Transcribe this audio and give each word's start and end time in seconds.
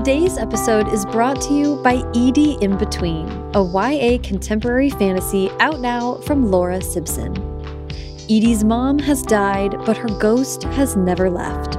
Today's 0.00 0.38
episode 0.38 0.88
is 0.94 1.04
brought 1.04 1.42
to 1.42 1.52
you 1.52 1.76
by 1.82 1.96
Edie 2.16 2.56
in 2.62 2.78
Between, 2.78 3.28
a 3.54 3.62
YA 3.62 4.16
contemporary 4.22 4.88
fantasy 4.88 5.50
out 5.60 5.80
now 5.80 6.14
from 6.22 6.50
Laura 6.50 6.80
Sibson. 6.80 7.36
Edie's 8.22 8.64
mom 8.64 8.98
has 9.00 9.22
died, 9.22 9.76
but 9.84 9.98
her 9.98 10.08
ghost 10.18 10.62
has 10.62 10.96
never 10.96 11.28
left. 11.28 11.76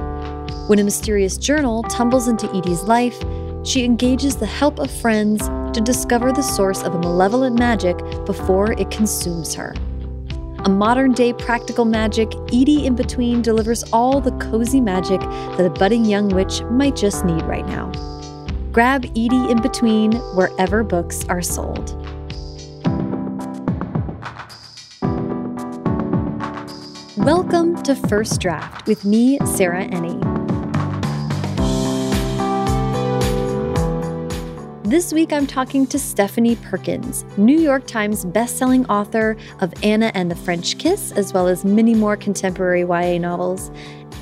When 0.68 0.78
a 0.78 0.84
mysterious 0.84 1.36
journal 1.36 1.82
tumbles 1.82 2.28
into 2.28 2.48
Edie's 2.54 2.84
life, 2.84 3.20
she 3.64 3.84
engages 3.84 4.36
the 4.36 4.46
help 4.46 4.78
of 4.78 4.88
friends 4.88 5.48
to 5.76 5.80
discover 5.82 6.30
the 6.30 6.42
source 6.42 6.84
of 6.84 6.94
a 6.94 7.00
malevolent 7.00 7.58
magic 7.58 7.98
before 8.24 8.70
it 8.70 8.88
consumes 8.92 9.52
her. 9.56 9.74
A 10.64 10.68
modern 10.68 11.10
day 11.10 11.32
practical 11.32 11.84
magic, 11.84 12.32
Edie 12.52 12.86
in 12.86 12.94
Between 12.94 13.42
delivers 13.42 13.82
all 13.92 14.20
the 14.20 14.30
cozy 14.32 14.80
magic 14.80 15.20
that 15.20 15.66
a 15.66 15.70
budding 15.70 16.04
young 16.04 16.28
witch 16.28 16.62
might 16.70 16.94
just 16.94 17.24
need 17.24 17.42
right 17.42 17.66
now. 17.66 17.90
Grab 18.70 19.04
Edie 19.06 19.50
in 19.50 19.60
Between 19.60 20.12
wherever 20.36 20.84
books 20.84 21.24
are 21.28 21.42
sold. 21.42 21.96
Welcome 27.16 27.82
to 27.82 27.96
First 27.96 28.40
Draft 28.40 28.86
with 28.86 29.04
me, 29.04 29.38
Sarah 29.44 29.84
Enni. 29.86 30.31
This 34.92 35.10
week 35.10 35.32
I'm 35.32 35.46
talking 35.46 35.86
to 35.86 35.98
Stephanie 35.98 36.56
Perkins, 36.56 37.24
New 37.38 37.58
York 37.58 37.86
Times 37.86 38.26
bestselling 38.26 38.84
author 38.90 39.38
of 39.60 39.72
Anna 39.82 40.12
and 40.12 40.30
the 40.30 40.36
French 40.36 40.76
Kiss, 40.76 41.12
as 41.12 41.32
well 41.32 41.48
as 41.48 41.64
many 41.64 41.94
more 41.94 42.14
contemporary 42.14 42.82
YA 42.82 43.16
novels, 43.16 43.70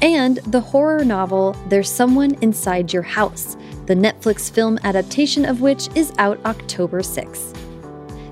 and 0.01 0.37
the 0.47 0.61
horror 0.61 1.05
novel 1.05 1.57
There's 1.71 1.91
Someone 1.91 2.35
Inside 2.41 2.93
Your 2.93 3.03
House, 3.03 3.57
the 3.87 3.97
Netflix 3.97 4.49
film 4.49 4.79
adaptation 4.85 5.45
of 5.45 5.61
which 5.61 5.89
is 5.97 6.13
out 6.19 6.39
October 6.45 7.01
6th. 7.01 7.59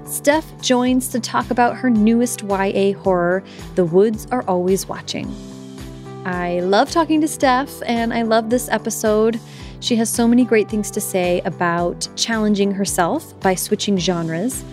Steph 0.07 0.61
joins 0.61 1.09
to 1.09 1.19
talk 1.19 1.51
about 1.51 1.77
her 1.77 1.91
newest 1.91 2.45
YA 2.45 2.93
horror, 2.93 3.43
The 3.75 3.85
Woods 3.85 4.29
Are 4.31 4.45
Always 4.47 4.87
Watching. 4.87 5.29
I 6.25 6.61
love 6.61 6.93
talking 6.93 7.21
to 7.21 7.27
Steph, 7.27 7.83
and 7.85 8.15
I 8.15 8.23
love 8.23 8.49
this 8.49 8.69
episode. 8.69 9.41
She 9.81 9.95
has 9.97 10.11
so 10.11 10.27
many 10.27 10.45
great 10.45 10.69
things 10.69 10.91
to 10.91 11.01
say 11.01 11.41
about 11.45 12.09
challenging 12.17 12.73
herself 12.73 13.39
by 13.41 13.55
switching 13.55 13.97
genres. 13.97 14.65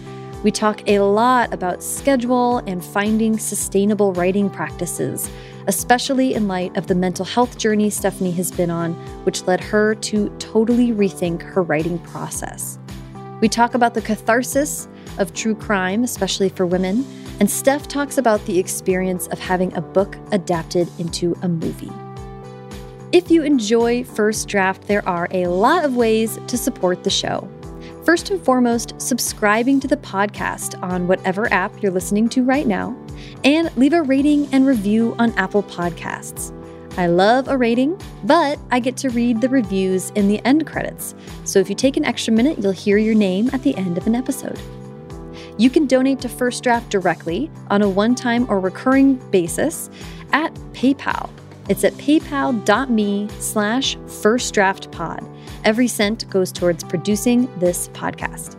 We 0.44 0.52
talk 0.52 0.88
a 0.88 1.00
lot 1.00 1.54
about 1.54 1.84
schedule 1.84 2.58
and 2.68 2.84
finding 2.84 3.38
sustainable 3.38 4.14
writing 4.14 4.50
practices, 4.50 5.30
especially 5.68 6.34
in 6.34 6.48
light 6.48 6.76
of 6.76 6.88
the 6.88 6.96
mental 6.96 7.26
health 7.26 7.58
journey 7.58 7.90
Stephanie 7.90 8.32
has 8.32 8.52
been 8.52 8.72
on, 8.72 8.94
which 9.26 9.44
led 9.44 9.60
her 9.62 9.96
to 9.96 10.30
totally 10.40 10.92
rethink 10.92 11.42
her 11.42 11.62
writing 11.62 12.00
process. 12.00 12.80
We 13.42 13.50
talk 13.50 13.76
about 13.76 13.94
the 13.94 14.02
catharsis 14.02 14.88
of 15.18 15.34
true 15.34 15.56
crime, 15.56 16.04
especially 16.04 16.50
for 16.50 16.66
women, 16.66 17.06
and 17.40 17.50
Steph 17.50 17.88
talks 17.88 18.18
about 18.18 18.44
the 18.46 18.58
experience 18.58 19.28
of 19.28 19.40
having 19.40 19.74
a 19.76 19.82
book 19.82 20.18
adapted 20.32 20.88
into 21.00 21.36
a 21.42 21.48
movie. 21.48 21.92
If 23.16 23.32
you 23.32 23.44
enjoy 23.44 24.04
First 24.04 24.50
Draft, 24.50 24.90
there 24.90 25.08
are 25.08 25.30
a 25.32 25.48
lot 25.48 25.86
of 25.86 25.96
ways 25.96 26.38
to 26.48 26.58
support 26.58 27.06
the 27.06 27.10
show. 27.10 27.50
First 28.04 28.30
and 28.30 28.44
foremost, 28.44 28.94
subscribing 29.00 29.80
to 29.80 29.88
the 29.88 29.96
podcast 29.96 30.78
on 30.84 31.08
whatever 31.08 31.50
app 31.54 31.82
you're 31.82 31.94
listening 31.94 32.28
to 32.28 32.44
right 32.44 32.68
now, 32.68 32.94
and 33.46 33.74
leave 33.78 33.94
a 33.94 34.02
rating 34.02 34.54
and 34.54 34.68
review 34.68 35.16
on 35.18 35.32
Apple 35.36 35.64
Podcasts. 35.64 36.52
I 36.98 37.08
love 37.08 37.48
a 37.48 37.58
rating, 37.58 37.98
but 38.26 38.60
I 38.70 38.82
get 38.82 38.98
to 38.98 39.10
read 39.12 39.40
the 39.40 39.48
reviews 39.48 40.10
in 40.10 40.28
the 40.28 40.44
end 40.44 40.68
credits. 40.68 41.16
So 41.46 41.60
if 41.60 41.70
you 41.70 41.76
take 41.76 41.96
an 41.96 42.04
extra 42.04 42.34
minute, 42.34 42.60
you'll 42.62 42.74
hear 42.74 42.98
your 42.98 43.16
name 43.16 43.50
at 43.54 43.64
the 43.64 43.78
end 43.78 43.98
of 43.98 44.08
an 44.08 44.16
episode. 44.16 44.60
You 45.58 45.70
can 45.70 45.88
donate 45.88 46.20
to 46.20 46.28
First 46.28 46.64
Draft 46.64 46.90
directly 46.90 47.50
on 47.70 47.82
a 47.82 47.88
one 47.88 48.14
time 48.14 48.46
or 48.50 48.60
recurring 48.60 49.16
basis 49.32 49.90
at 50.34 50.54
PayPal 50.74 51.30
it's 51.70 51.84
at 51.84 51.94
paypal.me 51.94 53.30
slash 53.40 53.98
firstdraftpod. 53.98 55.32
Every 55.64 55.88
cent 55.88 56.30
goes 56.30 56.52
towards 56.52 56.84
producing 56.84 57.50
this 57.60 57.88
podcast. 57.90 58.56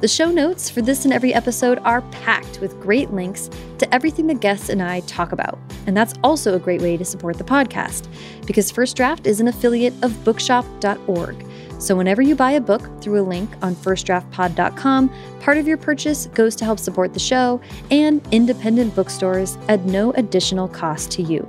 The 0.00 0.08
show 0.08 0.30
notes 0.30 0.68
for 0.68 0.82
this 0.82 1.04
and 1.04 1.12
every 1.12 1.32
episode 1.32 1.78
are 1.78 2.02
packed 2.02 2.60
with 2.60 2.78
great 2.80 3.12
links 3.12 3.48
to 3.78 3.94
everything 3.94 4.26
the 4.26 4.34
guests 4.34 4.68
and 4.68 4.82
I 4.82 5.00
talk 5.00 5.32
about. 5.32 5.58
And 5.86 5.96
that's 5.96 6.12
also 6.22 6.54
a 6.54 6.58
great 6.58 6.82
way 6.82 6.98
to 6.98 7.04
support 7.04 7.38
the 7.38 7.44
podcast 7.44 8.06
because 8.46 8.70
First 8.70 8.94
Draft 8.96 9.26
is 9.26 9.40
an 9.40 9.48
affiliate 9.48 9.94
of 10.02 10.22
bookshop.org. 10.22 11.46
So 11.78 11.96
whenever 11.96 12.20
you 12.20 12.36
buy 12.36 12.52
a 12.52 12.60
book 12.60 12.82
through 13.02 13.20
a 13.20 13.24
link 13.24 13.50
on 13.62 13.74
firstdraftpod.com, 13.74 15.10
part 15.40 15.58
of 15.58 15.66
your 15.66 15.76
purchase 15.76 16.26
goes 16.26 16.54
to 16.56 16.64
help 16.64 16.78
support 16.78 17.14
the 17.14 17.20
show 17.20 17.60
and 17.90 18.26
independent 18.32 18.94
bookstores 18.94 19.56
at 19.68 19.84
no 19.86 20.12
additional 20.12 20.68
cost 20.68 21.10
to 21.12 21.22
you. 21.22 21.48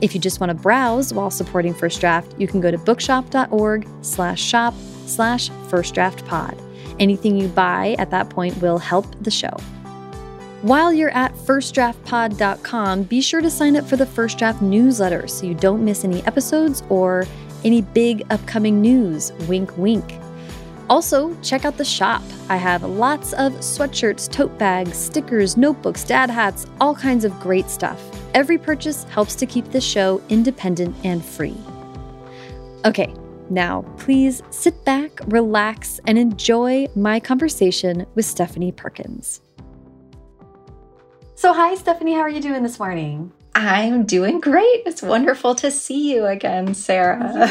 If 0.00 0.14
you 0.14 0.20
just 0.20 0.40
want 0.40 0.50
to 0.50 0.54
browse 0.54 1.12
while 1.12 1.30
supporting 1.30 1.72
First 1.72 2.00
Draft, 2.00 2.34
you 2.38 2.46
can 2.46 2.60
go 2.60 2.70
to 2.70 2.78
bookshop.org 2.78 3.88
slash 4.02 4.42
shop 4.42 4.74
slash 5.06 5.50
first 5.68 5.94
draft 5.94 6.24
pod. 6.26 6.60
Anything 6.98 7.36
you 7.36 7.48
buy 7.48 7.96
at 7.98 8.10
that 8.10 8.28
point 8.30 8.60
will 8.60 8.78
help 8.78 9.06
the 9.22 9.30
show. 9.30 9.56
While 10.62 10.92
you're 10.92 11.10
at 11.10 11.32
firstdraftpod.com, 11.34 13.02
be 13.04 13.20
sure 13.20 13.40
to 13.40 13.50
sign 13.50 13.76
up 13.76 13.84
for 13.84 13.96
the 13.96 14.06
First 14.06 14.38
Draft 14.38 14.62
newsletter 14.62 15.28
so 15.28 15.46
you 15.46 15.54
don't 15.54 15.84
miss 15.84 16.04
any 16.04 16.24
episodes 16.24 16.82
or 16.88 17.26
any 17.64 17.82
big 17.82 18.26
upcoming 18.30 18.80
news. 18.80 19.32
Wink, 19.48 19.76
wink. 19.76 20.14
Also, 20.88 21.36
check 21.42 21.64
out 21.64 21.76
the 21.76 21.84
shop. 21.84 22.22
I 22.48 22.56
have 22.56 22.82
lots 22.82 23.32
of 23.34 23.52
sweatshirts, 23.54 24.30
tote 24.30 24.56
bags, 24.58 24.96
stickers, 24.96 25.56
notebooks, 25.56 26.04
dad 26.04 26.30
hats, 26.30 26.66
all 26.80 26.94
kinds 26.94 27.24
of 27.24 27.38
great 27.40 27.68
stuff. 27.68 28.00
Every 28.36 28.58
purchase 28.58 29.04
helps 29.04 29.34
to 29.36 29.46
keep 29.46 29.70
the 29.70 29.80
show 29.80 30.20
independent 30.28 30.94
and 31.04 31.24
free. 31.24 31.56
Okay, 32.84 33.14
now 33.48 33.80
please 33.96 34.42
sit 34.50 34.84
back, 34.84 35.20
relax, 35.28 36.00
and 36.06 36.18
enjoy 36.18 36.86
my 36.94 37.18
conversation 37.18 38.04
with 38.14 38.26
Stephanie 38.26 38.72
Perkins. 38.72 39.40
So, 41.34 41.54
hi, 41.54 41.76
Stephanie, 41.76 42.12
how 42.12 42.20
are 42.20 42.28
you 42.28 42.42
doing 42.42 42.62
this 42.62 42.78
morning? 42.78 43.32
I'm 43.54 44.04
doing 44.04 44.40
great. 44.40 44.82
It's 44.84 45.00
wonderful 45.00 45.54
to 45.54 45.70
see 45.70 46.12
you 46.12 46.26
again, 46.26 46.74
Sarah. 46.74 47.48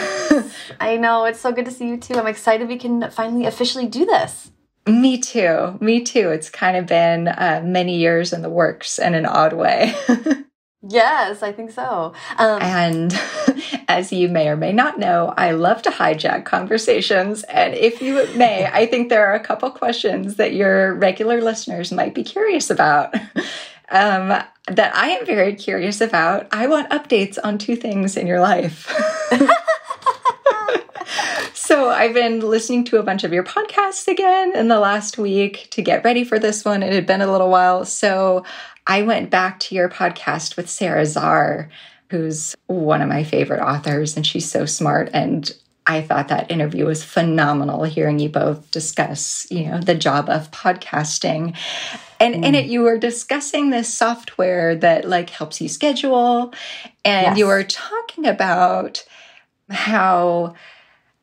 I 0.79 0.97
know. 0.97 1.25
It's 1.25 1.40
so 1.40 1.51
good 1.51 1.66
to 1.66 1.72
see 1.72 1.88
you 1.88 1.97
too. 1.97 2.13
I'm 2.13 2.28
excited 2.28 2.68
we 2.68 2.78
can 2.78 3.09
finally 3.09 3.47
officially 3.47 3.88
do 3.88 4.06
this. 4.06 4.51
Me 4.88 5.18
too. 5.19 5.79
Me 5.81 6.03
too. 6.03 6.29
It's 6.29 6.51
kind 6.51 6.78
of 6.78 6.85
been 6.85 7.29
uh, 7.29 7.63
many 7.66 7.97
years 7.97 8.34
in 8.34 8.44
the 8.44 8.51
works 8.51 9.00
in 9.00 9.16
an 9.16 9.25
odd 9.25 9.53
way. 9.53 9.95
Yes, 10.88 11.41
I 11.41 11.51
think 11.51 11.72
so. 11.72 12.13
Um, 12.38 12.62
and 12.62 13.19
as 13.88 14.13
you 14.13 14.29
may 14.29 14.50
or 14.50 14.56
may 14.56 14.72
not 14.72 15.00
know, 15.00 15.34
I 15.35 15.51
love 15.51 15.81
to 15.84 15.90
hijack 15.90 16.46
conversations. 16.46 17.44
And 17.44 17.73
if 17.73 18.01
you 18.01 18.28
may, 18.35 18.68
I 18.68 18.85
think 18.91 19.09
there 19.09 19.25
are 19.25 19.34
a 19.34 19.40
couple 19.40 19.69
questions 19.72 20.35
that 20.35 20.53
your 20.53 20.94
regular 20.95 21.41
listeners 21.41 21.91
might 21.91 22.13
be 22.13 22.24
curious 22.24 22.69
about. 22.69 23.16
Um, 23.90 24.41
that 24.68 24.95
I 24.95 25.09
am 25.09 25.25
very 25.25 25.56
curious 25.56 26.01
about. 26.01 26.47
I 26.51 26.68
want 26.68 26.90
updates 26.90 27.38
on 27.44 27.57
two 27.57 27.75
things 27.75 28.18
in 28.18 28.25
your 28.25 28.40
life. 28.40 28.91
so 31.53 31.90
I've 31.90 32.13
been 32.13 32.40
listening 32.40 32.84
to 32.85 32.97
a 32.97 33.03
bunch 33.03 33.24
of 33.24 33.31
your 33.31 33.44
podcasts 33.44 34.07
again 34.07 34.56
in 34.56 34.68
the 34.68 34.79
last 34.79 35.19
week 35.19 35.68
to 35.72 35.84
get 35.84 36.03
ready 36.03 36.24
for 36.24 36.40
this 36.40 36.66
one. 36.66 36.81
It 36.81 36.94
had 36.94 37.06
been 37.06 37.22
a 37.22 37.31
little 37.31 37.51
while. 37.51 37.85
So 37.85 38.44
I 38.88 39.01
went 39.01 39.29
back 39.29 39.59
to 39.62 39.75
your 39.75 39.90
podcast 39.90 40.57
with 40.57 40.69
Sara 40.69 41.03
Zarr, 41.03 41.69
who's 42.09 42.56
one 42.68 43.01
of 43.01 43.09
my 43.09 43.23
favorite 43.23 43.62
authors, 43.62 44.16
and 44.16 44.25
she's 44.25 44.50
so 44.50 44.66
smart. 44.66 45.09
And 45.13 45.51
I 45.88 46.01
thought 46.01 46.29
that 46.29 46.50
interview 46.50 46.85
was 46.85 47.03
phenomenal 47.03 47.83
hearing 47.83 48.19
you 48.19 48.30
both 48.30 48.71
discuss, 48.71 49.45
you 49.51 49.65
know, 49.65 49.80
the 49.80 49.95
job 49.95 50.30
of 50.30 50.50
podcasting. 50.51 51.56
And 52.19 52.36
mm. 52.36 52.45
in 52.45 52.56
it 52.56 52.65
you 52.65 52.81
were 52.81 52.98
discussing 52.98 53.69
this 53.69 53.94
software 53.94 54.75
that 54.75 55.06
like 55.07 55.30
helps 55.30 55.62
you 55.62 55.69
schedule 55.69 56.54
and 57.04 57.27
yes. 57.27 57.38
you 57.38 57.45
were 57.45 57.63
talking 57.63 58.25
about 58.25 59.06
how 59.69 60.56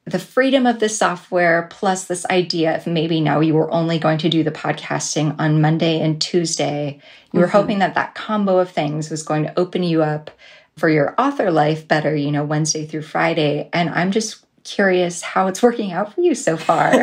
the 0.05 0.19
freedom 0.19 0.67
of 0.67 0.81
the 0.81 0.89
software 0.89 1.69
plus 1.71 2.07
this 2.07 2.27
idea 2.27 2.77
of 2.77 2.87
maybe 2.87 3.21
now 3.21 3.41
you 3.41 3.55
were 3.55 3.71
only 3.71 3.99
going 3.99 4.19
to 4.19 4.29
do 4.29 4.43
the 4.43 4.51
podcasting 4.51 5.35
on 5.39 5.61
Monday 5.61 6.01
and 6.01 6.21
Tuesday. 6.21 7.01
You 7.33 7.41
were 7.41 7.47
mm-hmm. 7.47 7.57
hoping 7.57 7.79
that 7.79 7.95
that 7.95 8.15
combo 8.15 8.59
of 8.59 8.71
things 8.71 9.11
was 9.11 9.23
going 9.23 9.45
to 9.45 9.59
open 9.59 9.85
you 9.85 10.03
up 10.03 10.31
for 10.77 10.89
your 10.89 11.15
author 11.19 11.51
life 11.53 11.87
better, 11.87 12.17
you 12.17 12.33
know, 12.33 12.45
Wednesday 12.45 12.85
through 12.85 13.03
Friday. 13.03 13.69
And 13.73 13.91
I'm 13.91 14.11
just 14.11 14.45
curious 14.65 15.23
how 15.23 15.47
it's 15.47 15.63
working 15.63 15.93
out 15.93 16.15
for 16.15 16.21
you 16.21 16.35
so 16.35 16.57
far. 16.57 16.93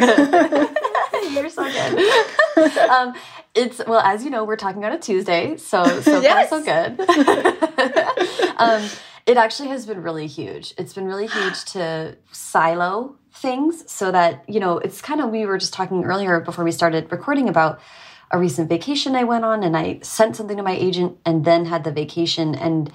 You're 1.32 1.50
so 1.50 1.64
good. 1.64 2.78
um, 2.90 3.14
it's 3.56 3.82
well, 3.88 4.00
as 4.00 4.24
you 4.24 4.30
know, 4.30 4.44
we're 4.44 4.56
talking 4.56 4.84
on 4.84 4.92
a 4.92 5.00
Tuesday, 5.00 5.58
so 5.58 6.02
so 6.02 6.22
yes. 6.22 6.50
far 6.50 6.60
so 6.60 6.66
good. 6.66 7.00
um, 8.58 8.90
It 9.30 9.38
actually 9.38 9.70
has 9.70 9.86
been 9.86 10.02
really 10.02 10.26
huge. 10.26 10.74
It's 10.76 10.94
been 10.94 11.06
really 11.06 11.28
huge 11.28 11.64
to 11.74 12.18
silo 12.32 13.16
things 13.32 13.90
so 13.90 14.12
that, 14.12 14.44
you 14.50 14.60
know, 14.60 14.80
it's 14.80 15.02
kind 15.02 15.22
of, 15.22 15.30
we 15.30 15.46
were 15.46 15.60
just 15.60 15.72
talking 15.72 16.04
earlier 16.04 16.40
before 16.40 16.66
we 16.66 16.72
started 16.72 17.12
recording 17.12 17.48
about 17.48 17.80
a 18.32 18.40
recent 18.40 18.70
vacation 18.70 19.16
I 19.16 19.26
went 19.26 19.46
on 19.46 19.62
and 19.62 19.78
I 19.78 20.00
sent 20.02 20.36
something 20.36 20.58
to 20.58 20.64
my 20.64 20.76
agent 20.76 21.20
and 21.28 21.46
then 21.46 21.66
had 21.66 21.84
the 21.84 21.92
vacation 21.92 22.56
and 22.56 22.92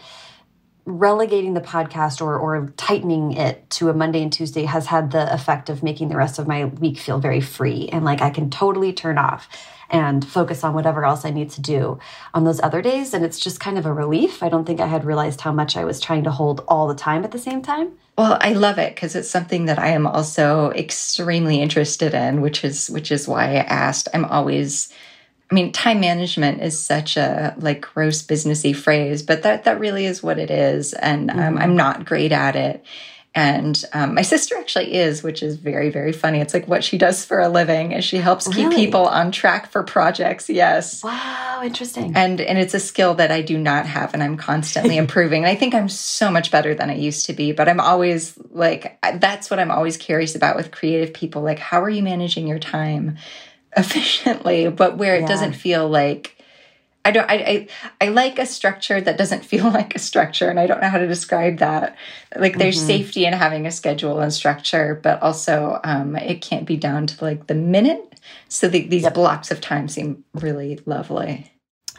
relegating 0.87 1.55
the 1.55 1.61
podcast 1.61 2.21
or 2.21 2.37
or 2.37 2.73
tightening 2.77 3.33
it 3.33 3.71
to 3.71 3.89
a 3.89 3.95
Monday 3.95 4.23
and 4.23 4.33
Tuesday 4.33 4.65
has 4.65 4.87
had 4.87 5.13
the 5.13 5.33
effect 5.33 5.71
of 5.71 5.83
making 5.83 6.09
the 6.09 6.17
rest 6.17 6.39
of 6.39 6.47
my 6.47 6.67
week 6.67 6.99
feel 6.99 7.19
very 7.19 7.41
free 7.41 7.89
and 7.91 8.05
like 8.05 8.21
I 8.21 8.29
can 8.29 8.51
totally 8.51 8.93
turn 8.93 9.17
off 9.17 9.49
and 9.91 10.27
focus 10.27 10.65
on 10.65 10.75
whatever 10.75 11.05
else 11.05 11.25
I 11.25 11.31
need 11.31 11.51
to 11.51 11.61
do 11.61 11.99
on 12.33 12.45
those 12.45 12.61
other 12.61 12.83
days 12.83 13.15
and 13.15 13.25
it's 13.25 13.39
just 13.39 13.61
kind 13.61 13.79
of 13.79 13.87
a 13.87 13.93
relief. 13.93 14.43
I 14.43 14.49
don't 14.49 14.65
think 14.65 14.81
I 14.81 14.87
had 14.87 15.05
realized 15.05 15.41
how 15.41 15.53
much 15.53 15.77
I 15.77 15.85
was 15.85 16.01
trying 16.01 16.25
to 16.25 16.31
hold 16.31 16.65
all 16.69 16.89
the 16.89 16.95
time 16.95 17.25
at 17.25 17.33
the 17.33 17.39
same 17.39 17.63
time. 17.63 17.93
Well, 18.17 18.39
I 18.41 18.53
love 18.53 18.79
it 18.79 18.95
because 18.95 19.17
it's 19.17 19.31
something 19.31 19.65
that 19.65 19.79
I 19.79 19.89
am 19.89 20.07
also 20.07 20.71
extremely 20.71 21.61
interested 21.61 22.15
in, 22.15 22.41
which 22.41 22.65
is 22.65 22.89
which 22.89 23.11
is 23.11 23.27
why 23.27 23.45
I 23.45 23.57
asked. 23.57 24.09
I'm 24.15 24.25
always 24.25 24.93
I 25.51 25.55
mean, 25.55 25.73
time 25.73 26.01
management 26.01 26.63
is 26.63 26.79
such 26.79 27.17
a 27.17 27.55
like 27.59 27.83
gross 27.83 28.23
businessy 28.23 28.75
phrase, 28.75 29.23
but 29.23 29.43
that 29.43 29.65
that 29.65 29.79
really 29.79 30.07
is 30.07 30.23
what 30.23 30.39
it 30.39 30.51
is, 30.51 30.95
and 30.95 31.31
um, 31.31 31.37
mm-hmm. 31.37 31.59
I'm 31.59 31.77
not 31.77 32.05
great 32.05 32.33
at 32.33 32.57
it. 32.57 32.85
And 33.35 33.85
um, 33.93 34.15
my 34.15 34.23
sister 34.23 34.57
actually 34.57 34.95
is, 34.95 35.23
which 35.23 35.43
is 35.43 35.57
very 35.57 35.91
very 35.91 36.13
funny. 36.13 36.41
It's 36.41 36.55
like 36.55 36.69
what 36.69 36.85
she 36.85 36.99
does 36.99 37.25
for 37.25 37.41
a 37.41 37.49
living 37.49 37.93
is 37.93 38.05
she 38.05 38.19
helps 38.19 38.47
keep 38.47 38.71
people 38.71 39.07
on 39.07 39.33
track 39.33 39.71
for 39.71 39.83
projects. 39.83 40.49
Yes. 40.49 41.03
Wow, 41.03 41.61
interesting. 41.65 42.15
And 42.15 42.41
and 42.41 42.59
it's 42.59 42.75
a 42.75 42.81
skill 42.81 43.15
that 43.15 43.33
I 43.33 43.43
do 43.43 43.59
not 43.59 43.87
have, 43.87 44.15
and 44.15 44.23
I'm 44.23 44.37
constantly 44.37 44.97
improving. 45.05 45.43
and 45.43 45.51
I 45.51 45.57
think 45.57 45.75
I'm 45.75 45.89
so 45.89 46.31
much 46.31 46.53
better 46.53 46.75
than 46.75 46.91
I 46.91 46.95
used 46.95 47.27
to 47.27 47.33
be. 47.33 47.51
But 47.51 47.69
I'm 47.69 47.81
always 47.81 48.39
like 48.51 48.99
that's 49.19 49.51
what 49.51 49.59
I'm 49.59 49.71
always 49.71 49.97
curious 49.97 50.37
about 50.37 50.55
with 50.55 50.71
creative 50.71 51.13
people. 51.13 51.43
Like, 51.43 51.59
how 51.59 51.83
are 51.83 51.91
you 51.91 52.03
managing 52.03 52.47
your 52.47 52.61
time? 52.61 53.17
efficiently, 53.77 54.69
but 54.69 54.99
where 54.99 55.17
it 55.17 55.23
yeah. 55.23 55.27
doesn't 55.27 55.55
feel 55.55 55.89
like 55.89 56.34
I 57.05 57.11
don't 57.11 57.31
I, 57.31 57.35
I, 57.35 57.69
I 58.07 58.09
like 58.09 58.39
a 58.39 58.47
structure 58.47 59.01
that 59.01 59.19
doesn't 59.19 59.45
feel 59.53 59.71
like 59.71 59.95
a 59.95 59.99
structure 59.99 60.49
and 60.49 60.59
I 60.59 60.67
don't 60.67 60.81
know 60.81 60.89
how 60.89 60.99
to 60.99 61.07
describe 61.07 61.59
that. 61.59 61.97
Like 62.37 62.59
there's 62.59 62.79
mm-hmm. 62.79 62.87
safety 62.87 63.27
in 63.27 63.33
having 63.33 63.67
a 63.67 63.71
schedule 63.71 64.21
and 64.21 64.33
structure, 64.33 64.99
but 65.03 65.23
also 65.23 65.81
um, 65.85 66.17
it 66.17 66.41
can't 66.41 66.67
be 66.67 66.77
down 66.77 67.07
to 67.07 67.25
like 67.25 67.47
the 67.47 67.55
minute. 67.55 68.21
So 68.49 68.69
the, 68.69 68.87
these 68.87 69.03
yep. 69.03 69.15
blocks 69.15 69.51
of 69.51 69.61
time 69.61 69.89
seem 69.89 70.25
really 70.35 70.81
lovely. 70.87 71.51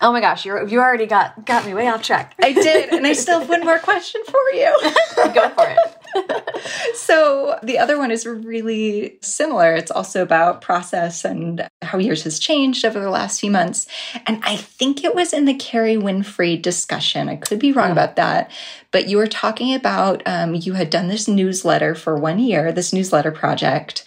Oh 0.02 0.12
my 0.12 0.20
gosh, 0.20 0.46
you 0.46 0.68
you 0.68 0.80
already 0.80 1.06
got 1.06 1.46
got 1.46 1.66
me 1.66 1.74
way 1.74 1.88
off 1.88 2.04
track. 2.04 2.36
I 2.42 2.52
did, 2.52 2.90
and 2.90 3.08
I 3.08 3.14
still 3.24 3.40
have 3.40 3.50
one 3.50 3.62
more 3.62 3.80
question 3.80 4.22
for 4.26 4.50
you. 4.54 4.78
Go 5.34 5.50
for 5.50 5.68
it. 5.68 5.78
So 6.94 7.60
the 7.64 7.78
other 7.78 7.98
one 7.98 8.12
is 8.12 8.26
really 8.26 9.18
similar. 9.22 9.74
It's 9.74 9.92
also 9.92 10.22
about 10.22 10.62
process 10.62 11.26
and 11.26 11.68
how 11.82 11.98
yours 11.98 12.24
has 12.24 12.40
changed 12.40 12.86
over 12.86 13.00
the 13.00 13.10
last 13.10 13.40
few 13.40 13.52
months. 13.52 13.88
And 14.26 14.42
I 14.44 14.58
think 14.58 15.04
it 15.04 15.16
was 15.16 15.34
in 15.34 15.46
the 15.46 15.54
Kerry 15.54 15.96
Winfrey 15.96 16.62
discussion. 16.62 17.30
I 17.30 17.36
could 17.36 17.60
be 17.60 17.72
wrong 17.72 17.90
oh. 17.90 17.94
about 17.94 18.16
that, 18.16 18.52
but 18.92 19.08
you 19.08 19.18
were 19.18 19.28
talking 19.28 19.74
about 19.74 20.24
um, 20.26 20.56
you 20.56 20.74
had 20.74 20.90
done 20.90 21.08
this 21.08 21.28
newsletter 21.28 21.96
for 21.96 22.18
one 22.18 22.40
year, 22.40 22.72
this 22.72 22.94
newsletter 22.94 23.32
project, 23.32 24.04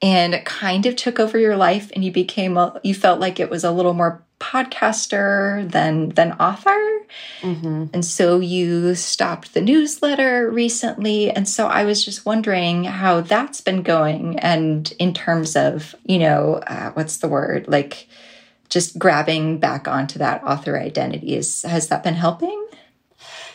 and 0.00 0.34
it 0.34 0.44
kind 0.44 0.84
of 0.86 0.96
took 0.96 1.20
over 1.20 1.38
your 1.38 1.56
life, 1.56 1.92
and 1.94 2.04
you 2.04 2.10
became 2.10 2.56
a, 2.56 2.80
you 2.82 2.94
felt 2.94 3.20
like 3.20 3.38
it 3.38 3.50
was 3.50 3.62
a 3.62 3.70
little 3.70 3.94
more 3.94 4.24
podcaster 4.42 5.70
than 5.70 6.08
than 6.10 6.32
author. 6.32 7.00
Mm-hmm. 7.42 7.86
And 7.94 8.04
so 8.04 8.40
you 8.40 8.96
stopped 8.96 9.54
the 9.54 9.60
newsletter 9.60 10.50
recently. 10.50 11.30
And 11.30 11.48
so 11.48 11.68
I 11.68 11.84
was 11.84 12.04
just 12.04 12.26
wondering 12.26 12.84
how 12.84 13.20
that's 13.20 13.60
been 13.60 13.82
going. 13.82 14.38
And 14.40 14.92
in 14.98 15.14
terms 15.14 15.54
of, 15.54 15.94
you 16.04 16.18
know, 16.18 16.54
uh, 16.66 16.90
what's 16.90 17.18
the 17.18 17.28
word? 17.28 17.68
Like 17.68 18.08
just 18.68 18.98
grabbing 18.98 19.58
back 19.58 19.86
onto 19.86 20.18
that 20.18 20.42
author 20.42 20.78
identity 20.78 21.36
is 21.36 21.62
has 21.62 21.88
that 21.88 22.02
been 22.02 22.14
helping? 22.14 22.66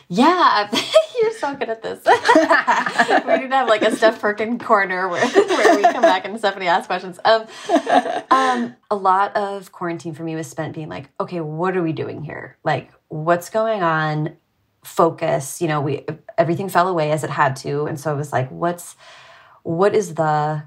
Yeah, 0.08 0.70
you're 1.22 1.32
so 1.34 1.56
good 1.56 1.70
at 1.70 1.82
this. 1.82 2.00
we 2.06 3.38
need 3.38 3.50
to 3.50 3.56
have 3.56 3.68
like 3.68 3.82
a 3.82 3.96
Steph 3.96 4.20
Perkin 4.20 4.60
corner 4.60 5.08
where, 5.08 5.28
where 5.28 5.76
we 5.76 5.82
come 5.84 6.02
back 6.02 6.26
and 6.26 6.38
Stephanie 6.38 6.68
asks 6.68 6.88
questions. 6.88 7.20
Um, 7.26 7.46
um, 8.32 8.76
a 8.90 8.96
lot 8.96 9.36
of 9.36 9.72
quarantine 9.72 10.14
for 10.14 10.24
me 10.24 10.36
was 10.36 10.48
spent 10.48 10.74
being 10.76 10.90
like, 10.90 11.10
okay, 11.20 11.42
what 11.42 11.76
are 11.76 11.84
we 11.84 11.94
doing 11.94 12.24
here? 12.24 12.58
Like, 12.64 12.92
what's 13.08 13.50
going 13.50 13.84
on? 13.84 14.38
Focus. 14.84 15.62
You 15.62 15.68
know, 15.68 15.82
we 15.82 16.06
everything 16.38 16.70
fell 16.70 16.88
away 16.88 17.12
as 17.12 17.24
it 17.24 17.30
had 17.30 17.58
to, 17.58 17.86
and 17.86 18.00
so 18.00 18.14
it 18.14 18.18
was 18.18 18.32
like, 18.32 18.50
what's 18.50 18.96
what 19.64 19.94
is 19.94 20.16
the 20.16 20.64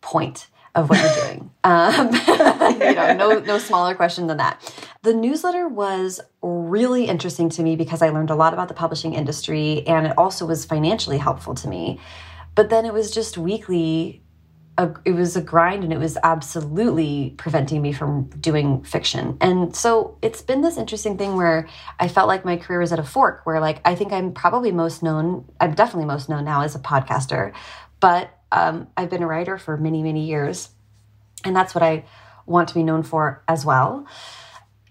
point? 0.00 0.46
of 0.74 0.88
what 0.88 1.00
you're 1.00 1.26
doing. 1.26 1.50
Um, 1.64 2.08
you 2.80 2.94
know, 2.94 3.14
no, 3.14 3.38
no 3.40 3.58
smaller 3.58 3.94
question 3.94 4.26
than 4.26 4.38
that. 4.38 4.60
The 5.02 5.14
newsletter 5.14 5.68
was 5.68 6.20
really 6.42 7.06
interesting 7.06 7.48
to 7.50 7.62
me 7.62 7.76
because 7.76 8.02
I 8.02 8.10
learned 8.10 8.30
a 8.30 8.34
lot 8.34 8.52
about 8.52 8.68
the 8.68 8.74
publishing 8.74 9.14
industry 9.14 9.86
and 9.86 10.06
it 10.06 10.18
also 10.18 10.46
was 10.46 10.64
financially 10.64 11.18
helpful 11.18 11.54
to 11.56 11.68
me. 11.68 12.00
But 12.54 12.70
then 12.70 12.84
it 12.84 12.92
was 12.92 13.10
just 13.10 13.38
weekly. 13.38 14.22
A, 14.78 14.90
it 15.04 15.12
was 15.12 15.36
a 15.36 15.42
grind 15.42 15.84
and 15.84 15.92
it 15.92 15.98
was 15.98 16.16
absolutely 16.22 17.34
preventing 17.36 17.82
me 17.82 17.92
from 17.92 18.30
doing 18.40 18.82
fiction. 18.84 19.36
And 19.38 19.76
so 19.76 20.16
it's 20.22 20.40
been 20.40 20.62
this 20.62 20.78
interesting 20.78 21.18
thing 21.18 21.36
where 21.36 21.68
I 22.00 22.08
felt 22.08 22.26
like 22.26 22.46
my 22.46 22.56
career 22.56 22.80
was 22.80 22.90
at 22.90 22.98
a 22.98 23.04
fork 23.04 23.44
where 23.44 23.60
like 23.60 23.82
I 23.84 23.94
think 23.94 24.14
I'm 24.14 24.32
probably 24.32 24.72
most 24.72 25.02
known, 25.02 25.44
I'm 25.60 25.74
definitely 25.74 26.06
most 26.06 26.30
known 26.30 26.46
now 26.46 26.62
as 26.62 26.74
a 26.74 26.78
podcaster, 26.78 27.52
but 28.00 28.30
um, 28.50 28.88
I've 28.96 29.10
been 29.10 29.22
a 29.22 29.26
writer 29.26 29.58
for 29.58 29.76
many, 29.76 30.02
many 30.02 30.26
years, 30.26 30.70
and 31.44 31.56
that's 31.56 31.74
what 31.74 31.82
I 31.82 32.04
want 32.46 32.68
to 32.68 32.74
be 32.74 32.82
known 32.82 33.02
for 33.02 33.42
as 33.48 33.64
well. 33.64 34.06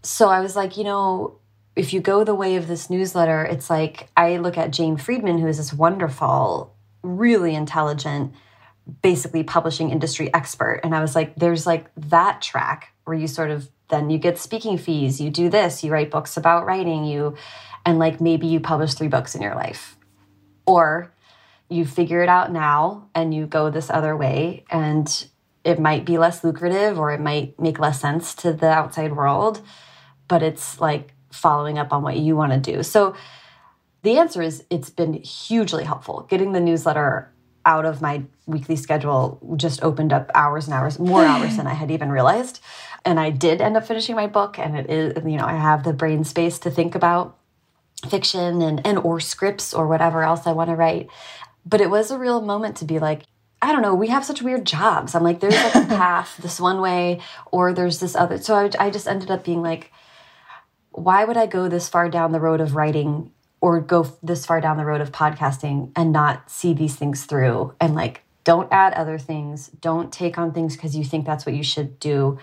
So 0.04 0.30
I 0.30 0.40
was 0.40 0.56
like, 0.56 0.78
you 0.78 0.84
know, 0.84 1.38
if 1.76 1.94
you 1.94 2.02
go 2.02 2.24
the 2.24 2.36
way 2.36 2.56
of 2.56 2.68
this 2.68 2.90
newsletter, 2.90 3.44
it's 3.44 3.70
like 3.70 4.10
I 4.18 4.38
look 4.38 4.58
at 4.58 4.72
Jane 4.72 4.98
Friedman, 4.98 5.38
who 5.38 5.48
is 5.48 5.58
this 5.58 5.74
wonderful, 5.74 6.76
really 7.02 7.56
intelligent, 7.56 8.34
basically 9.02 9.44
publishing 9.44 9.90
industry 9.90 10.34
expert. 10.34 10.82
And 10.84 10.96
I 10.96 11.02
was 11.02 11.16
like, 11.16 11.36
there's 11.36 11.66
like 11.66 11.90
that 11.96 12.42
track 12.42 12.94
where 13.06 13.18
you 13.18 13.28
sort 13.28 13.52
of 13.52 13.70
then 13.90 14.10
you 14.10 14.18
get 14.18 14.38
speaking 14.38 14.78
fees, 14.78 15.20
you 15.22 15.30
do 15.30 15.50
this, 15.50 15.84
you 15.84 15.92
write 15.92 16.12
books 16.12 16.38
about 16.38 16.66
writing, 16.66 17.04
you, 17.04 17.36
and 17.86 18.00
like 18.00 18.22
maybe 18.22 18.48
you 18.48 18.60
publish 18.60 18.94
three 18.94 19.10
books 19.10 19.36
in 19.36 19.42
your 19.42 19.56
life. 19.56 19.98
Or 20.66 21.14
you 21.70 21.86
figure 21.86 22.24
it 22.24 22.30
out 22.30 22.52
now 22.52 23.10
and 23.16 23.34
you 23.34 23.46
go 23.46 23.70
this 23.70 23.90
other 23.90 24.16
way 24.16 24.66
and 24.70 25.28
it 25.64 25.80
might 25.80 26.06
be 26.06 26.18
less 26.18 26.44
lucrative 26.44 26.98
or 26.98 27.12
it 27.12 27.20
might 27.20 27.60
make 27.60 27.80
less 27.80 28.02
sense 28.02 28.34
to 28.36 28.54
the 28.54 28.70
outside 28.70 29.16
world 29.16 29.62
but 30.32 30.42
it's 30.42 30.80
like 30.80 31.14
following 31.30 31.78
up 31.78 31.92
on 31.92 32.04
what 32.04 32.16
you 32.16 32.38
want 32.38 32.54
to 32.54 32.74
do. 32.74 32.84
So 32.84 33.16
the 34.04 34.18
answer 34.18 34.42
is 34.42 34.64
it's 34.70 34.90
been 34.90 35.14
hugely 35.14 35.84
helpful. 35.84 36.26
Getting 36.30 36.54
the 36.54 36.62
newsletter 36.62 37.34
out 37.66 37.86
of 37.86 38.02
my 38.02 38.24
weekly 38.46 38.78
schedule 38.78 39.40
just 39.58 39.84
opened 39.84 40.14
up 40.14 40.32
hours 40.34 40.68
and 40.68 40.74
hours 40.74 40.98
more 40.98 41.24
hours 41.24 41.58
than 41.58 41.68
i 41.68 41.74
had 41.74 41.92
even 41.92 42.10
realized. 42.10 42.62
And 43.04 43.20
i 43.20 43.30
did 43.30 43.60
end 43.60 43.76
up 43.76 43.86
finishing 43.86 44.16
my 44.16 44.28
book 44.28 44.58
and 44.58 44.76
it 44.78 44.90
is 44.90 45.14
you 45.26 45.38
know 45.38 45.46
i 45.46 45.56
have 45.56 45.84
the 45.84 45.94
brain 45.94 46.24
space 46.24 46.58
to 46.60 46.72
think 46.72 46.96
about 46.96 47.38
fiction 48.10 48.62
and, 48.62 48.86
and 48.88 48.98
or 48.98 49.20
scripts 49.20 49.74
or 49.76 49.86
whatever 49.86 50.24
else 50.24 50.48
i 50.48 50.54
want 50.54 50.70
to 50.70 50.76
write. 50.76 51.08
But 51.66 51.82
it 51.82 51.90
was 51.92 52.10
a 52.10 52.18
real 52.18 52.42
moment 52.42 52.78
to 52.78 52.86
be 52.86 52.98
like, 52.98 53.24
I 53.62 53.72
don't 53.72 53.82
know, 53.82 53.94
we 53.94 54.08
have 54.08 54.26
such 54.26 54.42
weird 54.42 54.66
jobs. 54.66 55.14
I'm 55.14 55.24
like, 55.24 55.40
there's 55.40 55.56
like 55.56 55.76
a 55.76 55.88
path 55.88 56.38
this 56.42 56.60
one 56.60 56.82
way, 56.82 57.22
or 57.52 57.74
there's 57.74 58.00
this 58.00 58.16
other. 58.16 58.38
So 58.40 58.56
I, 58.56 58.70
I 58.80 58.90
just 58.90 59.08
ended 59.08 59.30
up 59.30 59.44
being 59.44 59.62
like, 59.62 59.92
why 60.92 61.24
would 61.24 61.38
I 61.38 61.46
go 61.46 61.70
this 61.70 61.88
far 61.88 62.10
down 62.10 62.32
the 62.32 62.40
road 62.40 62.60
of 62.60 62.76
writing 62.76 63.32
or 63.62 63.80
go 63.80 64.12
this 64.24 64.46
far 64.46 64.60
down 64.60 64.78
the 64.78 64.86
road 64.86 65.02
of 65.02 65.12
podcasting 65.12 65.92
and 65.96 66.12
not 66.12 66.50
see 66.50 66.74
these 66.74 66.96
things 66.96 67.26
through? 67.26 67.74
And 67.80 67.96
like, 67.96 68.24
don't 68.44 68.68
add 68.72 68.94
other 68.94 69.20
things. 69.20 69.68
Don't 69.68 70.12
take 70.12 70.38
on 70.38 70.52
things 70.52 70.76
because 70.76 70.96
you 70.96 71.04
think 71.04 71.26
that's 71.26 71.46
what 71.46 71.56
you 71.56 71.64
should 71.64 72.00
do. 72.00 72.40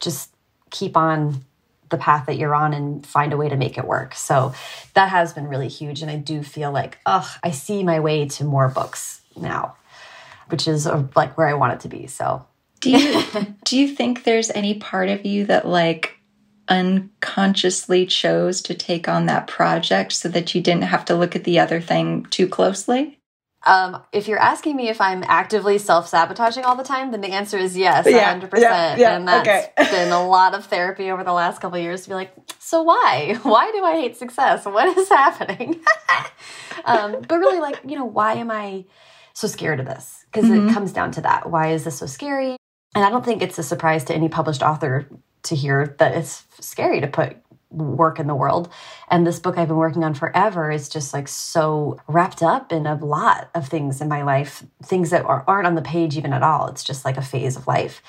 Just 0.00 0.34
keep 0.70 0.96
on 0.96 1.44
the 1.88 1.96
path 1.96 2.26
that 2.26 2.36
you're 2.36 2.54
on 2.54 2.72
and 2.72 3.06
find 3.06 3.32
a 3.32 3.36
way 3.36 3.48
to 3.48 3.56
make 3.56 3.78
it 3.78 3.84
work. 3.84 4.14
So 4.14 4.52
that 4.94 5.08
has 5.10 5.32
been 5.32 5.46
really 5.46 5.68
huge. 5.68 6.02
And 6.02 6.10
I 6.10 6.16
do 6.16 6.42
feel 6.42 6.72
like, 6.72 6.98
oh, 7.06 7.32
I 7.42 7.52
see 7.52 7.84
my 7.84 8.00
way 8.00 8.26
to 8.26 8.44
more 8.44 8.68
books 8.68 9.20
now, 9.36 9.76
which 10.48 10.68
is 10.68 10.86
uh, 10.86 11.04
like 11.14 11.36
where 11.36 11.48
I 11.48 11.54
want 11.54 11.74
it 11.74 11.80
to 11.80 11.88
be. 11.88 12.06
So 12.06 12.46
do 12.80 12.90
you 12.90 13.22
do 13.64 13.78
you 13.78 13.88
think 13.88 14.24
there's 14.24 14.50
any 14.50 14.74
part 14.74 15.08
of 15.08 15.24
you 15.24 15.46
that 15.46 15.66
like 15.66 16.12
unconsciously 16.68 18.06
chose 18.06 18.60
to 18.62 18.74
take 18.74 19.08
on 19.08 19.26
that 19.26 19.46
project 19.46 20.12
so 20.12 20.28
that 20.28 20.54
you 20.54 20.60
didn't 20.60 20.82
have 20.84 21.04
to 21.06 21.14
look 21.14 21.36
at 21.36 21.44
the 21.44 21.58
other 21.58 21.80
thing 21.80 22.24
too 22.30 22.48
closely? 22.48 23.18
Um, 23.64 24.00
if 24.12 24.28
you're 24.28 24.38
asking 24.38 24.76
me 24.76 24.88
if 24.88 25.00
I'm 25.00 25.24
actively 25.26 25.78
self 25.78 26.06
sabotaging 26.06 26.64
all 26.64 26.76
the 26.76 26.84
time, 26.84 27.10
then 27.10 27.20
the 27.20 27.32
answer 27.32 27.58
is 27.58 27.76
yes, 27.76 28.06
Yeah, 28.08 28.38
100%. 28.38 28.60
yeah, 28.60 28.96
yeah, 28.96 29.16
and 29.16 29.26
that's 29.26 29.48
okay. 29.48 29.70
been 29.90 30.12
a 30.12 30.24
lot 30.26 30.54
of 30.54 30.66
therapy 30.66 31.10
over 31.10 31.24
the 31.24 31.32
last 31.32 31.60
couple 31.60 31.76
of 31.76 31.82
years 31.82 32.02
to 32.02 32.08
be 32.10 32.14
like, 32.14 32.32
so 32.60 32.82
why? 32.82 33.36
Why 33.42 33.72
do 33.72 33.84
I 33.84 33.94
hate 34.00 34.16
success? 34.16 34.64
What 34.64 34.96
is 34.96 35.08
happening? 35.08 35.80
um, 36.84 37.22
but 37.26 37.38
really, 37.38 37.58
like, 37.58 37.80
you 37.84 37.98
know, 37.98 38.04
why 38.04 38.34
am 38.34 38.52
I 38.52 38.84
so 39.32 39.48
scared 39.48 39.80
of 39.80 39.86
this? 39.86 40.15
Because 40.30 40.48
Mhm. 40.48 40.68
it 40.68 40.72
comes 40.74 40.92
down 40.92 41.10
to 41.12 41.20
that. 41.22 41.50
Why 41.50 41.68
is 41.68 41.84
this 41.84 41.98
so 41.98 42.06
scary? 42.06 42.56
And 42.94 43.04
I 43.04 43.10
don't 43.10 43.24
think 43.24 43.42
it's 43.42 43.58
a 43.58 43.62
surprise 43.62 44.04
to 44.04 44.14
any 44.14 44.28
published 44.28 44.62
author 44.62 45.06
to 45.44 45.54
hear 45.54 45.94
that 45.98 46.14
it's 46.14 46.44
scary 46.60 47.00
to 47.00 47.06
put 47.06 47.36
work 47.70 48.18
in 48.18 48.26
the 48.26 48.34
world. 48.34 48.68
And 49.10 49.26
this 49.26 49.38
book 49.38 49.58
I've 49.58 49.68
been 49.68 49.76
working 49.76 50.04
on 50.04 50.14
forever 50.14 50.70
is 50.70 50.88
just 50.88 51.12
like 51.12 51.28
so 51.28 51.98
wrapped 52.06 52.42
up 52.42 52.72
in 52.72 52.86
a 52.86 52.94
lot 52.94 53.50
of 53.54 53.68
things 53.68 54.00
in 54.00 54.08
my 54.08 54.22
life, 54.22 54.64
things 54.82 55.10
that 55.10 55.24
are, 55.24 55.44
aren't 55.46 55.66
on 55.66 55.74
the 55.74 55.82
page 55.82 56.16
even 56.16 56.32
at 56.32 56.42
all. 56.42 56.68
It's 56.68 56.84
just 56.84 57.04
like 57.04 57.16
a 57.16 57.22
phase 57.22 57.56
of 57.56 57.66
life. 57.66 58.02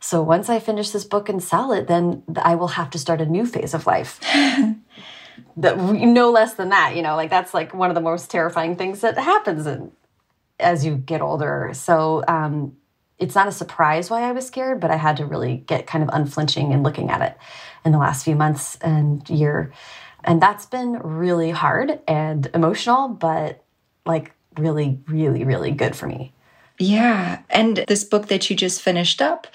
So 0.00 0.22
once 0.22 0.48
I 0.48 0.58
finish 0.60 0.90
this 0.90 1.04
book 1.04 1.28
and 1.28 1.42
sell 1.42 1.72
it, 1.72 1.86
then 1.88 2.22
I 2.36 2.54
will 2.54 2.68
have 2.68 2.90
to 2.90 2.98
start 2.98 3.20
a 3.20 3.26
new 3.26 3.46
phase 3.46 3.72
of 3.74 3.86
life. 3.86 4.20
that 5.56 5.76
no 5.78 6.30
less 6.30 6.54
than 6.54 6.68
that, 6.68 6.94
you 6.94 7.02
know, 7.02 7.16
like 7.16 7.30
that's 7.30 7.54
like 7.54 7.74
one 7.74 7.90
of 7.90 7.94
the 7.94 8.00
most 8.00 8.30
terrifying 8.30 8.76
things 8.76 9.00
that 9.00 9.18
happens 9.18 9.66
in, 9.66 9.90
as 10.60 10.84
you 10.84 10.96
get 10.96 11.20
older. 11.20 11.70
So 11.74 12.24
um, 12.28 12.76
it's 13.18 13.34
not 13.34 13.48
a 13.48 13.52
surprise 13.52 14.10
why 14.10 14.22
I 14.22 14.32
was 14.32 14.46
scared, 14.46 14.80
but 14.80 14.90
I 14.90 14.96
had 14.96 15.16
to 15.18 15.26
really 15.26 15.58
get 15.66 15.86
kind 15.86 16.04
of 16.04 16.10
unflinching 16.12 16.72
and 16.72 16.82
looking 16.82 17.10
at 17.10 17.22
it 17.22 17.36
in 17.84 17.92
the 17.92 17.98
last 17.98 18.24
few 18.24 18.36
months 18.36 18.76
and 18.76 19.28
year. 19.28 19.72
And 20.24 20.40
that's 20.42 20.66
been 20.66 20.98
really 20.98 21.50
hard 21.50 22.00
and 22.06 22.48
emotional, 22.54 23.08
but 23.08 23.64
like 24.06 24.32
really, 24.56 25.00
really, 25.06 25.44
really 25.44 25.70
good 25.70 25.96
for 25.96 26.06
me. 26.06 26.32
Yeah. 26.78 27.40
And 27.50 27.84
this 27.88 28.04
book 28.04 28.28
that 28.28 28.48
you 28.48 28.56
just 28.56 28.82
finished 28.82 29.20
up, 29.20 29.46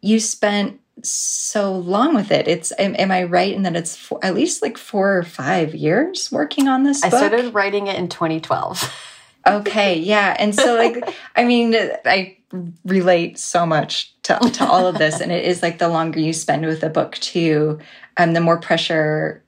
you 0.00 0.20
spent 0.20 0.80
so 1.02 1.72
long 1.72 2.14
with 2.14 2.30
it. 2.30 2.48
It's 2.48 2.72
am, 2.78 2.94
am 2.98 3.10
I 3.10 3.24
right 3.24 3.52
in 3.52 3.62
that 3.62 3.76
it's 3.76 3.94
four, 3.96 4.18
at 4.24 4.34
least 4.34 4.62
like 4.62 4.78
four 4.78 5.18
or 5.18 5.22
five 5.22 5.74
years 5.74 6.32
working 6.32 6.68
on 6.68 6.84
this 6.84 7.02
I 7.02 7.10
book? 7.10 7.18
started 7.18 7.54
writing 7.54 7.86
it 7.86 7.96
in 7.96 8.08
2012. 8.08 8.90
Okay, 9.46 9.98
yeah. 9.98 10.36
And 10.38 10.54
so 10.54 10.74
like 10.76 11.02
I 11.36 11.44
mean 11.44 11.74
I 12.04 12.36
relate 12.84 13.38
so 13.38 13.66
much 13.66 14.14
to 14.22 14.38
to 14.54 14.66
all 14.66 14.86
of 14.86 14.98
this 14.98 15.20
and 15.20 15.30
it 15.32 15.44
is 15.44 15.62
like 15.62 15.78
the 15.78 15.88
longer 15.88 16.20
you 16.20 16.32
spend 16.32 16.64
with 16.66 16.82
a 16.82 16.88
book 16.90 17.16
too, 17.16 17.78
um 18.16 18.32
the 18.32 18.40
more 18.40 18.58
pressure 18.58 19.42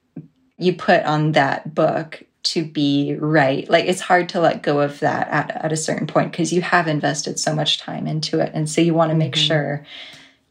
you 0.58 0.72
put 0.74 1.02
on 1.04 1.32
that 1.32 1.74
book 1.74 2.22
to 2.44 2.64
be 2.64 3.16
right. 3.18 3.68
Like 3.68 3.84
it's 3.86 4.00
hard 4.00 4.28
to 4.30 4.40
let 4.40 4.62
go 4.62 4.80
of 4.80 5.00
that 5.00 5.28
at, 5.28 5.64
at 5.64 5.72
a 5.72 5.76
certain 5.76 6.06
point 6.06 6.32
because 6.32 6.52
you 6.52 6.62
have 6.62 6.88
invested 6.88 7.38
so 7.38 7.54
much 7.54 7.78
time 7.78 8.06
into 8.06 8.40
it 8.40 8.52
and 8.54 8.68
so 8.70 8.80
you 8.80 8.94
want 8.94 9.10
to 9.10 9.16
make 9.16 9.34
Mhm. 9.34 9.46
sure 9.46 9.84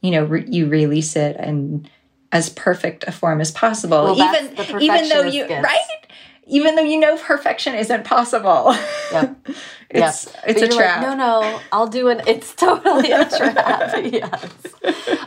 you 0.01 0.11
know 0.11 0.25
re- 0.25 0.45
you 0.47 0.67
release 0.67 1.15
it 1.15 1.35
in 1.37 1.89
as 2.31 2.49
perfect 2.49 3.05
a 3.07 3.11
form 3.11 3.39
as 3.41 3.51
possible 3.51 4.03
Well, 4.03 4.35
even 4.35 4.81
even 4.81 5.09
though 5.09 5.23
you 5.23 5.45
right 5.47 5.79
even 6.49 6.75
though 6.75 6.81
you 6.83 6.99
know 6.99 7.17
perfection 7.17 7.75
isn't 7.75 8.05
possible 8.05 8.73
Yeah. 9.11 9.33
it's 9.89 10.35
it's 10.45 10.61
a 10.61 10.67
trap 10.67 11.01
Like, 11.01 11.17
no, 11.17 11.41
no, 11.41 11.59
I'll 11.71 11.87
do 11.87 12.09
it. 12.09 12.21
It's 12.27 12.53
totally 12.53 13.11
a 13.11 13.23
trap. 13.29 13.93
yes. 14.03 14.45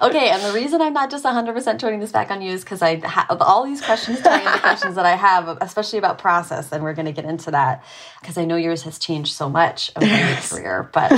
Okay, 0.02 0.30
and 0.30 0.42
the 0.42 0.52
reason 0.54 0.80
I'm 0.82 0.92
not 0.92 1.10
just 1.10 1.24
100% 1.24 1.78
turning 1.78 2.00
this 2.00 2.12
back 2.12 2.30
on 2.30 2.42
you 2.42 2.52
is 2.52 2.62
because 2.62 2.82
I 2.82 2.96
have 3.06 3.40
all 3.40 3.64
these 3.64 3.80
questions 3.80 4.20
tie 4.20 4.38
into 4.40 4.58
questions 4.60 4.94
that 4.96 5.06
I 5.06 5.16
have, 5.16 5.56
especially 5.62 5.98
about 5.98 6.18
process, 6.18 6.72
and 6.72 6.82
we're 6.82 6.92
going 6.94 7.06
to 7.06 7.12
get 7.12 7.24
into 7.24 7.50
that 7.52 7.84
because 8.20 8.36
I 8.36 8.44
know 8.44 8.56
yours 8.56 8.82
has 8.82 8.98
changed 8.98 9.32
so 9.34 9.48
much 9.48 9.90
over 9.96 10.06
your 10.06 10.36
career. 10.36 10.90
But, 10.92 11.12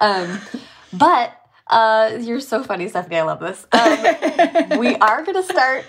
um, 0.00 0.40
but 0.92 1.40
uh, 1.68 2.18
you're 2.20 2.40
so 2.40 2.62
funny, 2.62 2.88
Stephanie. 2.88 3.16
I 3.16 3.22
love 3.22 3.40
this. 3.40 3.66
Um, 3.72 4.78
we 4.78 4.94
are 4.96 5.22
going 5.24 5.42
to 5.42 5.42
start 5.42 5.84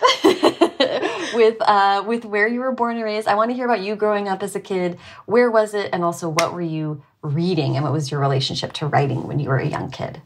with 1.36 1.58
uh, 1.62 2.04
with 2.08 2.26
where 2.26 2.48
you 2.48 2.62
were 2.62 2.72
born 2.72 2.96
and 2.96 3.06
raised. 3.06 3.28
I 3.28 3.36
want 3.36 3.52
to 3.52 3.56
hear 3.56 3.66
about 3.66 3.82
you 3.82 3.96
growing 3.96 4.28
up 4.28 4.42
as 4.42 4.56
a 4.56 4.60
kid. 4.60 4.98
Where 5.26 5.52
was 5.52 5.74
it, 5.74 5.90
and 5.94 6.04
also 6.04 6.30
what 6.30 6.54
were 6.54 6.62
you 6.62 7.04
reading, 7.22 7.76
and 7.76 7.84
what 7.84 7.94
was 7.94 8.10
your 8.10 8.20
relationship 8.20 8.74
to 8.74 8.88
writing 8.88 9.28
when 9.28 9.40
you 9.40 9.50
were 9.50 9.58
a 9.58 9.68
young 9.68 9.92
kid? 9.92 10.22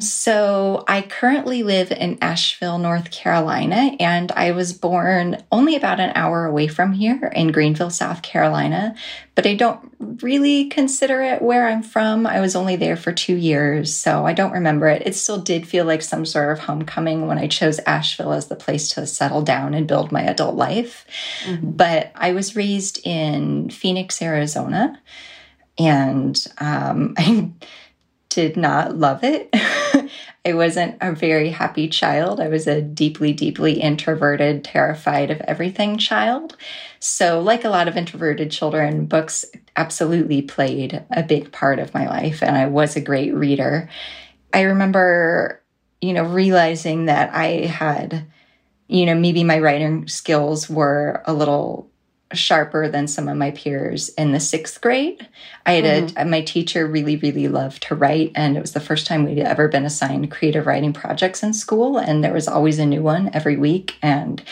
So, 0.00 0.82
I 0.88 1.02
currently 1.02 1.62
live 1.62 1.92
in 1.92 2.18
Asheville, 2.20 2.78
North 2.78 3.12
Carolina, 3.12 3.94
and 4.00 4.32
I 4.32 4.50
was 4.50 4.72
born 4.72 5.40
only 5.52 5.76
about 5.76 6.00
an 6.00 6.10
hour 6.16 6.46
away 6.46 6.66
from 6.66 6.94
here 6.94 7.30
in 7.32 7.52
Greenville, 7.52 7.90
South 7.90 8.20
Carolina. 8.20 8.96
But 9.36 9.46
I 9.46 9.54
don't 9.54 9.94
really 10.20 10.68
consider 10.68 11.22
it 11.22 11.42
where 11.42 11.68
I'm 11.68 11.84
from. 11.84 12.26
I 12.26 12.40
was 12.40 12.56
only 12.56 12.74
there 12.74 12.96
for 12.96 13.12
two 13.12 13.36
years, 13.36 13.94
so 13.94 14.26
I 14.26 14.32
don't 14.32 14.50
remember 14.50 14.88
it. 14.88 15.06
It 15.06 15.14
still 15.14 15.40
did 15.40 15.64
feel 15.64 15.84
like 15.84 16.02
some 16.02 16.26
sort 16.26 16.50
of 16.50 16.64
homecoming 16.64 17.28
when 17.28 17.38
I 17.38 17.46
chose 17.46 17.78
Asheville 17.86 18.32
as 18.32 18.48
the 18.48 18.56
place 18.56 18.88
to 18.90 19.06
settle 19.06 19.42
down 19.42 19.74
and 19.74 19.86
build 19.86 20.10
my 20.10 20.22
adult 20.22 20.56
life. 20.56 21.06
But 21.62 22.10
I 22.16 22.32
was 22.32 22.56
raised 22.56 22.98
in 23.06 23.70
Phoenix, 23.70 24.20
Arizona, 24.20 25.00
and 25.78 26.44
um, 26.58 27.14
I 27.18 27.52
did 28.34 28.56
not 28.56 28.96
love 28.98 29.22
it. 29.22 29.48
I 30.44 30.52
wasn't 30.52 30.96
a 31.00 31.12
very 31.12 31.50
happy 31.50 31.88
child. 31.88 32.40
I 32.40 32.48
was 32.48 32.66
a 32.66 32.82
deeply, 32.82 33.32
deeply 33.32 33.80
introverted, 33.80 34.64
terrified 34.64 35.30
of 35.30 35.40
everything 35.42 35.98
child. 35.98 36.56
So, 36.98 37.40
like 37.40 37.64
a 37.64 37.70
lot 37.70 37.86
of 37.86 37.96
introverted 37.96 38.50
children, 38.50 39.06
books 39.06 39.44
absolutely 39.76 40.42
played 40.42 41.04
a 41.10 41.22
big 41.22 41.52
part 41.52 41.78
of 41.78 41.94
my 41.94 42.08
life, 42.08 42.42
and 42.42 42.56
I 42.56 42.66
was 42.66 42.96
a 42.96 43.00
great 43.00 43.32
reader. 43.34 43.88
I 44.52 44.62
remember, 44.62 45.62
you 46.00 46.12
know, 46.12 46.24
realizing 46.24 47.06
that 47.06 47.32
I 47.32 47.66
had, 47.66 48.26
you 48.88 49.06
know, 49.06 49.14
maybe 49.14 49.44
my 49.44 49.60
writing 49.60 50.08
skills 50.08 50.68
were 50.68 51.22
a 51.26 51.32
little 51.32 51.88
sharper 52.34 52.88
than 52.88 53.06
some 53.06 53.28
of 53.28 53.36
my 53.36 53.50
peers 53.50 54.08
in 54.10 54.32
the 54.32 54.40
sixth 54.40 54.80
grade. 54.80 55.26
I 55.66 55.72
had 55.72 55.84
mm-hmm. 55.84 56.18
a, 56.18 56.24
my 56.24 56.42
teacher 56.42 56.86
really, 56.86 57.16
really 57.16 57.48
loved 57.48 57.82
to 57.84 57.94
write, 57.94 58.32
and 58.34 58.56
it 58.56 58.60
was 58.60 58.72
the 58.72 58.80
first 58.80 59.06
time 59.06 59.24
we'd 59.24 59.38
ever 59.38 59.68
been 59.68 59.84
assigned 59.84 60.30
creative 60.30 60.66
writing 60.66 60.92
projects 60.92 61.42
in 61.42 61.54
school, 61.54 61.98
and 61.98 62.22
there 62.22 62.32
was 62.32 62.48
always 62.48 62.78
a 62.78 62.86
new 62.86 63.02
one 63.02 63.30
every 63.32 63.56
week, 63.56 63.96
and 64.02 64.42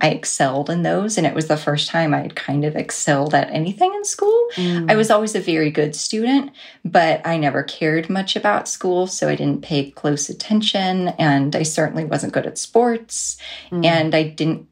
I 0.00 0.08
excelled 0.08 0.70
in 0.70 0.82
those, 0.82 1.18
and 1.18 1.26
it 1.26 1.34
was 1.34 1.48
the 1.48 1.56
first 1.56 1.88
time 1.90 2.14
I 2.14 2.20
had 2.20 2.34
kind 2.34 2.64
of 2.64 2.74
excelled 2.74 3.34
at 3.34 3.50
anything 3.50 3.92
in 3.94 4.04
school. 4.04 4.48
I 4.56 4.60
mm. 4.60 4.96
was 4.96 5.10
always 5.10 5.34
a 5.34 5.40
very 5.40 5.70
good 5.70 5.94
student, 5.94 6.52
but 6.84 7.20
I 7.26 7.36
never 7.36 7.62
cared 7.62 8.08
much 8.08 8.34
about 8.34 8.68
school, 8.68 9.06
so 9.06 9.28
I 9.28 9.34
didn't 9.34 9.62
pay 9.62 9.90
close 9.90 10.30
attention, 10.30 11.08
and 11.18 11.54
I 11.54 11.64
certainly 11.64 12.04
wasn't 12.04 12.32
good 12.32 12.46
at 12.46 12.56
sports, 12.56 13.36
mm. 13.70 13.84
and 13.84 14.14
I 14.14 14.22
didn't 14.22 14.69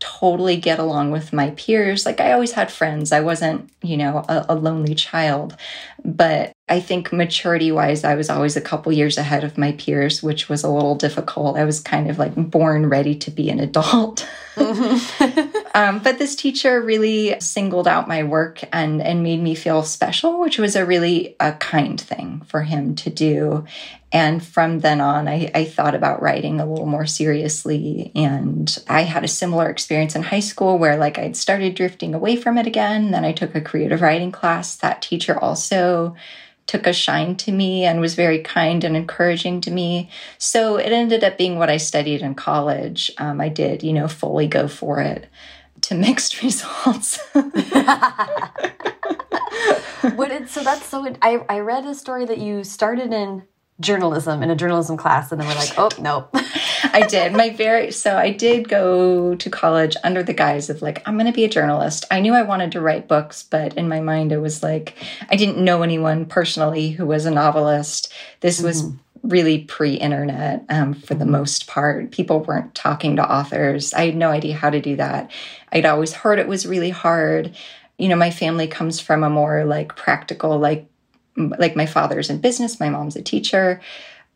totally 0.00 0.56
get 0.56 0.78
along 0.78 1.10
with 1.10 1.32
my 1.32 1.50
peers. 1.50 2.06
Like 2.06 2.20
I 2.20 2.32
always 2.32 2.52
had 2.52 2.70
friends. 2.70 3.10
I 3.12 3.20
wasn't, 3.20 3.70
you 3.82 3.96
know, 3.96 4.24
a, 4.28 4.46
a 4.50 4.54
lonely 4.54 4.94
child. 4.94 5.56
But 6.04 6.52
I 6.68 6.80
think 6.80 7.12
maturity 7.12 7.72
wise, 7.72 8.04
I 8.04 8.14
was 8.14 8.30
always 8.30 8.56
a 8.56 8.60
couple 8.60 8.92
years 8.92 9.18
ahead 9.18 9.42
of 9.42 9.58
my 9.58 9.72
peers, 9.72 10.22
which 10.22 10.48
was 10.48 10.62
a 10.62 10.70
little 10.70 10.94
difficult. 10.94 11.56
I 11.56 11.64
was 11.64 11.80
kind 11.80 12.08
of 12.08 12.18
like 12.18 12.34
born 12.34 12.88
ready 12.88 13.14
to 13.16 13.30
be 13.30 13.50
an 13.50 13.58
adult. 13.58 14.28
um, 15.78 16.00
but 16.00 16.18
this 16.18 16.34
teacher 16.34 16.82
really 16.82 17.38
singled 17.38 17.86
out 17.86 18.08
my 18.08 18.24
work 18.24 18.62
and 18.72 19.00
and 19.00 19.22
made 19.22 19.40
me 19.40 19.54
feel 19.54 19.84
special, 19.84 20.40
which 20.40 20.58
was 20.58 20.74
a 20.74 20.84
really 20.84 21.36
a 21.38 21.52
kind 21.52 22.00
thing 22.00 22.42
for 22.48 22.62
him 22.64 22.96
to 22.96 23.10
do. 23.10 23.64
And 24.10 24.44
from 24.44 24.80
then 24.80 25.00
on, 25.00 25.28
I, 25.28 25.52
I 25.54 25.64
thought 25.66 25.94
about 25.94 26.20
writing 26.20 26.58
a 26.58 26.66
little 26.66 26.86
more 26.86 27.06
seriously. 27.06 28.10
And 28.16 28.76
I 28.88 29.02
had 29.02 29.22
a 29.22 29.28
similar 29.28 29.70
experience 29.70 30.16
in 30.16 30.22
high 30.24 30.40
school 30.40 30.78
where, 30.78 30.96
like, 30.96 31.16
I'd 31.16 31.36
started 31.36 31.76
drifting 31.76 32.12
away 32.12 32.34
from 32.34 32.58
it 32.58 32.66
again. 32.66 33.12
Then 33.12 33.24
I 33.24 33.32
took 33.32 33.54
a 33.54 33.60
creative 33.60 34.00
writing 34.00 34.32
class. 34.32 34.74
That 34.74 35.00
teacher 35.00 35.38
also 35.38 36.16
took 36.66 36.88
a 36.88 36.92
shine 36.92 37.36
to 37.36 37.52
me 37.52 37.84
and 37.84 38.00
was 38.00 38.14
very 38.16 38.40
kind 38.40 38.82
and 38.82 38.96
encouraging 38.96 39.60
to 39.60 39.70
me. 39.70 40.10
So 40.38 40.76
it 40.76 40.90
ended 40.90 41.22
up 41.22 41.38
being 41.38 41.56
what 41.56 41.70
I 41.70 41.76
studied 41.76 42.20
in 42.20 42.34
college. 42.34 43.12
Um, 43.18 43.40
I 43.40 43.48
did, 43.48 43.84
you 43.84 43.92
know, 43.92 44.08
fully 44.08 44.48
go 44.48 44.66
for 44.66 45.00
it 45.00 45.28
to 45.88 45.94
mixed 45.94 46.42
results. 46.46 47.18
what 47.32 47.54
did, 50.28 50.48
so 50.48 50.62
that's 50.62 50.86
so. 50.86 51.14
I 51.22 51.44
I 51.48 51.60
read 51.60 51.86
a 51.86 51.94
story 51.94 52.26
that 52.26 52.38
you 52.38 52.64
started 52.64 53.12
in 53.12 53.44
journalism 53.80 54.42
in 54.42 54.50
a 54.50 54.56
journalism 54.56 54.96
class, 54.96 55.32
and 55.32 55.40
then 55.40 55.48
we're 55.48 55.54
like, 55.54 55.78
oh 55.78 55.90
no. 55.98 56.28
I 56.92 57.02
did. 57.02 57.32
My 57.32 57.50
very 57.50 57.90
so 57.90 58.16
I 58.16 58.30
did 58.30 58.68
go 58.68 59.34
to 59.34 59.50
college 59.50 59.96
under 60.04 60.22
the 60.22 60.32
guise 60.32 60.70
of 60.70 60.82
like 60.82 61.02
I'm 61.06 61.14
going 61.14 61.26
to 61.26 61.32
be 61.32 61.44
a 61.44 61.48
journalist. 61.48 62.04
I 62.10 62.20
knew 62.20 62.34
I 62.34 62.42
wanted 62.42 62.72
to 62.72 62.80
write 62.80 63.08
books, 63.08 63.42
but 63.42 63.74
in 63.74 63.88
my 63.88 64.00
mind 64.00 64.32
it 64.32 64.38
was 64.38 64.62
like 64.62 64.94
I 65.30 65.36
didn't 65.36 65.62
know 65.62 65.82
anyone 65.82 66.26
personally 66.26 66.90
who 66.90 67.06
was 67.06 67.26
a 67.26 67.30
novelist. 67.30 68.12
This 68.40 68.60
was 68.60 68.82
mm-hmm. 68.82 68.96
Really 69.22 69.64
pre-internet 69.64 70.64
um, 70.68 70.94
for 70.94 71.14
the 71.14 71.26
most 71.26 71.66
part. 71.66 72.10
People 72.10 72.40
weren't 72.40 72.74
talking 72.74 73.16
to 73.16 73.32
authors. 73.32 73.92
I 73.94 74.06
had 74.06 74.16
no 74.16 74.30
idea 74.30 74.54
how 74.54 74.70
to 74.70 74.80
do 74.80 74.96
that. 74.96 75.30
I'd 75.72 75.86
always 75.86 76.12
heard 76.12 76.38
it 76.38 76.48
was 76.48 76.66
really 76.66 76.90
hard. 76.90 77.54
you 77.98 78.08
know, 78.08 78.16
my 78.16 78.30
family 78.30 78.68
comes 78.68 79.00
from 79.00 79.24
a 79.24 79.30
more 79.30 79.64
like 79.64 79.96
practical, 79.96 80.58
like, 80.58 80.88
like 81.36 81.76
my 81.76 81.86
father's 81.86 82.30
in 82.30 82.40
business, 82.40 82.80
my 82.80 82.88
mom's 82.88 83.16
a 83.16 83.22
teacher. 83.22 83.80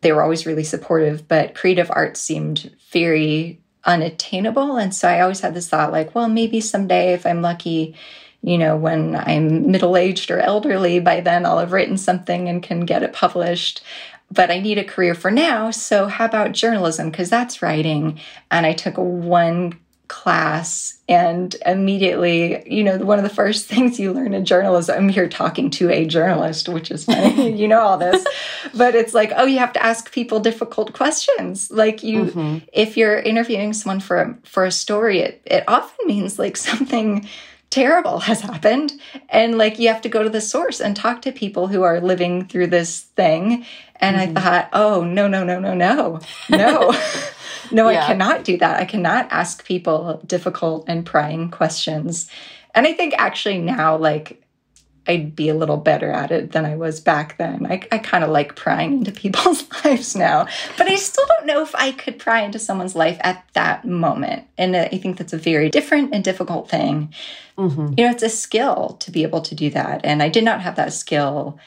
They 0.03 0.13
were 0.13 0.23
always 0.23 0.47
really 0.47 0.65
supportive, 0.65 1.29
but 1.29 1.55
creative 1.55 1.91
arts 1.93 2.21
seemed 2.21 2.77
very 2.91 3.61
unattainable. 3.85 4.77
And 4.77 4.93
so 4.95 5.09
I 5.09 5.21
always 5.21 5.41
had 5.41 5.55
this 5.55 5.69
thought 5.69 5.93
like, 5.93 6.15
well, 6.15 6.29
maybe 6.29 6.61
someday 6.61 7.13
if 7.13 7.25
I'm 7.25 7.41
lucky, 7.41 7.95
you 8.43 8.59
know, 8.59 8.77
when 8.77 9.15
I'm 9.15 9.71
middle 9.71 9.97
aged 9.97 10.31
or 10.33 10.41
elderly, 10.41 10.99
by 10.99 11.21
then 11.21 11.47
I'll 11.47 11.61
have 11.61 11.73
written 11.73 11.97
something 11.97 12.49
and 12.49 12.63
can 12.63 12.81
get 12.81 13.05
it 13.05 13.13
published. 13.13 13.83
But 14.33 14.51
I 14.51 14.61
need 14.61 14.79
a 14.79 14.85
career 14.85 15.15
for 15.15 15.31
now. 15.31 15.71
So, 15.71 16.07
how 16.07 16.25
about 16.25 16.53
journalism? 16.53 17.11
Because 17.11 17.29
that's 17.29 17.61
writing. 17.61 18.19
And 18.51 18.65
I 18.65 18.73
took 18.73 18.97
one 18.97 19.79
class 20.13 20.99
and 21.09 21.57
immediately 21.65 22.63
you 22.71 22.85
know 22.85 22.99
one 22.99 23.19
of 23.19 23.25
the 23.25 23.35
first 23.35 23.67
things 23.73 23.99
you 23.99 24.13
learn 24.13 24.35
in 24.35 24.45
journalism 24.45 24.95
i'm 24.95 25.09
here 25.09 25.27
talking 25.27 25.71
to 25.71 25.89
a 25.89 26.05
journalist 26.05 26.69
which 26.69 26.91
is 26.91 27.07
funny 27.07 27.57
you 27.57 27.67
know 27.67 27.81
all 27.81 27.97
this 27.97 28.23
but 28.75 28.95
it's 28.95 29.15
like 29.15 29.33
oh 29.37 29.47
you 29.47 29.59
have 29.59 29.73
to 29.73 29.83
ask 29.83 30.13
people 30.13 30.39
difficult 30.39 30.93
questions 30.93 31.71
like 31.71 32.03
you 32.03 32.25
mm-hmm. 32.25 32.59
if 32.75 32.95
you're 32.95 33.21
interviewing 33.21 33.73
someone 33.73 34.01
for 34.01 34.21
a, 34.21 34.39
for 34.45 34.67
a 34.67 34.71
story 34.71 35.21
it, 35.21 35.41
it 35.47 35.65
often 35.67 36.07
means 36.07 36.39
like 36.39 36.59
something 36.59 37.27
terrible 37.71 38.19
has 38.19 38.43
happened 38.43 38.93
and 39.31 39.57
like 39.57 39.79
you 39.79 39.89
have 39.89 40.03
to 40.03 40.11
go 40.11 40.23
to 40.23 40.29
the 40.29 40.43
source 40.43 40.79
and 40.79 40.95
talk 40.95 41.23
to 41.23 41.33
people 41.33 41.69
who 41.69 41.83
are 41.83 42.03
living 42.03 42.47
through 42.47 42.67
this 42.67 43.01
thing 43.17 43.65
and 44.03 44.17
mm-hmm. 44.17 44.37
i 44.37 44.41
thought 44.41 44.69
oh 44.75 45.03
no 45.03 45.27
no 45.27 45.43
no 45.43 45.59
no 45.59 45.73
no 45.73 46.21
no 46.51 46.93
no, 47.73 47.89
yeah. 47.89 48.05
I 48.05 48.07
cannot 48.07 48.45
do 48.45 48.57
that. 48.59 48.81
I 48.81 48.85
cannot 48.85 49.29
ask 49.31 49.65
people 49.65 50.21
difficult 50.27 50.85
and 50.89 51.05
prying 51.05 51.51
questions. 51.51 52.31
And 52.75 52.87
I 52.87 52.93
think 52.93 53.15
actually 53.19 53.59
now, 53.59 53.97
like, 53.97 54.43
I'd 55.09 55.35
be 55.35 55.49
a 55.49 55.55
little 55.55 55.79
better 55.79 56.13
at 56.13 56.31
it 56.31 56.53
than 56.53 56.65
I 56.65 56.77
was 56.77 57.01
back 57.01 57.37
then. 57.37 57.67
I, 57.67 57.83
I 57.91 57.99
kind 57.99 58.23
of 58.23 58.31
like 58.31 58.55
prying 58.55 58.99
into 58.99 59.11
people's 59.23 59.65
lives 59.85 60.15
now, 60.15 60.47
but 60.79 60.89
I 60.89 60.95
still 60.95 61.27
don't 61.27 61.47
know 61.47 61.63
if 61.63 61.75
I 61.75 61.91
could 61.93 62.19
pry 62.19 62.43
into 62.43 62.59
someone's 62.59 62.95
life 62.95 63.19
at 63.21 63.45
that 63.55 63.85
moment. 63.85 64.47
And 64.57 64.77
I 64.77 64.89
think 64.89 65.17
that's 65.17 65.33
a 65.33 65.39
very 65.39 65.71
different 65.71 66.15
and 66.15 66.23
difficult 66.23 66.71
thing. 66.71 67.13
Mm-hmm. 67.59 67.95
You 67.97 68.05
know, 68.05 68.11
it's 68.11 68.23
a 68.23 68.29
skill 68.29 68.97
to 69.01 69.11
be 69.11 69.25
able 69.25 69.41
to 69.43 69.55
do 69.55 69.71
that. 69.71 70.03
And 70.05 70.23
I 70.23 70.29
did 70.29 70.45
not 70.45 70.63
have 70.63 70.77
that 70.77 70.93
skill. 70.93 71.59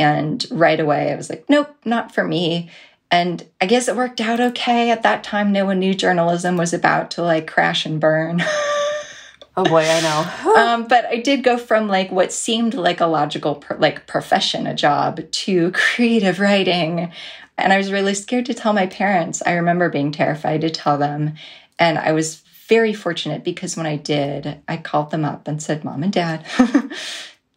And 0.00 0.44
right 0.50 0.80
away, 0.80 1.12
I 1.12 1.16
was 1.16 1.28
like, 1.28 1.44
nope, 1.50 1.76
not 1.84 2.14
for 2.14 2.24
me. 2.24 2.70
And 3.10 3.46
I 3.60 3.66
guess 3.66 3.86
it 3.86 3.96
worked 3.96 4.20
out 4.20 4.40
okay. 4.40 4.90
At 4.90 5.02
that 5.02 5.22
time, 5.22 5.52
no 5.52 5.66
one 5.66 5.78
knew 5.78 5.94
journalism 5.94 6.56
was 6.56 6.72
about 6.72 7.10
to 7.12 7.22
like 7.22 7.46
crash 7.46 7.84
and 7.84 8.00
burn. 8.00 8.40
oh 9.56 9.64
boy, 9.64 9.84
I 9.86 10.00
know. 10.00 10.54
um, 10.56 10.86
but 10.86 11.04
I 11.04 11.16
did 11.16 11.44
go 11.44 11.58
from 11.58 11.86
like 11.86 12.10
what 12.10 12.32
seemed 12.32 12.72
like 12.72 13.00
a 13.00 13.06
logical 13.06 13.62
like 13.78 14.06
profession, 14.06 14.66
a 14.66 14.74
job, 14.74 15.20
to 15.30 15.70
creative 15.74 16.40
writing. 16.40 17.12
And 17.58 17.72
I 17.72 17.76
was 17.76 17.92
really 17.92 18.14
scared 18.14 18.46
to 18.46 18.54
tell 18.54 18.72
my 18.72 18.86
parents. 18.86 19.42
I 19.44 19.52
remember 19.52 19.90
being 19.90 20.12
terrified 20.12 20.62
to 20.62 20.70
tell 20.70 20.96
them. 20.96 21.34
And 21.78 21.98
I 21.98 22.12
was 22.12 22.42
very 22.68 22.94
fortunate 22.94 23.44
because 23.44 23.76
when 23.76 23.86
I 23.86 23.96
did, 23.96 24.62
I 24.66 24.76
called 24.76 25.10
them 25.10 25.24
up 25.24 25.46
and 25.46 25.60
said, 25.60 25.84
Mom 25.84 26.04
and 26.04 26.12
Dad, 26.12 26.46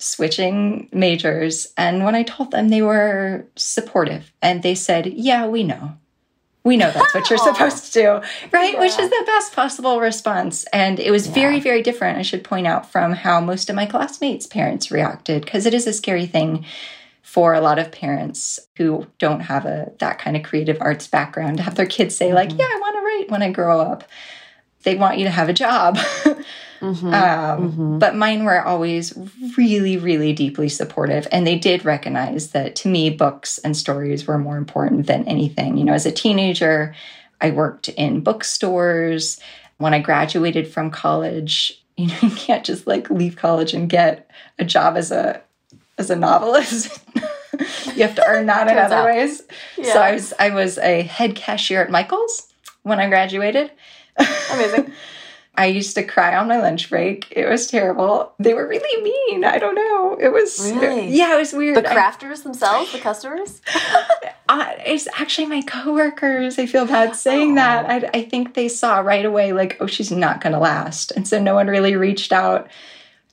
switching 0.03 0.89
majors. 0.91 1.73
And 1.77 2.03
when 2.03 2.15
I 2.15 2.23
told 2.23 2.51
them, 2.51 2.69
they 2.69 2.81
were 2.81 3.45
supportive 3.55 4.31
and 4.41 4.61
they 4.61 4.75
said, 4.75 5.07
Yeah, 5.07 5.47
we 5.47 5.63
know. 5.63 5.97
We 6.65 6.77
know 6.77 6.91
that's 6.91 7.13
what 7.13 7.29
you're 7.29 7.39
supposed 7.39 7.87
to 7.87 7.91
do, 7.91 8.07
right? 8.53 8.73
Yeah. 8.73 8.79
Which 8.79 8.97
is 8.97 9.09
the 9.09 9.23
best 9.25 9.51
possible 9.53 9.99
response. 9.99 10.63
And 10.71 10.97
it 10.97 11.11
was 11.11 11.27
yeah. 11.27 11.33
very, 11.33 11.59
very 11.59 11.81
different, 11.81 12.17
I 12.17 12.21
should 12.21 12.43
point 12.43 12.67
out, 12.67 12.89
from 12.89 13.11
how 13.11 13.41
most 13.41 13.69
of 13.69 13.75
my 13.75 13.85
classmates' 13.85 14.47
parents 14.47 14.89
reacted, 14.89 15.43
because 15.43 15.65
it 15.65 15.73
is 15.73 15.87
a 15.87 15.93
scary 15.93 16.25
thing 16.25 16.63
for 17.21 17.53
a 17.53 17.59
lot 17.59 17.79
of 17.79 17.91
parents 17.91 18.61
who 18.77 19.07
don't 19.17 19.41
have 19.41 19.65
a 19.65 19.91
that 19.99 20.19
kind 20.19 20.37
of 20.37 20.43
creative 20.43 20.77
arts 20.79 21.07
background 21.07 21.57
to 21.57 21.63
have 21.63 21.75
their 21.75 21.85
kids 21.85 22.15
say, 22.15 22.33
like, 22.33 22.49
mm-hmm. 22.49 22.59
yeah, 22.59 22.65
I 22.65 22.79
want 22.79 22.95
to 22.95 23.01
write 23.01 23.31
when 23.31 23.43
I 23.43 23.51
grow 23.51 23.81
up. 23.81 24.05
They 24.83 24.95
want 24.95 25.17
you 25.17 25.25
to 25.25 25.31
have 25.31 25.49
a 25.49 25.53
job. 25.53 25.97
Mm-hmm. 26.83 27.07
Um, 27.07 27.71
mm-hmm. 27.71 27.99
But 27.99 28.15
mine 28.15 28.43
were 28.43 28.61
always 28.61 29.17
really, 29.57 29.97
really 29.97 30.33
deeply 30.33 30.67
supportive. 30.67 31.27
And 31.31 31.47
they 31.47 31.57
did 31.57 31.85
recognize 31.85 32.51
that 32.51 32.75
to 32.77 32.89
me, 32.89 33.09
books 33.09 33.57
and 33.59 33.75
stories 33.75 34.27
were 34.27 34.37
more 34.37 34.57
important 34.57 35.07
than 35.07 35.27
anything. 35.27 35.77
You 35.77 35.85
know, 35.85 35.93
as 35.93 36.05
a 36.05 36.11
teenager, 36.11 36.93
I 37.39 37.51
worked 37.51 37.89
in 37.89 38.21
bookstores. 38.21 39.39
When 39.77 39.93
I 39.93 39.99
graduated 39.99 40.67
from 40.67 40.91
college, 40.91 41.81
you 41.97 42.07
know, 42.07 42.17
you 42.21 42.31
can't 42.31 42.65
just 42.65 42.85
like 42.85 43.09
leave 43.09 43.35
college 43.35 43.73
and 43.73 43.89
get 43.89 44.29
a 44.59 44.65
job 44.65 44.97
as 44.97 45.11
a 45.11 45.41
as 45.97 46.09
a 46.09 46.15
novelist. 46.15 46.99
you 47.95 48.03
have 48.03 48.15
to 48.15 48.25
earn 48.27 48.47
that 48.47 48.67
in 48.67 48.77
other 48.77 48.95
out. 48.95 49.05
ways. 49.05 49.43
Yeah. 49.77 49.93
So 49.93 50.01
I 50.01 50.11
was 50.13 50.33
I 50.39 50.49
was 50.49 50.77
a 50.79 51.03
head 51.03 51.35
cashier 51.35 51.81
at 51.81 51.91
Michael's 51.91 52.51
when 52.81 52.99
I 52.99 53.07
graduated. 53.07 53.71
Amazing. 54.51 54.91
I 55.55 55.67
used 55.67 55.93
to 55.95 56.03
cry 56.03 56.35
on 56.35 56.47
my 56.47 56.57
lunch 56.57 56.89
break. 56.89 57.27
It 57.29 57.47
was 57.47 57.67
terrible. 57.67 58.33
They 58.39 58.55
were 58.55 58.67
really 58.67 59.03
mean. 59.03 59.45
I 59.45 59.59
don't 59.59 59.75
know. 59.75 60.17
It 60.19 60.33
was 60.33 60.59
really? 60.59 61.09
yeah, 61.09 61.35
it 61.35 61.37
was 61.37 61.53
weird. 61.53 61.77
The 61.77 61.83
crafters 61.83 62.39
I, 62.39 62.43
themselves, 62.43 62.91
the 62.91 62.99
customers. 62.99 63.61
uh, 64.49 64.73
it's 64.79 65.07
actually 65.19 65.45
my 65.45 65.61
coworkers. 65.61 66.57
I 66.57 66.65
feel 66.65 66.87
bad 66.87 67.15
saying 67.15 67.51
oh. 67.51 67.55
that. 67.55 67.87
I, 67.87 68.09
I 68.17 68.23
think 68.23 68.55
they 68.55 68.67
saw 68.67 68.99
right 68.99 69.25
away, 69.25 69.53
like, 69.53 69.77
oh, 69.79 69.85
she's 69.85 70.11
not 70.11 70.41
going 70.41 70.53
to 70.53 70.59
last, 70.59 71.11
and 71.11 71.27
so 71.27 71.39
no 71.39 71.53
one 71.53 71.67
really 71.67 71.95
reached 71.95 72.31
out 72.31 72.67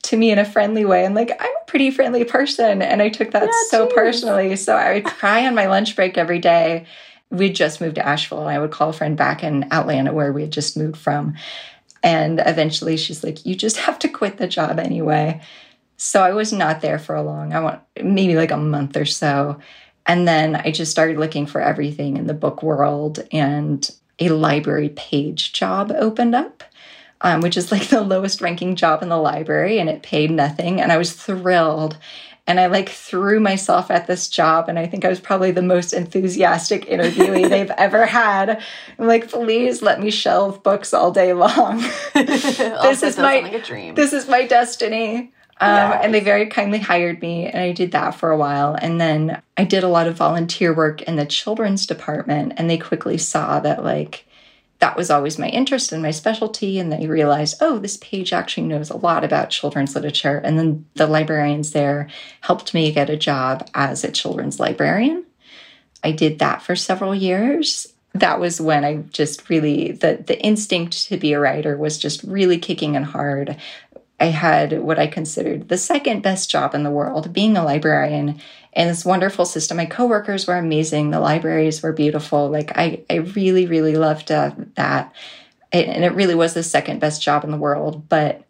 to 0.03 0.17
me 0.17 0.31
in 0.31 0.37
a 0.37 0.45
friendly 0.45 0.85
way. 0.85 1.05
And 1.05 1.15
like, 1.15 1.31
I'm 1.39 1.55
a 1.61 1.65
pretty 1.65 1.89
friendly 1.89 2.23
person, 2.23 2.83
and 2.83 3.01
I 3.01 3.09
took 3.09 3.31
that 3.31 3.43
yeah, 3.43 3.69
so 3.69 3.85
geez. 3.85 3.95
personally. 3.95 4.55
So 4.57 4.75
I 4.75 4.93
would 4.93 5.05
cry 5.05 5.47
on 5.47 5.55
my 5.55 5.65
lunch 5.65 5.95
break 5.95 6.19
every 6.19 6.39
day. 6.39 6.85
We'd 7.31 7.55
just 7.55 7.81
moved 7.81 7.95
to 7.95 8.05
Asheville, 8.05 8.41
and 8.41 8.49
I 8.49 8.59
would 8.59 8.71
call 8.71 8.89
a 8.89 8.93
friend 8.93 9.17
back 9.17 9.43
in 9.43 9.71
Atlanta 9.73 10.13
where 10.13 10.31
we 10.31 10.41
had 10.41 10.51
just 10.51 10.77
moved 10.77 10.97
from 10.97 11.35
and 12.03 12.41
eventually 12.45 12.97
she's 12.97 13.23
like, 13.23 13.45
You 13.45 13.55
just 13.55 13.77
have 13.77 13.99
to 13.99 14.09
quit 14.09 14.37
the 14.37 14.47
job 14.47 14.79
anyway. 14.79 15.41
So 15.97 16.23
I 16.23 16.31
was 16.31 16.51
not 16.51 16.81
there 16.81 16.97
for 16.97 17.15
a 17.15 17.21
long, 17.21 17.53
I 17.53 17.59
want 17.59 17.81
maybe 18.01 18.35
like 18.35 18.51
a 18.51 18.57
month 18.57 18.97
or 18.97 19.05
so. 19.05 19.59
And 20.07 20.27
then 20.27 20.55
I 20.55 20.71
just 20.71 20.91
started 20.91 21.19
looking 21.19 21.45
for 21.45 21.61
everything 21.61 22.17
in 22.17 22.25
the 22.25 22.33
book 22.33 22.63
world, 22.63 23.19
and 23.31 23.87
a 24.19 24.29
library 24.29 24.89
page 24.89 25.53
job 25.53 25.91
opened 25.91 26.35
up. 26.35 26.63
Um, 27.23 27.41
which 27.41 27.55
is 27.55 27.71
like 27.71 27.87
the 27.89 28.01
lowest 28.01 28.41
ranking 28.41 28.75
job 28.75 29.03
in 29.03 29.09
the 29.09 29.17
library, 29.17 29.77
and 29.77 29.87
it 29.87 30.01
paid 30.01 30.31
nothing. 30.31 30.81
And 30.81 30.91
I 30.91 30.97
was 30.97 31.13
thrilled 31.13 31.97
and 32.47 32.59
I 32.59 32.65
like 32.67 32.89
threw 32.89 33.39
myself 33.39 33.91
at 33.91 34.07
this 34.07 34.27
job. 34.27 34.67
And 34.67 34.79
I 34.79 34.87
think 34.87 35.05
I 35.05 35.09
was 35.09 35.19
probably 35.19 35.51
the 35.51 35.61
most 35.61 35.93
enthusiastic 35.93 36.85
interviewee 36.85 37.49
they've 37.49 37.71
ever 37.71 38.05
had. 38.05 38.61
I'm 38.97 39.07
like, 39.07 39.29
please 39.29 39.81
let 39.81 39.99
me 40.01 40.09
shelve 40.09 40.63
books 40.63 40.93
all 40.93 41.11
day 41.11 41.33
long. 41.33 41.79
this 42.13 43.03
is 43.03 43.17
my 43.17 43.39
like 43.41 43.65
dream. 43.65 43.95
This 43.95 44.13
is 44.13 44.27
my 44.27 44.45
destiny. 44.45 45.31
Um. 45.59 45.93
And 46.01 46.13
they 46.13 46.21
very 46.21 46.47
kindly 46.47 46.79
hired 46.79 47.21
me, 47.21 47.45
and 47.45 47.61
I 47.61 47.71
did 47.71 47.91
that 47.91 48.15
for 48.15 48.31
a 48.31 48.37
while. 48.37 48.75
And 48.81 48.99
then 48.99 49.39
I 49.57 49.63
did 49.63 49.83
a 49.83 49.87
lot 49.87 50.07
of 50.07 50.17
volunteer 50.17 50.73
work 50.73 51.03
in 51.03 51.17
the 51.17 51.25
children's 51.25 51.85
department, 51.85 52.53
and 52.57 52.67
they 52.67 52.79
quickly 52.79 53.19
saw 53.19 53.59
that, 53.59 53.83
like, 53.83 54.25
that 54.81 54.97
was 54.97 55.11
always 55.11 55.37
my 55.37 55.47
interest 55.47 55.91
and 55.91 56.01
my 56.01 56.09
specialty. 56.09 56.79
And 56.79 56.91
they 56.91 57.07
realized, 57.07 57.57
oh, 57.61 57.77
this 57.77 57.97
page 57.97 58.33
actually 58.33 58.67
knows 58.67 58.89
a 58.89 58.97
lot 58.97 59.23
about 59.23 59.51
children's 59.51 59.95
literature. 59.95 60.39
And 60.39 60.57
then 60.57 60.85
the 60.95 61.05
librarians 61.05 61.71
there 61.71 62.09
helped 62.41 62.73
me 62.73 62.91
get 62.91 63.09
a 63.09 63.15
job 63.15 63.69
as 63.75 64.03
a 64.03 64.11
children's 64.11 64.59
librarian. 64.59 65.23
I 66.03 66.11
did 66.11 66.39
that 66.39 66.63
for 66.63 66.75
several 66.75 67.13
years. 67.13 67.93
That 68.13 68.39
was 68.39 68.59
when 68.59 68.83
I 68.83 68.97
just 69.11 69.49
really 69.49 69.91
the 69.91 70.21
the 70.25 70.41
instinct 70.41 71.07
to 71.07 71.17
be 71.17 71.33
a 71.33 71.39
writer 71.39 71.77
was 71.77 71.99
just 71.99 72.23
really 72.23 72.57
kicking 72.57 72.95
in 72.95 73.03
hard. 73.03 73.55
I 74.19 74.25
had 74.25 74.81
what 74.81 74.99
I 74.99 75.07
considered 75.07 75.69
the 75.69 75.77
second 75.77 76.21
best 76.21 76.49
job 76.49 76.75
in 76.75 76.83
the 76.83 76.91
world, 76.91 77.33
being 77.33 77.55
a 77.55 77.63
librarian 77.63 78.41
in 78.73 78.87
this 78.87 79.03
wonderful 79.03 79.45
system. 79.45 79.77
My 79.77 79.85
coworkers 79.85 80.47
were 80.47 80.57
amazing. 80.57 81.11
The 81.11 81.19
libraries 81.19 81.83
were 81.83 81.91
beautiful. 81.91 82.49
Like 82.49 82.77
I, 82.77 83.03
I 83.09 83.15
really, 83.15 83.65
really 83.65 83.95
loved 83.95 84.31
uh, 84.31 84.51
that. 84.75 85.13
And 85.73 86.03
it 86.03 86.13
really 86.13 86.35
was 86.35 86.53
the 86.53 86.63
second 86.63 86.99
best 86.99 87.21
job 87.21 87.43
in 87.43 87.51
the 87.51 87.57
world, 87.57 88.09
but 88.09 88.43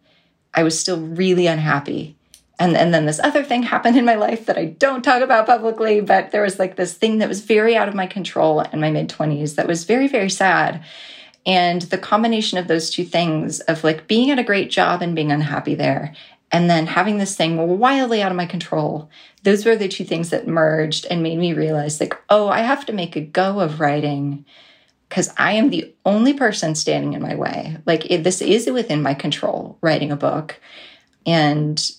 I 0.54 0.64
was 0.64 0.78
still 0.78 1.00
really 1.00 1.46
unhappy. 1.46 2.16
And, 2.58 2.76
and 2.76 2.92
then 2.92 3.06
this 3.06 3.20
other 3.20 3.42
thing 3.42 3.62
happened 3.64 3.96
in 3.96 4.04
my 4.04 4.14
life 4.14 4.46
that 4.46 4.58
I 4.58 4.66
don't 4.66 5.02
talk 5.02 5.22
about 5.22 5.46
publicly, 5.46 6.00
but 6.00 6.30
there 6.30 6.42
was 6.42 6.58
like 6.58 6.76
this 6.76 6.94
thing 6.94 7.18
that 7.18 7.28
was 7.28 7.40
very 7.40 7.76
out 7.76 7.88
of 7.88 7.94
my 7.94 8.06
control 8.06 8.60
in 8.60 8.80
my 8.80 8.90
mid 8.90 9.08
20s 9.08 9.56
that 9.56 9.66
was 9.68 9.84
very, 9.84 10.08
very 10.08 10.30
sad. 10.30 10.84
And 11.44 11.82
the 11.82 11.98
combination 11.98 12.58
of 12.58 12.68
those 12.68 12.88
two 12.90 13.04
things 13.04 13.60
of 13.60 13.82
like 13.82 14.06
being 14.06 14.30
at 14.30 14.38
a 14.38 14.44
great 14.44 14.70
job 14.70 15.02
and 15.02 15.16
being 15.16 15.32
unhappy 15.32 15.74
there, 15.74 16.14
and 16.52 16.68
then 16.68 16.86
having 16.86 17.16
this 17.16 17.34
thing 17.34 17.78
wildly 17.78 18.22
out 18.22 18.30
of 18.30 18.36
my 18.36 18.44
control, 18.44 19.10
those 19.42 19.64
were 19.64 19.74
the 19.74 19.88
two 19.88 20.04
things 20.04 20.28
that 20.30 20.46
merged 20.46 21.06
and 21.10 21.22
made 21.22 21.38
me 21.38 21.54
realize 21.54 21.98
like, 21.98 22.14
oh, 22.28 22.48
I 22.48 22.60
have 22.60 22.84
to 22.86 22.92
make 22.92 23.16
a 23.16 23.22
go 23.22 23.60
of 23.60 23.80
writing 23.80 24.44
because 25.08 25.32
I 25.38 25.52
am 25.52 25.70
the 25.70 25.92
only 26.04 26.34
person 26.34 26.74
standing 26.74 27.14
in 27.14 27.22
my 27.22 27.34
way. 27.34 27.78
Like, 27.86 28.10
it, 28.10 28.22
this 28.22 28.42
is 28.42 28.70
within 28.70 29.02
my 29.02 29.14
control, 29.14 29.78
writing 29.80 30.12
a 30.12 30.16
book. 30.16 30.60
And, 31.26 31.90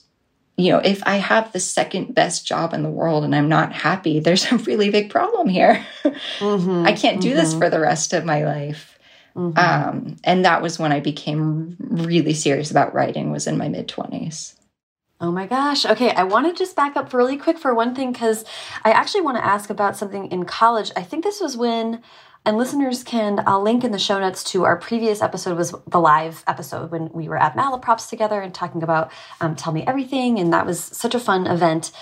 you 0.57 0.71
know, 0.71 0.79
if 0.79 1.01
I 1.05 1.17
have 1.17 1.51
the 1.51 1.59
second 1.59 2.13
best 2.13 2.45
job 2.45 2.73
in 2.73 2.83
the 2.83 2.89
world 2.89 3.23
and 3.23 3.35
I'm 3.35 3.49
not 3.49 3.73
happy, 3.73 4.19
there's 4.19 4.51
a 4.51 4.57
really 4.57 4.91
big 4.91 5.09
problem 5.09 5.49
here. 5.49 5.85
Mm-hmm, 6.39 6.85
I 6.85 6.93
can't 6.93 7.21
do 7.21 7.29
mm-hmm. 7.29 7.37
this 7.37 7.53
for 7.53 7.69
the 7.69 7.79
rest 7.79 8.13
of 8.13 8.25
my 8.25 8.43
life. 8.43 8.92
Mm-hmm. 9.35 9.57
Um, 9.57 10.17
and 10.23 10.45
that 10.45 10.61
was 10.61 10.77
when 10.77 10.91
I 10.91 10.99
became 10.99 11.75
really 11.79 12.33
serious 12.33 12.69
about 12.69 12.93
writing 12.93 13.31
was 13.31 13.47
in 13.47 13.57
my 13.57 13.67
mid 13.67 13.87
20s. 13.87 14.55
Oh 15.19 15.31
my 15.31 15.47
gosh. 15.47 15.85
Okay, 15.85 16.11
I 16.11 16.23
want 16.23 16.47
to 16.47 16.53
just 16.53 16.75
back 16.75 16.97
up 16.97 17.13
really 17.13 17.37
quick 17.37 17.57
for 17.57 17.73
one 17.73 17.95
thing 17.95 18.11
because 18.11 18.43
I 18.83 18.91
actually 18.91 19.21
want 19.21 19.37
to 19.37 19.45
ask 19.45 19.69
about 19.69 19.95
something 19.95 20.31
in 20.31 20.43
college. 20.45 20.91
I 20.95 21.01
think 21.01 21.23
this 21.23 21.39
was 21.39 21.55
when 21.55 22.03
and 22.45 22.57
listeners 22.57 23.03
can, 23.03 23.41
I'll 23.47 23.61
link 23.61 23.85
in 23.85 23.91
the 23.91 23.99
show 23.99 24.19
notes 24.19 24.43
to 24.51 24.65
our 24.65 24.75
previous 24.75 25.21
episode 25.21 25.57
was 25.57 25.73
the 25.87 25.99
live 25.99 26.43
episode 26.45 26.91
when 26.91 27.09
we 27.13 27.29
were 27.29 27.37
at 27.37 27.55
Malaprops 27.55 28.09
together 28.09 28.41
and 28.41 28.53
talking 28.53 28.83
about 28.83 29.11
um, 29.39 29.55
Tell 29.55 29.71
Me 29.71 29.85
Everything. 29.87 30.39
And 30.39 30.51
that 30.51 30.65
was 30.65 30.83
such 30.83 31.15
a 31.15 31.19
fun 31.19 31.47
event. 31.47 31.93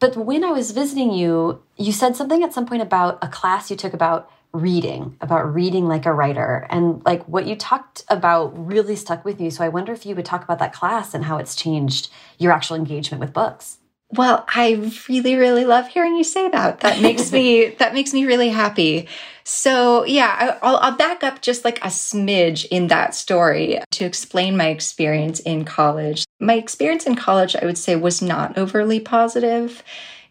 But 0.00 0.16
when 0.16 0.42
I 0.42 0.50
was 0.50 0.72
visiting 0.72 1.12
you, 1.12 1.62
you 1.76 1.92
said 1.92 2.16
something 2.16 2.42
at 2.42 2.52
some 2.52 2.66
point 2.66 2.82
about 2.82 3.18
a 3.22 3.28
class 3.28 3.70
you 3.70 3.76
took 3.76 3.94
about 3.94 4.28
reading, 4.52 5.16
about 5.20 5.54
reading 5.54 5.86
like 5.86 6.06
a 6.06 6.12
writer. 6.12 6.66
And 6.70 7.04
like 7.04 7.24
what 7.28 7.46
you 7.46 7.56
talked 7.56 8.04
about 8.08 8.52
really 8.66 8.96
stuck 8.96 9.24
with 9.24 9.38
me. 9.38 9.50
So 9.50 9.64
I 9.64 9.68
wonder 9.68 9.92
if 9.92 10.04
you 10.04 10.14
would 10.14 10.24
talk 10.24 10.42
about 10.42 10.58
that 10.58 10.72
class 10.72 11.14
and 11.14 11.24
how 11.24 11.38
it's 11.38 11.54
changed 11.54 12.10
your 12.38 12.52
actual 12.52 12.76
engagement 12.76 13.20
with 13.20 13.32
books. 13.32 13.78
Well, 14.12 14.44
I 14.48 14.90
really, 15.08 15.36
really 15.36 15.64
love 15.64 15.86
hearing 15.86 16.16
you 16.16 16.24
say 16.24 16.48
that. 16.48 16.80
That 16.80 17.00
makes 17.00 17.30
me 17.30 17.68
that 17.78 17.94
makes 17.94 18.12
me 18.12 18.24
really 18.26 18.48
happy. 18.48 19.08
So 19.44 20.04
yeah, 20.04 20.58
I'll, 20.62 20.76
I'll 20.76 20.96
back 20.96 21.22
up 21.22 21.42
just 21.42 21.64
like 21.64 21.78
a 21.78 21.88
smidge 21.88 22.66
in 22.70 22.88
that 22.88 23.14
story 23.14 23.80
to 23.92 24.04
explain 24.04 24.56
my 24.56 24.68
experience 24.68 25.40
in 25.40 25.64
college. 25.64 26.24
My 26.40 26.54
experience 26.54 27.06
in 27.06 27.14
college, 27.14 27.54
I 27.54 27.64
would 27.64 27.78
say, 27.78 27.96
was 27.96 28.20
not 28.20 28.58
overly 28.58 29.00
positive. 29.00 29.82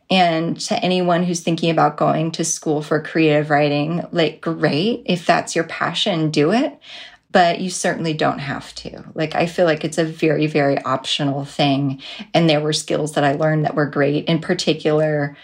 And 0.10 0.60
to 0.62 0.76
anyone 0.84 1.24
who's 1.24 1.42
thinking 1.42 1.70
about 1.70 1.98
going 1.98 2.32
to 2.32 2.44
school 2.44 2.82
for 2.82 3.00
creative 3.00 3.50
writing, 3.50 4.06
like, 4.12 4.42
great. 4.42 5.04
If 5.06 5.26
that's 5.26 5.56
your 5.56 5.66
passion, 5.66 6.32
do 6.32 6.52
it. 6.52 6.80
But 7.32 7.62
you 7.62 7.70
certainly 7.70 8.16
don't 8.16 8.40
have 8.40 8.74
to. 8.76 9.04
Like, 9.14 9.36
I 9.36 9.46
feel 9.46 9.66
like 9.66 9.86
it's 9.86 10.00
a 10.00 10.04
very, 10.04 10.48
very 10.48 10.80
optional 10.84 11.46
thing. 11.46 12.02
And 12.34 12.50
there 12.50 12.60
were 12.60 12.74
skills 12.74 13.14
that 13.14 13.24
I 13.24 13.34
learned 13.34 13.66
that 13.66 13.76
were 13.76 13.86
great. 13.86 14.26
In 14.26 14.40
particular, 14.40 15.38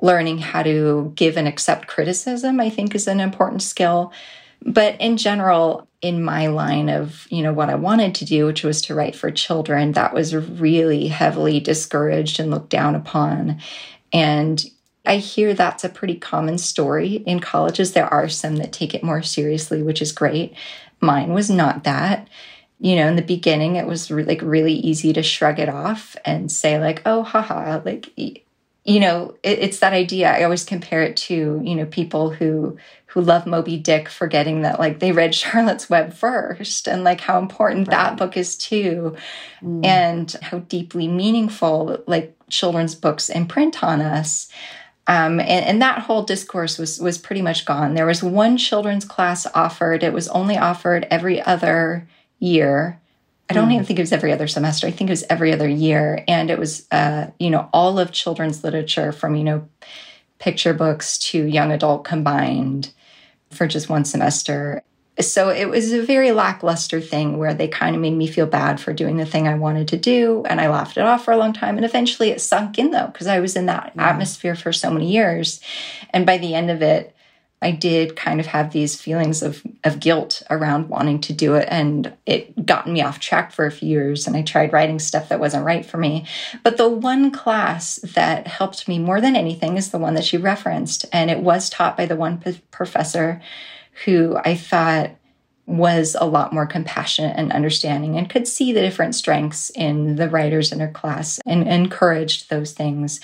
learning 0.00 0.38
how 0.38 0.62
to 0.62 1.12
give 1.16 1.36
and 1.36 1.48
accept 1.48 1.88
criticism, 1.88 2.60
I 2.60 2.70
think, 2.70 2.94
is 2.94 3.08
an 3.08 3.18
important 3.18 3.62
skill. 3.62 4.12
But 4.64 5.00
in 5.00 5.16
general, 5.16 5.88
in 6.00 6.22
my 6.22 6.46
line 6.46 6.88
of, 6.88 7.26
you 7.30 7.42
know, 7.42 7.52
what 7.52 7.70
I 7.70 7.74
wanted 7.74 8.14
to 8.16 8.24
do, 8.24 8.46
which 8.46 8.62
was 8.62 8.82
to 8.82 8.94
write 8.94 9.16
for 9.16 9.30
children, 9.30 9.92
that 9.92 10.14
was 10.14 10.34
really 10.34 11.08
heavily 11.08 11.58
discouraged 11.58 12.38
and 12.38 12.50
looked 12.50 12.70
down 12.70 12.94
upon. 12.94 13.60
And 14.12 14.64
I 15.04 15.16
hear 15.16 15.52
that's 15.54 15.84
a 15.84 15.88
pretty 15.88 16.16
common 16.16 16.58
story 16.58 17.16
in 17.26 17.40
colleges. 17.40 17.92
There 17.92 18.06
are 18.06 18.28
some 18.28 18.56
that 18.56 18.72
take 18.72 18.94
it 18.94 19.02
more 19.02 19.22
seriously, 19.22 19.82
which 19.82 20.00
is 20.00 20.12
great. 20.12 20.54
Mine 21.00 21.32
was 21.32 21.50
not 21.50 21.84
that. 21.84 22.28
You 22.78 22.96
know, 22.96 23.08
in 23.08 23.16
the 23.16 23.22
beginning, 23.22 23.76
it 23.76 23.86
was 23.86 24.10
re- 24.10 24.24
like 24.24 24.42
really 24.42 24.74
easy 24.74 25.12
to 25.12 25.22
shrug 25.22 25.58
it 25.58 25.68
off 25.68 26.16
and 26.24 26.50
say, 26.50 26.78
like, 26.78 27.02
oh, 27.06 27.22
haha, 27.22 27.80
like, 27.84 28.10
you 28.16 29.00
know, 29.00 29.36
it, 29.42 29.60
it's 29.60 29.78
that 29.78 29.92
idea. 29.92 30.30
I 30.30 30.42
always 30.42 30.64
compare 30.64 31.02
it 31.02 31.16
to, 31.18 31.60
you 31.64 31.74
know, 31.74 31.86
people 31.86 32.30
who 32.30 32.76
who 33.12 33.20
love 33.20 33.46
Moby 33.46 33.76
Dick, 33.76 34.08
forgetting 34.08 34.62
that 34.62 34.80
like 34.80 34.98
they 34.98 35.12
read 35.12 35.34
Charlotte's 35.34 35.90
Web 35.90 36.14
first 36.14 36.88
and 36.88 37.04
like 37.04 37.20
how 37.20 37.38
important 37.38 37.88
right. 37.88 37.90
that 37.90 38.16
book 38.16 38.36
is 38.38 38.56
too, 38.56 39.16
mm. 39.62 39.84
and 39.84 40.34
how 40.40 40.60
deeply 40.60 41.08
meaningful 41.08 42.02
like 42.06 42.34
children's 42.48 42.94
books 42.94 43.28
imprint 43.28 43.84
on 43.84 44.00
us. 44.00 44.48
Um, 45.08 45.40
and, 45.40 45.66
and, 45.66 45.82
that 45.82 45.98
whole 45.98 46.22
discourse 46.22 46.78
was 46.78 47.00
was 47.00 47.18
pretty 47.18 47.42
much 47.42 47.64
gone. 47.64 47.94
There 47.94 48.06
was 48.06 48.22
one 48.22 48.56
children's 48.56 49.04
class 49.04 49.46
offered. 49.52 50.04
It 50.04 50.12
was 50.12 50.28
only 50.28 50.56
offered 50.56 51.06
every 51.10 51.42
other 51.42 52.08
year. 52.38 53.00
I 53.50 53.54
don't 53.54 53.68
mm. 53.68 53.74
even 53.74 53.84
think 53.84 53.98
it 53.98 54.02
was 54.02 54.12
every 54.12 54.32
other 54.32 54.46
semester. 54.46 54.86
I 54.86 54.92
think 54.92 55.10
it 55.10 55.12
was 55.12 55.24
every 55.28 55.52
other 55.52 55.68
year, 55.68 56.24
and 56.28 56.50
it 56.50 56.58
was 56.58 56.86
uh, 56.90 57.26
you 57.38 57.50
know 57.50 57.68
all 57.74 57.98
of 57.98 58.12
children's 58.12 58.64
literature 58.64 59.12
from 59.12 59.34
you 59.34 59.44
know 59.44 59.68
picture 60.38 60.72
books 60.72 61.18
to 61.18 61.44
young 61.44 61.72
adult 61.72 62.04
combined 62.04 62.92
for 63.52 63.66
just 63.66 63.88
one 63.88 64.04
semester. 64.04 64.82
So 65.20 65.50
it 65.50 65.68
was 65.68 65.92
a 65.92 66.00
very 66.02 66.32
lackluster 66.32 67.00
thing 67.00 67.36
where 67.36 67.52
they 67.52 67.68
kind 67.68 67.94
of 67.94 68.00
made 68.00 68.14
me 68.14 68.26
feel 68.26 68.46
bad 68.46 68.80
for 68.80 68.94
doing 68.94 69.18
the 69.18 69.26
thing 69.26 69.46
I 69.46 69.54
wanted 69.54 69.88
to 69.88 69.98
do. 69.98 70.42
And 70.48 70.58
I 70.60 70.68
laughed 70.68 70.96
it 70.96 71.02
off 71.02 71.24
for 71.24 71.32
a 71.32 71.36
long 71.36 71.52
time. 71.52 71.76
And 71.76 71.84
eventually 71.84 72.30
it 72.30 72.40
sunk 72.40 72.78
in 72.78 72.92
though, 72.92 73.08
because 73.08 73.26
I 73.26 73.40
was 73.40 73.54
in 73.54 73.66
that 73.66 73.92
yeah. 73.94 74.08
atmosphere 74.08 74.54
for 74.54 74.72
so 74.72 74.90
many 74.90 75.12
years. 75.12 75.60
And 76.10 76.24
by 76.24 76.38
the 76.38 76.54
end 76.54 76.70
of 76.70 76.80
it, 76.80 77.14
I 77.62 77.70
did 77.70 78.16
kind 78.16 78.40
of 78.40 78.46
have 78.46 78.72
these 78.72 79.00
feelings 79.00 79.42
of, 79.42 79.62
of 79.84 80.00
guilt 80.00 80.42
around 80.50 80.88
wanting 80.88 81.20
to 81.22 81.32
do 81.32 81.54
it. 81.54 81.68
And 81.70 82.12
it 82.26 82.66
got 82.66 82.88
me 82.88 83.02
off 83.02 83.20
track 83.20 83.52
for 83.52 83.64
a 83.64 83.70
few 83.70 83.88
years. 83.88 84.26
And 84.26 84.36
I 84.36 84.42
tried 84.42 84.72
writing 84.72 84.98
stuff 84.98 85.28
that 85.28 85.40
wasn't 85.40 85.64
right 85.64 85.86
for 85.86 85.98
me. 85.98 86.26
But 86.62 86.76
the 86.76 86.88
one 86.88 87.30
class 87.30 87.96
that 88.14 88.46
helped 88.46 88.88
me 88.88 88.98
more 88.98 89.20
than 89.20 89.36
anything 89.36 89.76
is 89.76 89.90
the 89.90 89.98
one 89.98 90.14
that 90.14 90.32
you 90.32 90.38
referenced. 90.38 91.06
And 91.12 91.30
it 91.30 91.40
was 91.40 91.70
taught 91.70 91.96
by 91.96 92.06
the 92.06 92.16
one 92.16 92.38
p- 92.38 92.60
professor 92.70 93.40
who 94.04 94.36
I 94.44 94.54
thought 94.54 95.12
was 95.66 96.16
a 96.18 96.26
lot 96.26 96.52
more 96.52 96.66
compassionate 96.66 97.34
and 97.36 97.52
understanding 97.52 98.18
and 98.18 98.28
could 98.28 98.48
see 98.48 98.72
the 98.72 98.80
different 98.80 99.14
strengths 99.14 99.70
in 99.70 100.16
the 100.16 100.28
writers 100.28 100.72
in 100.72 100.80
her 100.80 100.88
class 100.88 101.38
and 101.46 101.68
encouraged 101.68 102.50
those 102.50 102.72
things. 102.72 103.20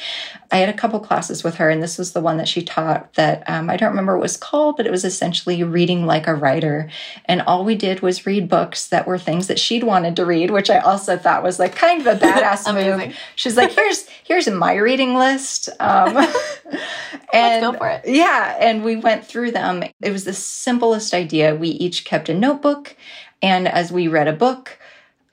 I 0.53 0.59
had 0.59 0.69
a 0.69 0.79
couple 0.79 1.01
classes 1.01 1.43
with 1.43 1.57
her, 1.57 1.69
and 1.69 1.83
this 1.83 1.99
was 1.99 2.13
the 2.13 2.21
one 2.21 2.37
that 2.37 2.49
she 2.49 2.63
taught 2.63 3.13
that 3.15 3.43
um, 3.51 3.69
I 3.69 3.77
don't 3.77 3.91
remember 3.91 4.15
what 4.15 4.21
it 4.21 4.23
was 4.23 4.37
called, 4.37 4.77
but 4.77 4.87
it 4.87 4.93
was 4.93 5.05
essentially 5.05 5.65
reading 5.65 6.07
like 6.07 6.29
a 6.29 6.35
writer. 6.35 6.89
And 7.25 7.43
all 7.43 7.65
we 7.65 7.75
did 7.75 8.01
was 8.01 8.25
read 8.25 8.49
books 8.49 8.87
that 8.89 9.07
were 9.07 9.19
things 9.19 9.49
that 9.49 9.59
she'd 9.59 9.83
wanted 9.83 10.15
to 10.17 10.25
read, 10.25 10.51
which 10.51 10.71
I 10.71 10.79
also 10.79 11.19
thought 11.19 11.43
was 11.43 11.59
like 11.59 11.75
kind 11.75 12.01
of 12.01 12.07
a 12.07 12.19
badass 12.25 12.73
move. 12.99 13.17
She's 13.35 13.57
like, 13.57 13.73
here's 13.73 14.07
here's 14.25 14.49
my 14.49 14.77
reading 14.77 15.17
list. 15.17 15.69
Um, 15.81 16.17
and 17.33 17.63
Let's 17.63 17.73
go 17.73 17.73
for 17.79 17.89
it. 17.89 18.03
Yeah, 18.07 18.57
and 18.61 18.85
we 18.85 18.97
went 18.97 19.27
through 19.27 19.51
them. 19.51 19.83
It 20.01 20.13
was 20.13 20.25
the 20.25 20.33
simplest 20.33 21.13
idea. 21.13 21.55
We 21.55 21.71
each 21.71 22.05
kept 22.05 22.28
a 22.29 22.35
notebook. 22.35 22.97
And 23.43 23.69
as 23.69 23.93
we 23.93 24.09
read 24.09 24.29
a 24.29 24.33
book, 24.33 24.79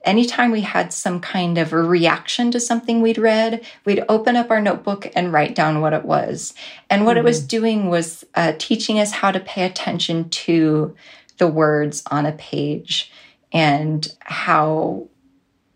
anytime 0.05 0.51
we 0.51 0.62
had 0.62 0.93
some 0.93 1.19
kind 1.19 1.58
of 1.58 1.73
a 1.73 1.81
reaction 1.81 2.51
to 2.51 2.60
something 2.60 3.01
we'd 3.01 3.17
read, 3.17 3.65
we'd 3.84 4.05
open 4.08 4.36
up 4.36 4.51
our 4.51 4.62
notebook 4.62 5.12
and 5.15 5.34
write 5.34 5.55
down 5.55 5.81
what 5.81 5.93
it 5.93 6.05
was. 6.05 6.53
And 6.89 7.05
what 7.05 7.17
mm-hmm. 7.17 7.25
it 7.25 7.29
was 7.29 7.39
mm-hmm. 7.39 7.47
doing 7.47 7.89
was 7.89 8.23
uh, 8.36 8.53
teaching 8.58 8.99
us 8.99 9.12
how 9.12 9.31
to 9.31 9.39
pay 9.39 9.65
attention 9.65 10.29
to 10.29 10.95
the 11.38 11.47
words 11.47 12.03
on 12.12 12.25
a 12.25 12.31
page 12.31 13.12
and 13.51 14.08
how 14.19 15.08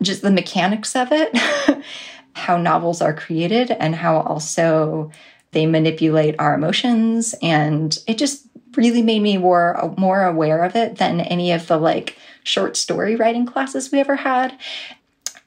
just 0.02 0.22
the 0.22 0.30
mechanics 0.30 0.96
of 0.96 1.08
it, 1.10 1.36
how 2.32 2.56
novels 2.56 3.02
are 3.02 3.12
created, 3.12 3.70
and 3.70 3.94
how 3.94 4.20
also 4.20 5.10
they 5.52 5.66
manipulate 5.66 6.36
our 6.38 6.54
emotions. 6.54 7.34
And 7.42 7.98
it 8.06 8.16
just 8.16 8.46
really 8.76 9.02
made 9.02 9.22
me 9.22 9.36
more 9.36 9.94
more 9.96 10.24
aware 10.24 10.64
of 10.64 10.76
it 10.76 10.96
than 10.96 11.20
any 11.20 11.52
of 11.52 11.66
the 11.66 11.76
like 11.76 12.16
short 12.42 12.76
story 12.76 13.16
writing 13.16 13.46
classes 13.46 13.90
we 13.90 14.00
ever 14.00 14.16
had. 14.16 14.58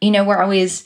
You 0.02 0.12
know, 0.12 0.24
we're 0.24 0.42
always 0.42 0.84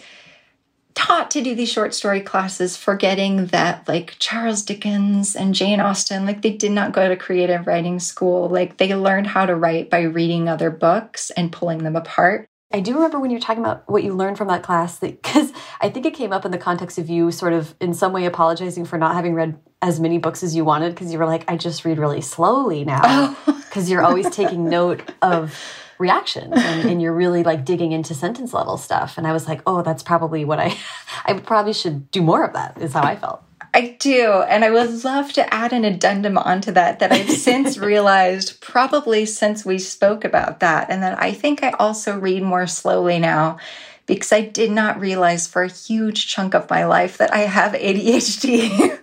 taught 0.94 1.30
to 1.30 1.44
do 1.44 1.54
these 1.54 1.72
short 1.72 1.94
story 1.94 2.22
classes 2.22 2.76
forgetting 2.76 3.48
that 3.48 3.88
like 3.88 4.16
Charles 4.18 4.64
Dickens 4.64 5.36
and 5.36 5.54
Jane 5.54 5.80
Austen 5.80 6.26
like 6.26 6.42
they 6.42 6.54
did 6.54 6.72
not 6.72 6.92
go 6.92 7.08
to 7.08 7.16
creative 7.16 7.68
writing 7.68 8.00
school 8.00 8.50
like 8.50 8.78
they 8.78 8.96
learned 8.96 9.28
how 9.28 9.46
to 9.46 9.54
write 9.54 9.92
by 9.92 10.02
reading 10.02 10.50
other 10.50 10.72
books 10.72 11.30
and 11.32 11.52
pulling 11.52 11.84
them 11.84 11.96
apart 11.96 12.48
I 12.74 12.82
do 12.82 12.96
remember 12.96 13.20
when 13.20 13.32
you 13.32 13.38
were 13.38 13.42
talking 13.42 13.64
about 13.64 13.90
what 13.90 14.04
you 14.04 14.14
learned 14.14 14.38
from 14.38 14.50
that 14.50 14.64
class, 14.64 15.00
because 15.00 15.54
I 15.80 15.90
think 15.90 16.06
it 16.06 16.14
came 16.14 16.34
up 16.34 16.44
in 16.44 16.52
the 16.52 16.58
context 16.58 16.98
of 16.98 17.10
you 17.10 17.32
sort 17.32 17.54
of 17.54 17.74
in 17.80 17.94
some 17.94 18.12
way 18.12 18.26
apologizing 18.26 18.84
for 18.84 18.98
not 18.98 19.16
having 19.16 19.34
read 19.34 19.58
as 19.82 20.00
many 20.00 20.18
books 20.18 20.44
as 20.44 20.56
you 20.56 20.66
wanted, 20.66 20.94
because 20.94 21.12
you 21.12 21.20
were 21.20 21.26
like, 21.26 21.44
I 21.48 21.58
just 21.58 21.86
read 21.86 22.00
really 22.00 22.22
slowly 22.22 22.84
now, 22.84 23.02
oh. 23.04 23.64
because 23.68 23.90
you're 23.90 24.04
always 24.04 24.30
taking 24.30 24.70
note 24.70 25.12
of 25.22 25.60
reactions 26.00 26.54
and, 26.56 26.90
and, 26.90 27.02
you're 27.02 27.14
really 27.14 27.44
like 27.44 27.66
digging 27.66 27.92
into 27.92 28.14
sentence 28.14 28.54
level 28.54 28.78
stuff. 28.78 29.18
And 29.18 29.26
I 29.26 29.34
was 29.34 29.48
like, 29.48 29.62
oh, 29.66 29.82
that's 29.82 30.04
probably 30.04 30.46
what 30.46 30.60
I, 30.60 30.78
I 31.26 31.34
probably 31.34 31.74
should 31.74 32.12
do 32.12 32.22
more 32.22 32.44
of 32.46 32.54
that, 32.54 32.80
is 32.80 32.94
how 32.94 33.04
I 33.04 33.16
felt. 33.16 33.44
I 33.74 33.96
do. 34.00 34.44
And 34.48 34.66
I 34.66 34.72
would 34.72 35.04
love 35.04 35.34
to 35.34 35.54
add 35.54 35.74
an 35.74 35.86
addendum 35.86 36.38
onto 36.38 36.72
that 36.72 37.00
that 37.00 37.12
I've 37.12 37.30
since 37.46 37.78
realized, 37.78 38.62
probably 38.62 39.26
since 39.26 39.66
we 39.66 39.78
spoke 39.78 40.24
about 40.26 40.60
that. 40.62 40.90
And 40.90 41.04
that 41.04 41.22
I 41.22 41.32
think 41.32 41.64
I 41.64 41.72
also 41.72 42.18
read 42.18 42.44
more 42.44 42.68
slowly 42.68 43.20
now 43.20 43.58
because 44.06 44.32
I 44.32 44.42
did 44.42 44.72
not 44.72 45.00
realize 45.00 45.48
for 45.48 45.64
a 45.64 45.68
huge 45.68 46.28
chunk 46.28 46.56
of 46.56 46.70
my 46.70 46.86
life 46.86 47.18
that 47.18 47.34
I 47.34 47.40
have 47.40 47.74
ADHD. 47.74 49.00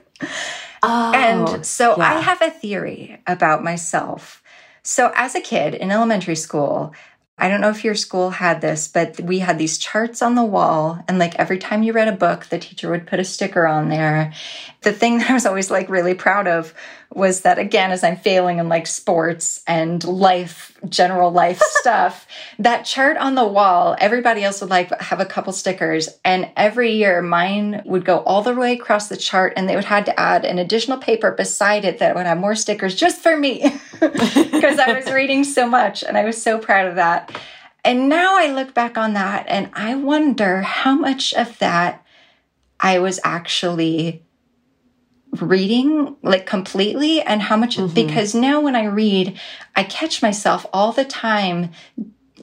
Oh, 0.84 1.12
and 1.14 1.66
so 1.66 1.96
yeah. 1.96 2.14
I 2.14 2.20
have 2.20 2.42
a 2.42 2.50
theory 2.50 3.20
about 3.26 3.64
myself. 3.64 4.42
So 4.82 5.12
as 5.14 5.34
a 5.34 5.40
kid 5.40 5.74
in 5.74 5.90
elementary 5.90 6.36
school, 6.36 6.94
I 7.36 7.48
don't 7.48 7.60
know 7.60 7.70
if 7.70 7.84
your 7.84 7.96
school 7.96 8.30
had 8.30 8.60
this, 8.60 8.86
but 8.86 9.20
we 9.20 9.40
had 9.40 9.58
these 9.58 9.76
charts 9.76 10.22
on 10.22 10.36
the 10.36 10.44
wall. 10.44 11.02
And 11.08 11.18
like 11.18 11.34
every 11.34 11.58
time 11.58 11.82
you 11.82 11.92
read 11.92 12.06
a 12.06 12.12
book, 12.12 12.46
the 12.46 12.58
teacher 12.58 12.90
would 12.90 13.08
put 13.08 13.18
a 13.18 13.24
sticker 13.24 13.66
on 13.66 13.88
there. 13.88 14.32
The 14.82 14.92
thing 14.92 15.18
that 15.18 15.30
I 15.30 15.34
was 15.34 15.46
always 15.46 15.70
like 15.70 15.88
really 15.88 16.14
proud 16.14 16.46
of 16.46 16.74
was 17.14 17.42
that 17.42 17.58
again, 17.58 17.90
as 17.90 18.02
I'm 18.02 18.16
failing 18.16 18.58
in 18.58 18.68
like 18.68 18.86
sports 18.86 19.62
and 19.66 20.02
life, 20.04 20.76
general 20.88 21.30
life 21.30 21.60
stuff, 21.80 22.26
that 22.58 22.84
chart 22.84 23.16
on 23.16 23.34
the 23.34 23.46
wall, 23.46 23.96
everybody 23.98 24.42
else 24.42 24.60
would 24.60 24.70
like 24.70 24.90
have 25.00 25.20
a 25.20 25.24
couple 25.24 25.52
stickers. 25.52 26.08
And 26.24 26.50
every 26.56 26.92
year 26.92 27.22
mine 27.22 27.82
would 27.84 28.04
go 28.04 28.18
all 28.20 28.42
the 28.42 28.54
way 28.54 28.72
across 28.72 29.08
the 29.08 29.16
chart 29.16 29.52
and 29.56 29.68
they 29.68 29.76
would 29.76 29.84
have 29.84 30.04
to 30.06 30.20
add 30.20 30.44
an 30.44 30.58
additional 30.58 30.98
paper 30.98 31.30
beside 31.32 31.84
it 31.84 31.98
that 31.98 32.14
would 32.14 32.26
have 32.26 32.38
more 32.38 32.54
stickers 32.54 32.94
just 32.94 33.20
for 33.22 33.36
me 33.36 33.62
because 34.00 34.78
I 34.78 34.92
was 34.92 35.10
reading 35.12 35.44
so 35.44 35.68
much 35.68 36.02
and 36.02 36.18
I 36.18 36.24
was 36.24 36.40
so 36.40 36.58
proud 36.58 36.86
of 36.86 36.96
that. 36.96 37.38
And 37.84 38.08
now 38.08 38.36
I 38.38 38.50
look 38.52 38.74
back 38.74 38.96
on 38.96 39.12
that 39.12 39.46
and 39.46 39.70
I 39.74 39.94
wonder 39.94 40.62
how 40.62 40.94
much 40.94 41.34
of 41.34 41.58
that 41.58 42.04
I 42.80 42.98
was 42.98 43.20
actually 43.24 44.23
reading 45.42 46.16
like 46.22 46.46
completely 46.46 47.20
and 47.22 47.42
how 47.42 47.56
much 47.56 47.76
mm-hmm. 47.76 47.94
because 47.94 48.34
now 48.34 48.60
when 48.60 48.76
I 48.76 48.84
read, 48.84 49.38
I 49.76 49.84
catch 49.84 50.22
myself 50.22 50.66
all 50.72 50.92
the 50.92 51.04
time 51.04 51.70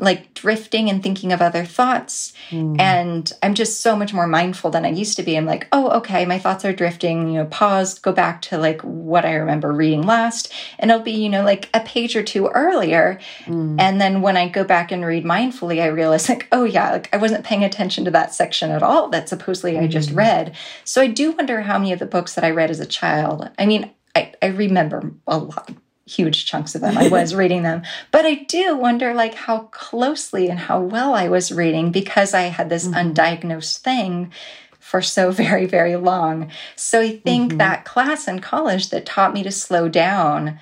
like 0.01 0.33
drifting 0.33 0.89
and 0.89 1.03
thinking 1.03 1.31
of 1.31 1.41
other 1.41 1.63
thoughts. 1.63 2.33
Mm. 2.49 2.81
And 2.81 3.31
I'm 3.43 3.53
just 3.53 3.81
so 3.81 3.95
much 3.95 4.13
more 4.13 4.25
mindful 4.25 4.71
than 4.71 4.83
I 4.83 4.89
used 4.89 5.15
to 5.17 5.23
be. 5.23 5.37
I'm 5.37 5.45
like, 5.45 5.67
oh, 5.71 5.91
okay, 5.99 6.25
my 6.25 6.39
thoughts 6.39 6.65
are 6.65 6.73
drifting, 6.73 7.29
you 7.29 7.35
know, 7.35 7.45
pause, 7.45 7.99
go 7.99 8.11
back 8.11 8.41
to 8.43 8.57
like 8.57 8.81
what 8.81 9.25
I 9.25 9.35
remember 9.35 9.71
reading 9.71 10.01
last. 10.01 10.51
And 10.79 10.89
it'll 10.89 11.03
be, 11.03 11.11
you 11.11 11.29
know, 11.29 11.43
like 11.43 11.69
a 11.75 11.81
page 11.81 12.15
or 12.15 12.23
two 12.23 12.47
earlier. 12.47 13.19
Mm. 13.45 13.79
And 13.79 14.01
then 14.01 14.23
when 14.23 14.37
I 14.37 14.49
go 14.49 14.63
back 14.63 14.91
and 14.91 15.05
read 15.05 15.23
mindfully, 15.23 15.81
I 15.81 15.87
realize 15.87 16.27
like, 16.27 16.47
oh 16.51 16.63
yeah, 16.63 16.91
like 16.91 17.13
I 17.13 17.17
wasn't 17.17 17.45
paying 17.45 17.63
attention 17.63 18.03
to 18.05 18.11
that 18.11 18.33
section 18.33 18.71
at 18.71 18.81
all 18.81 19.07
that 19.09 19.29
supposedly 19.29 19.73
mm. 19.73 19.83
I 19.83 19.87
just 19.87 20.09
mm. 20.09 20.17
read. 20.17 20.55
So 20.83 21.03
I 21.03 21.07
do 21.07 21.31
wonder 21.31 21.61
how 21.61 21.77
many 21.77 21.93
of 21.93 21.99
the 21.99 22.07
books 22.07 22.33
that 22.33 22.43
I 22.43 22.49
read 22.49 22.71
as 22.71 22.79
a 22.79 22.87
child, 22.87 23.49
I 23.59 23.67
mean, 23.67 23.91
I, 24.15 24.33
I 24.41 24.47
remember 24.47 25.11
a 25.27 25.37
lot 25.37 25.71
huge 26.05 26.45
chunks 26.45 26.75
of 26.75 26.81
them. 26.81 26.97
I 26.97 27.07
was 27.07 27.35
reading 27.35 27.63
them. 27.63 27.83
But 28.11 28.25
I 28.25 28.35
do 28.47 28.75
wonder 28.75 29.13
like 29.13 29.33
how 29.33 29.69
closely 29.71 30.47
and 30.47 30.59
how 30.59 30.81
well 30.81 31.13
I 31.13 31.29
was 31.29 31.51
reading 31.51 31.91
because 31.91 32.33
I 32.33 32.43
had 32.43 32.69
this 32.69 32.87
mm-hmm. 32.87 33.11
undiagnosed 33.11 33.77
thing 33.79 34.31
for 34.79 35.01
so 35.01 35.31
very, 35.43 35.65
very 35.65 35.95
long. 35.95 36.51
So 36.75 37.01
I 37.01 37.17
think 37.17 37.49
mm-hmm. 37.49 37.57
that 37.59 37.85
class 37.85 38.27
in 38.27 38.39
college 38.39 38.89
that 38.89 39.05
taught 39.05 39.33
me 39.33 39.43
to 39.43 39.51
slow 39.51 39.87
down, 39.89 40.59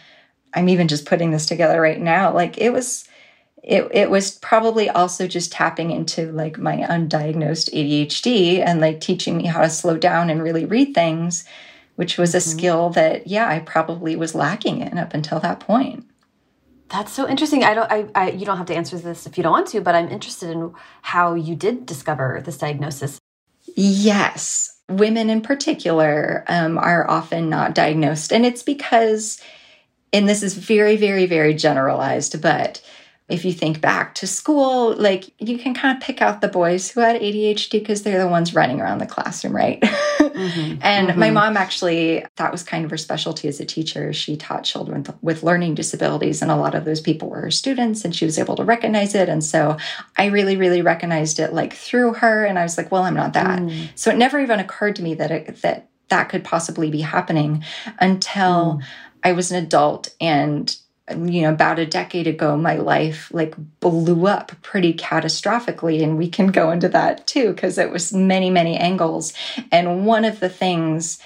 I'm 0.53 0.69
even 0.69 0.87
just 0.87 1.05
putting 1.05 1.31
this 1.31 1.45
together 1.45 1.81
right 1.81 1.99
now. 1.99 2.33
Like 2.33 2.57
it 2.57 2.71
was 2.71 3.05
it, 3.61 3.89
it 3.91 4.09
was 4.09 4.31
probably 4.31 4.89
also 4.89 5.27
just 5.27 5.51
tapping 5.51 5.91
into 5.91 6.31
like 6.31 6.57
my 6.57 6.77
undiagnosed 6.77 7.73
ADHD 7.73 8.65
and 8.65 8.79
like 8.79 9.01
teaching 9.01 9.35
me 9.35 9.47
how 9.47 9.61
to 9.61 9.69
slow 9.69 9.97
down 9.97 10.29
and 10.29 10.41
really 10.41 10.63
read 10.65 10.93
things 10.95 11.45
which 11.99 12.17
was 12.17 12.33
a 12.33 12.37
mm-hmm. 12.37 12.57
skill 12.57 12.89
that, 12.91 13.27
yeah, 13.27 13.49
I 13.49 13.59
probably 13.59 14.15
was 14.15 14.33
lacking 14.33 14.79
in 14.79 14.97
up 14.97 15.13
until 15.13 15.37
that 15.41 15.59
point. 15.59 16.05
That's 16.87 17.11
so 17.11 17.27
interesting. 17.27 17.65
I 17.65 17.73
don't. 17.73 17.91
I, 17.91 18.07
I. 18.15 18.29
You 18.31 18.45
don't 18.45 18.55
have 18.55 18.67
to 18.67 18.73
answer 18.73 18.97
this 18.97 19.27
if 19.27 19.37
you 19.37 19.43
don't 19.43 19.51
want 19.51 19.67
to, 19.67 19.81
but 19.81 19.95
I'm 19.95 20.07
interested 20.07 20.49
in 20.49 20.73
how 21.01 21.33
you 21.33 21.57
did 21.57 21.85
discover 21.85 22.41
this 22.43 22.57
diagnosis. 22.57 23.19
Yes, 23.75 24.79
women 24.87 25.29
in 25.29 25.41
particular 25.41 26.45
um, 26.47 26.77
are 26.77 27.07
often 27.11 27.49
not 27.49 27.75
diagnosed, 27.75 28.31
and 28.31 28.45
it's 28.45 28.63
because, 28.63 29.41
and 30.13 30.27
this 30.27 30.41
is 30.41 30.55
very, 30.55 30.95
very, 30.95 31.25
very 31.25 31.53
generalized, 31.53 32.41
but 32.41 32.81
if 33.29 33.45
you 33.45 33.53
think 33.53 33.79
back 33.79 34.15
to 34.15 34.27
school, 34.27 34.95
like 34.95 35.31
you 35.39 35.59
can 35.59 35.75
kind 35.75 35.95
of 35.95 36.03
pick 36.03 36.19
out 36.19 36.41
the 36.41 36.47
boys 36.47 36.89
who 36.89 36.99
had 36.99 37.21
ADHD 37.21 37.73
because 37.73 38.01
they're 38.01 38.19
the 38.23 38.27
ones 38.27 38.55
running 38.55 38.81
around 38.81 38.97
the 38.97 39.05
classroom, 39.05 39.55
right? 39.55 39.79
Mm-hmm. 39.81 40.79
and 40.81 41.09
mm-hmm. 41.09 41.19
my 41.19 41.29
mom 41.29 41.55
actually, 41.55 42.25
that 42.37 42.51
was 42.51 42.63
kind 42.63 42.83
of 42.83 42.91
her 42.91 42.97
specialty 42.97 43.47
as 43.47 43.59
a 43.59 43.65
teacher. 43.65 44.11
She 44.13 44.35
taught 44.35 44.63
children 44.63 45.05
with 45.21 45.43
learning 45.43 45.75
disabilities, 45.75 46.41
and 46.41 46.49
a 46.49 46.55
lot 46.55 46.73
of 46.73 46.85
those 46.85 47.01
people 47.01 47.29
were 47.29 47.41
her 47.41 47.51
students, 47.51 48.03
and 48.03 48.15
she 48.15 48.25
was 48.25 48.39
able 48.39 48.55
to 48.55 48.63
recognize 48.63 49.13
it. 49.13 49.29
And 49.29 49.43
so 49.43 49.77
I 50.17 50.25
really, 50.25 50.57
really 50.57 50.81
recognized 50.81 51.39
it 51.39 51.53
like 51.53 51.73
through 51.73 52.15
her. 52.15 52.45
And 52.45 52.57
I 52.57 52.63
was 52.63 52.77
like, 52.77 52.91
well, 52.91 53.03
I'm 53.03 53.15
not 53.15 53.33
that. 53.33 53.59
Mm. 53.59 53.89
So 53.93 54.09
it 54.09 54.17
never 54.17 54.39
even 54.39 54.59
occurred 54.59 54.95
to 54.95 55.03
me 55.03 55.13
that 55.13 55.29
it, 55.29 55.61
that 55.61 55.87
that 56.07 56.29
could 56.29 56.43
possibly 56.43 56.89
be 56.89 57.01
happening 57.01 57.63
until 57.99 58.79
mm. 58.79 58.83
I 59.23 59.33
was 59.33 59.51
an 59.51 59.63
adult 59.63 60.15
and 60.19 60.75
you 61.11 61.41
know 61.41 61.51
about 61.51 61.79
a 61.79 61.85
decade 61.85 62.27
ago 62.27 62.57
my 62.57 62.75
life 62.75 63.29
like 63.33 63.55
blew 63.79 64.27
up 64.27 64.51
pretty 64.61 64.93
catastrophically 64.93 66.03
and 66.03 66.17
we 66.17 66.29
can 66.29 66.47
go 66.47 66.71
into 66.71 66.89
that 66.89 67.25
too 67.27 67.53
because 67.53 67.77
it 67.77 67.91
was 67.91 68.13
many 68.13 68.49
many 68.49 68.77
angles 68.77 69.33
and 69.71 70.05
one 70.05 70.25
of 70.25 70.39
the 70.39 70.49
things 70.49 71.19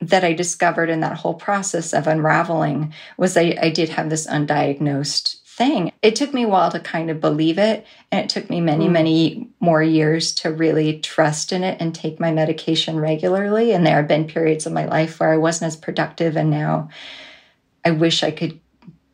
that 0.00 0.24
i 0.24 0.32
discovered 0.32 0.90
in 0.90 1.00
that 1.00 1.16
whole 1.16 1.34
process 1.34 1.92
of 1.92 2.06
unraveling 2.06 2.92
was 3.16 3.36
i, 3.36 3.56
I 3.60 3.70
did 3.70 3.90
have 3.90 4.10
this 4.10 4.26
undiagnosed 4.26 5.36
thing 5.58 5.92
it 6.02 6.14
took 6.14 6.32
me 6.32 6.44
a 6.44 6.48
while 6.48 6.70
to 6.70 6.78
kind 6.78 7.10
of 7.10 7.20
believe 7.20 7.58
it 7.58 7.84
and 8.12 8.24
it 8.24 8.30
took 8.30 8.48
me 8.48 8.60
many 8.60 8.86
mm. 8.86 8.92
many 8.92 9.48
more 9.58 9.82
years 9.82 10.32
to 10.32 10.52
really 10.52 11.00
trust 11.00 11.52
in 11.52 11.64
it 11.64 11.76
and 11.80 11.94
take 11.94 12.20
my 12.20 12.30
medication 12.30 12.98
regularly 13.00 13.72
and 13.72 13.84
there 13.84 13.96
have 13.96 14.06
been 14.06 14.26
periods 14.26 14.66
of 14.66 14.72
my 14.72 14.84
life 14.84 15.18
where 15.18 15.32
i 15.32 15.36
wasn't 15.36 15.66
as 15.66 15.76
productive 15.76 16.36
and 16.36 16.48
now 16.48 16.88
i 17.84 17.90
wish 17.90 18.22
i 18.22 18.30
could 18.30 18.60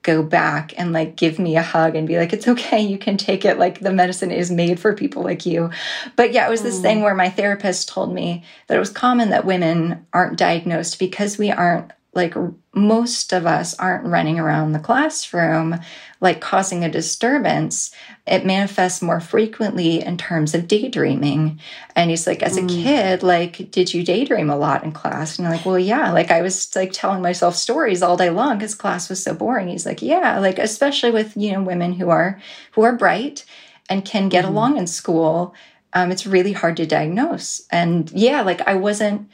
go 0.05 0.23
back 0.23 0.73
and 0.77 0.93
like 0.93 1.17
give 1.17 1.39
me 1.39 1.57
a 1.57 1.63
hug 1.63 1.97
and 1.97 2.07
be 2.07 2.17
like, 2.17 2.33
it's 2.33 2.47
okay, 2.47 2.81
you 2.81 2.99
can 2.99 3.17
take 3.17 3.45
it. 3.45 3.59
Like 3.59 3.81
the 3.81 3.93
medicine 3.93 4.31
is 4.31 4.51
made 4.51 4.79
for 4.79 4.95
people 4.95 5.25
like 5.25 5.45
you. 5.45 5.71
But 6.15 6.33
yeah, 6.33 6.47
it 6.47 6.51
was 6.51 6.63
this 6.63 6.79
mm. 6.79 6.83
thing 6.83 7.03
where 7.03 7.15
my 7.15 7.31
therapist 7.31 7.89
told 7.89 8.15
me 8.15 8.45
that 8.69 8.77
it 8.77 8.81
was 8.81 8.91
common 8.91 9.31
that 9.31 9.47
women 9.47 10.07
aren't 10.13 10.39
diagnosed 10.39 10.99
because 10.99 11.39
we 11.39 11.51
aren't 11.51 11.91
like 12.15 12.35
most 12.73 13.33
of 13.33 13.47
us 13.47 13.75
aren't 13.79 14.07
running 14.07 14.39
around 14.39 14.73
the 14.73 14.79
classroom 14.79 15.79
like 16.21 16.41
causing 16.41 16.85
a 16.85 16.91
disturbance 16.91 17.91
it 18.27 18.47
manifests 18.47 19.03
more 19.03 19.21
frequently 19.21 20.03
in 20.03 20.17
terms 20.17 20.55
of 20.55 20.67
daydreaming 20.69 21.61
and 21.95 22.11
he's 22.11 22.27
like 22.27 22.43
as 22.43 22.57
a 22.57 22.63
mm. 22.63 22.69
kid 22.69 23.23
like 23.23 23.71
did 23.71 23.93
you 23.93 24.03
daydream 24.03 24.51
a 24.51 24.57
lot 24.57 24.85
in 24.85 24.93
class 24.93 25.39
and 25.39 25.47
i'm 25.47 25.55
like 25.55 25.67
well 25.67 25.79
yeah 25.79 26.13
like 26.13 26.31
i 26.31 26.43
was 26.43 26.75
like 26.75 26.93
telling 26.93 27.23
myself 27.23 27.55
stories 27.55 28.03
all 28.03 28.17
day 28.17 28.31
long 28.31 28.57
because 28.57 28.75
class 28.75 29.09
was 29.09 29.23
so 29.23 29.35
boring 29.35 29.69
he's 29.69 29.87
like 29.87 30.03
yeah 30.03 30.39
like 30.39 30.59
especially 30.59 31.11
with 31.11 31.37
you 31.37 31.53
know 31.53 31.63
women 31.63 31.93
who 31.93 32.09
are 32.09 32.41
who 32.73 32.83
are 32.83 32.97
bright 32.97 33.45
and 33.89 34.05
can 34.05 34.29
get 34.29 34.45
mm. 34.45 34.49
along 34.49 34.77
in 34.77 34.87
school 34.87 35.55
um, 35.97 36.11
it's 36.11 36.27
really 36.27 36.53
hard 36.53 36.77
to 36.77 36.87
diagnose 36.87 37.63
and 37.71 38.11
yeah 38.13 38.43
like 38.43 38.61
i 38.63 38.75
wasn't 38.75 39.29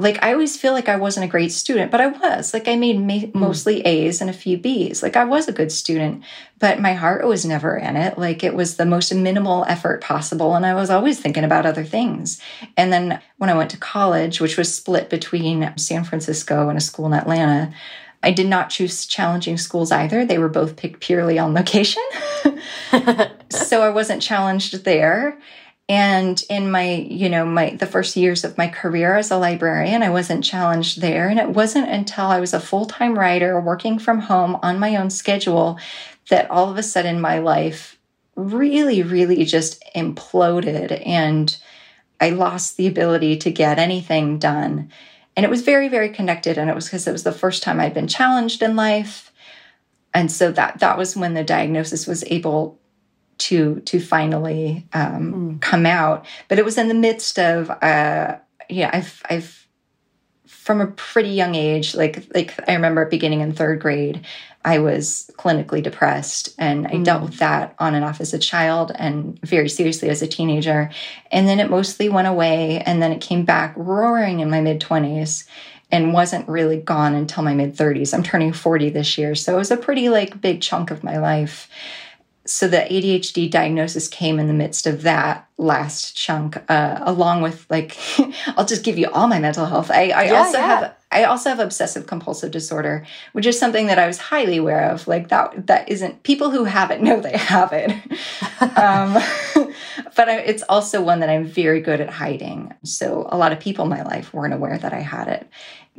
like 0.00 0.22
I 0.22 0.32
always 0.32 0.56
feel 0.56 0.72
like 0.72 0.88
I 0.88 0.96
wasn't 0.96 1.24
a 1.26 1.28
great 1.28 1.50
student, 1.50 1.90
but 1.90 2.00
I 2.00 2.06
was. 2.06 2.54
Like 2.54 2.68
I 2.68 2.76
made 2.76 3.00
ma- 3.00 3.14
mm. 3.14 3.34
mostly 3.34 3.80
A's 3.80 4.20
and 4.20 4.30
a 4.30 4.34
few 4.34 4.56
B's. 4.56 5.02
Like 5.02 5.16
I 5.16 5.24
was 5.24 5.48
a 5.48 5.52
good 5.52 5.72
student, 5.72 6.22
but 6.58 6.80
my 6.80 6.94
heart 6.94 7.26
was 7.26 7.44
never 7.44 7.76
in 7.76 7.96
it. 7.96 8.16
Like 8.16 8.44
it 8.44 8.54
was 8.54 8.76
the 8.76 8.86
most 8.86 9.12
minimal 9.12 9.64
effort 9.66 10.00
possible 10.00 10.54
and 10.54 10.64
I 10.64 10.74
was 10.74 10.90
always 10.90 11.18
thinking 11.18 11.44
about 11.44 11.66
other 11.66 11.84
things. 11.84 12.40
And 12.76 12.92
then 12.92 13.20
when 13.38 13.50
I 13.50 13.56
went 13.56 13.70
to 13.70 13.76
college, 13.76 14.40
which 14.40 14.56
was 14.56 14.72
split 14.72 15.10
between 15.10 15.76
San 15.76 16.04
Francisco 16.04 16.68
and 16.68 16.78
a 16.78 16.82
school 16.82 17.06
in 17.06 17.12
Atlanta, 17.12 17.72
I 18.22 18.30
did 18.30 18.48
not 18.48 18.70
choose 18.70 19.06
challenging 19.06 19.58
schools 19.58 19.92
either. 19.92 20.24
They 20.24 20.38
were 20.38 20.48
both 20.48 20.76
picked 20.76 21.00
purely 21.00 21.38
on 21.38 21.54
location. 21.54 22.02
so 23.50 23.82
I 23.82 23.90
wasn't 23.90 24.22
challenged 24.22 24.84
there. 24.84 25.38
And 25.88 26.42
in 26.50 26.70
my, 26.70 27.06
you 27.08 27.30
know, 27.30 27.46
my, 27.46 27.70
the 27.70 27.86
first 27.86 28.14
years 28.14 28.44
of 28.44 28.58
my 28.58 28.68
career 28.68 29.16
as 29.16 29.30
a 29.30 29.38
librarian, 29.38 30.02
I 30.02 30.10
wasn't 30.10 30.44
challenged 30.44 31.00
there. 31.00 31.28
And 31.28 31.38
it 31.38 31.48
wasn't 31.48 31.88
until 31.88 32.26
I 32.26 32.40
was 32.40 32.52
a 32.52 32.60
full 32.60 32.84
time 32.84 33.18
writer 33.18 33.58
working 33.58 33.98
from 33.98 34.20
home 34.20 34.58
on 34.62 34.78
my 34.78 34.96
own 34.96 35.08
schedule 35.08 35.78
that 36.28 36.50
all 36.50 36.70
of 36.70 36.76
a 36.76 36.82
sudden 36.82 37.20
my 37.20 37.38
life 37.38 37.98
really, 38.36 39.02
really 39.02 39.44
just 39.44 39.82
imploded 39.96 41.02
and 41.06 41.56
I 42.20 42.30
lost 42.30 42.76
the 42.76 42.86
ability 42.86 43.36
to 43.38 43.50
get 43.50 43.78
anything 43.78 44.38
done. 44.38 44.90
And 45.36 45.44
it 45.44 45.50
was 45.50 45.62
very, 45.62 45.88
very 45.88 46.08
connected. 46.08 46.58
And 46.58 46.68
it 46.68 46.74
was 46.74 46.86
because 46.86 47.06
it 47.06 47.12
was 47.12 47.22
the 47.22 47.32
first 47.32 47.62
time 47.62 47.80
I'd 47.80 47.94
been 47.94 48.08
challenged 48.08 48.62
in 48.62 48.76
life. 48.76 49.32
And 50.12 50.30
so 50.30 50.50
that 50.52 50.80
that 50.80 50.98
was 50.98 51.16
when 51.16 51.34
the 51.34 51.44
diagnosis 51.44 52.06
was 52.06 52.24
able 52.24 52.77
to 53.38 53.80
to 53.80 54.00
finally 54.00 54.86
um, 54.92 55.32
mm. 55.32 55.60
come 55.60 55.86
out. 55.86 56.26
But 56.48 56.58
it 56.58 56.64
was 56.64 56.78
in 56.78 56.88
the 56.88 56.94
midst 56.94 57.38
of 57.38 57.70
uh, 57.70 58.36
yeah, 58.68 58.90
I've 58.92 59.22
I've 59.28 59.68
from 60.46 60.80
a 60.80 60.86
pretty 60.86 61.30
young 61.30 61.54
age, 61.54 61.94
like 61.94 62.26
like 62.34 62.54
I 62.68 62.74
remember 62.74 63.06
beginning 63.06 63.40
in 63.40 63.52
third 63.52 63.80
grade, 63.80 64.26
I 64.64 64.78
was 64.78 65.30
clinically 65.38 65.82
depressed, 65.82 66.54
and 66.58 66.86
I 66.86 66.92
mm. 66.92 67.04
dealt 67.04 67.22
with 67.22 67.38
that 67.38 67.74
on 67.78 67.94
and 67.94 68.04
off 68.04 68.20
as 68.20 68.34
a 68.34 68.38
child, 68.38 68.92
and 68.96 69.40
very 69.40 69.68
seriously 69.68 70.10
as 70.10 70.20
a 70.20 70.26
teenager. 70.26 70.90
And 71.30 71.48
then 71.48 71.60
it 71.60 71.70
mostly 71.70 72.08
went 72.08 72.28
away, 72.28 72.80
and 72.80 73.00
then 73.00 73.12
it 73.12 73.20
came 73.20 73.44
back 73.44 73.72
roaring 73.76 74.40
in 74.40 74.50
my 74.50 74.60
mid 74.60 74.80
twenties 74.80 75.46
and 75.90 76.12
wasn't 76.12 76.46
really 76.46 76.76
gone 76.76 77.14
until 77.14 77.42
my 77.42 77.54
mid 77.54 77.74
30s. 77.74 78.12
I'm 78.12 78.22
turning 78.22 78.52
40 78.52 78.90
this 78.90 79.16
year, 79.16 79.34
so 79.34 79.54
it 79.54 79.58
was 79.58 79.70
a 79.70 79.76
pretty 79.76 80.10
like 80.10 80.38
big 80.38 80.60
chunk 80.60 80.90
of 80.90 81.02
my 81.02 81.16
life 81.16 81.70
so 82.48 82.68
the 82.68 82.78
ADHD 82.78 83.50
diagnosis 83.50 84.08
came 84.08 84.38
in 84.38 84.46
the 84.46 84.54
midst 84.54 84.86
of 84.86 85.02
that 85.02 85.46
last 85.58 86.16
chunk, 86.16 86.58
uh, 86.70 86.98
along 87.02 87.42
with 87.42 87.66
like, 87.68 87.96
I'll 88.56 88.64
just 88.64 88.84
give 88.84 88.98
you 88.98 89.08
all 89.10 89.28
my 89.28 89.38
mental 89.38 89.66
health. 89.66 89.90
I, 89.90 90.10
I 90.10 90.24
yeah, 90.24 90.34
also 90.34 90.58
yeah. 90.58 90.66
have 90.66 90.94
I 91.10 91.24
also 91.24 91.48
have 91.48 91.58
obsessive 91.58 92.06
compulsive 92.06 92.50
disorder, 92.50 93.06
which 93.32 93.46
is 93.46 93.58
something 93.58 93.86
that 93.86 93.98
I 93.98 94.06
was 94.06 94.18
highly 94.18 94.58
aware 94.58 94.90
of. 94.90 95.08
Like 95.08 95.28
that 95.28 95.66
that 95.66 95.88
isn't 95.88 96.22
people 96.22 96.50
who 96.50 96.64
have 96.64 96.90
it 96.90 97.00
know 97.00 97.20
they 97.20 97.36
have 97.36 97.72
it, 97.72 97.90
um, 98.76 99.16
but 100.16 100.28
I, 100.28 100.38
it's 100.38 100.62
also 100.68 101.02
one 101.02 101.20
that 101.20 101.30
I'm 101.30 101.46
very 101.46 101.80
good 101.80 102.00
at 102.00 102.10
hiding. 102.10 102.74
So 102.84 103.26
a 103.30 103.38
lot 103.38 103.52
of 103.52 103.60
people 103.60 103.84
in 103.84 103.90
my 103.90 104.02
life 104.02 104.32
weren't 104.32 104.54
aware 104.54 104.78
that 104.78 104.92
I 104.92 105.00
had 105.00 105.28
it, 105.28 105.48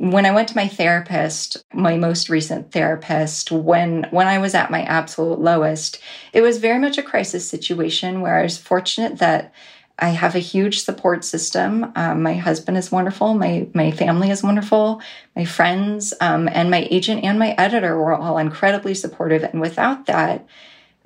when 0.00 0.24
I 0.24 0.30
went 0.30 0.48
to 0.48 0.56
my 0.56 0.66
therapist, 0.66 1.62
my 1.74 1.98
most 1.98 2.30
recent 2.30 2.72
therapist, 2.72 3.52
when 3.52 4.06
when 4.10 4.28
I 4.28 4.38
was 4.38 4.54
at 4.54 4.70
my 4.70 4.82
absolute 4.84 5.38
lowest, 5.38 6.00
it 6.32 6.40
was 6.40 6.56
very 6.56 6.78
much 6.78 6.96
a 6.96 7.02
crisis 7.02 7.46
situation 7.46 8.22
where 8.22 8.38
I 8.38 8.42
was 8.42 8.56
fortunate 8.56 9.18
that 9.18 9.52
I 9.98 10.08
have 10.08 10.34
a 10.34 10.38
huge 10.38 10.82
support 10.82 11.22
system. 11.22 11.92
Um, 11.96 12.22
my 12.22 12.32
husband 12.32 12.78
is 12.78 12.90
wonderful. 12.90 13.34
My 13.34 13.68
my 13.74 13.90
family 13.90 14.30
is 14.30 14.42
wonderful. 14.42 15.02
My 15.36 15.44
friends 15.44 16.14
um, 16.22 16.48
and 16.50 16.70
my 16.70 16.88
agent 16.90 17.22
and 17.22 17.38
my 17.38 17.50
editor 17.58 17.98
were 17.98 18.14
all 18.14 18.38
incredibly 18.38 18.94
supportive. 18.94 19.44
And 19.44 19.60
without 19.60 20.06
that, 20.06 20.46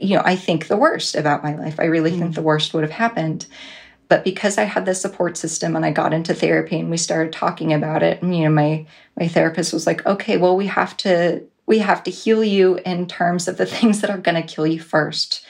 you 0.04 0.16
know, 0.16 0.22
I 0.24 0.36
think 0.36 0.68
the 0.68 0.76
worst 0.76 1.14
about 1.14 1.42
my 1.42 1.54
life. 1.56 1.80
I 1.80 1.84
really 1.84 2.12
mm. 2.12 2.18
think 2.18 2.34
the 2.34 2.42
worst 2.42 2.74
would 2.74 2.84
have 2.84 2.92
happened. 2.92 3.46
But 4.08 4.22
because 4.22 4.58
I 4.58 4.64
had 4.64 4.84
the 4.84 4.94
support 4.94 5.36
system 5.36 5.74
and 5.74 5.84
I 5.84 5.90
got 5.90 6.12
into 6.12 6.34
therapy 6.34 6.78
and 6.78 6.90
we 6.90 6.98
started 6.98 7.32
talking 7.32 7.72
about 7.72 8.02
it, 8.02 8.22
and, 8.22 8.36
you 8.36 8.44
know, 8.44 8.50
my 8.50 8.86
my 9.18 9.28
therapist 9.28 9.72
was 9.72 9.86
like, 9.86 10.04
"Okay, 10.06 10.36
well, 10.36 10.56
we 10.56 10.66
have 10.66 10.96
to 10.98 11.42
we 11.66 11.78
have 11.78 12.02
to 12.04 12.10
heal 12.10 12.44
you 12.44 12.78
in 12.84 13.06
terms 13.06 13.48
of 13.48 13.56
the 13.56 13.66
things 13.74 14.00
that 14.00 14.10
are 14.10 14.18
going 14.18 14.40
to 14.40 14.54
kill 14.54 14.66
you 14.66 14.80
first. 14.80 15.44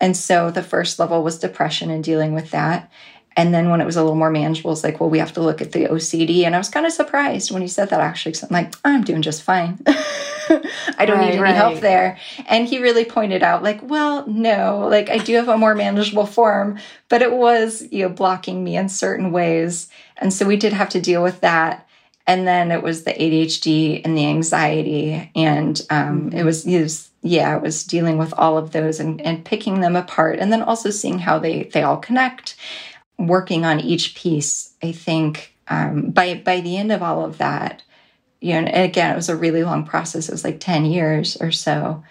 And 0.00 0.16
so 0.16 0.50
the 0.50 0.62
first 0.62 0.98
level 0.98 1.22
was 1.22 1.38
depression 1.38 1.90
and 1.90 2.04
dealing 2.04 2.34
with 2.34 2.50
that. 2.50 2.90
And 3.36 3.52
then 3.52 3.68
when 3.68 3.82
it 3.82 3.84
was 3.84 3.96
a 3.96 4.02
little 4.02 4.16
more 4.16 4.30
manageable, 4.30 4.72
it's 4.72 4.82
like, 4.82 4.98
well, 4.98 5.10
we 5.10 5.18
have 5.18 5.34
to 5.34 5.42
look 5.42 5.60
at 5.60 5.72
the 5.72 5.84
OCD. 5.84 6.44
And 6.44 6.54
I 6.54 6.58
was 6.58 6.70
kind 6.70 6.86
of 6.86 6.92
surprised 6.92 7.50
when 7.50 7.60
he 7.60 7.68
said 7.68 7.90
that 7.90 8.00
actually. 8.00 8.32
So 8.32 8.46
I'm 8.48 8.54
like, 8.54 8.74
I'm 8.82 9.04
doing 9.04 9.20
just 9.20 9.42
fine. 9.42 9.78
I 9.86 11.04
don't 11.04 11.18
right, 11.18 11.26
need 11.26 11.32
any 11.32 11.42
right. 11.42 11.54
help 11.54 11.80
there. 11.80 12.18
And 12.46 12.66
he 12.66 12.80
really 12.80 13.04
pointed 13.04 13.42
out, 13.42 13.62
like, 13.62 13.80
well, 13.82 14.26
no, 14.26 14.86
like 14.88 15.10
I 15.10 15.18
do 15.18 15.34
have 15.34 15.48
a 15.48 15.58
more 15.58 15.74
manageable 15.74 16.24
form, 16.24 16.78
but 17.10 17.20
it 17.20 17.32
was, 17.32 17.86
you 17.92 18.04
know, 18.04 18.08
blocking 18.08 18.64
me 18.64 18.76
in 18.76 18.88
certain 18.88 19.32
ways. 19.32 19.88
And 20.16 20.32
so 20.32 20.46
we 20.46 20.56
did 20.56 20.72
have 20.72 20.88
to 20.90 21.00
deal 21.00 21.22
with 21.22 21.40
that. 21.42 21.86
And 22.26 22.46
then 22.46 22.72
it 22.72 22.82
was 22.82 23.04
the 23.04 23.12
ADHD 23.12 24.00
and 24.04 24.16
the 24.16 24.26
anxiety. 24.26 25.30
And 25.36 25.80
um, 25.90 26.32
it, 26.32 26.42
was, 26.42 26.66
it 26.66 26.80
was, 26.80 27.10
yeah, 27.22 27.54
it 27.54 27.62
was 27.62 27.84
dealing 27.84 28.18
with 28.18 28.32
all 28.36 28.56
of 28.56 28.72
those 28.72 28.98
and, 28.98 29.20
and 29.20 29.44
picking 29.44 29.80
them 29.80 29.94
apart. 29.94 30.38
And 30.38 30.52
then 30.52 30.62
also 30.62 30.90
seeing 30.90 31.18
how 31.18 31.38
they, 31.38 31.64
they 31.64 31.82
all 31.82 31.98
connect 31.98 32.56
working 33.18 33.64
on 33.64 33.80
each 33.80 34.14
piece, 34.14 34.74
I 34.82 34.92
think 34.92 35.56
um, 35.68 36.10
by 36.10 36.34
by 36.34 36.60
the 36.60 36.76
end 36.76 36.92
of 36.92 37.02
all 37.02 37.24
of 37.24 37.38
that, 37.38 37.82
you 38.40 38.52
know, 38.52 38.58
and 38.58 38.84
again, 38.84 39.12
it 39.12 39.16
was 39.16 39.28
a 39.28 39.36
really 39.36 39.64
long 39.64 39.84
process. 39.84 40.28
It 40.28 40.32
was 40.32 40.44
like 40.44 40.60
ten 40.60 40.84
years 40.84 41.36
or 41.40 41.50
so. 41.50 42.04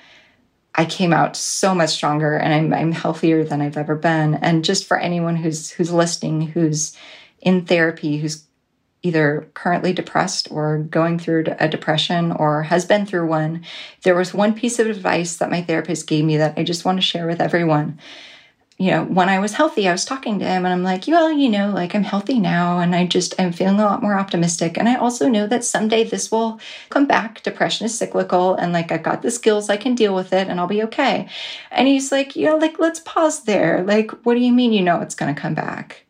I 0.77 0.85
came 0.85 1.13
out 1.13 1.37
so 1.37 1.73
much 1.73 1.91
stronger, 1.91 2.35
and 2.35 2.53
I'm 2.53 2.73
I'm 2.73 2.91
healthier 2.91 3.43
than 3.43 3.61
I've 3.61 3.77
ever 3.77 3.95
been. 3.95 4.35
And 4.35 4.65
just 4.65 4.85
for 4.85 4.97
anyone 4.97 5.37
who's 5.37 5.71
who's 5.71 5.91
listening, 5.91 6.41
who's 6.41 6.95
in 7.41 7.65
therapy, 7.65 8.17
who's 8.17 8.45
either 9.03 9.47
currently 9.53 9.93
depressed 9.93 10.47
or 10.49 10.79
going 10.79 11.19
through 11.19 11.45
a 11.59 11.67
depression 11.69 12.31
or 12.31 12.63
has 12.63 12.85
been 12.85 13.05
through 13.05 13.27
one, 13.27 13.63
there 14.01 14.15
was 14.15 14.33
one 14.33 14.55
piece 14.55 14.79
of 14.79 14.87
advice 14.87 15.37
that 15.37 15.51
my 15.51 15.61
therapist 15.61 16.07
gave 16.07 16.25
me 16.25 16.37
that 16.37 16.55
I 16.57 16.63
just 16.63 16.83
want 16.83 16.97
to 16.97 17.03
share 17.03 17.27
with 17.27 17.39
everyone 17.39 17.99
you 18.77 18.91
know, 18.91 19.05
when 19.05 19.29
I 19.29 19.39
was 19.39 19.53
healthy, 19.53 19.87
I 19.87 19.93
was 19.93 20.03
talking 20.03 20.37
to 20.39 20.45
him 20.45 20.65
and 20.65 20.73
I'm 20.73 20.83
like, 20.83 21.07
well, 21.07 21.31
you 21.31 21.47
know, 21.47 21.69
like 21.69 21.95
I'm 21.95 22.03
healthy 22.03 22.39
now 22.39 22.79
and 22.79 22.93
I 22.93 23.05
just, 23.05 23.33
I'm 23.39 23.53
feeling 23.53 23.79
a 23.79 23.85
lot 23.85 24.01
more 24.01 24.19
optimistic. 24.19 24.77
And 24.77 24.89
I 24.89 24.95
also 24.95 25.29
know 25.29 25.47
that 25.47 25.63
someday 25.63 26.03
this 26.03 26.29
will 26.29 26.59
come 26.89 27.05
back. 27.07 27.41
Depression 27.41 27.85
is 27.85 27.97
cyclical 27.97 28.55
and 28.55 28.73
like 28.73 28.91
I've 28.91 29.01
got 29.01 29.21
the 29.21 29.31
skills, 29.31 29.69
I 29.69 29.77
can 29.77 29.95
deal 29.95 30.13
with 30.13 30.33
it 30.33 30.49
and 30.49 30.59
I'll 30.59 30.67
be 30.67 30.83
okay. 30.83 31.29
And 31.71 31.87
he's 31.87 32.11
like, 32.11 32.35
you 32.35 32.47
know, 32.47 32.57
like, 32.57 32.77
let's 32.77 32.99
pause 32.99 33.43
there. 33.43 33.81
Like, 33.81 34.11
what 34.25 34.33
do 34.33 34.41
you 34.41 34.51
mean 34.51 34.73
you 34.73 34.81
know 34.81 34.99
it's 34.99 35.15
going 35.15 35.33
to 35.33 35.41
come 35.41 35.53
back? 35.53 36.05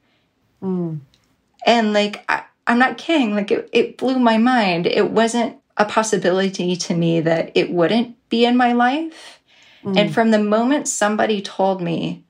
Mm. 0.64 1.02
And 1.68 1.94
like, 1.94 2.26
I, 2.28 2.46
I'm 2.66 2.80
not 2.80 2.98
kidding. 2.98 3.36
Like, 3.36 3.52
it, 3.52 3.70
it 3.74 3.98
blew 4.00 4.18
my 4.18 4.40
mind. 4.40 4.88
It 4.88 5.12
wasn't 5.12 5.58
a 5.78 5.86
possibility 5.86 6.76
to 6.78 6.96
me 6.96 7.22
that 7.22 7.52
it 7.54 7.70
wouldn't 7.70 8.16
be 8.30 8.44
in 8.44 8.58
my 8.58 8.74
life. 8.74 9.40
Mm. 9.84 10.00
And 10.00 10.14
from 10.14 10.32
the 10.32 10.40
moment 10.40 10.88
somebody 10.88 11.44
told 11.44 11.80
me, 11.80 12.25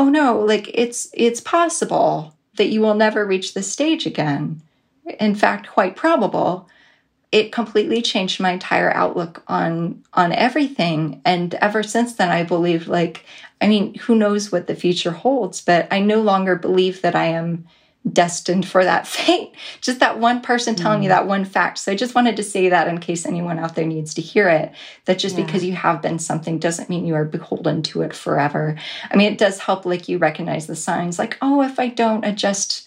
oh 0.00 0.08
no, 0.08 0.40
like 0.40 0.70
it's 0.72 1.10
it's 1.12 1.42
possible 1.42 2.34
that 2.56 2.70
you 2.70 2.80
will 2.80 2.94
never 2.94 3.26
reach 3.26 3.52
this 3.52 3.70
stage 3.70 4.06
again. 4.06 4.62
In 5.20 5.34
fact, 5.34 5.68
quite 5.68 5.94
probable. 5.94 6.66
It 7.32 7.52
completely 7.52 8.00
changed 8.00 8.40
my 8.40 8.52
entire 8.52 8.90
outlook 8.94 9.42
on 9.46 10.02
on 10.14 10.32
everything. 10.32 11.20
And 11.26 11.52
ever 11.56 11.82
since 11.82 12.14
then 12.14 12.30
I 12.30 12.44
believe 12.44 12.88
like 12.88 13.26
I 13.60 13.68
mean, 13.68 13.94
who 13.96 14.14
knows 14.14 14.50
what 14.50 14.66
the 14.66 14.74
future 14.74 15.10
holds, 15.10 15.60
but 15.60 15.86
I 15.90 16.00
no 16.00 16.22
longer 16.22 16.56
believe 16.56 17.02
that 17.02 17.14
I 17.14 17.26
am 17.26 17.66
destined 18.10 18.66
for 18.66 18.84
that 18.84 19.06
fate. 19.06 19.52
Just 19.80 20.00
that 20.00 20.18
one 20.18 20.40
person 20.40 20.74
telling 20.74 20.98
mm. 20.98 21.02
me 21.02 21.08
that 21.08 21.26
one 21.26 21.44
fact. 21.44 21.78
So 21.78 21.92
I 21.92 21.96
just 21.96 22.14
wanted 22.14 22.36
to 22.36 22.42
say 22.42 22.68
that 22.68 22.88
in 22.88 22.98
case 22.98 23.26
anyone 23.26 23.58
out 23.58 23.74
there 23.74 23.86
needs 23.86 24.14
to 24.14 24.22
hear 24.22 24.48
it, 24.48 24.72
that 25.04 25.18
just 25.18 25.36
yeah. 25.36 25.44
because 25.44 25.64
you 25.64 25.74
have 25.74 26.02
been 26.02 26.18
something 26.18 26.58
doesn't 26.58 26.90
mean 26.90 27.06
you 27.06 27.14
are 27.14 27.24
beholden 27.24 27.82
to 27.82 28.02
it 28.02 28.14
forever. 28.14 28.76
I 29.10 29.16
mean, 29.16 29.32
it 29.32 29.38
does 29.38 29.60
help 29.60 29.84
like 29.84 30.08
you 30.08 30.18
recognize 30.18 30.66
the 30.66 30.76
signs 30.76 31.18
like, 31.18 31.36
oh, 31.42 31.62
if 31.62 31.78
I 31.78 31.88
don't 31.88 32.24
adjust 32.24 32.86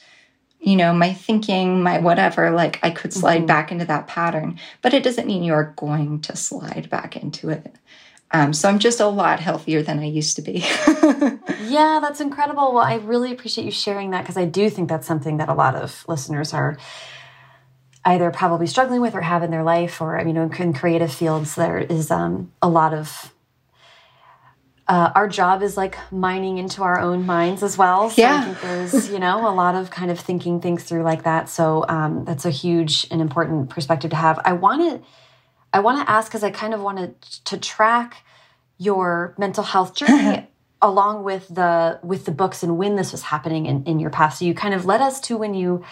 you 0.63 0.77
know, 0.77 0.93
my 0.93 1.13
thinking, 1.13 1.83
my 1.83 1.99
whatever, 1.99 2.49
like 2.49 2.79
I 2.81 2.89
could 2.89 3.11
slide 3.11 3.39
mm-hmm. 3.39 3.47
back 3.47 3.71
into 3.71 3.83
that 3.83 4.07
pattern, 4.07 4.57
but 4.81 4.93
it 4.93 5.03
doesn't 5.03 5.27
mean 5.27 5.43
you're 5.43 5.73
going 5.75 6.21
to 6.21 6.37
slide 6.37 6.89
back 6.89 7.17
into 7.17 7.49
it. 7.49 7.75
Um, 8.33 8.51
so 8.51 8.67
I'm 8.67 8.79
just 8.79 8.99
a 8.99 9.07
lot 9.07 9.39
healthier 9.39 9.83
than 9.83 9.99
I 9.99 10.05
used 10.05 10.35
to 10.37 10.41
be. 10.41 10.53
yeah, 11.67 11.99
that's 12.01 12.19
incredible. 12.19 12.73
Well, 12.73 12.83
I 12.83 12.95
really 12.95 13.31
appreciate 13.31 13.65
you 13.65 13.71
sharing 13.71 14.09
that 14.09 14.23
because 14.23 14.37
I 14.37 14.45
do 14.45 14.71
think 14.71 14.89
that's 14.89 15.05
something 15.05 15.37
that 15.37 15.49
a 15.49 15.53
lot 15.53 15.75
of 15.75 16.03
listeners 16.07 16.51
are 16.51 16.77
either 18.05 18.31
probably 18.31 18.65
struggling 18.65 19.01
with 19.01 19.13
or 19.13 19.21
have 19.21 19.43
in 19.43 19.51
their 19.51 19.63
life, 19.63 20.01
or 20.01 20.19
you 20.25 20.33
know, 20.33 20.49
in 20.57 20.73
creative 20.73 21.13
fields, 21.13 21.53
there 21.53 21.77
is 21.77 22.09
um, 22.09 22.51
a 22.61 22.67
lot 22.67 22.93
of. 22.93 23.31
Uh, 24.85 25.11
our 25.15 25.29
job 25.29 25.63
is 25.63 25.77
like 25.77 25.97
mining 26.11 26.57
into 26.57 26.83
our 26.83 26.99
own 26.99 27.25
minds 27.25 27.63
as 27.63 27.77
well. 27.77 28.09
So 28.09 28.21
yeah. 28.21 28.39
I 28.39 28.43
think 28.43 28.61
there's, 28.61 29.09
you 29.09 29.17
know, 29.17 29.47
a 29.47 29.53
lot 29.53 29.75
of 29.75 29.89
kind 29.91 30.11
of 30.11 30.19
thinking 30.19 30.59
things 30.59 30.83
through 30.83 31.03
like 31.03 31.23
that. 31.23 31.47
So 31.47 31.85
um, 31.87 32.25
that's 32.25 32.43
a 32.43 32.49
huge 32.49 33.07
and 33.09 33.21
important 33.21 33.69
perspective 33.69 34.09
to 34.09 34.17
have. 34.17 34.41
I 34.43 34.51
want 34.51 34.81
to 34.81 35.07
I 35.73 35.79
want 35.79 36.05
to 36.05 36.09
ask 36.09 36.29
because 36.29 36.43
I 36.43 36.51
kind 36.51 36.73
of 36.73 36.81
wanted 36.81 37.19
to 37.45 37.57
track 37.57 38.23
your 38.77 39.33
mental 39.37 39.63
health 39.63 39.95
journey 39.95 40.47
along 40.81 41.23
with 41.23 41.47
the 41.47 41.99
with 42.03 42.25
the 42.25 42.31
books 42.31 42.61
and 42.63 42.77
when 42.77 42.95
this 42.95 43.11
was 43.11 43.23
happening 43.23 43.65
in, 43.65 43.83
in 43.85 43.99
your 43.99 44.11
past. 44.11 44.39
So 44.39 44.45
you 44.45 44.53
kind 44.53 44.73
of 44.73 44.85
led 44.85 45.01
us 45.01 45.19
to 45.21 45.37
when 45.37 45.53
you 45.53 45.83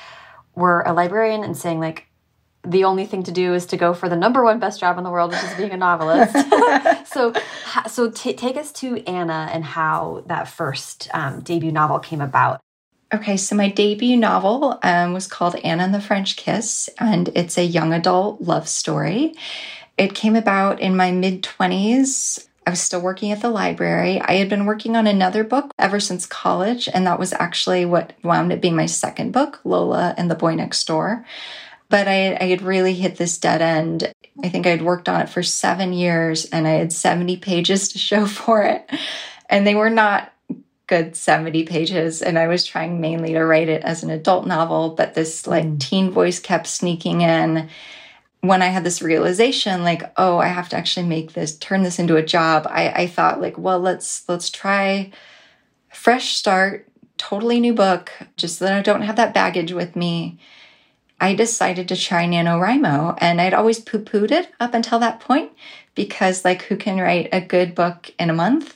were 0.56 0.82
a 0.82 0.94
librarian 0.94 1.44
and 1.44 1.58
saying 1.58 1.80
like 1.80 2.08
the 2.64 2.84
only 2.84 3.06
thing 3.06 3.24
to 3.24 3.32
do 3.32 3.54
is 3.54 3.66
to 3.68 3.78
go 3.78 3.94
for 3.94 4.08
the 4.08 4.16
number 4.16 4.44
one 4.44 4.60
best 4.60 4.80
job 4.80 4.98
in 4.98 5.04
the 5.04 5.10
world, 5.10 5.32
which 5.32 5.44
is 5.44 5.54
being 5.56 5.72
a 5.72 5.78
novelist. 5.78 6.36
so, 7.12 7.34
so 7.88 8.12
take 8.12 8.56
us 8.56 8.72
to 8.74 9.04
Anna 9.08 9.50
and 9.52 9.64
how 9.64 10.24
that 10.28 10.48
first 10.48 11.10
um, 11.14 11.42
debut 11.42 11.72
novel 11.72 12.00
came 12.00 12.22
about. 12.22 12.62
Okay, 13.14 13.36
so 13.36 13.58
my 13.58 13.68
debut 13.68 14.16
novel 14.16 14.80
um, 14.84 15.12
was 15.12 15.28
called 15.28 15.58
Anna 15.66 15.84
and 15.84 15.94
the 15.94 16.00
French 16.00 16.38
Kiss, 16.38 16.90
and 16.98 17.30
it's 17.36 17.58
a 17.58 17.64
young 17.64 17.92
adult 17.92 18.40
love 18.40 18.70
story. 18.70 19.36
It 19.98 20.16
came 20.16 20.38
about 20.38 20.80
in 20.80 20.96
my 20.96 21.12
mid 21.12 21.44
20s. 21.44 22.48
I 22.66 22.70
was 22.70 22.80
still 22.80 23.02
working 23.02 23.34
at 23.34 23.42
the 23.42 23.50
library. 23.50 24.22
I 24.22 24.36
had 24.36 24.48
been 24.48 24.66
working 24.66 24.96
on 24.96 25.08
another 25.08 25.44
book 25.44 25.72
ever 25.78 26.00
since 26.00 26.26
college, 26.26 26.88
and 26.94 27.06
that 27.06 27.20
was 27.20 27.34
actually 27.34 27.84
what 27.84 28.14
wound 28.24 28.54
up 28.54 28.62
being 28.62 28.78
my 28.78 28.86
second 28.86 29.34
book, 29.34 29.60
Lola 29.66 30.16
and 30.18 30.32
the 30.32 30.36
Boy 30.36 30.56
Next 30.56 30.88
Door. 30.88 31.26
But 31.90 32.08
I, 32.08 32.38
I 32.40 32.46
had 32.46 32.62
really 32.62 32.94
hit 32.94 33.18
this 33.18 33.38
dead 33.38 33.62
end. 33.62 34.14
I 34.42 34.48
think 34.48 34.66
I 34.66 34.70
had 34.70 34.84
worked 34.84 35.10
on 35.10 35.20
it 35.20 35.28
for 35.28 35.44
seven 35.44 35.92
years 35.92 36.46
and 36.46 36.66
I 36.66 36.72
had 36.72 36.94
70 36.94 37.36
pages 37.38 37.90
to 37.90 38.00
show 38.00 38.26
for 38.38 38.64
it. 38.64 38.90
And 39.50 39.68
they 39.68 39.76
were 39.76 39.90
not 39.90 40.31
good 40.92 41.16
70 41.16 41.64
pages 41.64 42.22
and 42.22 42.38
I 42.38 42.48
was 42.48 42.66
trying 42.66 43.00
mainly 43.00 43.32
to 43.32 43.46
write 43.46 43.70
it 43.70 43.82
as 43.82 44.04
an 44.04 44.10
adult 44.10 44.46
novel, 44.46 44.90
but 44.90 45.14
this 45.14 45.48
like 45.48 45.64
mm. 45.64 45.80
teen 45.80 46.12
voice 46.12 46.38
kept 46.38 46.68
sneaking 46.68 47.22
in. 47.22 47.70
When 48.42 48.62
I 48.62 48.66
had 48.66 48.84
this 48.84 49.02
realization, 49.02 49.86
like, 49.86 50.04
oh, 50.18 50.38
I 50.40 50.48
have 50.48 50.68
to 50.70 50.76
actually 50.76 51.06
make 51.06 51.32
this, 51.32 51.58
turn 51.58 51.84
this 51.84 51.98
into 51.98 52.18
a 52.18 52.26
job, 52.26 52.68
I, 52.70 52.90
I 52.90 53.08
thought 53.08 53.40
like, 53.40 53.58
well, 53.58 53.80
let's 53.80 54.28
let's 54.28 54.50
try 54.50 55.12
fresh 55.94 56.36
start, 56.36 56.90
totally 57.18 57.62
new 57.62 57.74
book, 57.74 58.12
just 58.36 58.58
so 58.58 58.66
that 58.66 58.78
I 58.78 58.82
don't 58.82 59.04
have 59.04 59.16
that 59.16 59.34
baggage 59.34 59.72
with 59.72 59.96
me. 59.96 60.40
I 61.22 61.36
decided 61.36 61.88
to 61.88 61.96
try 61.96 62.26
NaNoWriMo. 62.26 63.18
And 63.20 63.40
I'd 63.40 63.54
always 63.54 63.80
poo 63.80 64.00
pooed 64.00 64.32
it 64.32 64.50
up 64.60 64.74
until 64.74 65.00
that 65.00 65.22
point 65.22 65.52
because, 65.96 66.44
like, 66.44 66.64
who 66.64 66.76
can 66.76 67.00
write 67.00 67.30
a 67.32 67.40
good 67.40 67.76
book 67.76 68.12
in 68.20 68.30
a 68.30 68.34
month? 68.34 68.76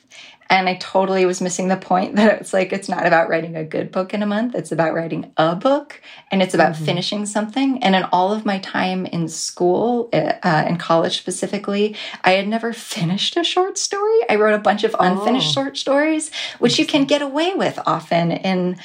And 0.50 0.70
I 0.70 0.76
totally 0.76 1.26
was 1.26 1.42
missing 1.42 1.68
the 1.68 1.78
point 1.78 2.16
that 2.16 2.40
it's 2.40 2.54
like, 2.54 2.72
it's 2.72 2.88
not 2.88 3.06
about 3.06 3.30
writing 3.30 3.56
a 3.56 3.64
good 3.64 3.92
book 3.92 4.14
in 4.14 4.22
a 4.22 4.26
month. 4.26 4.56
It's 4.56 4.72
about 4.72 4.94
writing 4.94 5.32
a 5.38 5.56
book 5.56 6.02
and 6.32 6.42
it's 6.42 6.54
about 6.54 6.74
mm-hmm. 6.74 6.86
finishing 6.86 7.26
something. 7.26 7.82
And 7.84 7.96
in 7.96 8.04
all 8.12 8.32
of 8.32 8.46
my 8.46 8.60
time 8.60 9.06
in 9.06 9.28
school, 9.28 10.10
uh, 10.14 10.66
in 10.68 10.78
college 10.78 11.18
specifically, 11.18 11.96
I 12.24 12.32
had 12.32 12.48
never 12.48 12.74
finished 12.96 13.38
a 13.38 13.44
short 13.44 13.78
story. 13.78 14.20
I 14.30 14.36
wrote 14.36 14.54
a 14.54 14.60
bunch 14.60 14.84
of 14.84 14.96
unfinished 15.00 15.50
oh. 15.50 15.64
short 15.64 15.78
stories, 15.78 16.32
which 16.60 16.78
you 16.80 16.86
can 16.86 17.06
get 17.06 17.22
away 17.22 17.54
with 17.54 17.80
often 17.86 18.32
in 18.32 18.78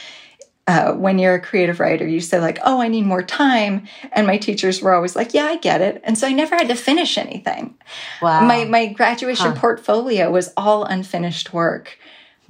uh, 0.70 0.92
when 0.92 1.18
you're 1.18 1.34
a 1.34 1.40
creative 1.40 1.80
writer, 1.80 2.06
you 2.06 2.20
say, 2.20 2.38
like, 2.38 2.60
oh, 2.64 2.80
I 2.80 2.86
need 2.86 3.04
more 3.04 3.24
time. 3.24 3.88
And 4.12 4.24
my 4.24 4.38
teachers 4.38 4.80
were 4.80 4.94
always 4.94 5.16
like, 5.16 5.34
yeah, 5.34 5.46
I 5.46 5.56
get 5.56 5.80
it. 5.80 6.00
And 6.04 6.16
so 6.16 6.28
I 6.28 6.32
never 6.32 6.54
had 6.54 6.68
to 6.68 6.76
finish 6.76 7.18
anything. 7.18 7.74
Wow. 8.22 8.42
My, 8.42 8.64
my 8.66 8.86
graduation 8.86 9.52
huh. 9.52 9.60
portfolio 9.60 10.30
was 10.30 10.52
all 10.56 10.84
unfinished 10.84 11.52
work. 11.52 11.98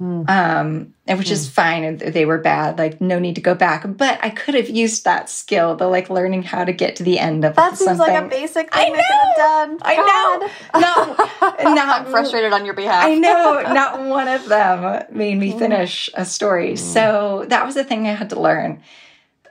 Hmm. 0.01 0.23
Um, 0.27 0.93
which 1.07 1.29
is 1.29 1.45
hmm. 1.45 1.51
fine. 1.51 1.97
They 1.97 2.25
were 2.25 2.39
bad, 2.39 2.79
like 2.79 2.99
no 3.01 3.19
need 3.19 3.35
to 3.35 3.41
go 3.41 3.53
back. 3.53 3.85
But 3.85 4.17
I 4.23 4.31
could 4.31 4.55
have 4.55 4.67
used 4.67 5.03
that 5.03 5.29
skill, 5.29 5.75
the 5.75 5.85
like 5.85 6.09
learning 6.09 6.41
how 6.41 6.65
to 6.65 6.73
get 6.73 6.95
to 6.95 7.03
the 7.03 7.19
end 7.19 7.45
of 7.45 7.55
that 7.55 7.77
seems 7.77 7.99
like 7.99 8.19
a 8.19 8.27
basic 8.27 8.73
thing 8.73 8.95
I, 8.95 8.95
I 8.95 8.95
could 8.95 9.05
have 9.05 9.35
done. 9.37 9.77
I 9.83 9.95
know. 9.97 10.79
Not, 10.79 11.63
not 11.75 12.01
I'm 12.01 12.11
frustrated 12.11 12.51
on 12.51 12.65
your 12.65 12.73
behalf. 12.73 13.05
I 13.05 13.13
know. 13.13 13.61
Not 13.73 14.01
one 14.01 14.27
of 14.27 14.49
them 14.49 15.05
made 15.11 15.37
me 15.37 15.51
hmm. 15.51 15.59
finish 15.59 16.09
a 16.15 16.25
story. 16.25 16.75
So 16.77 17.45
that 17.49 17.63
was 17.63 17.75
the 17.75 17.83
thing 17.83 18.07
I 18.07 18.13
had 18.13 18.31
to 18.31 18.39
learn. 18.39 18.81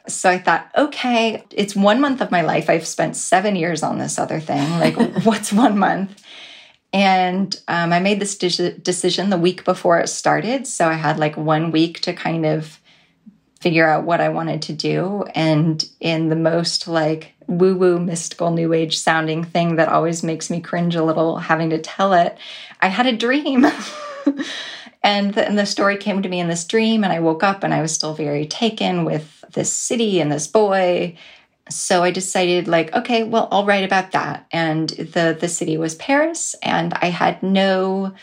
So 0.08 0.28
I 0.28 0.38
thought, 0.38 0.68
okay, 0.76 1.44
it's 1.52 1.76
one 1.76 2.00
month 2.00 2.20
of 2.20 2.32
my 2.32 2.40
life. 2.40 2.68
I've 2.68 2.88
spent 2.88 3.14
seven 3.14 3.54
years 3.54 3.84
on 3.84 3.98
this 3.98 4.18
other 4.18 4.40
thing. 4.40 4.68
Like, 4.80 4.96
what's 5.24 5.52
one 5.52 5.78
month? 5.78 6.19
And 6.92 7.58
um, 7.68 7.92
I 7.92 8.00
made 8.00 8.20
this 8.20 8.36
de- 8.36 8.72
decision 8.78 9.30
the 9.30 9.38
week 9.38 9.64
before 9.64 10.00
it 10.00 10.08
started. 10.08 10.66
So 10.66 10.88
I 10.88 10.94
had 10.94 11.18
like 11.18 11.36
one 11.36 11.70
week 11.70 12.00
to 12.00 12.12
kind 12.12 12.44
of 12.44 12.80
figure 13.60 13.88
out 13.88 14.04
what 14.04 14.20
I 14.20 14.30
wanted 14.30 14.62
to 14.62 14.72
do. 14.72 15.24
And 15.34 15.84
in 16.00 16.28
the 16.28 16.36
most 16.36 16.88
like 16.88 17.34
woo 17.46 17.76
woo, 17.76 17.98
mystical, 17.98 18.50
new 18.50 18.72
age 18.72 18.98
sounding 18.98 19.44
thing 19.44 19.76
that 19.76 19.88
always 19.88 20.22
makes 20.22 20.50
me 20.50 20.60
cringe 20.60 20.94
a 20.94 21.04
little 21.04 21.36
having 21.36 21.70
to 21.70 21.78
tell 21.78 22.12
it, 22.12 22.38
I 22.80 22.88
had 22.88 23.06
a 23.06 23.16
dream. 23.16 23.66
and, 25.02 25.34
the, 25.34 25.46
and 25.46 25.58
the 25.58 25.66
story 25.66 25.96
came 25.96 26.22
to 26.22 26.28
me 26.28 26.40
in 26.40 26.48
this 26.48 26.64
dream. 26.64 27.04
And 27.04 27.12
I 27.12 27.20
woke 27.20 27.42
up 27.42 27.62
and 27.62 27.74
I 27.74 27.82
was 27.82 27.92
still 27.92 28.14
very 28.14 28.46
taken 28.46 29.04
with 29.04 29.44
this 29.52 29.72
city 29.72 30.20
and 30.20 30.32
this 30.32 30.46
boy 30.46 31.16
so 31.70 32.02
I 32.02 32.10
decided 32.10 32.68
like, 32.68 32.94
okay, 32.94 33.22
well, 33.22 33.48
I'll 33.50 33.64
write 33.64 33.84
about 33.84 34.12
that. 34.12 34.46
And 34.52 34.90
the 34.90 35.36
the 35.38 35.48
city 35.48 35.76
was 35.76 35.94
Paris, 35.94 36.54
and 36.62 36.92
I 36.94 37.06
had 37.06 37.42
no, 37.42 38.14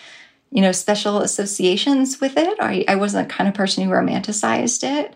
you 0.51 0.61
know, 0.61 0.71
special 0.71 1.21
associations 1.21 2.21
with 2.21 2.37
it. 2.37 2.57
I, 2.59 2.85
I 2.87 2.95
wasn't 2.95 3.27
the 3.27 3.33
kind 3.33 3.47
of 3.47 3.53
person 3.53 3.83
who 3.83 3.91
romanticized 3.91 4.83
it. 4.83 5.15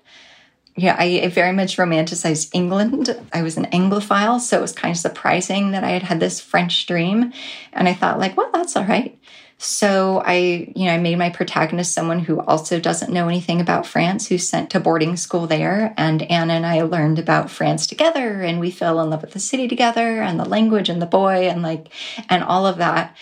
Yeah, 0.78 0.96
I, 0.98 1.22
I 1.24 1.28
very 1.28 1.52
much 1.52 1.78
romanticized 1.78 2.50
England. 2.54 3.20
I 3.34 3.44
was 3.44 3.58
an 3.58 3.66
Anglophile, 3.66 4.40
so 4.40 4.58
it 4.58 4.62
was 4.62 4.72
kind 4.72 4.94
of 4.94 4.98
surprising 4.98 5.72
that 5.72 5.84
I 5.84 5.90
had 5.90 6.04
had 6.04 6.20
this 6.20 6.40
French 6.40 6.86
dream. 6.88 7.34
And 7.74 7.90
I 7.90 7.94
thought, 7.94 8.20
like, 8.20 8.38
well, 8.38 8.50
that's 8.54 8.78
all 8.78 8.86
right. 8.86 9.20
So 9.64 10.24
I, 10.26 10.74
you 10.76 10.88
know, 10.88 10.94
I 10.94 10.98
made 10.98 11.20
my 11.20 11.30
protagonist 11.30 11.94
someone 11.94 12.18
who 12.18 12.40
also 12.40 12.80
doesn't 12.80 13.14
know 13.14 13.28
anything 13.28 13.62
about 13.62 13.86
France, 13.86 14.28
who's 14.28 14.50
sent 14.50 14.72
to 14.72 14.80
boarding 14.80 15.16
school 15.16 15.46
there. 15.46 15.94
And 15.98 16.24
Anna 16.24 16.54
and 16.54 16.66
I 16.66 16.82
learned 16.82 17.20
about 17.20 17.52
France 17.52 17.86
together 17.86 18.42
and 18.42 18.60
we 18.60 18.72
fell 18.72 19.00
in 19.02 19.12
love 19.12 19.22
with 19.22 19.34
the 19.34 19.40
city 19.40 19.68
together 19.68 20.24
and 20.24 20.40
the 20.40 20.50
language 20.50 20.90
and 20.90 21.00
the 21.00 21.06
boy 21.06 21.48
and 21.48 21.62
like, 21.62 21.90
and 22.28 22.44
all 22.44 22.66
of 22.66 22.78
that. 22.78 23.16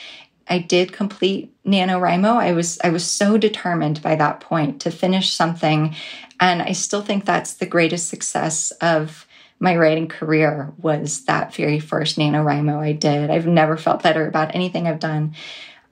I 0.48 0.60
did 0.60 0.94
complete 0.94 1.54
NaNoWriMo. 1.66 2.38
I 2.38 2.54
was, 2.54 2.80
I 2.86 2.90
was 2.90 3.04
so 3.04 3.38
determined 3.38 4.02
by 4.02 4.16
that 4.16 4.40
point 4.40 4.80
to 4.84 4.92
finish 4.92 5.34
something. 5.34 5.94
And 6.40 6.62
I 6.62 6.72
still 6.72 7.02
think 7.02 7.26
that's 7.26 7.56
the 7.56 7.66
greatest 7.66 8.08
success 8.08 8.72
of 8.80 9.28
my 9.60 9.76
writing 9.76 10.08
career 10.08 10.72
was 10.78 11.26
that 11.26 11.54
very 11.54 11.82
first 11.82 12.18
NaNoWriMo 12.18 12.78
I 12.78 12.94
did. 12.94 13.30
I've 13.30 13.46
never 13.46 13.76
felt 13.76 14.04
better 14.04 14.26
about 14.26 14.56
anything 14.56 14.88
I've 14.88 15.02
done 15.02 15.36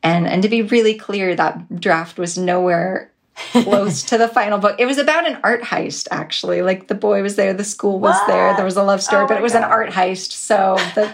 and 0.08 0.28
and 0.28 0.44
to 0.44 0.50
be 0.50 0.62
really 0.62 0.96
clear, 0.96 1.36
that 1.36 1.80
draft 1.80 2.18
was 2.18 2.38
nowhere 2.38 3.12
close 3.52 4.04
to 4.04 4.18
the 4.18 4.28
final 4.40 4.58
book. 4.58 4.76
It 4.80 4.86
was 4.86 4.98
about 4.98 5.28
an 5.28 5.40
art 5.44 5.62
heist, 5.64 6.08
actually. 6.12 6.62
Like 6.62 6.88
the 6.88 6.96
boy 6.96 7.22
was 7.22 7.36
there, 7.36 7.54
the 7.54 7.64
school 7.64 8.00
was 8.00 8.16
what? 8.16 8.28
there, 8.28 8.56
there 8.56 8.66
was 8.66 8.78
a 8.78 8.84
love 8.84 9.02
story, 9.02 9.26
oh 9.26 9.28
but 9.28 9.38
it 9.38 9.44
was 9.44 9.54
God. 9.54 9.64
an 9.64 9.70
art 9.70 9.90
heist. 9.90 10.32
So 10.32 10.78
the, 10.96 11.12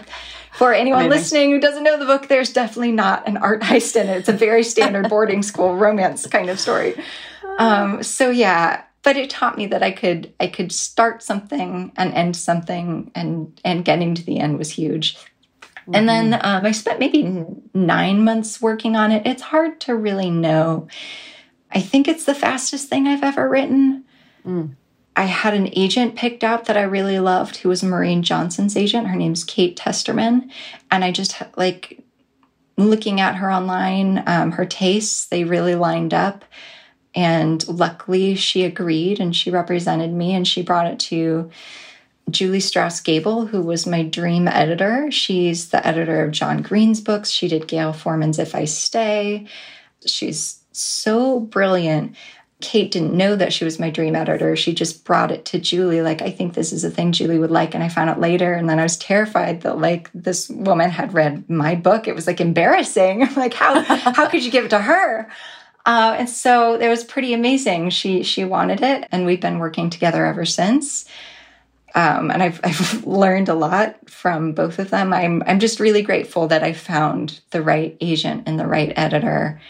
for 0.52 0.72
anyone 0.72 1.06
Amazing. 1.06 1.18
listening 1.18 1.50
who 1.50 1.60
doesn't 1.60 1.82
know 1.82 1.98
the 1.98 2.06
book, 2.06 2.28
there's 2.28 2.52
definitely 2.52 2.92
not 2.92 3.26
an 3.26 3.36
art 3.36 3.62
heist 3.62 4.00
in 4.00 4.08
it. 4.08 4.18
It's 4.18 4.28
a 4.28 4.32
very 4.32 4.62
standard 4.62 5.08
boarding 5.08 5.42
school 5.50 5.76
romance 5.76 6.26
kind 6.26 6.48
of 6.48 6.60
story. 6.60 6.94
Um, 7.58 8.02
so 8.02 8.30
yeah, 8.30 8.84
but 9.02 9.16
it 9.16 9.30
taught 9.30 9.58
me 9.58 9.66
that 9.66 9.82
I 9.82 9.90
could 9.90 10.32
I 10.40 10.46
could 10.46 10.72
start 10.72 11.22
something 11.22 11.92
and 11.96 12.14
end 12.14 12.36
something, 12.36 13.10
and 13.14 13.60
and 13.64 13.84
getting 13.84 14.14
to 14.14 14.24
the 14.24 14.40
end 14.40 14.58
was 14.58 14.70
huge. 14.70 15.16
Mm-hmm. 15.84 15.94
And 15.94 16.08
then 16.08 16.30
mm-hmm. 16.32 16.46
um, 16.46 16.66
I 16.66 16.72
spent 16.72 17.00
maybe 17.00 17.44
nine 17.74 18.24
months 18.24 18.60
working 18.60 18.96
on 18.96 19.12
it. 19.12 19.26
It's 19.26 19.42
hard 19.42 19.80
to 19.82 19.94
really 19.94 20.30
know. 20.30 20.88
I 21.70 21.80
think 21.80 22.08
it's 22.08 22.24
the 22.24 22.34
fastest 22.34 22.88
thing 22.88 23.06
I've 23.06 23.24
ever 23.24 23.48
written. 23.48 24.04
Mm. 24.46 24.76
I 25.16 25.24
had 25.24 25.54
an 25.54 25.70
agent 25.74 26.16
picked 26.16 26.42
out 26.42 26.64
that 26.64 26.76
I 26.76 26.82
really 26.82 27.20
loved 27.20 27.56
who 27.56 27.68
was 27.68 27.82
Maureen 27.82 28.22
Johnson's 28.22 28.76
agent. 28.76 29.08
Her 29.08 29.16
name's 29.16 29.44
Kate 29.44 29.76
Testerman. 29.76 30.50
And 30.90 31.04
I 31.04 31.12
just 31.12 31.40
like 31.56 32.02
looking 32.76 33.20
at 33.20 33.36
her 33.36 33.50
online, 33.50 34.24
um, 34.26 34.52
her 34.52 34.66
tastes, 34.66 35.26
they 35.26 35.44
really 35.44 35.74
lined 35.74 36.14
up. 36.14 36.44
And 37.14 37.66
luckily, 37.68 38.34
she 38.34 38.64
agreed 38.64 39.20
and 39.20 39.36
she 39.36 39.50
represented 39.50 40.12
me 40.12 40.34
and 40.34 40.48
she 40.48 40.62
brought 40.62 40.88
it 40.88 40.98
to 41.00 41.50
Julie 42.30 42.60
Strauss 42.60 43.00
Gabel, 43.00 43.46
who 43.46 43.60
was 43.60 43.86
my 43.86 44.02
dream 44.02 44.48
editor. 44.48 45.10
She's 45.10 45.68
the 45.68 45.86
editor 45.86 46.24
of 46.24 46.32
John 46.32 46.62
Green's 46.62 47.00
books. 47.00 47.30
She 47.30 47.48
did 47.48 47.68
Gayle 47.68 47.92
Forman's 47.92 48.38
If 48.38 48.54
I 48.54 48.64
Stay. 48.64 49.46
She's 50.06 50.60
so 50.72 51.40
brilliant. 51.40 52.16
Kate 52.60 52.90
didn't 52.90 53.12
know 53.12 53.36
that 53.36 53.52
she 53.52 53.64
was 53.64 53.78
my 53.78 53.90
dream 53.90 54.16
editor. 54.16 54.56
She 54.56 54.74
just 54.74 55.04
brought 55.04 55.30
it 55.30 55.44
to 55.46 55.58
Julie, 55.58 56.00
like, 56.00 56.22
I 56.22 56.30
think 56.30 56.54
this 56.54 56.72
is 56.72 56.82
a 56.82 56.90
thing 56.90 57.12
Julie 57.12 57.38
would 57.38 57.50
like. 57.50 57.74
And 57.74 57.84
I 57.84 57.88
found 57.88 58.08
out 58.08 58.20
later. 58.20 58.54
And 58.54 58.70
then 58.70 58.78
I 58.78 58.84
was 58.84 58.96
terrified 58.96 59.60
that, 59.62 59.78
like, 59.78 60.10
this 60.14 60.48
woman 60.48 60.90
had 60.90 61.12
read 61.12 61.48
my 61.50 61.74
book. 61.74 62.08
It 62.08 62.14
was 62.14 62.26
like 62.26 62.40
embarrassing. 62.40 63.28
like, 63.36 63.54
how, 63.54 63.80
how 64.12 64.28
could 64.28 64.44
you 64.44 64.50
give 64.50 64.64
it 64.64 64.70
to 64.70 64.78
her? 64.78 65.28
Uh, 65.84 66.16
and 66.20 66.30
so 66.30 66.74
it 66.76 66.88
was 66.88 67.04
pretty 67.04 67.34
amazing. 67.34 67.90
She, 67.90 68.22
she 68.22 68.44
wanted 68.44 68.80
it. 68.82 69.06
And 69.12 69.26
we've 69.26 69.40
been 69.40 69.58
working 69.58 69.90
together 69.90 70.24
ever 70.24 70.46
since. 70.46 71.04
Um, 71.94 72.30
and 72.30 72.42
I've, 72.42 72.60
I've 72.64 73.06
learned 73.06 73.48
a 73.48 73.54
lot 73.54 74.08
from 74.08 74.52
both 74.52 74.78
of 74.78 74.90
them. 74.90 75.12
I'm, 75.12 75.42
I'm 75.46 75.60
just 75.60 75.80
really 75.80 76.02
grateful 76.02 76.48
that 76.48 76.62
I 76.62 76.72
found 76.72 77.40
the 77.50 77.62
right 77.62 77.96
agent 78.00 78.44
and 78.46 78.58
the 78.58 78.66
right 78.66 78.92
editor. 78.96 79.60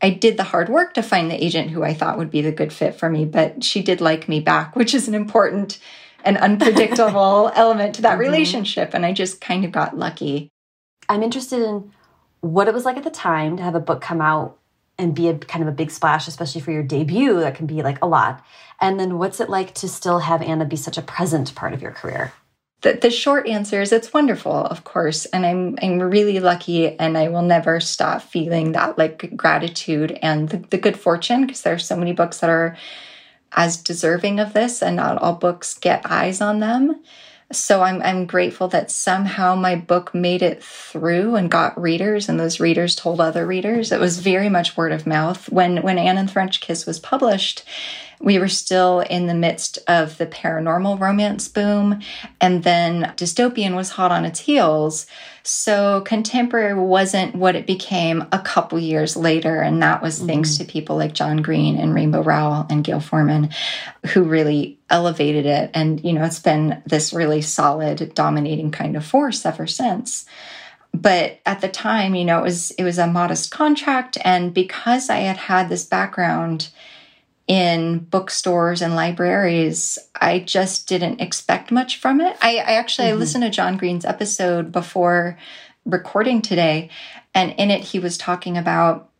I 0.00 0.10
did 0.10 0.36
the 0.36 0.44
hard 0.44 0.68
work 0.68 0.94
to 0.94 1.02
find 1.02 1.30
the 1.30 1.42
agent 1.42 1.70
who 1.70 1.84
I 1.84 1.94
thought 1.94 2.18
would 2.18 2.30
be 2.30 2.42
the 2.42 2.52
good 2.52 2.72
fit 2.72 2.96
for 2.96 3.08
me, 3.08 3.24
but 3.24 3.62
she 3.62 3.82
did 3.82 4.00
like 4.00 4.28
me 4.28 4.40
back, 4.40 4.76
which 4.76 4.94
is 4.94 5.08
an 5.08 5.14
important 5.14 5.78
and 6.24 6.36
unpredictable 6.38 7.50
element 7.56 7.96
to 7.96 8.02
that 8.02 8.12
mm-hmm. 8.12 8.20
relationship. 8.20 8.94
And 8.94 9.06
I 9.06 9.12
just 9.12 9.40
kind 9.40 9.64
of 9.64 9.72
got 9.72 9.96
lucky. 9.96 10.48
I'm 11.08 11.22
interested 11.22 11.62
in 11.62 11.92
what 12.40 12.68
it 12.68 12.74
was 12.74 12.84
like 12.84 12.96
at 12.96 13.04
the 13.04 13.10
time 13.10 13.56
to 13.56 13.62
have 13.62 13.74
a 13.74 13.80
book 13.80 14.00
come 14.00 14.20
out 14.20 14.58
and 14.98 15.14
be 15.14 15.28
a 15.28 15.38
kind 15.38 15.62
of 15.62 15.68
a 15.68 15.76
big 15.76 15.90
splash, 15.90 16.28
especially 16.28 16.60
for 16.60 16.70
your 16.70 16.82
debut. 16.82 17.40
That 17.40 17.54
can 17.54 17.66
be 17.66 17.82
like 17.82 18.02
a 18.02 18.06
lot. 18.06 18.44
And 18.82 18.98
then 18.98 19.16
what's 19.16 19.38
it 19.38 19.48
like 19.48 19.74
to 19.76 19.88
still 19.88 20.18
have 20.18 20.42
Anna 20.42 20.64
be 20.64 20.76
such 20.76 20.98
a 20.98 21.02
present 21.02 21.54
part 21.54 21.72
of 21.72 21.80
your 21.80 21.92
career? 21.92 22.32
The, 22.82 22.94
the 22.94 23.10
short 23.10 23.46
answer 23.46 23.80
is 23.80 23.92
it's 23.92 24.12
wonderful, 24.12 24.52
of 24.52 24.82
course, 24.82 25.24
and 25.26 25.46
I'm 25.46 25.78
I'm 25.80 26.00
really 26.00 26.40
lucky, 26.40 26.98
and 26.98 27.16
I 27.16 27.28
will 27.28 27.42
never 27.42 27.78
stop 27.78 28.22
feeling 28.22 28.72
that 28.72 28.98
like 28.98 29.36
gratitude 29.36 30.18
and 30.20 30.48
the, 30.48 30.56
the 30.56 30.78
good 30.78 30.98
fortune 30.98 31.46
because 31.46 31.62
there 31.62 31.74
are 31.74 31.78
so 31.78 31.96
many 31.96 32.12
books 32.12 32.40
that 32.40 32.50
are 32.50 32.76
as 33.52 33.76
deserving 33.76 34.40
of 34.40 34.52
this, 34.52 34.82
and 34.82 34.96
not 34.96 35.22
all 35.22 35.34
books 35.34 35.78
get 35.78 36.10
eyes 36.10 36.40
on 36.40 36.58
them. 36.58 37.00
So 37.52 37.82
I'm 37.82 38.02
I'm 38.02 38.26
grateful 38.26 38.66
that 38.68 38.90
somehow 38.90 39.54
my 39.54 39.76
book 39.76 40.12
made 40.12 40.42
it 40.42 40.60
through 40.64 41.36
and 41.36 41.48
got 41.48 41.80
readers, 41.80 42.28
and 42.28 42.40
those 42.40 42.58
readers 42.58 42.96
told 42.96 43.20
other 43.20 43.46
readers. 43.46 43.92
It 43.92 44.00
was 44.00 44.18
very 44.18 44.48
much 44.48 44.76
word 44.76 44.90
of 44.90 45.06
mouth. 45.06 45.48
When 45.52 45.82
when 45.82 45.98
Anna 45.98 46.18
and 46.20 46.30
French 46.30 46.60
Kiss 46.60 46.84
was 46.84 46.98
published, 46.98 47.62
we 48.22 48.38
were 48.38 48.48
still 48.48 49.00
in 49.00 49.26
the 49.26 49.34
midst 49.34 49.78
of 49.88 50.16
the 50.16 50.26
paranormal 50.26 51.00
romance 51.00 51.48
boom, 51.48 52.00
and 52.40 52.62
then 52.62 53.12
dystopian 53.16 53.74
was 53.74 53.90
hot 53.90 54.12
on 54.12 54.24
its 54.24 54.40
heels. 54.40 55.06
So 55.42 56.02
contemporary 56.02 56.74
wasn't 56.74 57.34
what 57.34 57.56
it 57.56 57.66
became 57.66 58.24
a 58.30 58.38
couple 58.38 58.78
years 58.78 59.16
later. 59.16 59.60
And 59.60 59.82
that 59.82 60.00
was 60.00 60.18
mm-hmm. 60.18 60.28
thanks 60.28 60.56
to 60.56 60.64
people 60.64 60.96
like 60.96 61.14
John 61.14 61.38
Green 61.38 61.76
and 61.76 61.94
Rainbow 61.94 62.22
Rowell 62.22 62.66
and 62.70 62.84
Gayle 62.84 63.00
Forman, 63.00 63.50
who 64.06 64.22
really 64.22 64.78
elevated 64.88 65.44
it. 65.44 65.70
And, 65.74 66.02
you 66.04 66.12
know, 66.12 66.24
it's 66.24 66.38
been 66.38 66.80
this 66.86 67.12
really 67.12 67.42
solid, 67.42 68.14
dominating 68.14 68.70
kind 68.70 68.96
of 68.96 69.04
force 69.04 69.44
ever 69.44 69.66
since 69.66 70.24
but 70.94 71.40
at 71.46 71.62
the 71.62 71.68
time 71.70 72.14
you 72.14 72.22
know 72.22 72.40
it 72.40 72.42
was 72.42 72.70
it 72.72 72.84
was 72.84 72.98
a 72.98 73.06
modest 73.06 73.50
contract 73.50 74.18
and 74.26 74.52
because 74.52 75.08
i 75.08 75.20
had 75.20 75.38
had 75.38 75.70
this 75.70 75.86
background 75.86 76.68
in 77.48 77.98
bookstores 77.98 78.82
and 78.82 78.94
libraries, 78.94 79.98
I 80.20 80.38
just 80.40 80.88
didn't 80.88 81.20
expect 81.20 81.70
much 81.70 81.98
from 81.98 82.20
it. 82.20 82.36
I, 82.40 82.58
I 82.58 82.72
actually 82.74 83.08
mm-hmm. 83.08 83.16
I 83.16 83.20
listened 83.20 83.44
to 83.44 83.50
John 83.50 83.76
Green's 83.76 84.04
episode 84.04 84.72
before 84.72 85.38
recording 85.84 86.42
today, 86.42 86.90
and 87.34 87.52
in 87.52 87.70
it 87.70 87.82
he 87.82 87.98
was 87.98 88.16
talking 88.16 88.56
about 88.56 89.10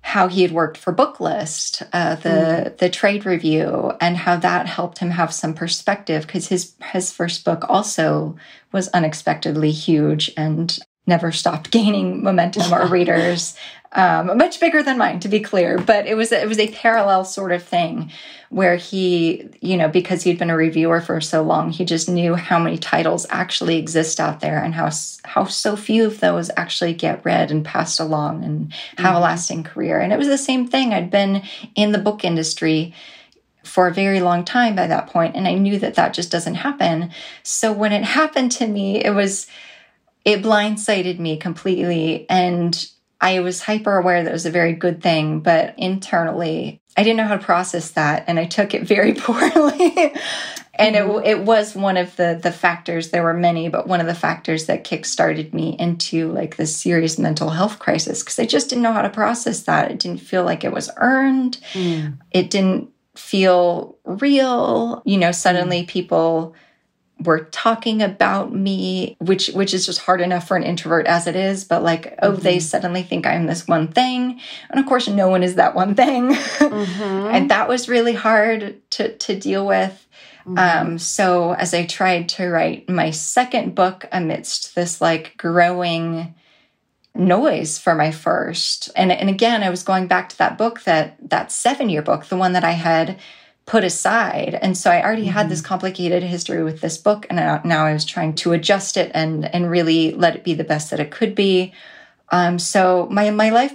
how 0.00 0.28
he 0.28 0.40
had 0.40 0.52
worked 0.52 0.78
for 0.78 0.94
Booklist, 0.94 1.86
uh, 1.92 2.14
the 2.14 2.28
mm-hmm. 2.28 2.76
the 2.78 2.88
trade 2.88 3.26
review, 3.26 3.92
and 4.00 4.16
how 4.16 4.36
that 4.36 4.66
helped 4.66 4.98
him 4.98 5.10
have 5.10 5.32
some 5.34 5.52
perspective 5.52 6.26
because 6.26 6.48
his 6.48 6.72
his 6.92 7.12
first 7.12 7.44
book 7.44 7.64
also 7.68 8.36
was 8.72 8.88
unexpectedly 8.88 9.70
huge 9.70 10.30
and 10.36 10.78
never 11.06 11.32
stopped 11.32 11.70
gaining 11.72 12.22
momentum 12.22 12.72
or 12.72 12.86
readers 12.88 13.56
um, 13.92 14.36
much 14.36 14.60
bigger 14.60 14.82
than 14.82 14.98
mine, 14.98 15.20
to 15.20 15.28
be 15.28 15.40
clear. 15.40 15.78
But 15.78 16.06
it 16.06 16.14
was 16.14 16.30
it 16.32 16.46
was 16.48 16.58
a 16.58 16.68
parallel 16.72 17.24
sort 17.24 17.52
of 17.52 17.62
thing 17.62 18.10
where 18.50 18.76
he, 18.76 19.48
you 19.60 19.76
know, 19.76 19.88
because 19.88 20.22
he'd 20.22 20.38
been 20.38 20.50
a 20.50 20.56
reviewer 20.56 21.00
for 21.00 21.20
so 21.20 21.42
long, 21.42 21.70
he 21.70 21.84
just 21.84 22.08
knew 22.08 22.34
how 22.34 22.58
many 22.58 22.78
titles 22.78 23.26
actually 23.30 23.76
exist 23.76 24.20
out 24.20 24.40
there 24.40 24.62
and 24.62 24.74
how 24.74 24.90
how 25.24 25.44
so 25.44 25.76
few 25.76 26.04
of 26.04 26.20
those 26.20 26.50
actually 26.56 26.92
get 26.92 27.24
read 27.24 27.50
and 27.50 27.64
passed 27.64 28.00
along 28.00 28.44
and 28.44 28.72
have 28.98 29.08
mm-hmm. 29.08 29.16
a 29.16 29.20
lasting 29.20 29.62
career. 29.64 30.00
And 30.00 30.12
it 30.12 30.18
was 30.18 30.28
the 30.28 30.38
same 30.38 30.66
thing. 30.66 30.92
I'd 30.92 31.10
been 31.10 31.42
in 31.74 31.92
the 31.92 31.98
book 31.98 32.24
industry 32.24 32.94
for 33.64 33.86
a 33.86 33.94
very 33.94 34.20
long 34.20 34.44
time 34.44 34.74
by 34.74 34.86
that 34.86 35.08
point 35.08 35.36
and 35.36 35.46
i 35.46 35.52
knew 35.52 35.78
that 35.78 35.94
that 35.94 36.14
just 36.14 36.30
doesn't 36.30 36.54
happen 36.54 37.10
so 37.42 37.70
when 37.70 37.92
it 37.92 38.02
happened 38.02 38.50
to 38.50 38.66
me 38.66 39.04
it 39.04 39.10
was 39.10 39.46
it 40.24 40.42
blindsided 40.42 41.18
me 41.18 41.36
completely 41.36 42.24
and 42.30 42.90
I 43.20 43.40
was 43.40 43.62
hyper 43.62 43.96
aware 43.96 44.22
that 44.22 44.30
it 44.30 44.32
was 44.32 44.46
a 44.46 44.50
very 44.50 44.72
good 44.72 45.02
thing, 45.02 45.40
but 45.40 45.74
internally, 45.76 46.80
I 46.96 47.02
didn't 47.02 47.16
know 47.16 47.26
how 47.26 47.36
to 47.36 47.44
process 47.44 47.90
that, 47.92 48.24
and 48.28 48.38
I 48.38 48.44
took 48.44 48.74
it 48.74 48.82
very 48.82 49.14
poorly. 49.18 50.12
and 50.74 50.94
mm-hmm. 50.96 51.18
it, 51.18 51.38
it 51.38 51.40
was 51.40 51.74
one 51.74 51.96
of 51.96 52.14
the 52.16 52.38
the 52.40 52.52
factors. 52.52 53.10
There 53.10 53.24
were 53.24 53.34
many, 53.34 53.68
but 53.68 53.88
one 53.88 54.00
of 54.00 54.06
the 54.06 54.14
factors 54.14 54.66
that 54.66 54.84
kickstarted 54.84 55.52
me 55.52 55.76
into 55.78 56.30
like 56.32 56.56
this 56.56 56.76
serious 56.76 57.18
mental 57.18 57.50
health 57.50 57.78
crisis 57.78 58.22
because 58.22 58.38
I 58.38 58.46
just 58.46 58.68
didn't 58.68 58.82
know 58.82 58.92
how 58.92 59.02
to 59.02 59.10
process 59.10 59.62
that. 59.62 59.90
It 59.90 59.98
didn't 59.98 60.20
feel 60.20 60.44
like 60.44 60.62
it 60.62 60.72
was 60.72 60.90
earned. 60.96 61.58
Mm. 61.72 62.18
It 62.30 62.50
didn't 62.50 62.90
feel 63.16 63.96
real. 64.04 65.02
You 65.04 65.18
know, 65.18 65.32
suddenly 65.32 65.82
mm. 65.82 65.88
people 65.88 66.54
were 67.24 67.44
talking 67.46 68.00
about 68.00 68.52
me 68.52 69.16
which 69.20 69.48
which 69.48 69.74
is 69.74 69.86
just 69.86 70.00
hard 70.00 70.20
enough 70.20 70.46
for 70.46 70.56
an 70.56 70.62
introvert 70.62 71.06
as 71.06 71.26
it 71.26 71.34
is 71.34 71.64
but 71.64 71.82
like 71.82 72.14
oh 72.22 72.32
mm-hmm. 72.32 72.42
they 72.42 72.58
suddenly 72.58 73.02
think 73.02 73.26
i'm 73.26 73.46
this 73.46 73.66
one 73.66 73.88
thing 73.88 74.40
and 74.70 74.78
of 74.78 74.86
course 74.86 75.08
no 75.08 75.28
one 75.28 75.42
is 75.42 75.56
that 75.56 75.74
one 75.74 75.94
thing 75.94 76.30
mm-hmm. 76.32 77.02
and 77.02 77.50
that 77.50 77.68
was 77.68 77.88
really 77.88 78.14
hard 78.14 78.80
to 78.90 79.16
to 79.16 79.38
deal 79.38 79.66
with 79.66 80.06
mm-hmm. 80.46 80.58
um 80.58 80.98
so 80.98 81.54
as 81.54 81.74
i 81.74 81.84
tried 81.84 82.28
to 82.28 82.48
write 82.48 82.88
my 82.88 83.10
second 83.10 83.74
book 83.74 84.06
amidst 84.12 84.74
this 84.74 85.00
like 85.00 85.36
growing 85.36 86.34
noise 87.14 87.78
for 87.78 87.96
my 87.96 88.12
first 88.12 88.90
and 88.94 89.10
and 89.10 89.28
again 89.28 89.64
i 89.64 89.70
was 89.70 89.82
going 89.82 90.06
back 90.06 90.28
to 90.28 90.38
that 90.38 90.56
book 90.56 90.82
that 90.82 91.16
that 91.28 91.50
7 91.50 91.88
year 91.88 92.02
book 92.02 92.26
the 92.26 92.36
one 92.36 92.52
that 92.52 92.64
i 92.64 92.72
had 92.72 93.18
put 93.68 93.84
aside. 93.84 94.58
And 94.62 94.76
so 94.76 94.90
I 94.90 95.04
already 95.04 95.24
mm-hmm. 95.24 95.32
had 95.32 95.50
this 95.50 95.60
mm-hmm. 95.60 95.68
complicated 95.68 96.22
history 96.22 96.64
with 96.64 96.80
this 96.80 96.96
book, 96.96 97.26
and 97.30 97.36
now 97.64 97.84
I 97.84 97.92
was 97.92 98.04
trying 98.04 98.34
to 98.36 98.52
adjust 98.54 98.96
it 98.96 99.12
and 99.14 99.44
and 99.54 99.70
really 99.70 100.12
let 100.14 100.34
it 100.34 100.42
be 100.42 100.54
the 100.54 100.64
best 100.64 100.90
that 100.90 100.98
it 100.98 101.12
could 101.12 101.34
be. 101.34 101.72
Um, 102.30 102.58
so 102.58 103.06
my 103.10 103.30
my 103.30 103.50
life 103.50 103.74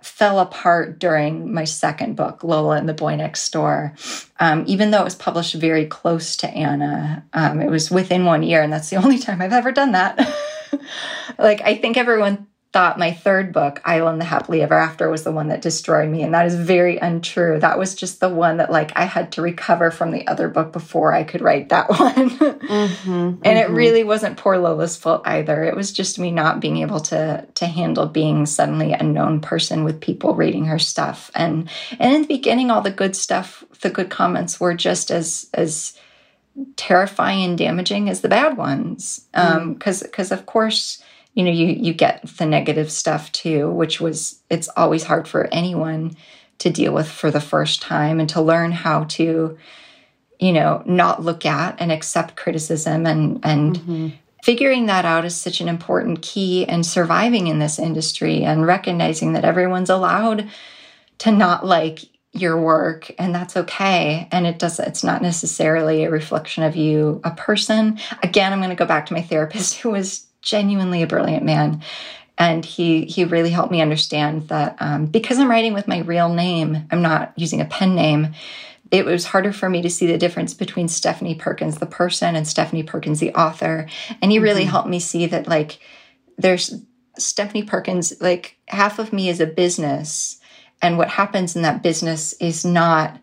fell 0.00 0.38
apart 0.38 1.00
during 1.00 1.52
my 1.52 1.64
second 1.64 2.14
book, 2.14 2.44
Lola 2.44 2.76
and 2.76 2.88
the 2.88 2.94
Boy 2.94 3.16
Next 3.16 3.52
Door. 3.52 3.94
Um, 4.38 4.62
even 4.68 4.92
though 4.92 5.00
it 5.00 5.04
was 5.04 5.16
published 5.16 5.54
very 5.54 5.84
close 5.86 6.36
to 6.38 6.48
Anna, 6.48 7.24
um, 7.32 7.60
it 7.60 7.68
was 7.68 7.90
within 7.90 8.24
one 8.24 8.44
year, 8.44 8.62
and 8.62 8.72
that's 8.72 8.88
the 8.88 8.96
only 9.04 9.18
time 9.18 9.42
I've 9.42 9.52
ever 9.52 9.72
done 9.72 9.92
that. 9.92 10.16
like 11.38 11.60
I 11.62 11.74
think 11.74 11.96
everyone 11.96 12.46
thought 12.70 12.98
my 12.98 13.12
third 13.12 13.52
book, 13.52 13.80
Isla 13.88 14.12
and 14.12 14.20
the 14.20 14.26
Happily 14.26 14.60
Ever 14.60 14.74
After, 14.74 15.08
was 15.08 15.24
the 15.24 15.32
one 15.32 15.48
that 15.48 15.62
destroyed 15.62 16.10
me. 16.10 16.22
And 16.22 16.34
that 16.34 16.44
is 16.44 16.54
very 16.54 16.98
untrue. 16.98 17.58
That 17.58 17.78
was 17.78 17.94
just 17.94 18.20
the 18.20 18.28
one 18.28 18.58
that, 18.58 18.70
like, 18.70 18.92
I 18.94 19.04
had 19.04 19.32
to 19.32 19.42
recover 19.42 19.90
from 19.90 20.10
the 20.10 20.26
other 20.26 20.48
book 20.48 20.70
before 20.72 21.14
I 21.14 21.24
could 21.24 21.40
write 21.40 21.70
that 21.70 21.88
one. 21.98 22.30
mm-hmm, 22.30 23.10
and 23.10 23.42
mm-hmm. 23.42 23.46
it 23.46 23.70
really 23.70 24.04
wasn't 24.04 24.36
poor 24.36 24.58
Lola's 24.58 24.98
fault 24.98 25.22
either. 25.24 25.64
It 25.64 25.76
was 25.76 25.92
just 25.92 26.18
me 26.18 26.30
not 26.30 26.60
being 26.60 26.78
able 26.78 27.00
to 27.00 27.46
to 27.54 27.66
handle 27.66 28.06
being 28.06 28.44
suddenly 28.44 28.92
a 28.92 29.02
known 29.02 29.40
person 29.40 29.84
with 29.84 30.02
people 30.02 30.34
reading 30.34 30.66
her 30.66 30.78
stuff. 30.78 31.30
And 31.34 31.70
and 31.98 32.14
in 32.14 32.22
the 32.22 32.28
beginning, 32.28 32.70
all 32.70 32.82
the 32.82 32.90
good 32.90 33.16
stuff, 33.16 33.64
the 33.80 33.90
good 33.90 34.10
comments 34.10 34.60
were 34.60 34.74
just 34.74 35.10
as 35.10 35.48
as 35.54 35.94
terrifying 36.76 37.44
and 37.44 37.58
damaging 37.58 38.10
as 38.10 38.20
the 38.20 38.28
bad 38.28 38.58
ones. 38.58 39.26
Um, 39.32 39.72
because 39.72 40.02
mm. 40.02 40.06
because 40.06 40.32
of 40.32 40.44
course 40.44 41.02
you 41.38 41.44
know 41.44 41.52
you 41.52 41.66
you 41.66 41.94
get 41.94 42.20
the 42.36 42.44
negative 42.44 42.90
stuff 42.90 43.30
too 43.30 43.70
which 43.70 44.00
was 44.00 44.40
it's 44.50 44.68
always 44.76 45.04
hard 45.04 45.28
for 45.28 45.46
anyone 45.52 46.16
to 46.58 46.68
deal 46.68 46.92
with 46.92 47.08
for 47.08 47.30
the 47.30 47.40
first 47.40 47.80
time 47.80 48.18
and 48.18 48.28
to 48.28 48.42
learn 48.42 48.72
how 48.72 49.04
to 49.04 49.56
you 50.40 50.52
know 50.52 50.82
not 50.84 51.22
look 51.22 51.46
at 51.46 51.80
and 51.80 51.92
accept 51.92 52.34
criticism 52.34 53.06
and 53.06 53.38
and 53.44 53.76
mm-hmm. 53.76 54.08
figuring 54.42 54.86
that 54.86 55.04
out 55.04 55.24
is 55.24 55.36
such 55.36 55.60
an 55.60 55.68
important 55.68 56.22
key 56.22 56.64
in 56.64 56.82
surviving 56.82 57.46
in 57.46 57.60
this 57.60 57.78
industry 57.78 58.42
and 58.42 58.66
recognizing 58.66 59.32
that 59.32 59.44
everyone's 59.44 59.90
allowed 59.90 60.50
to 61.18 61.30
not 61.30 61.64
like 61.64 62.00
your 62.32 62.60
work 62.60 63.12
and 63.16 63.32
that's 63.32 63.56
okay 63.56 64.26
and 64.32 64.44
it 64.44 64.58
does 64.58 64.80
it's 64.80 65.04
not 65.04 65.22
necessarily 65.22 66.02
a 66.02 66.10
reflection 66.10 66.64
of 66.64 66.74
you 66.74 67.20
a 67.22 67.30
person 67.30 67.98
again 68.24 68.52
i'm 68.52 68.58
going 68.58 68.70
to 68.70 68.76
go 68.76 68.84
back 68.84 69.06
to 69.06 69.14
my 69.14 69.22
therapist 69.22 69.74
who 69.80 69.90
was 69.90 70.27
genuinely 70.48 71.02
a 71.02 71.06
brilliant 71.06 71.44
man. 71.44 71.82
And 72.36 72.64
he 72.64 73.04
he 73.04 73.24
really 73.24 73.50
helped 73.50 73.72
me 73.72 73.82
understand 73.82 74.48
that 74.48 74.76
um, 74.80 75.06
because 75.06 75.38
I'm 75.38 75.50
writing 75.50 75.74
with 75.74 75.88
my 75.88 75.98
real 75.98 76.32
name, 76.32 76.86
I'm 76.90 77.02
not 77.02 77.32
using 77.36 77.60
a 77.60 77.64
pen 77.64 77.94
name. 77.94 78.34
It 78.90 79.04
was 79.04 79.26
harder 79.26 79.52
for 79.52 79.68
me 79.68 79.82
to 79.82 79.90
see 79.90 80.06
the 80.06 80.16
difference 80.16 80.54
between 80.54 80.88
Stephanie 80.88 81.34
Perkins, 81.34 81.78
the 81.78 81.86
person, 81.86 82.36
and 82.36 82.48
Stephanie 82.48 82.84
Perkins, 82.84 83.20
the 83.20 83.34
author. 83.34 83.86
And 84.22 84.30
he 84.30 84.38
really 84.38 84.62
mm-hmm. 84.62 84.70
helped 84.70 84.88
me 84.88 85.00
see 85.00 85.26
that, 85.26 85.46
like, 85.46 85.78
there's 86.38 86.74
Stephanie 87.18 87.64
Perkins, 87.64 88.14
like, 88.20 88.56
half 88.68 88.98
of 88.98 89.12
me 89.12 89.28
is 89.28 89.40
a 89.40 89.46
business. 89.46 90.40
And 90.80 90.96
what 90.96 91.08
happens 91.08 91.54
in 91.54 91.62
that 91.62 91.82
business 91.82 92.32
is 92.40 92.64
not 92.64 93.18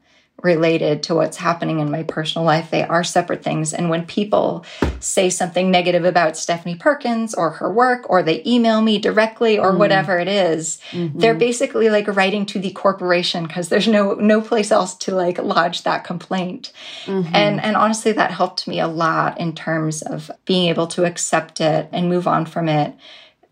related 0.46 1.02
to 1.02 1.16
what's 1.16 1.38
happening 1.38 1.80
in 1.80 1.90
my 1.90 2.04
personal 2.04 2.46
life. 2.46 2.70
They 2.70 2.84
are 2.84 3.04
separate 3.04 3.44
things. 3.44 3.74
And 3.74 3.90
when 3.90 4.06
people 4.06 4.64
say 5.00 5.30
something 5.32 5.72
negative 5.72 6.06
about 6.06 6.38
Stephanie 6.38 6.76
Perkins 6.76 7.34
or 7.34 7.50
her 7.50 7.74
work, 7.74 8.08
or 8.10 8.22
they 8.22 8.44
email 8.46 8.82
me 8.82 9.00
directly 9.00 9.58
or 9.58 9.72
mm. 9.72 9.80
whatever 9.80 10.20
it 10.20 10.28
is, 10.28 10.80
mm-hmm. 10.92 11.20
they're 11.20 11.34
basically 11.34 11.90
like 11.90 12.08
writing 12.08 12.46
to 12.46 12.60
the 12.60 12.72
corporation 12.72 13.48
because 13.48 13.70
there's 13.70 13.88
no 13.88 14.14
no 14.14 14.40
place 14.40 14.72
else 14.72 14.94
to 14.96 15.16
like 15.16 15.40
lodge 15.40 15.82
that 15.82 16.04
complaint. 16.04 16.72
Mm-hmm. 17.06 17.36
And 17.36 17.60
and 17.60 17.76
honestly 17.76 18.12
that 18.12 18.32
helped 18.32 18.68
me 18.68 18.80
a 18.80 18.88
lot 18.88 19.40
in 19.40 19.56
terms 19.56 20.04
of 20.04 20.30
being 20.46 20.70
able 20.70 20.88
to 20.88 21.06
accept 21.06 21.60
it 21.60 21.90
and 21.92 22.08
move 22.08 22.28
on 22.28 22.46
from 22.46 22.70
it 22.70 22.94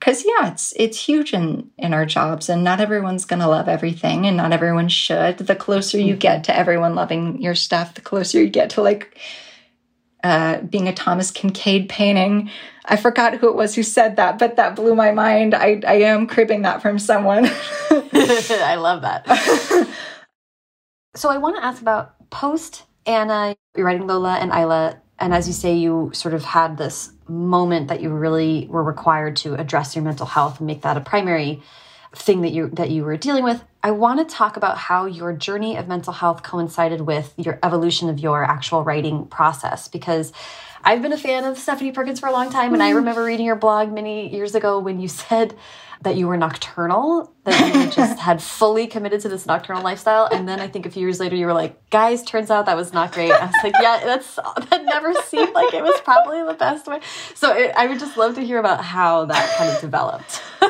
because 0.04 0.26
yeah 0.26 0.52
it's 0.52 0.74
it's 0.76 1.00
huge 1.00 1.34
in 1.34 1.70
in 1.78 1.94
our 1.94 2.06
jobs 2.06 2.50
and 2.50 2.62
not 2.62 2.82
everyone's 2.82 3.24
going 3.24 3.40
to 3.40 3.48
love 3.48 3.70
everything 3.70 4.26
and 4.26 4.36
not 4.36 4.52
everyone 4.52 4.90
should. 4.90 5.38
The 5.38 5.56
closer 5.56 5.98
you 5.98 6.18
get 6.18 6.36
mm-hmm. 6.36 6.42
to 6.44 6.58
everyone 6.58 6.94
loving 6.94 7.42
your 7.42 7.56
stuff 7.56 7.94
the 7.94 8.02
closer 8.02 8.42
you 8.42 8.50
get 8.50 8.72
to 8.72 8.82
like 8.82 9.18
uh, 10.22 10.60
being 10.62 10.90
a 10.90 10.94
thomas 10.94 11.32
Kinkade 11.32 11.88
painting. 11.88 12.50
I 12.84 12.98
forgot 12.98 13.38
who 13.38 13.48
it 13.48 13.56
was 13.56 13.76
who 13.76 13.84
said 13.84 14.18
that 14.18 14.38
but 14.40 14.58
that 14.58 14.76
blew 14.76 14.94
my 14.94 15.12
mind. 15.12 15.56
I, 15.56 15.82
I 15.88 15.96
am 16.02 16.28
cribbing 16.28 16.64
that 16.64 16.82
from 16.82 17.00
someone. 17.00 17.46
I 17.90 18.76
love 18.76 19.04
that. 19.04 19.88
So 21.16 21.30
i 21.30 21.38
want 21.38 21.56
to 21.58 21.64
ask 21.64 21.80
about 21.80 22.32
post 22.32 22.86
anna. 23.06 23.56
You're 23.78 23.86
writing 23.86 24.08
lola 24.08 24.34
and 24.38 24.52
isla 24.52 25.00
and 25.20 25.34
as 25.34 25.48
you 25.48 25.54
say 25.54 25.76
you 25.76 26.12
sort 26.14 26.34
of 26.34 26.44
had 26.44 26.78
this 26.78 27.12
moment 27.28 27.88
that 27.88 28.02
you 28.02 28.10
really 28.10 28.68
were 28.70 28.84
required 28.84 29.36
to 29.38 29.56
address 29.56 29.96
your 29.96 30.04
mental 30.04 30.26
health 30.26 30.60
and 30.60 30.68
make 30.68 30.82
that 30.82 30.98
a 30.98 31.02
primary 31.02 31.62
thing 32.16 32.42
that 32.42 32.52
you 32.52 32.70
that 32.70 32.92
you 32.92 33.04
were 33.04 33.18
dealing 33.18 33.44
with. 33.44 33.64
I 33.82 33.92
want 33.92 34.20
to 34.28 34.36
talk 34.36 34.56
about 34.56 34.78
how 34.78 35.06
your 35.06 35.34
journey 35.34 35.78
of 35.78 35.88
mental 35.88 36.14
health 36.14 36.44
coincided 36.44 37.02
with 37.02 37.34
your 37.38 37.60
evolution 37.64 38.10
of 38.10 38.20
your 38.20 38.44
actual 38.44 38.84
writing 38.84 39.26
process 39.26 39.88
because 39.88 40.32
I've 40.84 41.02
been 41.02 41.14
a 41.14 41.18
fan 41.18 41.44
of 41.44 41.58
Stephanie 41.58 41.92
Perkins 41.92 42.20
for 42.20 42.28
a 42.28 42.32
long 42.32 42.52
time 42.52 42.74
and 42.74 42.84
I 42.84 42.92
mm. 42.92 42.98
remember 42.98 43.24
reading 43.24 43.46
your 43.46 43.56
blog 43.56 43.92
many 43.92 44.34
years 44.34 44.54
ago 44.54 44.80
when 44.80 45.00
you 45.00 45.08
said 45.24 45.56
that 46.02 46.18
you 46.18 46.28
were 46.28 46.38
nocturnal, 46.38 47.32
that 47.46 47.76
you 47.76 47.92
just 47.92 48.20
had 48.20 48.42
fully 48.42 48.88
committed 48.88 49.22
to 49.22 49.30
this 49.30 49.46
nocturnal 49.46 49.84
lifestyle. 49.84 50.28
And 50.32 50.48
then 50.48 50.60
I 50.60 50.68
think 50.68 50.86
a 50.86 50.90
few 50.90 51.02
years 51.02 51.20
later, 51.20 51.36
you 51.36 51.46
were 51.46 51.54
like, 51.54 51.90
guys, 51.90 52.24
turns 52.24 52.50
out 52.50 52.66
that 52.66 52.76
was 52.76 52.94
not 52.94 53.12
great. 53.12 53.32
I 53.32 53.46
was 53.46 53.56
like, 53.64 53.76
yeah, 53.82 54.02
that's 54.04 54.36
that 54.36 54.84
never 54.86 55.14
seemed 55.26 55.54
like 55.54 55.74
it 55.74 55.84
was 55.84 56.00
probably 56.02 56.44
the 56.44 56.56
best 56.56 56.88
way. 56.88 57.00
So 57.36 57.54
it, 57.54 57.72
I 57.78 57.88
would 57.88 58.00
just 58.00 58.18
love 58.18 58.36
to 58.36 58.42
hear 58.42 58.60
about 58.60 58.84
how 58.84 59.26
that 59.26 59.58
kind 59.58 59.72
of 59.72 59.80
developed. 59.80 60.42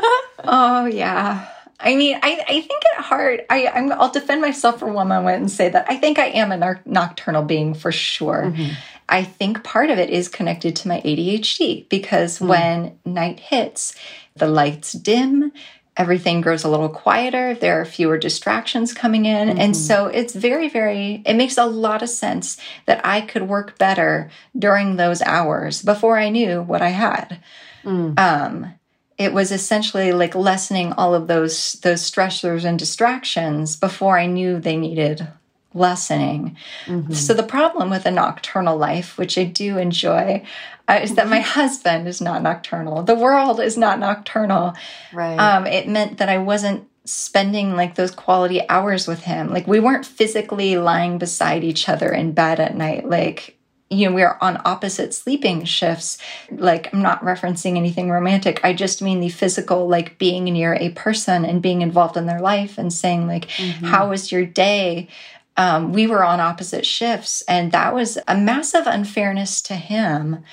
oh, 0.43 0.86
yeah. 0.86 1.49
I 1.80 1.95
mean, 1.95 2.17
I, 2.24 2.43
I 2.47 2.61
think 2.61 2.82
at 2.95 3.03
heart, 3.03 3.41
I, 3.49 3.67
I'm, 3.67 3.91
I'll 3.91 4.11
defend 4.11 4.41
myself 4.41 4.80
for 4.80 4.91
one 4.91 5.09
moment 5.09 5.41
and 5.41 5.51
say 5.51 5.69
that 5.69 5.86
I 5.89 5.97
think 5.97 6.17
I 6.17 6.28
am 6.28 6.51
a 6.51 6.80
nocturnal 6.86 7.43
being 7.43 7.74
for 7.74 7.91
sure. 7.91 8.43
Mm 8.43 8.53
-hmm. 8.53 8.71
I 9.09 9.24
think 9.24 9.63
part 9.63 9.89
of 9.89 9.99
it 9.99 10.09
is 10.09 10.28
connected 10.30 10.76
to 10.78 10.88
my 10.88 11.01
ADHD 11.01 11.88
because 11.89 12.39
mm. 12.39 12.47
when 12.47 12.97
night 13.05 13.39
hits, 13.39 13.95
the 14.36 14.48
lights 14.48 14.94
dim, 14.94 15.52
everything 15.96 16.42
grows 16.42 16.64
a 16.64 16.70
little 16.70 16.90
quieter, 16.90 17.54
there 17.54 17.80
are 17.80 17.86
fewer 17.86 18.18
distractions 18.18 18.94
coming 18.94 19.26
in. 19.26 19.50
Mm 19.50 19.56
-hmm. 19.56 19.64
And 19.64 19.78
so 19.78 20.08
it's 20.08 20.34
very, 20.34 20.70
very, 20.70 21.22
it 21.26 21.36
makes 21.36 21.58
a 21.58 21.66
lot 21.66 22.02
of 22.02 22.10
sense 22.10 22.62
that 22.86 23.00
I 23.06 23.22
could 23.22 23.48
work 23.48 23.78
better 23.78 24.30
during 24.54 24.98
those 24.98 25.24
hours 25.26 25.84
before 25.84 26.24
I 26.26 26.30
knew 26.30 26.62
what 26.62 26.82
I 26.82 26.92
had. 26.92 27.38
Mm. 27.84 28.20
Um, 28.20 28.74
it 29.18 29.34
was 29.34 29.52
essentially 29.52 30.12
like 30.12 30.36
lessening 30.36 30.94
all 30.94 31.14
of 31.14 31.28
those 31.28 31.74
those 31.82 32.12
stressors 32.12 32.66
and 32.66 32.80
distractions 32.80 33.76
before 33.80 34.24
I 34.24 34.28
knew 34.28 34.60
they 34.60 34.78
needed 34.78 35.28
lessening. 35.74 36.58
Mm-hmm. 36.86 37.14
So 37.14 37.34
the 37.34 37.44
problem 37.44 37.90
with 37.90 38.06
a 38.06 38.12
nocturnal 38.12 38.78
life, 38.78 39.18
which 39.18 39.38
I 39.38 39.44
do 39.44 39.78
enjoy, 39.78 40.46
uh, 40.88 41.00
is 41.02 41.16
that 41.16 41.30
my 41.30 41.40
mm-hmm. 41.40 41.60
husband 41.60 42.08
is 42.08 42.22
not 42.22 42.42
nocturnal. 42.42 43.04
The 43.04 43.16
world 43.16 43.60
is 43.60 43.78
not 43.78 44.00
nocturnal. 44.00 44.74
Right. 45.14 45.38
Um, 45.38 45.66
it 45.66 45.88
meant 45.88 46.18
that 46.18 46.30
I 46.30 46.40
wasn't 46.40 46.88
spending 47.06 47.76
like 47.76 47.96
those 47.96 48.12
quality 48.12 48.68
hours 48.70 49.08
with 49.08 49.24
him. 49.24 49.50
Like 49.50 49.68
we 49.68 49.80
weren't 49.80 50.06
physically 50.06 50.78
lying 50.78 51.18
beside 51.18 51.64
each 51.64 51.90
other 51.90 52.12
in 52.12 52.32
bed 52.34 52.60
at 52.60 52.76
night. 52.76 53.08
Like 53.08 53.58
you 53.94 54.10
know, 54.10 54.16
we 54.16 54.24
are 54.24 54.38
on 54.42 54.62
opposite 54.66 55.14
sleeping 55.14 55.66
shifts. 55.66 56.18
Like, 56.52 56.92
I'm 56.94 57.02
not 57.02 57.22
referencing 57.22 57.78
anything 57.78 58.10
romantic. 58.10 58.60
I 58.64 58.74
just 58.74 59.02
mean 59.02 59.20
the 59.20 59.30
physical, 59.30 59.88
like 59.88 60.18
being 60.18 60.46
near 60.46 60.74
a 60.74 60.90
person 60.92 61.46
and 61.46 61.62
being 61.62 61.82
involved 61.82 62.18
in 62.18 62.26
their 62.26 62.42
life 62.42 62.78
and 62.78 62.92
saying, 62.92 63.28
like, 63.28 63.50
mm-hmm. 63.50 63.86
how 63.86 64.10
was 64.10 64.32
your 64.32 64.46
day? 64.46 65.10
Um, 65.56 65.93
we 65.93 66.08
were 66.08 66.24
on 66.24 66.39
opposite 66.39 66.86
shifts, 66.86 67.43
and 67.47 67.72
that 67.72 67.93
was 67.93 68.18
a 68.28 68.36
massive 68.36 68.88
unfairness 68.88 69.62
to 69.64 69.76
him 69.76 70.43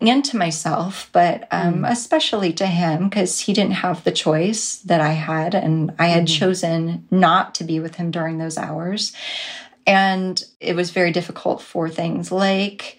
and 0.00 0.24
to 0.24 0.36
myself, 0.36 1.10
but 1.12 1.46
um, 1.50 1.80
mm. 1.80 1.90
especially 1.90 2.52
to 2.54 2.66
him 2.66 3.08
because 3.08 3.40
he 3.40 3.52
didn't 3.52 3.72
have 3.72 4.02
the 4.02 4.12
choice 4.12 4.76
that 4.76 5.00
I 5.00 5.12
had, 5.12 5.54
and 5.54 5.92
I 5.98 6.06
had 6.06 6.24
mm. 6.24 6.38
chosen 6.38 7.06
not 7.10 7.54
to 7.56 7.64
be 7.64 7.80
with 7.80 7.96
him 7.96 8.10
during 8.10 8.38
those 8.38 8.56
hours. 8.56 9.12
And 9.86 10.42
it 10.60 10.76
was 10.76 10.90
very 10.90 11.10
difficult 11.10 11.60
for 11.60 11.88
things 11.88 12.30
like 12.30 12.98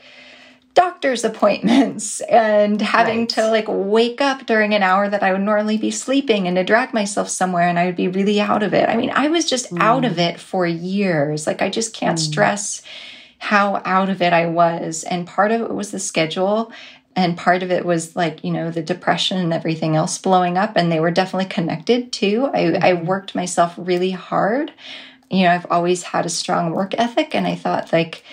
doctor's 0.74 1.24
appointments 1.24 2.22
and 2.22 2.82
having 2.82 3.20
right. 3.22 3.30
to 3.30 3.50
like 3.50 3.66
wake 3.68 4.22
up 4.22 4.46
during 4.46 4.74
an 4.74 4.84
hour 4.84 5.10
that 5.10 5.24
I 5.24 5.32
would 5.32 5.42
normally 5.42 5.78
be 5.78 5.92
sleeping 5.92 6.48
and 6.48 6.56
to 6.56 6.64
drag 6.64 6.94
myself 6.94 7.30
somewhere 7.30 7.68
and 7.68 7.78
I 7.78 7.86
would 7.86 7.96
be 7.96 8.08
really 8.08 8.40
out 8.40 8.64
of 8.64 8.74
it. 8.74 8.88
I 8.88 8.96
mean, 8.96 9.12
I 9.14 9.28
was 9.28 9.50
just 9.50 9.72
mm. 9.72 9.82
out 9.82 10.06
of 10.06 10.20
it 10.20 10.40
for 10.40 10.66
years. 10.66 11.46
Like, 11.48 11.62
I 11.62 11.70
just 11.70 11.94
can't 11.94 12.18
mm. 12.18 12.22
stress 12.22 12.82
how 13.38 13.82
out 13.86 14.10
of 14.10 14.22
it 14.22 14.34
I 14.34 14.46
was. 14.46 15.04
And 15.04 15.28
part 15.28 15.52
of 15.52 15.62
it 15.62 15.74
was 15.74 15.92
the 15.92 16.00
schedule. 16.00 16.72
And 17.16 17.38
part 17.38 17.64
of 17.64 17.72
it 17.72 17.84
was 17.84 18.16
like, 18.16 18.44
you 18.44 18.52
know, 18.52 18.72
the 18.72 18.82
depression 18.82 19.38
and 19.38 19.52
everything 19.52 19.96
else 19.96 20.18
blowing 20.18 20.58
up. 20.58 20.78
And 20.78 20.92
they 20.92 21.00
were 21.00 21.12
definitely 21.12 21.50
connected 21.50 22.14
too. 22.14 22.50
I, 22.54 22.68
I 22.68 22.94
mm-hmm. 22.94 23.06
worked 23.06 23.36
myself 23.36 23.74
really 23.78 24.12
hard 24.12 24.72
you 25.32 25.44
know, 25.44 25.52
I've 25.52 25.66
always 25.72 26.04
had 26.04 26.26
a 26.26 26.30
strong 26.30 26.72
work 26.72 26.94
ethic. 26.98 27.34
And 27.34 27.48
I 27.48 27.56
thought, 27.56 27.94
like, 27.94 28.24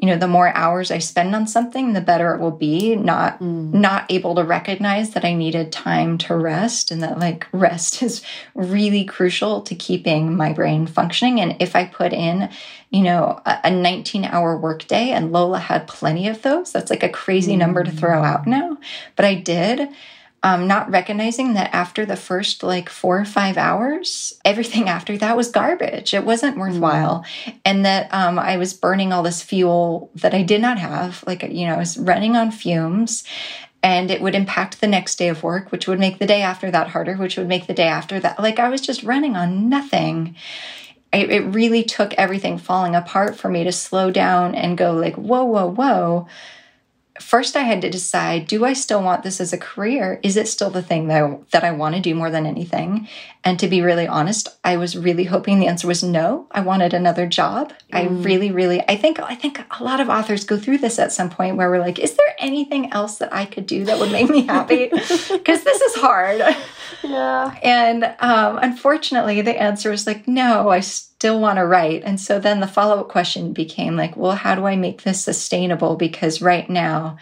you 0.00 0.06
know, 0.06 0.16
the 0.16 0.28
more 0.28 0.54
hours 0.54 0.90
I 0.90 0.98
spend 0.98 1.34
on 1.34 1.46
something, 1.46 1.92
the 1.92 2.00
better 2.00 2.34
it 2.34 2.40
will 2.40 2.52
be. 2.52 2.94
Not 2.94 3.40
mm. 3.40 3.72
not 3.72 4.10
able 4.10 4.34
to 4.36 4.44
recognize 4.44 5.10
that 5.10 5.24
I 5.24 5.34
needed 5.34 5.72
time 5.72 6.18
to 6.18 6.36
rest 6.36 6.90
and 6.90 7.02
that 7.02 7.18
like 7.18 7.46
rest 7.52 8.02
is 8.02 8.22
really 8.54 9.04
crucial 9.04 9.62
to 9.62 9.74
keeping 9.74 10.36
my 10.36 10.52
brain 10.52 10.86
functioning. 10.86 11.40
And 11.40 11.56
if 11.60 11.74
I 11.74 11.84
put 11.84 12.12
in, 12.12 12.48
you 12.90 13.02
know, 13.02 13.40
a, 13.44 13.58
a 13.64 13.70
19 13.70 14.24
hour 14.24 14.56
workday 14.56 15.10
and 15.10 15.32
Lola 15.32 15.58
had 15.58 15.88
plenty 15.88 16.28
of 16.28 16.42
those, 16.42 16.72
that's 16.72 16.90
like 16.90 17.02
a 17.02 17.08
crazy 17.08 17.54
mm. 17.54 17.58
number 17.58 17.82
to 17.82 17.90
throw 17.90 18.22
out 18.22 18.46
now. 18.46 18.78
But 19.16 19.24
I 19.24 19.34
did 19.34 19.88
um, 20.42 20.68
not 20.68 20.90
recognizing 20.90 21.54
that 21.54 21.74
after 21.74 22.06
the 22.06 22.16
first 22.16 22.62
like 22.62 22.88
four 22.88 23.18
or 23.18 23.24
five 23.24 23.56
hours, 23.56 24.38
everything 24.44 24.88
after 24.88 25.16
that 25.18 25.36
was 25.36 25.50
garbage. 25.50 26.14
It 26.14 26.24
wasn't 26.24 26.58
worthwhile. 26.58 27.24
Mm. 27.44 27.60
And 27.64 27.84
that 27.84 28.12
um, 28.14 28.38
I 28.38 28.56
was 28.56 28.72
burning 28.72 29.12
all 29.12 29.22
this 29.22 29.42
fuel 29.42 30.10
that 30.14 30.34
I 30.34 30.42
did 30.42 30.60
not 30.60 30.78
have. 30.78 31.24
Like, 31.26 31.42
you 31.42 31.66
know, 31.66 31.74
I 31.74 31.78
was 31.78 31.98
running 31.98 32.36
on 32.36 32.52
fumes 32.52 33.24
and 33.82 34.10
it 34.10 34.20
would 34.20 34.34
impact 34.34 34.80
the 34.80 34.86
next 34.86 35.16
day 35.16 35.28
of 35.28 35.42
work, 35.42 35.72
which 35.72 35.88
would 35.88 35.98
make 35.98 36.18
the 36.18 36.26
day 36.26 36.42
after 36.42 36.70
that 36.70 36.88
harder, 36.88 37.16
which 37.16 37.36
would 37.36 37.48
make 37.48 37.66
the 37.66 37.74
day 37.74 37.88
after 37.88 38.20
that. 38.20 38.38
Like, 38.38 38.58
I 38.58 38.68
was 38.68 38.80
just 38.80 39.02
running 39.02 39.36
on 39.36 39.68
nothing. 39.68 40.36
It, 41.12 41.30
it 41.30 41.40
really 41.40 41.82
took 41.82 42.12
everything 42.14 42.58
falling 42.58 42.94
apart 42.94 43.36
for 43.36 43.48
me 43.48 43.64
to 43.64 43.72
slow 43.72 44.10
down 44.10 44.54
and 44.54 44.78
go, 44.78 44.92
like, 44.92 45.14
whoa, 45.16 45.44
whoa, 45.44 45.66
whoa 45.66 46.28
first 47.20 47.56
I 47.56 47.60
had 47.60 47.82
to 47.82 47.90
decide 47.90 48.46
do 48.46 48.64
I 48.64 48.72
still 48.72 49.02
want 49.02 49.22
this 49.22 49.40
as 49.40 49.52
a 49.52 49.58
career? 49.58 50.20
Is 50.22 50.36
it 50.36 50.48
still 50.48 50.70
the 50.70 50.82
thing 50.82 51.08
that 51.08 51.22
I, 51.22 51.38
that 51.50 51.64
I 51.64 51.70
want 51.72 51.94
to 51.94 52.00
do 52.00 52.14
more 52.14 52.30
than 52.30 52.46
anything? 52.46 53.08
And 53.44 53.58
to 53.60 53.68
be 53.68 53.80
really 53.80 54.06
honest, 54.06 54.48
I 54.64 54.76
was 54.76 54.96
really 54.96 55.24
hoping 55.24 55.58
the 55.58 55.66
answer 55.66 55.86
was 55.86 56.02
no. 56.02 56.46
I 56.50 56.60
wanted 56.60 56.92
another 56.92 57.26
job. 57.26 57.72
Mm. 57.92 57.98
I 57.98 58.06
really 58.06 58.50
really 58.50 58.82
I 58.88 58.96
think 58.96 59.20
I 59.20 59.34
think 59.34 59.60
a 59.78 59.84
lot 59.84 60.00
of 60.00 60.08
authors 60.08 60.44
go 60.44 60.58
through 60.58 60.78
this 60.78 60.98
at 60.98 61.12
some 61.12 61.30
point 61.30 61.56
where 61.56 61.70
we're 61.70 61.78
like 61.78 61.98
is 61.98 62.14
there 62.14 62.34
anything 62.38 62.92
else 62.92 63.18
that 63.18 63.32
I 63.32 63.44
could 63.44 63.66
do 63.66 63.84
that 63.84 63.98
would 63.98 64.12
make 64.12 64.28
me 64.28 64.42
happy? 64.42 64.88
Cuz 64.88 65.08
this 65.28 65.80
is 65.80 65.94
hard. 65.96 66.42
Yeah. 67.02 67.54
And 67.62 68.04
um, 68.20 68.58
unfortunately 68.62 69.40
the 69.42 69.60
answer 69.60 69.90
was 69.90 70.06
like 70.06 70.26
no, 70.26 70.68
I 70.68 70.80
still 71.18 71.40
want 71.40 71.56
to 71.56 71.66
write. 71.66 72.04
And 72.04 72.20
so 72.20 72.38
then 72.38 72.60
the 72.60 72.68
follow 72.68 73.00
up 73.00 73.08
question 73.08 73.52
became 73.52 73.96
like, 73.96 74.16
well, 74.16 74.36
how 74.36 74.54
do 74.54 74.66
I 74.66 74.76
make 74.76 75.02
this 75.02 75.20
sustainable? 75.20 75.96
Because 75.96 76.40
right 76.40 76.70
now 76.70 77.18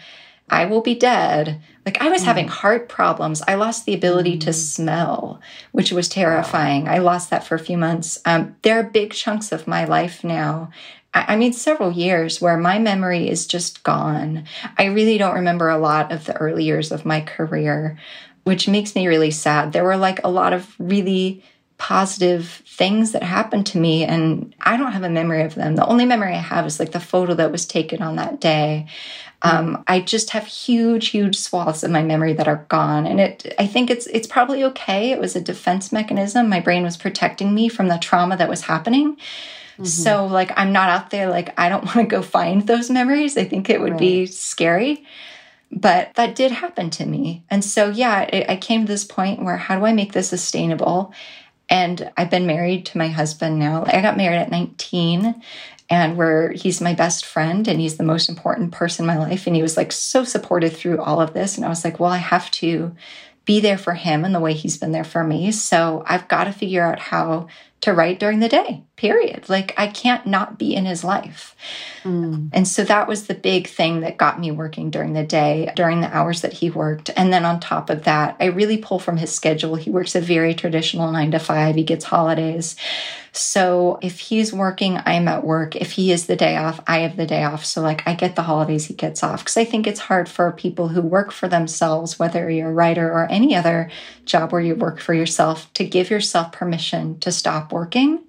I 0.51 0.65
will 0.65 0.81
be 0.81 0.93
dead. 0.93 1.59
Like 1.83 1.99
I 1.99 2.09
was 2.09 2.21
mm. 2.21 2.25
having 2.25 2.47
heart 2.47 2.89
problems. 2.89 3.41
I 3.47 3.55
lost 3.55 3.85
the 3.85 3.95
ability 3.95 4.37
mm. 4.37 4.41
to 4.41 4.53
smell, 4.53 5.41
which 5.71 5.91
was 5.91 6.07
terrifying. 6.07 6.85
Wow. 6.85 6.91
I 6.91 6.97
lost 6.99 7.31
that 7.31 7.43
for 7.43 7.55
a 7.55 7.59
few 7.59 7.75
months. 7.75 8.19
Um, 8.23 8.55
there 8.61 8.77
are 8.77 8.83
big 8.83 9.13
chunks 9.13 9.51
of 9.51 9.65
my 9.65 9.85
life 9.85 10.23
now. 10.23 10.69
I, 11.15 11.33
I 11.33 11.35
mean, 11.35 11.51
several 11.51 11.91
years 11.91 12.39
where 12.39 12.55
my 12.55 12.77
memory 12.77 13.27
is 13.27 13.47
just 13.47 13.81
gone. 13.81 14.43
I 14.77 14.85
really 14.85 15.17
don't 15.17 15.33
remember 15.33 15.69
a 15.69 15.79
lot 15.79 16.11
of 16.11 16.25
the 16.25 16.37
early 16.37 16.65
years 16.65 16.91
of 16.91 17.03
my 17.03 17.21
career, 17.21 17.97
which 18.43 18.67
makes 18.67 18.93
me 18.93 19.07
really 19.07 19.31
sad. 19.31 19.73
There 19.73 19.83
were 19.83 19.97
like 19.97 20.23
a 20.23 20.29
lot 20.29 20.53
of 20.53 20.75
really 20.77 21.43
positive 21.77 22.63
things 22.65 23.11
that 23.11 23.21
happened 23.21 23.65
to 23.67 23.77
me 23.77 24.03
and 24.03 24.53
I 24.61 24.77
don't 24.77 24.93
have 24.93 25.03
a 25.03 25.09
memory 25.09 25.43
of 25.43 25.55
them. 25.55 25.75
The 25.75 25.85
only 25.85 26.05
memory 26.05 26.33
I 26.33 26.39
have 26.39 26.65
is 26.65 26.79
like 26.79 26.91
the 26.91 26.99
photo 26.99 27.35
that 27.35 27.51
was 27.51 27.65
taken 27.65 28.01
on 28.01 28.15
that 28.15 28.41
day. 28.41 28.87
Um, 29.43 29.83
I 29.87 30.01
just 30.01 30.31
have 30.31 30.47
huge, 30.47 31.09
huge 31.09 31.37
swaths 31.37 31.83
of 31.83 31.91
my 31.91 32.01
memory 32.01 32.33
that 32.33 32.47
are 32.47 32.65
gone, 32.69 33.05
and 33.05 33.19
it. 33.19 33.53
I 33.59 33.67
think 33.67 33.91
it's 33.91 34.07
it's 34.07 34.25
probably 34.25 34.63
okay. 34.63 35.11
It 35.11 35.19
was 35.19 35.35
a 35.35 35.41
defense 35.41 35.91
mechanism. 35.91 36.49
My 36.49 36.59
brain 36.59 36.81
was 36.81 36.97
protecting 36.97 37.53
me 37.53 37.69
from 37.69 37.87
the 37.87 37.99
trauma 37.99 38.35
that 38.37 38.49
was 38.49 38.61
happening. 38.61 39.15
Mm-hmm. 39.73 39.85
So, 39.85 40.25
like, 40.25 40.51
I'm 40.57 40.73
not 40.73 40.89
out 40.89 41.11
there. 41.11 41.29
Like, 41.29 41.57
I 41.59 41.69
don't 41.69 41.85
want 41.85 41.97
to 41.97 42.03
go 42.05 42.23
find 42.23 42.65
those 42.65 42.89
memories. 42.89 43.37
I 43.37 43.43
think 43.43 43.69
it 43.69 43.79
would 43.79 43.91
right. 43.91 43.99
be 43.99 44.25
scary. 44.25 45.05
But 45.71 46.15
that 46.15 46.35
did 46.35 46.51
happen 46.51 46.89
to 46.91 47.05
me, 47.05 47.43
and 47.49 47.63
so 47.63 47.89
yeah, 47.89 48.21
it, 48.21 48.49
I 48.49 48.55
came 48.55 48.85
to 48.85 48.91
this 48.91 49.03
point 49.03 49.43
where 49.43 49.57
how 49.57 49.77
do 49.77 49.85
I 49.85 49.93
make 49.93 50.13
this 50.13 50.29
sustainable? 50.29 51.13
And 51.69 52.11
I've 52.15 52.29
been 52.29 52.47
married 52.47 52.85
to 52.87 52.97
my 52.97 53.07
husband 53.09 53.59
now. 53.59 53.83
I 53.85 54.01
got 54.01 54.17
married 54.17 54.37
at 54.37 54.51
19 54.51 55.41
and 55.89 56.17
where 56.17 56.51
he's 56.51 56.81
my 56.81 56.93
best 56.93 57.25
friend 57.25 57.67
and 57.67 57.79
he's 57.79 57.97
the 57.97 58.03
most 58.03 58.29
important 58.29 58.71
person 58.71 59.03
in 59.03 59.07
my 59.07 59.17
life. 59.17 59.47
And 59.47 59.55
he 59.55 59.61
was 59.61 59.77
like 59.77 59.91
so 59.91 60.23
supportive 60.23 60.75
through 60.75 61.01
all 61.01 61.21
of 61.21 61.33
this. 61.33 61.55
And 61.55 61.65
I 61.65 61.69
was 61.69 61.83
like, 61.83 61.99
well, 61.99 62.11
I 62.11 62.17
have 62.17 62.49
to 62.51 62.95
be 63.45 63.59
there 63.61 63.77
for 63.77 63.93
him 63.93 64.25
and 64.25 64.35
the 64.35 64.39
way 64.39 64.53
he's 64.53 64.77
been 64.77 64.91
there 64.91 65.05
for 65.05 65.23
me. 65.23 65.51
So 65.51 66.03
I've 66.05 66.27
got 66.27 66.45
to 66.45 66.51
figure 66.51 66.83
out 66.83 66.99
how 66.99 67.47
to 67.79 67.93
write 67.93 68.19
during 68.19 68.39
the 68.39 68.49
day, 68.49 68.83
period. 68.95 69.47
Like 69.49 69.73
I 69.77 69.87
can't 69.87 70.25
not 70.25 70.57
be 70.57 70.75
in 70.75 70.85
his 70.85 71.03
life. 71.03 71.55
Mm. 72.03 72.49
And 72.51 72.67
so 72.67 72.83
that 72.83 73.07
was 73.07 73.27
the 73.27 73.35
big 73.35 73.67
thing 73.67 73.99
that 73.99 74.17
got 74.17 74.39
me 74.39 74.49
working 74.49 74.89
during 74.89 75.13
the 75.13 75.23
day, 75.23 75.71
during 75.75 76.01
the 76.01 76.15
hours 76.15 76.41
that 76.41 76.53
he 76.53 76.71
worked. 76.71 77.11
And 77.15 77.31
then 77.31 77.45
on 77.45 77.59
top 77.59 77.89
of 77.91 78.03
that, 78.05 78.35
I 78.39 78.45
really 78.45 78.77
pull 78.77 78.97
from 78.97 79.17
his 79.17 79.33
schedule. 79.33 79.75
He 79.75 79.91
works 79.91 80.15
a 80.15 80.21
very 80.21 80.55
traditional 80.55 81.11
nine 81.11 81.31
to 81.31 81.39
five, 81.39 81.75
he 81.75 81.83
gets 81.83 82.05
holidays. 82.05 82.75
So 83.31 83.99
if 84.01 84.19
he's 84.19 84.51
working, 84.51 84.99
I'm 85.05 85.27
at 85.27 85.43
work. 85.43 85.75
If 85.75 85.91
he 85.91 86.11
is 86.11 86.25
the 86.25 86.35
day 86.35 86.57
off, 86.57 86.81
I 86.87 86.99
have 86.99 87.17
the 87.17 87.27
day 87.27 87.43
off. 87.43 87.63
So 87.63 87.81
like 87.81 88.01
I 88.07 88.15
get 88.15 88.35
the 88.35 88.41
holidays, 88.41 88.85
he 88.85 88.95
gets 88.95 89.21
off. 89.21 89.41
Because 89.41 89.57
I 89.57 89.65
think 89.65 89.85
it's 89.85 89.99
hard 89.99 90.27
for 90.27 90.51
people 90.51 90.87
who 90.87 91.01
work 91.01 91.31
for 91.31 91.47
themselves, 91.47 92.17
whether 92.17 92.49
you're 92.49 92.71
a 92.71 92.73
writer 92.73 93.07
or 93.11 93.27
any 93.29 93.55
other 93.55 93.91
job 94.27 94.51
where 94.51 94.61
you 94.61 94.75
work 94.75 94.99
for 94.99 95.13
yourself, 95.13 95.71
to 95.73 95.83
give 95.83 96.09
yourself 96.09 96.51
permission 96.51 97.19
to 97.19 97.31
stop 97.31 97.71
working. 97.71 98.23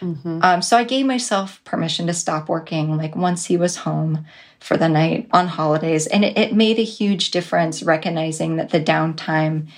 Mm-hmm. 0.00 0.40
Um, 0.42 0.62
so 0.62 0.76
I 0.76 0.84
gave 0.84 1.06
myself 1.06 1.62
permission 1.64 2.06
to 2.06 2.14
stop 2.14 2.48
working 2.48 2.96
like 2.96 3.16
once 3.16 3.46
he 3.46 3.56
was 3.56 3.76
home 3.76 4.26
for 4.60 4.76
the 4.76 4.88
night 4.88 5.28
on 5.32 5.48
holidays. 5.48 6.06
And 6.06 6.24
it, 6.24 6.36
it 6.36 6.54
made 6.54 6.78
a 6.78 6.84
huge 6.84 7.30
difference 7.30 7.82
recognizing 7.82 8.56
that 8.56 8.70
the 8.70 8.80
downtime 8.80 9.68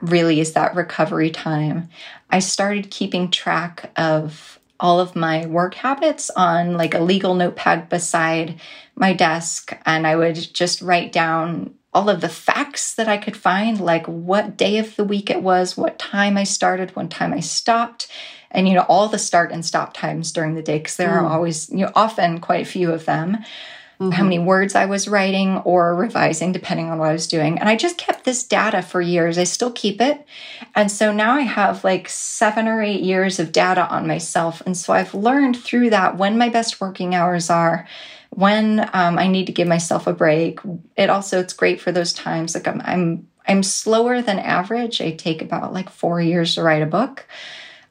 really 0.00 0.40
is 0.40 0.52
that 0.52 0.74
recovery 0.74 1.30
time. 1.30 1.88
I 2.30 2.40
started 2.40 2.90
keeping 2.90 3.30
track 3.30 3.90
of 3.96 4.58
all 4.80 4.98
of 4.98 5.14
my 5.14 5.46
work 5.46 5.74
habits 5.74 6.28
on 6.30 6.76
like 6.76 6.92
a 6.92 7.00
legal 7.00 7.34
notepad 7.34 7.88
beside 7.88 8.60
my 8.96 9.12
desk 9.12 9.76
and 9.86 10.06
I 10.06 10.16
would 10.16 10.34
just 10.34 10.82
write 10.82 11.12
down 11.12 11.74
all 11.94 12.08
of 12.08 12.20
the 12.20 12.28
facts 12.28 12.94
that 12.94 13.08
I 13.08 13.18
could 13.18 13.36
find 13.36 13.80
like 13.80 14.06
what 14.06 14.56
day 14.56 14.78
of 14.78 14.96
the 14.96 15.04
week 15.04 15.30
it 15.30 15.42
was, 15.42 15.76
what 15.76 15.98
time 15.98 16.36
I 16.36 16.44
started, 16.44 16.96
what 16.96 17.10
time 17.10 17.32
I 17.32 17.40
stopped, 17.40 18.08
and 18.50 18.68
you 18.68 18.74
know 18.74 18.86
all 18.88 19.08
the 19.08 19.18
start 19.18 19.52
and 19.52 19.64
stop 19.64 19.94
times 19.94 20.32
during 20.32 20.54
the 20.54 20.62
day 20.62 20.78
because 20.78 20.96
there 20.96 21.10
mm. 21.10 21.22
are 21.22 21.26
always 21.26 21.70
you 21.70 21.78
know 21.78 21.92
often 21.94 22.40
quite 22.40 22.62
a 22.62 22.70
few 22.70 22.92
of 22.92 23.04
them 23.04 23.38
mm-hmm. 24.02 24.12
how 24.12 24.24
many 24.24 24.38
words 24.38 24.74
I 24.74 24.86
was 24.86 25.08
writing 25.08 25.58
or 25.58 25.94
revising, 25.94 26.52
depending 26.52 26.90
on 26.90 26.98
what 26.98 27.10
I 27.10 27.12
was 27.12 27.26
doing. 27.26 27.58
And 27.58 27.68
I 27.68 27.76
just 27.76 27.98
kept 27.98 28.24
this 28.24 28.42
data 28.42 28.82
for 28.82 29.00
years. 29.00 29.38
I 29.38 29.44
still 29.44 29.70
keep 29.72 30.00
it. 30.00 30.24
And 30.74 30.90
so 30.90 31.12
now 31.12 31.34
I 31.34 31.42
have 31.42 31.84
like 31.84 32.08
seven 32.08 32.68
or 32.68 32.82
eight 32.82 33.02
years 33.02 33.38
of 33.38 33.52
data 33.52 33.86
on 33.88 34.06
myself. 34.06 34.62
And 34.66 34.76
so 34.76 34.92
I've 34.92 35.14
learned 35.14 35.56
through 35.56 35.90
that 35.90 36.16
when 36.16 36.38
my 36.38 36.48
best 36.48 36.80
working 36.80 37.14
hours 37.14 37.50
are 37.50 37.86
when 38.34 38.80
um, 38.92 39.18
I 39.18 39.26
need 39.26 39.46
to 39.46 39.52
give 39.52 39.68
myself 39.68 40.06
a 40.06 40.12
break. 40.12 40.58
It 40.96 41.10
also 41.10 41.38
it's 41.38 41.52
great 41.52 41.80
for 41.80 41.92
those 41.92 42.12
times. 42.12 42.54
Like 42.54 42.66
I'm 42.66 42.80
I'm 42.84 43.28
I'm 43.46 43.62
slower 43.62 44.22
than 44.22 44.38
average. 44.38 45.00
I 45.00 45.10
take 45.12 45.42
about 45.42 45.72
like 45.72 45.90
four 45.90 46.20
years 46.20 46.54
to 46.54 46.62
write 46.62 46.82
a 46.82 46.86
book. 46.86 47.26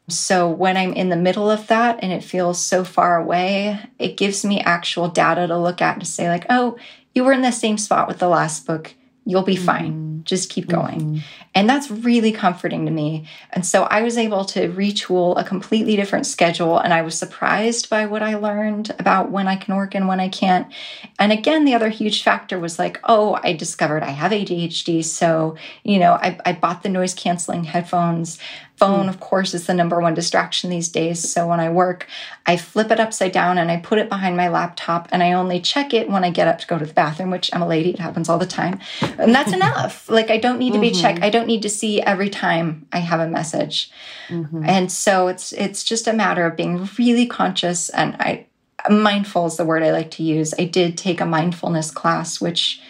So 0.07 0.49
when 0.49 0.77
I'm 0.77 0.93
in 0.93 1.09
the 1.09 1.15
middle 1.15 1.49
of 1.49 1.67
that 1.67 1.99
and 2.01 2.11
it 2.11 2.23
feels 2.23 2.59
so 2.59 2.83
far 2.83 3.17
away, 3.17 3.79
it 3.99 4.17
gives 4.17 4.43
me 4.43 4.59
actual 4.59 5.07
data 5.07 5.47
to 5.47 5.57
look 5.57 5.81
at 5.81 5.99
to 5.99 6.05
say, 6.05 6.27
like, 6.27 6.45
oh, 6.49 6.77
you 7.13 7.23
were 7.23 7.31
in 7.31 7.43
the 7.43 7.51
same 7.51 7.77
spot 7.77 8.07
with 8.07 8.19
the 8.19 8.27
last 8.27 8.65
book. 8.65 8.93
You'll 9.25 9.43
be 9.43 9.55
fine. 9.55 9.93
Mm-hmm. 9.93 10.23
Just 10.23 10.49
keep 10.49 10.67
going. 10.67 10.99
Mm-hmm. 10.99 11.40
And 11.53 11.69
that's 11.69 11.91
really 11.91 12.31
comforting 12.31 12.85
to 12.85 12.91
me. 12.91 13.27
And 13.51 13.65
so 13.65 13.83
I 13.83 14.01
was 14.03 14.17
able 14.17 14.45
to 14.45 14.69
retool 14.69 15.37
a 15.37 15.43
completely 15.43 15.97
different 15.97 16.25
schedule. 16.25 16.77
And 16.77 16.93
I 16.93 17.01
was 17.01 17.17
surprised 17.17 17.89
by 17.89 18.05
what 18.05 18.23
I 18.23 18.35
learned 18.35 18.95
about 18.97 19.31
when 19.31 19.49
I 19.49 19.57
can 19.57 19.75
work 19.75 19.93
and 19.93 20.07
when 20.07 20.21
I 20.21 20.29
can't. 20.29 20.71
And 21.19 21.33
again, 21.33 21.65
the 21.65 21.73
other 21.73 21.89
huge 21.89 22.23
factor 22.23 22.57
was 22.57 22.79
like, 22.79 23.01
oh, 23.03 23.37
I 23.43 23.51
discovered 23.51 24.01
I 24.01 24.11
have 24.11 24.31
ADHD. 24.31 25.03
So, 25.03 25.57
you 25.83 25.99
know, 25.99 26.13
I, 26.13 26.39
I 26.45 26.53
bought 26.53 26.83
the 26.83 26.89
noise 26.89 27.13
canceling 27.13 27.65
headphones 27.65 28.39
phone, 28.81 29.07
of 29.07 29.19
course, 29.19 29.53
is 29.53 29.67
the 29.67 29.75
number 29.75 30.01
one 30.01 30.15
distraction 30.15 30.71
these 30.71 30.89
days. 30.89 31.31
So 31.31 31.47
when 31.47 31.59
I 31.59 31.69
work, 31.69 32.07
I 32.47 32.57
flip 32.57 32.89
it 32.89 32.99
upside 32.99 33.31
down 33.31 33.59
and 33.59 33.69
I 33.69 33.77
put 33.77 33.99
it 33.99 34.09
behind 34.09 34.35
my 34.35 34.47
laptop 34.47 35.07
and 35.11 35.21
I 35.21 35.33
only 35.33 35.61
check 35.61 35.93
it 35.93 36.09
when 36.09 36.23
I 36.23 36.31
get 36.31 36.47
up 36.47 36.57
to 36.57 36.65
go 36.65 36.79
to 36.79 36.85
the 36.87 36.93
bathroom, 36.93 37.29
which 37.29 37.51
I'm 37.53 37.61
a 37.61 37.67
lady, 37.67 37.91
it 37.91 37.99
happens 37.99 38.27
all 38.27 38.39
the 38.39 38.47
time. 38.47 38.79
And 39.19 39.35
that's 39.35 39.53
enough. 39.59 40.09
Like 40.09 40.31
I 40.31 40.37
don't 40.37 40.57
need 40.57 40.73
to 40.73 40.79
be 40.79 40.89
mm-hmm. 40.89 40.99
checked. 40.99 41.23
I 41.23 41.29
don't 41.29 41.45
need 41.45 41.61
to 41.61 41.69
see 41.69 42.01
every 42.01 42.31
time 42.31 42.87
I 42.91 42.97
have 42.97 43.19
a 43.19 43.27
message. 43.27 43.91
Mm-hmm. 44.29 44.63
And 44.65 44.91
so 44.91 45.27
it's 45.27 45.53
it's 45.53 45.83
just 45.83 46.07
a 46.07 46.13
matter 46.13 46.47
of 46.47 46.57
being 46.57 46.89
really 46.97 47.27
conscious 47.27 47.89
and 47.89 48.15
I 48.19 48.47
mindful 48.89 49.45
is 49.45 49.57
the 49.57 49.65
word 49.65 49.83
I 49.83 49.91
like 49.91 50.09
to 50.11 50.23
use. 50.23 50.55
I 50.57 50.65
did 50.65 50.97
take 50.97 51.21
a 51.21 51.25
mindfulness 51.27 51.91
class, 51.91 52.41
which 52.41 52.81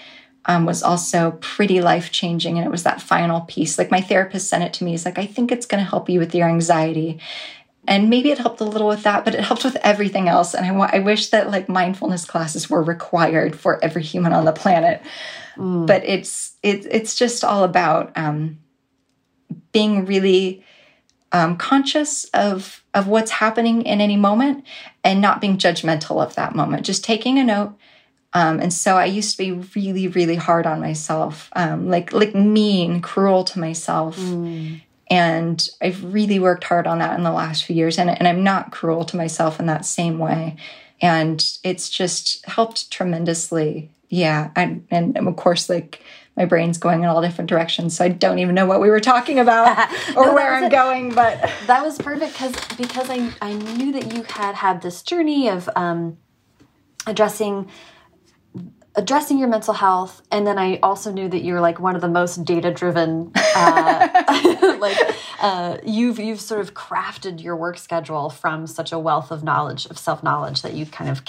um, 0.45 0.65
was 0.65 0.81
also 0.81 1.31
pretty 1.41 1.81
life 1.81 2.11
changing. 2.11 2.57
And 2.57 2.65
it 2.65 2.71
was 2.71 2.83
that 2.83 3.01
final 3.01 3.41
piece. 3.41 3.77
Like 3.77 3.91
my 3.91 4.01
therapist 4.01 4.49
sent 4.49 4.63
it 4.63 4.73
to 4.73 4.83
me. 4.83 4.91
He's 4.91 5.05
like, 5.05 5.19
I 5.19 5.25
think 5.25 5.51
it's 5.51 5.65
going 5.65 5.83
to 5.83 5.89
help 5.89 6.09
you 6.09 6.19
with 6.19 6.33
your 6.33 6.49
anxiety. 6.49 7.19
And 7.87 8.09
maybe 8.09 8.31
it 8.31 8.37
helped 8.37 8.61
a 8.61 8.65
little 8.65 8.87
with 8.87 9.03
that, 9.03 9.25
but 9.25 9.33
it 9.33 9.41
helped 9.41 9.63
with 9.63 9.75
everything 9.77 10.27
else. 10.27 10.53
And 10.53 10.65
I, 10.65 10.97
I 10.97 10.99
wish 10.99 11.29
that 11.29 11.49
like 11.49 11.67
mindfulness 11.67 12.25
classes 12.25 12.69
were 12.69 12.83
required 12.83 13.55
for 13.55 13.83
every 13.83 14.03
human 14.03 14.33
on 14.33 14.45
the 14.45 14.51
planet. 14.51 15.01
Mm. 15.57 15.87
But 15.87 16.03
it's 16.05 16.53
it, 16.63 16.85
it's 16.89 17.15
just 17.15 17.43
all 17.43 17.63
about 17.63 18.15
um, 18.15 18.59
being 19.71 20.05
really 20.05 20.63
um, 21.31 21.57
conscious 21.57 22.25
of 22.33 22.83
of 22.93 23.07
what's 23.07 23.31
happening 23.31 23.83
in 23.83 24.01
any 24.01 24.17
moment 24.17 24.65
and 25.03 25.21
not 25.21 25.41
being 25.41 25.57
judgmental 25.57 26.23
of 26.23 26.35
that 26.35 26.55
moment. 26.55 26.85
Just 26.85 27.03
taking 27.03 27.39
a 27.39 27.43
note 27.43 27.75
um, 28.33 28.59
and 28.59 28.73
so 28.73 28.95
I 28.95 29.05
used 29.05 29.31
to 29.31 29.37
be 29.37 29.51
really, 29.75 30.07
really 30.07 30.35
hard 30.35 30.65
on 30.65 30.79
myself, 30.79 31.49
um, 31.55 31.89
like 31.89 32.13
like 32.13 32.33
mean, 32.33 33.01
cruel 33.01 33.43
to 33.45 33.59
myself. 33.59 34.17
Mm. 34.17 34.81
And 35.09 35.69
I've 35.81 36.01
really 36.13 36.39
worked 36.39 36.63
hard 36.63 36.87
on 36.87 36.99
that 36.99 37.17
in 37.17 37.23
the 37.23 37.33
last 37.33 37.65
few 37.65 37.75
years. 37.75 37.99
And, 37.99 38.09
and 38.09 38.25
I'm 38.25 38.45
not 38.45 38.71
cruel 38.71 39.03
to 39.03 39.17
myself 39.17 39.59
in 39.59 39.65
that 39.65 39.85
same 39.85 40.19
way. 40.19 40.55
And 41.01 41.43
it's 41.65 41.89
just 41.89 42.45
helped 42.45 42.89
tremendously. 42.89 43.91
Yeah. 44.07 44.51
And, 44.55 44.87
and 44.89 45.17
of 45.17 45.35
course, 45.35 45.67
like 45.67 46.01
my 46.37 46.45
brain's 46.45 46.77
going 46.77 47.03
in 47.03 47.09
all 47.09 47.21
different 47.21 47.49
directions. 47.49 47.97
So 47.97 48.05
I 48.05 48.07
don't 48.07 48.39
even 48.39 48.55
know 48.55 48.65
what 48.65 48.79
we 48.79 48.89
were 48.89 49.01
talking 49.01 49.37
about 49.37 49.77
or 50.15 50.27
no, 50.27 50.33
where 50.33 50.53
I'm 50.53 50.65
it. 50.65 50.71
going. 50.71 51.13
But 51.13 51.41
that 51.67 51.83
was 51.83 51.97
perfect 51.97 52.31
because 52.31 52.55
because 52.77 53.09
I, 53.09 53.33
I 53.41 53.53
knew 53.53 53.91
that 53.91 54.15
you 54.15 54.23
had 54.23 54.55
had 54.55 54.81
this 54.81 55.01
journey 55.01 55.49
of 55.49 55.69
um, 55.75 56.17
addressing 57.05 57.67
addressing 58.95 59.37
your 59.39 59.47
mental 59.47 59.73
health 59.73 60.21
and 60.31 60.45
then 60.45 60.57
i 60.57 60.77
also 60.83 61.11
knew 61.11 61.29
that 61.29 61.41
you 61.41 61.53
were 61.53 61.61
like 61.61 61.79
one 61.79 61.95
of 61.95 62.01
the 62.01 62.09
most 62.09 62.43
data 62.43 62.71
driven 62.71 63.31
uh, 63.55 64.77
like 64.79 64.97
uh, 65.39 65.77
you've 65.85 66.19
you've 66.19 66.41
sort 66.41 66.59
of 66.59 66.73
crafted 66.73 67.41
your 67.41 67.55
work 67.55 67.77
schedule 67.77 68.29
from 68.29 68.67
such 68.67 68.91
a 68.91 68.99
wealth 68.99 69.31
of 69.31 69.43
knowledge 69.43 69.85
of 69.85 69.97
self 69.97 70.21
knowledge 70.23 70.61
that 70.61 70.73
you 70.73 70.85
kind 70.85 71.09
of 71.09 71.23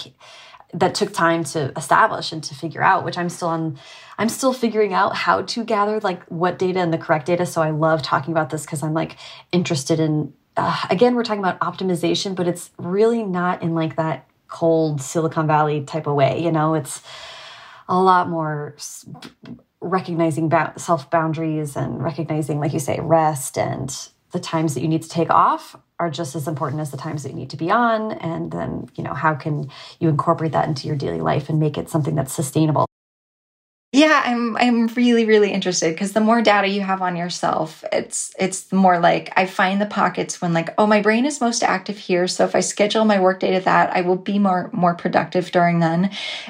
that 0.73 0.95
took 0.95 1.13
time 1.13 1.43
to 1.43 1.71
establish 1.77 2.31
and 2.31 2.43
to 2.43 2.53
figure 2.53 2.83
out 2.83 3.05
which 3.05 3.17
i'm 3.17 3.29
still 3.29 3.47
on 3.47 3.77
i'm 4.17 4.29
still 4.29 4.51
figuring 4.51 4.93
out 4.93 5.15
how 5.15 5.41
to 5.41 5.63
gather 5.63 6.01
like 6.01 6.21
what 6.25 6.59
data 6.59 6.79
and 6.79 6.91
the 6.91 6.97
correct 6.97 7.27
data. 7.27 7.45
So 7.45 7.61
i 7.61 7.69
love 7.69 8.01
talking 8.01 8.33
about 8.33 8.49
this 8.49 8.65
because 8.65 8.83
i'm 8.83 8.93
like 8.93 9.15
interested 9.53 10.01
in 10.01 10.33
uh, 10.57 10.85
again 10.89 11.15
we're 11.15 11.23
talking 11.23 11.43
about 11.43 11.59
optimization 11.61 12.35
but 12.35 12.47
it's 12.47 12.71
really 12.77 13.23
not 13.23 13.63
in 13.63 13.73
like 13.73 13.95
that 13.95 14.27
cold 14.49 15.01
silicon 15.01 15.47
valley 15.47 15.81
type 15.81 16.07
of 16.07 16.15
way 16.15 16.43
you 16.43 16.51
know? 16.51 16.73
It's 16.73 17.01
a 17.93 18.01
lot 18.01 18.27
more 18.27 18.75
recognizing 19.81 20.51
self 20.77 21.11
boundaries 21.11 21.75
and 21.75 22.03
recognizing, 22.03 22.59
like 22.59 22.73
you 22.73 22.79
say, 22.79 22.99
rest 22.99 23.57
and 23.57 24.09
the 24.31 24.39
times 24.39 24.73
that 24.73 24.81
you 24.81 24.87
need 24.87 25.03
to 25.03 25.09
take 25.09 25.29
off 25.29 25.75
are 25.99 26.09
just 26.09 26.35
as 26.35 26.47
important 26.47 26.81
as 26.81 26.89
the 26.89 26.97
times 26.97 27.21
that 27.21 27.29
you 27.29 27.35
need 27.35 27.51
to 27.51 27.57
be 27.57 27.69
on. 27.69 28.13
And 28.13 28.51
then, 28.51 28.89
you 28.95 29.03
know, 29.03 29.13
how 29.13 29.35
can 29.35 29.69
you 29.99 30.09
incorporate 30.09 30.53
that 30.53 30.67
into 30.67 30.87
your 30.87 30.95
daily 30.95 31.21
life 31.21 31.49
and 31.49 31.59
make 31.59 31.77
it 31.77 31.87
something 31.87 32.15
that's 32.15 32.33
sustainable? 32.33 32.87
Yeah, 33.95 34.23
I'm 34.25 34.57
I'm 34.57 34.87
really 34.87 35.25
really 35.25 35.51
interested 35.51 35.93
because 35.93 36.13
the 36.13 36.19
more 36.19 36.41
data 36.41 36.67
you 36.67 36.81
have 36.81 37.03
on 37.03 37.15
yourself, 37.15 37.83
it's 37.91 38.33
it's 38.39 38.71
more 38.71 38.97
like 38.97 39.31
I 39.37 39.45
find 39.45 39.79
the 39.79 39.85
pockets 39.85 40.41
when 40.41 40.51
like 40.51 40.73
oh 40.79 40.87
my 40.87 40.99
brain 40.99 41.27
is 41.27 41.39
most 41.39 41.61
active 41.61 41.99
here, 41.99 42.27
so 42.27 42.43
if 42.43 42.55
I 42.55 42.61
schedule 42.61 43.05
my 43.05 43.19
work 43.19 43.39
day 43.39 43.51
to 43.51 43.59
that, 43.59 43.95
I 43.95 44.01
will 44.01 44.15
be 44.15 44.39
more 44.39 44.71
more 44.73 44.95
productive 44.95 45.51
during 45.51 45.79
then. 45.79 46.09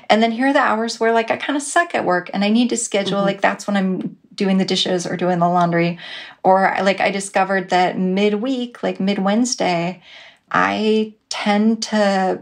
And 0.10 0.24
then 0.24 0.32
here 0.32 0.48
are 0.48 0.54
the 0.54 0.60
hours 0.60 1.02
where 1.02 1.12
like 1.12 1.32
I 1.32 1.36
kind 1.36 1.58
of 1.58 1.64
suck 1.64 1.94
at 1.94 2.06
work 2.06 2.30
and 2.34 2.46
I 2.46 2.50
need 2.50 2.70
to 2.70 2.78
schedule 2.78 3.18
mm-hmm. 3.18 3.28
like 3.28 3.42
that's 3.42 3.68
when 3.68 3.76
I'm 3.76 4.18
doing 4.34 4.58
the 4.58 4.64
dishes 4.64 5.06
or 5.06 5.18
doing 5.18 5.40
the 5.40 5.50
laundry 5.50 6.00
or 6.46 6.74
like 6.82 7.02
I 7.02 7.12
discovered 7.12 7.72
that 7.72 8.00
midweek, 8.00 8.82
like 8.82 9.02
mid 9.02 9.20
Wednesday, 9.20 10.02
I 10.50 11.16
tend 11.28 11.84
to 11.84 12.42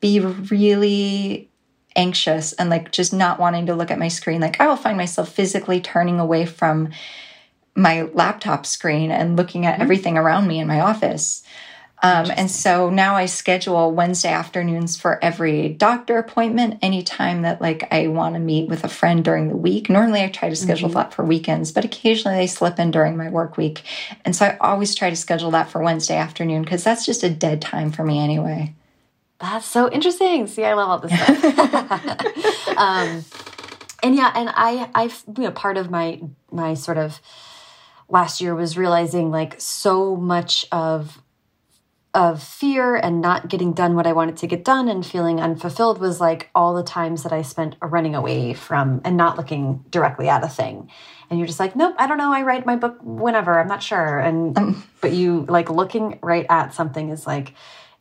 be 0.00 0.20
really 0.20 1.50
anxious 1.98 2.54
and 2.54 2.70
like 2.70 2.92
just 2.92 3.12
not 3.12 3.38
wanting 3.38 3.66
to 3.66 3.74
look 3.74 3.90
at 3.90 3.98
my 3.98 4.08
screen, 4.08 4.40
like 4.40 4.60
I 4.60 4.68
will 4.68 4.76
find 4.76 4.96
myself 4.96 5.30
physically 5.30 5.80
turning 5.80 6.18
away 6.18 6.46
from 6.46 6.90
my 7.74 8.02
laptop 8.02 8.64
screen 8.64 9.10
and 9.10 9.36
looking 9.36 9.66
at 9.66 9.74
mm-hmm. 9.74 9.82
everything 9.82 10.16
around 10.16 10.46
me 10.46 10.58
in 10.58 10.66
my 10.66 10.80
office. 10.80 11.42
Um, 12.00 12.30
and 12.36 12.48
so 12.48 12.90
now 12.90 13.16
I 13.16 13.26
schedule 13.26 13.90
Wednesday 13.90 14.28
afternoons 14.28 14.96
for 14.96 15.22
every 15.22 15.70
doctor 15.70 16.16
appointment, 16.16 16.78
anytime 16.80 17.42
that 17.42 17.60
like 17.60 17.88
I 17.92 18.06
want 18.06 18.36
to 18.36 18.40
meet 18.40 18.68
with 18.68 18.84
a 18.84 18.88
friend 18.88 19.24
during 19.24 19.48
the 19.48 19.56
week. 19.56 19.90
Normally 19.90 20.22
I 20.22 20.28
try 20.28 20.48
to 20.48 20.54
schedule 20.54 20.90
mm-hmm. 20.90 20.98
that 20.98 21.12
for 21.14 21.24
weekends, 21.24 21.72
but 21.72 21.84
occasionally 21.84 22.36
they 22.36 22.46
slip 22.46 22.78
in 22.78 22.92
during 22.92 23.16
my 23.16 23.28
work 23.28 23.56
week. 23.56 23.82
And 24.24 24.36
so 24.36 24.46
I 24.46 24.56
always 24.58 24.94
try 24.94 25.10
to 25.10 25.16
schedule 25.16 25.50
that 25.50 25.70
for 25.70 25.82
Wednesday 25.82 26.16
afternoon 26.16 26.62
because 26.62 26.84
that's 26.84 27.04
just 27.04 27.24
a 27.24 27.30
dead 27.30 27.60
time 27.60 27.90
for 27.90 28.04
me 28.04 28.20
anyway. 28.20 28.74
That's 29.40 29.66
so 29.66 29.90
interesting. 29.90 30.46
See, 30.46 30.64
I 30.64 30.74
love 30.74 30.88
all 30.88 30.98
this 30.98 31.12
stuff. 31.12 32.68
um, 32.76 33.24
and 34.02 34.14
yeah, 34.14 34.32
and 34.34 34.48
I, 34.54 34.90
I, 34.94 35.04
you 35.36 35.44
know, 35.44 35.50
part 35.52 35.76
of 35.76 35.90
my 35.90 36.20
my 36.50 36.74
sort 36.74 36.98
of 36.98 37.20
last 38.08 38.40
year 38.40 38.54
was 38.54 38.76
realizing 38.76 39.30
like 39.30 39.60
so 39.60 40.16
much 40.16 40.66
of 40.72 41.22
of 42.14 42.42
fear 42.42 42.96
and 42.96 43.20
not 43.20 43.48
getting 43.48 43.72
done 43.72 43.94
what 43.94 44.06
I 44.06 44.12
wanted 44.12 44.38
to 44.38 44.46
get 44.46 44.64
done 44.64 44.88
and 44.88 45.04
feeling 45.04 45.40
unfulfilled 45.40 46.00
was 46.00 46.20
like 46.20 46.48
all 46.54 46.74
the 46.74 46.82
times 46.82 47.22
that 47.22 47.32
I 47.32 47.42
spent 47.42 47.76
running 47.82 48.14
away 48.14 48.54
from 48.54 49.02
and 49.04 49.16
not 49.16 49.36
looking 49.36 49.84
directly 49.90 50.28
at 50.28 50.42
a 50.42 50.48
thing. 50.48 50.90
And 51.28 51.38
you're 51.38 51.46
just 51.46 51.60
like, 51.60 51.76
nope, 51.76 51.94
I 51.98 52.06
don't 52.06 52.16
know. 52.16 52.32
I 52.32 52.42
write 52.42 52.64
my 52.64 52.76
book 52.76 52.98
whenever. 53.02 53.60
I'm 53.60 53.68
not 53.68 53.82
sure. 53.82 54.18
And 54.18 54.56
um, 54.58 54.84
but 55.02 55.12
you 55.12 55.44
like 55.48 55.68
looking 55.68 56.18
right 56.22 56.46
at 56.48 56.72
something 56.72 57.10
is 57.10 57.26
like 57.26 57.52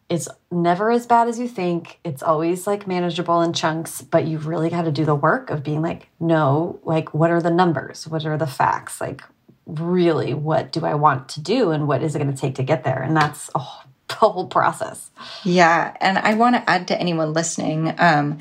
it's 0.10 0.30
never 0.50 0.90
as 0.90 1.06
bad 1.06 1.28
as 1.28 1.40
you 1.40 1.48
think. 1.48 2.00
It's 2.04 2.24
always 2.24 2.66
like 2.66 2.88
manageable 2.88 3.42
in 3.42 3.54
chunks, 3.54 4.02
but 4.02 4.26
you've 4.26 4.48
really 4.48 4.70
got 4.70 4.84
to 4.84 4.92
do 4.92 5.04
the 5.04 5.16
work 5.16 5.50
of 5.50 5.64
being 5.64 5.82
like, 5.82 6.08
no, 6.20 6.80
like 6.84 7.14
what 7.14 7.30
are 7.30 7.42
the 7.42 7.52
numbers? 7.52 8.08
What 8.08 8.26
are 8.26 8.38
the 8.38 8.48
facts? 8.48 9.02
Like 9.02 9.22
really 9.66 10.34
what 10.34 10.72
do 10.72 10.86
I 10.86 10.94
want 10.94 11.28
to 11.30 11.42
do 11.42 11.72
and 11.72 11.88
what 11.88 12.02
is 12.02 12.16
it 12.16 12.20
going 12.20 12.34
to 12.34 12.40
take 12.40 12.56
to 12.56 12.64
get 12.64 12.86
there? 12.86 13.02
And 13.02 13.16
that's 13.16 13.50
a 13.54 13.60
whole 14.14 14.48
process. 14.48 15.12
Yeah. 15.44 15.96
And 16.00 16.18
I 16.18 16.36
want 16.36 16.56
to 16.56 16.70
add 16.70 16.88
to 16.88 17.00
anyone 17.00 17.34
listening 17.34 17.94
um, 17.98 18.40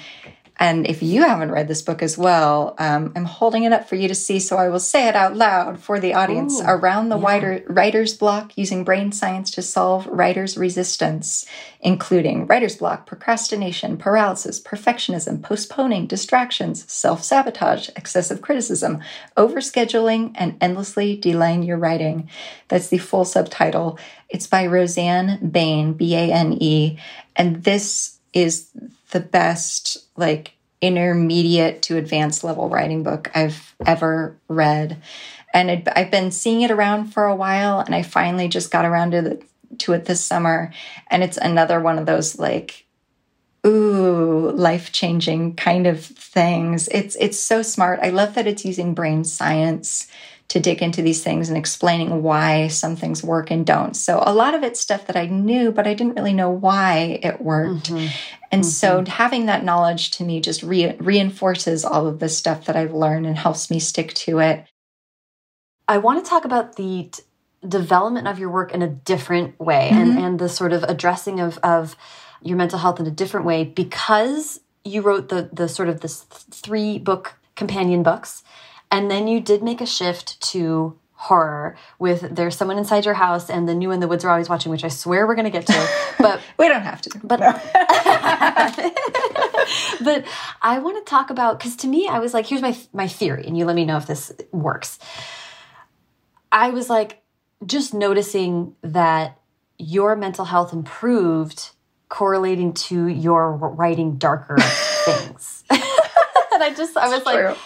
and 0.58 0.86
if 0.86 1.02
you 1.02 1.22
haven't 1.22 1.50
read 1.50 1.68
this 1.68 1.82
book 1.82 2.02
as 2.02 2.16
well, 2.16 2.74
um, 2.78 3.12
I'm 3.14 3.26
holding 3.26 3.64
it 3.64 3.72
up 3.74 3.86
for 3.86 3.94
you 3.94 4.08
to 4.08 4.14
see, 4.14 4.40
so 4.40 4.56
I 4.56 4.70
will 4.70 4.80
say 4.80 5.06
it 5.06 5.14
out 5.14 5.36
loud 5.36 5.78
for 5.80 6.00
the 6.00 6.14
audience. 6.14 6.60
Ooh, 6.60 6.64
Around 6.66 7.10
the 7.10 7.18
yeah. 7.18 7.58
writer's 7.66 8.16
block, 8.16 8.56
using 8.56 8.82
brain 8.82 9.12
science 9.12 9.50
to 9.52 9.62
solve 9.62 10.06
writer's 10.06 10.56
resistance, 10.56 11.44
including 11.80 12.46
writer's 12.46 12.76
block, 12.76 13.06
procrastination, 13.06 13.98
paralysis, 13.98 14.58
perfectionism, 14.58 15.42
postponing, 15.42 16.06
distractions, 16.06 16.90
self 16.90 17.22
sabotage, 17.22 17.90
excessive 17.94 18.40
criticism, 18.40 19.00
overscheduling, 19.36 20.32
and 20.36 20.56
endlessly 20.62 21.16
delaying 21.18 21.64
your 21.64 21.76
writing. 21.76 22.30
That's 22.68 22.88
the 22.88 22.98
full 22.98 23.26
subtitle. 23.26 23.98
It's 24.30 24.46
by 24.46 24.66
Rosanne 24.66 25.50
Bane, 25.50 25.92
B 25.92 26.14
A 26.14 26.32
N 26.32 26.56
E. 26.62 26.98
And 27.36 27.62
this 27.64 28.18
is 28.32 28.70
the 29.16 29.20
best 29.20 29.96
like 30.18 30.52
intermediate 30.82 31.80
to 31.80 31.96
advanced 31.96 32.44
level 32.44 32.68
writing 32.68 33.02
book 33.02 33.30
I've 33.34 33.74
ever 33.86 34.36
read. 34.46 35.02
And 35.54 35.70
it, 35.70 35.88
I've 35.96 36.10
been 36.10 36.30
seeing 36.30 36.60
it 36.60 36.70
around 36.70 37.14
for 37.14 37.24
a 37.24 37.34
while, 37.34 37.80
and 37.80 37.94
I 37.94 38.02
finally 38.02 38.46
just 38.46 38.70
got 38.70 38.84
around 38.84 39.12
to 39.12 39.22
the, 39.22 39.42
to 39.78 39.94
it 39.94 40.04
this 40.04 40.22
summer. 40.22 40.70
And 41.08 41.22
it's 41.22 41.38
another 41.38 41.80
one 41.80 41.98
of 41.98 42.04
those 42.04 42.38
like, 42.38 42.84
ooh, 43.66 44.50
life 44.50 44.92
changing 44.92 45.56
kind 45.56 45.86
of 45.86 46.04
things. 46.04 46.86
It's 46.88 47.16
it's 47.16 47.40
so 47.40 47.62
smart. 47.62 48.00
I 48.02 48.10
love 48.10 48.34
that 48.34 48.46
it's 48.46 48.66
using 48.66 48.92
brain 48.92 49.24
science 49.24 50.08
to 50.48 50.60
dig 50.60 50.80
into 50.80 51.02
these 51.02 51.24
things 51.24 51.48
and 51.48 51.58
explaining 51.58 52.22
why 52.22 52.68
some 52.68 52.94
things 52.94 53.22
work 53.22 53.50
and 53.50 53.66
don't. 53.66 53.96
So 53.96 54.22
a 54.24 54.32
lot 54.32 54.54
of 54.54 54.62
it's 54.62 54.78
stuff 54.78 55.06
that 55.06 55.16
I 55.16 55.26
knew, 55.26 55.72
but 55.72 55.86
I 55.86 55.94
didn't 55.94 56.14
really 56.14 56.32
know 56.32 56.50
why 56.50 57.18
it 57.22 57.40
worked. 57.40 57.90
Mm-hmm. 57.90 58.14
And 58.52 58.62
mm-hmm. 58.62 58.70
so 58.70 59.04
having 59.06 59.46
that 59.46 59.64
knowledge 59.64 60.12
to 60.12 60.24
me 60.24 60.40
just 60.40 60.62
re- 60.62 60.96
reinforces 60.98 61.84
all 61.84 62.06
of 62.06 62.20
the 62.20 62.28
stuff 62.28 62.66
that 62.66 62.76
I've 62.76 62.94
learned 62.94 63.26
and 63.26 63.36
helps 63.36 63.70
me 63.70 63.80
stick 63.80 64.14
to 64.14 64.38
it. 64.38 64.64
I 65.88 65.98
want 65.98 66.24
to 66.24 66.28
talk 66.28 66.44
about 66.44 66.76
the 66.76 67.08
t- 67.10 67.22
development 67.66 68.28
of 68.28 68.38
your 68.38 68.50
work 68.50 68.72
in 68.72 68.82
a 68.82 68.88
different 68.88 69.58
way 69.58 69.90
mm-hmm. 69.92 70.10
and, 70.10 70.18
and 70.18 70.38
the 70.38 70.48
sort 70.48 70.72
of 70.72 70.84
addressing 70.84 71.40
of, 71.40 71.58
of 71.58 71.96
your 72.40 72.56
mental 72.56 72.78
health 72.78 73.00
in 73.00 73.06
a 73.06 73.10
different 73.10 73.46
way 73.46 73.64
because 73.64 74.60
you 74.84 75.02
wrote 75.02 75.28
the 75.28 75.50
the 75.52 75.68
sort 75.68 75.88
of 75.88 76.00
this 76.00 76.22
three 76.22 76.98
book 76.98 77.34
companion 77.56 78.02
books 78.02 78.42
and 78.96 79.10
then 79.10 79.28
you 79.28 79.40
did 79.40 79.62
make 79.62 79.82
a 79.82 79.86
shift 79.86 80.40
to 80.40 80.98
horror 81.12 81.76
with 81.98 82.34
there's 82.34 82.56
someone 82.56 82.78
inside 82.78 83.04
your 83.04 83.14
house 83.14 83.50
and 83.50 83.68
the 83.68 83.74
new 83.74 83.90
in 83.90 84.00
the 84.00 84.08
woods 84.08 84.24
are 84.24 84.30
always 84.30 84.48
watching 84.48 84.70
which 84.70 84.84
i 84.84 84.88
swear 84.88 85.26
we're 85.26 85.34
going 85.34 85.44
to 85.44 85.50
get 85.50 85.66
to 85.66 85.88
but 86.18 86.40
we 86.58 86.68
don't 86.68 86.82
have 86.82 87.02
to. 87.02 87.10
but 87.22 87.40
no. 87.40 87.52
but 90.04 90.24
i 90.62 90.78
want 90.78 90.96
to 90.96 91.10
talk 91.10 91.28
about 91.28 91.58
because 91.58 91.76
to 91.76 91.86
me 91.86 92.08
i 92.08 92.18
was 92.18 92.32
like 92.32 92.46
here's 92.46 92.62
my 92.62 92.74
my 92.94 93.06
theory 93.06 93.46
and 93.46 93.56
you 93.56 93.66
let 93.66 93.76
me 93.76 93.84
know 93.84 93.98
if 93.98 94.06
this 94.06 94.32
works. 94.52 94.98
I 96.52 96.70
was 96.70 96.88
like 96.88 97.22
just 97.66 97.92
noticing 97.92 98.76
that 98.82 99.38
your 99.78 100.16
mental 100.16 100.46
health 100.46 100.72
improved 100.72 101.70
correlating 102.08 102.72
to 102.72 103.08
your 103.08 103.56
writing 103.56 104.16
darker 104.16 104.56
things. 105.04 105.64
And 105.70 106.62
i 106.62 106.72
just 106.74 106.96
i 106.96 107.08
was 107.08 107.26
like 107.26 107.36
True 107.36 107.56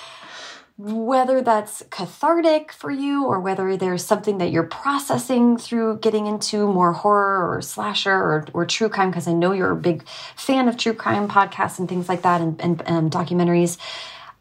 whether 0.83 1.43
that's 1.43 1.83
cathartic 1.91 2.73
for 2.73 2.91
you 2.91 3.27
or 3.27 3.39
whether 3.39 3.77
there's 3.77 4.03
something 4.03 4.39
that 4.39 4.51
you're 4.51 4.63
processing 4.63 5.59
through 5.59 5.99
getting 5.99 6.27
into 6.27 6.67
more 6.67 6.95
horror 6.95 7.55
or 7.55 7.61
slasher 7.61 8.15
or, 8.15 8.47
or 8.55 8.65
true 8.65 8.89
crime, 8.89 9.11
because 9.11 9.29
I 9.29 9.35
know 9.35 9.53
you're 9.53 9.73
a 9.73 9.77
big 9.77 10.07
fan 10.37 10.69
of 10.69 10.79
true 10.79 10.95
crime 10.95 11.29
podcasts 11.29 11.79
and 11.79 11.87
things 11.87 12.09
like 12.09 12.23
that 12.23 12.41
and, 12.41 12.59
and, 12.63 12.83
and 12.87 13.11
documentaries. 13.11 13.77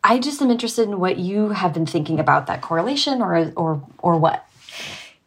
I 0.02 0.18
just 0.18 0.42
am 0.42 0.50
interested 0.50 0.88
in 0.88 1.02
what 1.02 1.18
you 1.18 1.50
have 1.50 1.74
been 1.74 1.86
thinking 1.86 2.22
about 2.22 2.48
that 2.48 2.62
correlation 2.62 3.22
or 3.22 3.52
or 3.58 3.86
or 3.98 4.18
what. 4.18 4.48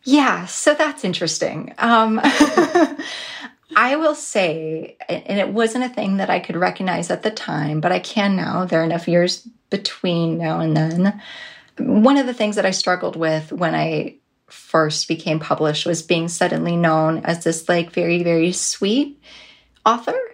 Yeah, 0.05 0.47
so 0.47 0.75
that's 0.75 1.05
interesting. 1.05 1.75
Um, 1.77 2.19
I 3.77 3.97
will 3.97 4.15
say, 4.15 4.97
and 5.11 5.39
it 5.39 5.51
wasn't 5.51 5.85
a 5.85 5.91
thing 5.91 6.17
that 6.17 6.31
I 6.31 6.41
could 6.41 6.57
recognize 6.57 7.11
at 7.11 7.23
the 7.23 7.31
time, 7.31 7.83
but 7.83 7.93
I 7.93 7.99
can 7.99 8.35
now. 8.35 8.65
There 8.65 8.81
are 8.81 8.85
enough 8.85 9.09
years 9.09 9.47
between 9.73 10.39
now 10.39 10.61
and 10.61 10.77
then. 10.77 11.21
One 11.79 12.17
of 12.17 12.27
the 12.27 12.35
things 12.35 12.55
that 12.55 12.67
I 12.67 12.71
struggled 12.71 13.17
with 13.17 13.51
when 13.51 13.75
I 13.75 14.19
first 14.47 15.09
became 15.09 15.41
published 15.41 15.87
was 15.87 16.03
being 16.03 16.29
suddenly 16.29 16.77
known 16.77 17.19
as 17.25 17.43
this 17.43 17.69
like 17.69 17.91
very, 17.91 18.23
very 18.23 18.53
sweet 18.53 19.21
author 19.85 20.32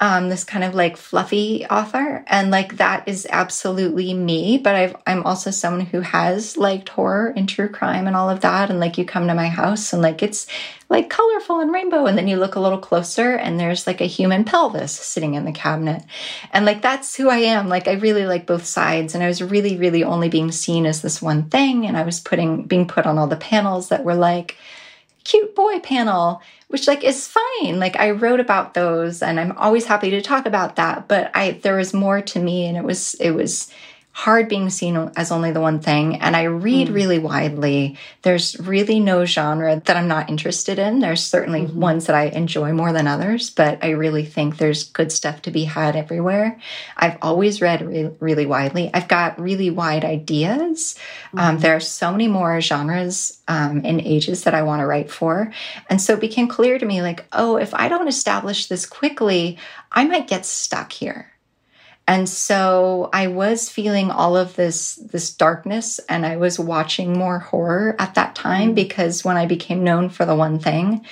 um, 0.00 0.28
this 0.28 0.44
kind 0.44 0.62
of 0.62 0.76
like 0.76 0.96
fluffy 0.96 1.66
author. 1.66 2.22
And 2.28 2.52
like 2.52 2.76
that 2.76 3.08
is 3.08 3.26
absolutely 3.30 4.14
me. 4.14 4.58
But 4.58 4.76
I've, 4.76 4.96
I'm 5.06 5.24
also 5.24 5.50
someone 5.50 5.86
who 5.86 6.00
has 6.00 6.56
liked 6.56 6.90
horror 6.90 7.32
and 7.36 7.48
true 7.48 7.68
crime 7.68 8.06
and 8.06 8.14
all 8.14 8.30
of 8.30 8.40
that. 8.40 8.70
And 8.70 8.78
like 8.78 8.96
you 8.96 9.04
come 9.04 9.26
to 9.26 9.34
my 9.34 9.48
house 9.48 9.92
and 9.92 10.00
like 10.00 10.22
it's 10.22 10.46
like 10.88 11.10
colorful 11.10 11.58
and 11.58 11.72
rainbow. 11.72 12.06
And 12.06 12.16
then 12.16 12.28
you 12.28 12.36
look 12.36 12.54
a 12.54 12.60
little 12.60 12.78
closer 12.78 13.34
and 13.34 13.58
there's 13.58 13.88
like 13.88 14.00
a 14.00 14.06
human 14.06 14.44
pelvis 14.44 14.92
sitting 14.92 15.34
in 15.34 15.44
the 15.44 15.52
cabinet. 15.52 16.04
And 16.52 16.64
like 16.64 16.80
that's 16.80 17.16
who 17.16 17.28
I 17.28 17.38
am. 17.38 17.68
Like 17.68 17.88
I 17.88 17.94
really 17.94 18.24
like 18.24 18.46
both 18.46 18.66
sides. 18.66 19.16
And 19.16 19.24
I 19.24 19.26
was 19.26 19.42
really, 19.42 19.76
really 19.76 20.04
only 20.04 20.28
being 20.28 20.52
seen 20.52 20.86
as 20.86 21.02
this 21.02 21.20
one 21.20 21.50
thing. 21.50 21.86
And 21.86 21.96
I 21.96 22.04
was 22.04 22.20
putting, 22.20 22.64
being 22.64 22.86
put 22.86 23.04
on 23.04 23.18
all 23.18 23.26
the 23.26 23.36
panels 23.36 23.88
that 23.88 24.04
were 24.04 24.14
like, 24.14 24.56
cute 25.28 25.54
boy 25.54 25.78
panel 25.80 26.42
which 26.68 26.86
like 26.86 27.02
is 27.02 27.26
fine. 27.28 27.78
Like 27.78 27.96
I 27.96 28.10
wrote 28.10 28.40
about 28.40 28.74
those 28.74 29.22
and 29.22 29.40
I'm 29.40 29.52
always 29.52 29.86
happy 29.86 30.10
to 30.10 30.22
talk 30.22 30.46
about 30.46 30.76
that, 30.76 31.08
but 31.08 31.30
I 31.34 31.52
there 31.62 31.76
was 31.76 31.92
more 31.92 32.20
to 32.20 32.38
me 32.38 32.66
and 32.66 32.76
it 32.76 32.84
was 32.84 33.14
it 33.14 33.32
was 33.32 33.72
hard 34.18 34.48
being 34.48 34.68
seen 34.68 34.96
as 35.14 35.30
only 35.30 35.52
the 35.52 35.60
one 35.60 35.78
thing. 35.78 36.16
And 36.16 36.34
I 36.34 36.42
read 36.42 36.88
mm. 36.88 36.92
really 36.92 37.20
widely. 37.20 37.96
There's 38.22 38.58
really 38.58 38.98
no 38.98 39.24
genre 39.24 39.80
that 39.84 39.96
I'm 39.96 40.08
not 40.08 40.28
interested 40.28 40.76
in. 40.76 40.98
There's 40.98 41.22
certainly 41.22 41.62
mm-hmm. 41.62 41.78
ones 41.78 42.06
that 42.06 42.16
I 42.16 42.24
enjoy 42.24 42.72
more 42.72 42.92
than 42.92 43.06
others, 43.06 43.50
but 43.50 43.78
I 43.80 43.90
really 43.90 44.24
think 44.24 44.56
there's 44.56 44.82
good 44.82 45.12
stuff 45.12 45.42
to 45.42 45.52
be 45.52 45.62
had 45.62 45.94
everywhere. 45.94 46.60
I've 46.96 47.16
always 47.22 47.62
read 47.62 47.86
re- 47.86 48.10
really 48.18 48.44
widely. 48.44 48.90
I've 48.92 49.06
got 49.06 49.40
really 49.40 49.70
wide 49.70 50.04
ideas. 50.04 50.98
Um, 51.32 51.38
mm-hmm. 51.38 51.48
Um, 51.48 51.58
there 51.60 51.76
are 51.76 51.80
so 51.80 52.10
many 52.10 52.26
more 52.26 52.60
genres 52.60 53.40
um, 53.46 53.82
and 53.84 54.00
ages 54.00 54.42
that 54.42 54.52
I 54.52 54.62
want 54.62 54.80
to 54.80 54.86
write 54.86 55.12
for. 55.12 55.52
And 55.88 56.02
so 56.02 56.14
it 56.14 56.20
became 56.20 56.48
clear 56.48 56.76
to 56.80 56.84
me 56.84 57.02
like, 57.02 57.24
oh, 57.30 57.56
if 57.56 57.72
I 57.72 57.88
don't 57.88 58.08
establish 58.08 58.66
this 58.66 58.84
quickly, 58.84 59.58
I 59.92 60.06
might 60.06 60.26
get 60.26 60.44
stuck 60.44 60.90
here. 60.90 61.30
And 62.08 62.26
so 62.26 63.10
I 63.12 63.26
was 63.26 63.68
feeling 63.68 64.10
all 64.10 64.34
of 64.34 64.56
this 64.56 64.96
this 64.96 65.30
darkness 65.30 66.00
and 66.08 66.24
I 66.24 66.38
was 66.38 66.58
watching 66.58 67.12
more 67.12 67.38
horror 67.38 67.94
at 67.98 68.14
that 68.14 68.34
time 68.34 68.72
mm. 68.72 68.74
because 68.74 69.26
when 69.26 69.36
I 69.36 69.44
became 69.44 69.84
known 69.84 70.08
for 70.08 70.24
the 70.24 70.34
one 70.34 70.58
thing, 70.58 71.04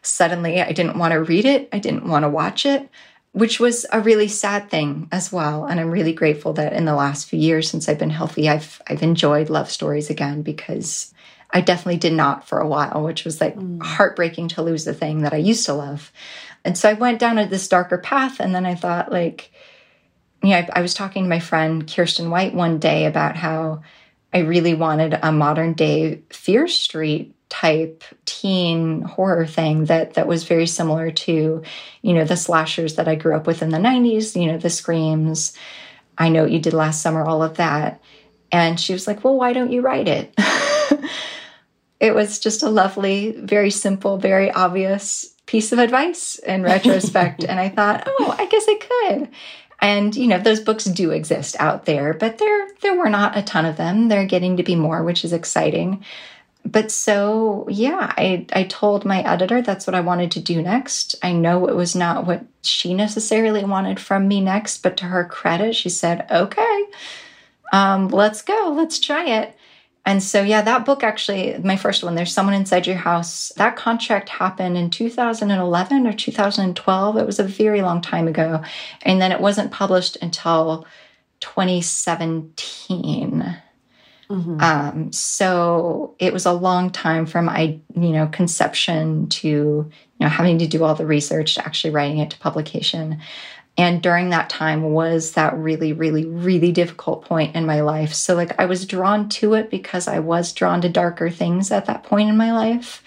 suddenly 0.00 0.62
I 0.62 0.72
didn't 0.72 0.98
want 0.98 1.12
to 1.12 1.22
read 1.22 1.44
it, 1.44 1.68
I 1.70 1.78
didn't 1.78 2.08
want 2.08 2.22
to 2.22 2.30
watch 2.30 2.64
it, 2.64 2.88
which 3.32 3.60
was 3.60 3.84
a 3.92 4.00
really 4.00 4.26
sad 4.26 4.70
thing 4.70 5.08
as 5.12 5.30
well. 5.30 5.66
And 5.66 5.78
I'm 5.78 5.90
really 5.90 6.14
grateful 6.14 6.54
that 6.54 6.72
in 6.72 6.86
the 6.86 6.94
last 6.94 7.28
few 7.28 7.38
years 7.38 7.70
since 7.70 7.86
I've 7.86 7.98
been 7.98 8.08
healthy, 8.08 8.48
I've 8.48 8.80
I've 8.86 9.02
enjoyed 9.02 9.50
love 9.50 9.70
stories 9.70 10.08
again 10.08 10.40
because 10.40 11.12
I 11.50 11.60
definitely 11.60 11.98
did 11.98 12.14
not 12.14 12.48
for 12.48 12.58
a 12.58 12.68
while, 12.68 13.02
which 13.02 13.26
was 13.26 13.38
like 13.38 13.54
mm. 13.54 13.82
heartbreaking 13.82 14.48
to 14.48 14.62
lose 14.62 14.86
the 14.86 14.94
thing 14.94 15.22
that 15.22 15.34
I 15.34 15.38
used 15.38 15.66
to 15.66 15.74
love. 15.74 16.10
And 16.64 16.76
so 16.76 16.88
I 16.88 16.94
went 16.94 17.18
down 17.18 17.36
this 17.48 17.68
darker 17.68 17.98
path. 17.98 18.40
And 18.40 18.54
then 18.54 18.66
I 18.66 18.74
thought, 18.74 19.12
like, 19.12 19.52
you 20.42 20.50
know, 20.50 20.56
I, 20.56 20.68
I 20.74 20.80
was 20.80 20.94
talking 20.94 21.24
to 21.24 21.28
my 21.28 21.40
friend 21.40 21.86
Kiersten 21.86 22.30
White 22.30 22.54
one 22.54 22.78
day 22.78 23.06
about 23.06 23.36
how 23.36 23.82
I 24.32 24.38
really 24.38 24.74
wanted 24.74 25.18
a 25.22 25.32
modern 25.32 25.72
day 25.72 26.22
Fear 26.30 26.68
Street 26.68 27.34
type 27.48 28.04
teen 28.26 29.00
horror 29.02 29.46
thing 29.46 29.86
that 29.86 30.14
that 30.14 30.28
was 30.28 30.44
very 30.44 30.66
similar 30.66 31.10
to 31.10 31.62
you 32.02 32.12
know 32.12 32.24
the 32.24 32.36
slashers 32.36 32.96
that 32.96 33.08
I 33.08 33.14
grew 33.14 33.34
up 33.34 33.46
with 33.46 33.62
in 33.62 33.70
the 33.70 33.78
90s 33.78 34.38
you 34.40 34.52
know 34.52 34.58
the 34.58 34.70
screams. 34.70 35.56
I 36.18 36.28
know 36.28 36.42
what 36.42 36.50
you 36.50 36.58
did 36.58 36.74
last 36.74 37.00
summer 37.00 37.24
all 37.24 37.42
of 37.42 37.56
that. 37.56 38.02
And 38.52 38.78
she 38.78 38.92
was 38.92 39.06
like 39.06 39.24
well 39.24 39.36
why 39.36 39.52
don't 39.52 39.72
you 39.72 39.80
write 39.82 40.08
it? 40.08 40.34
It 42.00 42.14
was 42.14 42.38
just 42.38 42.62
a 42.62 42.68
lovely 42.68 43.32
very 43.32 43.70
simple 43.70 44.18
very 44.18 44.52
obvious 44.52 45.34
piece 45.46 45.72
of 45.72 45.80
advice 45.80 46.38
in 46.38 46.62
retrospect. 46.74 47.42
And 47.44 47.58
I 47.58 47.70
thought 47.70 48.06
oh 48.06 48.36
I 48.38 48.46
guess 48.46 48.66
I 48.68 48.74
could 48.76 49.28
and 49.80 50.14
you 50.16 50.26
know 50.26 50.38
those 50.38 50.60
books 50.60 50.84
do 50.84 51.10
exist 51.10 51.56
out 51.58 51.84
there 51.84 52.12
but 52.14 52.38
there 52.38 52.68
there 52.80 52.96
were 52.96 53.10
not 53.10 53.36
a 53.36 53.42
ton 53.42 53.64
of 53.64 53.76
them. 53.76 54.08
They're 54.08 54.26
getting 54.26 54.56
to 54.56 54.62
be 54.62 54.76
more 54.76 55.02
which 55.02 55.24
is 55.24 55.32
exciting. 55.32 56.04
But 56.64 56.90
so 56.90 57.66
yeah 57.70 58.12
I, 58.16 58.46
I 58.52 58.64
told 58.64 59.04
my 59.04 59.22
editor 59.22 59.62
that's 59.62 59.86
what 59.86 59.94
i 59.94 60.00
wanted 60.00 60.30
to 60.32 60.40
do 60.40 60.60
next. 60.62 61.14
I 61.22 61.32
know 61.32 61.66
it 61.68 61.76
was 61.76 61.94
not 61.94 62.26
what 62.26 62.44
she 62.62 62.94
necessarily 62.94 63.64
wanted 63.64 64.00
from 64.00 64.28
me 64.28 64.40
next 64.40 64.82
but 64.82 64.96
to 64.98 65.06
her 65.06 65.24
credit 65.24 65.74
she 65.74 65.88
said 65.88 66.26
okay 66.30 66.84
um, 67.72 68.08
let's 68.08 68.42
go. 68.42 68.72
Let's 68.74 68.98
try 68.98 69.26
it 69.26 69.54
and 70.08 70.22
so 70.22 70.42
yeah 70.42 70.62
that 70.62 70.86
book 70.86 71.04
actually 71.04 71.58
my 71.58 71.76
first 71.76 72.02
one 72.02 72.14
there's 72.14 72.32
someone 72.32 72.54
inside 72.54 72.86
your 72.86 72.96
house 72.96 73.52
that 73.56 73.76
contract 73.76 74.30
happened 74.30 74.76
in 74.76 74.90
2011 74.90 76.06
or 76.06 76.12
2012 76.12 77.16
it 77.16 77.26
was 77.26 77.38
a 77.38 77.44
very 77.44 77.82
long 77.82 78.00
time 78.00 78.26
ago 78.26 78.62
and 79.02 79.20
then 79.20 79.30
it 79.30 79.40
wasn't 79.40 79.70
published 79.70 80.16
until 80.22 80.86
2017 81.40 83.56
Mm-hmm. 84.30 84.60
Um, 84.60 85.12
so 85.12 86.14
it 86.18 86.34
was 86.34 86.44
a 86.44 86.52
long 86.52 86.90
time 86.90 87.24
from 87.24 87.48
I, 87.48 87.80
you 87.94 88.10
know, 88.10 88.26
conception 88.26 89.26
to 89.30 89.48
you 89.48 89.90
know 90.20 90.28
having 90.28 90.58
to 90.58 90.66
do 90.66 90.84
all 90.84 90.94
the 90.94 91.06
research 91.06 91.54
to 91.54 91.64
actually 91.64 91.94
writing 91.94 92.18
it 92.18 92.28
to 92.30 92.38
publication. 92.38 93.22
And 93.78 94.02
during 94.02 94.30
that 94.30 94.50
time 94.50 94.82
was 94.82 95.32
that 95.32 95.56
really, 95.56 95.92
really, 95.92 96.24
really 96.26 96.72
difficult 96.72 97.24
point 97.24 97.54
in 97.54 97.64
my 97.64 97.80
life. 97.80 98.12
So 98.12 98.34
like 98.34 98.58
I 98.58 98.66
was 98.66 98.84
drawn 98.84 99.28
to 99.30 99.54
it 99.54 99.70
because 99.70 100.08
I 100.08 100.18
was 100.18 100.52
drawn 100.52 100.80
to 100.80 100.88
darker 100.88 101.30
things 101.30 101.70
at 101.70 101.86
that 101.86 102.02
point 102.02 102.28
in 102.28 102.36
my 102.36 102.52
life. 102.52 103.04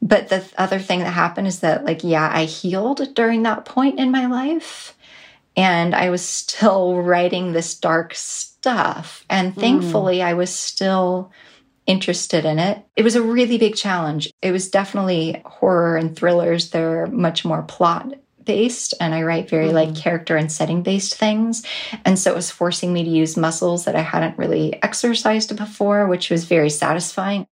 But 0.00 0.30
the 0.30 0.48
other 0.56 0.78
thing 0.78 1.00
that 1.00 1.10
happened 1.10 1.46
is 1.46 1.60
that 1.60 1.84
like 1.84 2.02
yeah, 2.02 2.30
I 2.32 2.46
healed 2.46 3.14
during 3.14 3.42
that 3.42 3.66
point 3.66 3.98
in 3.98 4.10
my 4.10 4.26
life 4.26 4.96
and 5.54 5.94
I 5.94 6.08
was 6.08 6.24
still 6.24 7.02
writing 7.02 7.52
this 7.52 7.74
dark 7.74 8.14
stuff. 8.14 9.26
And 9.28 9.52
hmm. 9.52 9.60
thankfully, 9.60 10.18
mm. 10.18 10.24
I 10.24 10.34
was 10.34 10.54
still 10.54 11.32
interested 11.84 12.44
in 12.44 12.58
it. 12.58 12.82
It 12.96 13.02
was 13.02 13.16
a 13.16 13.22
really 13.22 13.58
big 13.58 13.74
challenge. 13.74 14.32
It 14.40 14.52
was 14.52 14.70
definitely 14.70 15.42
horror 15.44 15.96
and 15.96 16.14
thrillers. 16.14 16.70
They're 16.70 17.06
much 17.08 17.44
more 17.44 17.62
plot 17.62 18.14
based 18.48 18.94
and 18.98 19.14
I 19.14 19.22
write 19.22 19.50
very 19.50 19.68
mm. 19.68 19.74
like 19.74 19.94
character 19.94 20.34
and 20.36 20.50
setting 20.50 20.82
based 20.82 21.14
things. 21.14 21.62
And 22.04 22.18
so 22.18 22.32
it 22.32 22.34
was 22.34 22.50
forcing 22.50 22.92
me 22.92 23.04
to 23.04 23.10
use 23.10 23.36
muscles 23.36 23.84
that 23.84 23.94
I 23.94 24.00
hadn't 24.00 24.38
really 24.38 24.82
exercised 24.82 25.54
before, 25.54 26.08
which 26.08 26.30
was 26.30 26.46
very 26.46 26.70
satisfying. 26.70 27.46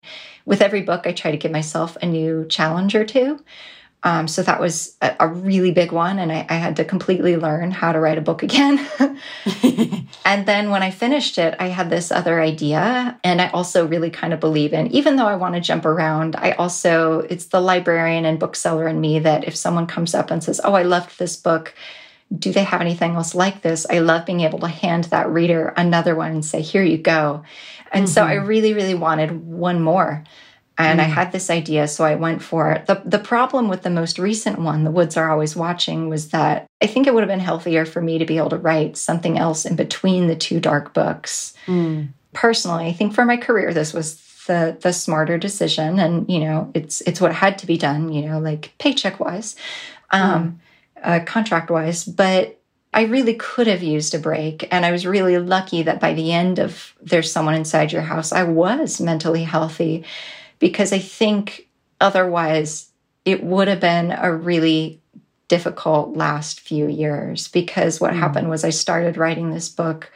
With 0.47 0.63
every 0.63 0.83
book, 0.83 1.07
I 1.07 1.13
try 1.13 1.31
to 1.31 1.37
give 1.37 1.53
myself 1.53 1.97
a 2.01 2.07
new 2.07 2.47
challenge 2.49 2.95
or 2.95 3.05
two. 3.05 3.45
Um, 4.03 4.29
so 4.29 4.43
that 4.43 4.61
was 4.61 4.97
a, 5.03 5.17
a, 5.21 5.29
really 5.29 5.73
big 5.73 5.91
one. 5.91 6.19
And 6.19 6.31
I, 6.31 6.47
I, 6.49 6.55
had 6.55 6.77
to 6.77 6.85
completely 6.85 7.37
learn 7.37 7.71
how 7.71 7.93
to 7.93 7.99
write 7.99 8.19
a 8.19 8.21
book 8.21 8.43
again. 8.43 8.87
and 10.25 10.47
then 10.47 10.71
when 10.71 10.83
I 10.83 10.91
finished 10.91 11.39
it, 11.39 11.57
I 11.59 11.69
had 11.69 11.91
this 11.91 12.13
other 12.13 12.41
idea. 12.41 13.19
And 13.25 13.41
I 13.41 13.49
also 13.49 13.87
really 13.87 14.11
kind 14.11 14.33
of 14.33 14.39
believe 14.39 14.73
in, 14.73 14.89
even 14.93 15.17
though 15.17 15.27
I 15.27 15.37
want 15.37 15.55
to 15.55 15.61
jump 15.61 15.85
around, 15.85 16.37
I 16.37 16.53
also, 16.53 17.21
it's 17.21 17.47
the 17.47 17.61
librarian 17.61 18.25
and 18.27 18.39
bookseller 18.39 18.87
in 18.87 19.01
me 19.01 19.19
that 19.21 19.45
if 19.45 19.57
someone 19.57 19.87
comes 19.87 20.15
up 20.15 20.31
and 20.31 20.45
says, 20.45 20.61
Oh, 20.63 20.75
I 20.75 20.83
loved 20.83 21.19
this 21.19 21.37
book. 21.37 21.75
Do 22.37 22.53
they 22.53 22.65
have 22.65 22.81
anything 22.81 23.15
else 23.15 23.35
like 23.35 23.63
this? 23.63 23.87
I 23.89 24.01
love 24.01 24.27
being 24.27 24.41
able 24.41 24.59
to 24.61 24.69
hand 24.69 25.05
that 25.05 25.31
reader 25.31 25.73
another 25.77 26.15
one 26.15 26.33
and 26.33 26.45
say, 26.45 26.61
Here 26.61 26.83
you 26.83 26.99
go. 26.99 27.45
And 27.93 28.05
mm-hmm. 28.05 28.13
so 28.13 28.23
I 28.23 28.37
mm-hmm. 28.37 28.47
really, 28.47 28.75
really 28.75 28.95
wanted 28.95 29.47
one 29.47 29.81
more. 29.81 30.23
And 30.79 31.01
mm. 31.01 31.05
I 31.05 31.07
had 31.07 31.33
this 31.33 31.49
idea, 31.49 31.89
so 31.89 32.05
I 32.05 32.17
went 32.17 32.43
for 32.43 32.71
it. 32.73 32.87
The, 32.87 33.01
the 33.05 33.19
problem 33.19 33.69
with 33.69 33.83
the 33.83 33.91
most 33.91 34.19
recent 34.19 34.59
one, 34.59 34.85
The 34.85 34.91
Woods 34.91 35.17
Are 35.17 35.31
Always 35.31 35.57
Watching, 35.57 36.11
was 36.11 36.31
that 36.31 36.67
I 36.83 36.87
think 36.87 37.07
it 37.07 37.15
would 37.15 37.23
have 37.23 37.29
been 37.29 37.41
healthier 37.41 37.87
for 37.87 38.03
me 38.03 38.19
to 38.19 38.27
be 38.27 38.37
able 38.37 38.51
to 38.51 38.59
write 38.59 38.97
something 38.97 39.39
else 39.39 39.65
in 39.65 39.77
between 39.77 40.27
the 40.27 40.37
two 40.37 40.61
dark 40.61 40.93
books. 40.93 41.55
Mm. 41.67 42.09
Personally, 42.35 42.87
I 42.87 42.93
think 42.93 43.15
for 43.15 43.25
my 43.25 43.39
career, 43.39 43.73
this 43.73 43.95
was 43.95 44.23
the 44.47 44.77
the 44.81 44.93
smarter 44.93 45.39
decision. 45.39 45.99
And, 45.99 46.29
you 46.29 46.41
know, 46.41 46.71
it's 46.75 47.01
it's 47.03 47.21
what 47.21 47.35
had 47.35 47.59
to 47.59 47.67
be 47.67 47.79
done, 47.79 48.13
you 48.13 48.29
know, 48.29 48.39
like 48.39 48.75
paycheck 48.79 49.19
wise, 49.19 49.57
um, 50.11 50.61
mm. 50.99 51.03
uh, 51.03 51.25
contract 51.25 51.71
wise. 51.71 52.05
But 52.05 52.61
I 52.93 53.03
really 53.05 53.35
could 53.35 53.67
have 53.67 53.83
used 53.83 54.15
a 54.15 54.19
break. 54.19 54.69
And 54.71 54.85
I 54.85 54.93
was 54.93 55.07
really 55.07 55.39
lucky 55.39 55.83
that 55.83 56.01
by 56.01 56.13
the 56.13 56.33
end 56.33 56.59
of 56.59 56.95
There's 57.01 57.33
Someone 57.33 57.55
Inside 57.55 57.93
Your 57.93 58.03
House, 58.03 58.33
I 58.33 58.43
was 58.43 59.01
mentally 59.01 59.45
healthy 59.45 60.05
because 60.59 60.93
I 60.93 60.99
think 60.99 61.69
otherwise 62.01 62.91
it 63.25 63.43
would 63.43 63.69
have 63.69 63.81
been 63.81 64.13
a 64.13 64.33
really 64.33 65.01
difficult 65.49 66.17
last 66.17 66.61
few 66.61 66.89
years 66.89 67.49
because 67.49 68.01
what 68.01 68.13
mm. 68.13 68.19
happened 68.19 68.51
was 68.51 68.65
I 68.65 68.71
started 68.71 69.17
writing 69.17 69.51
this 69.51 69.69
book 69.69 70.13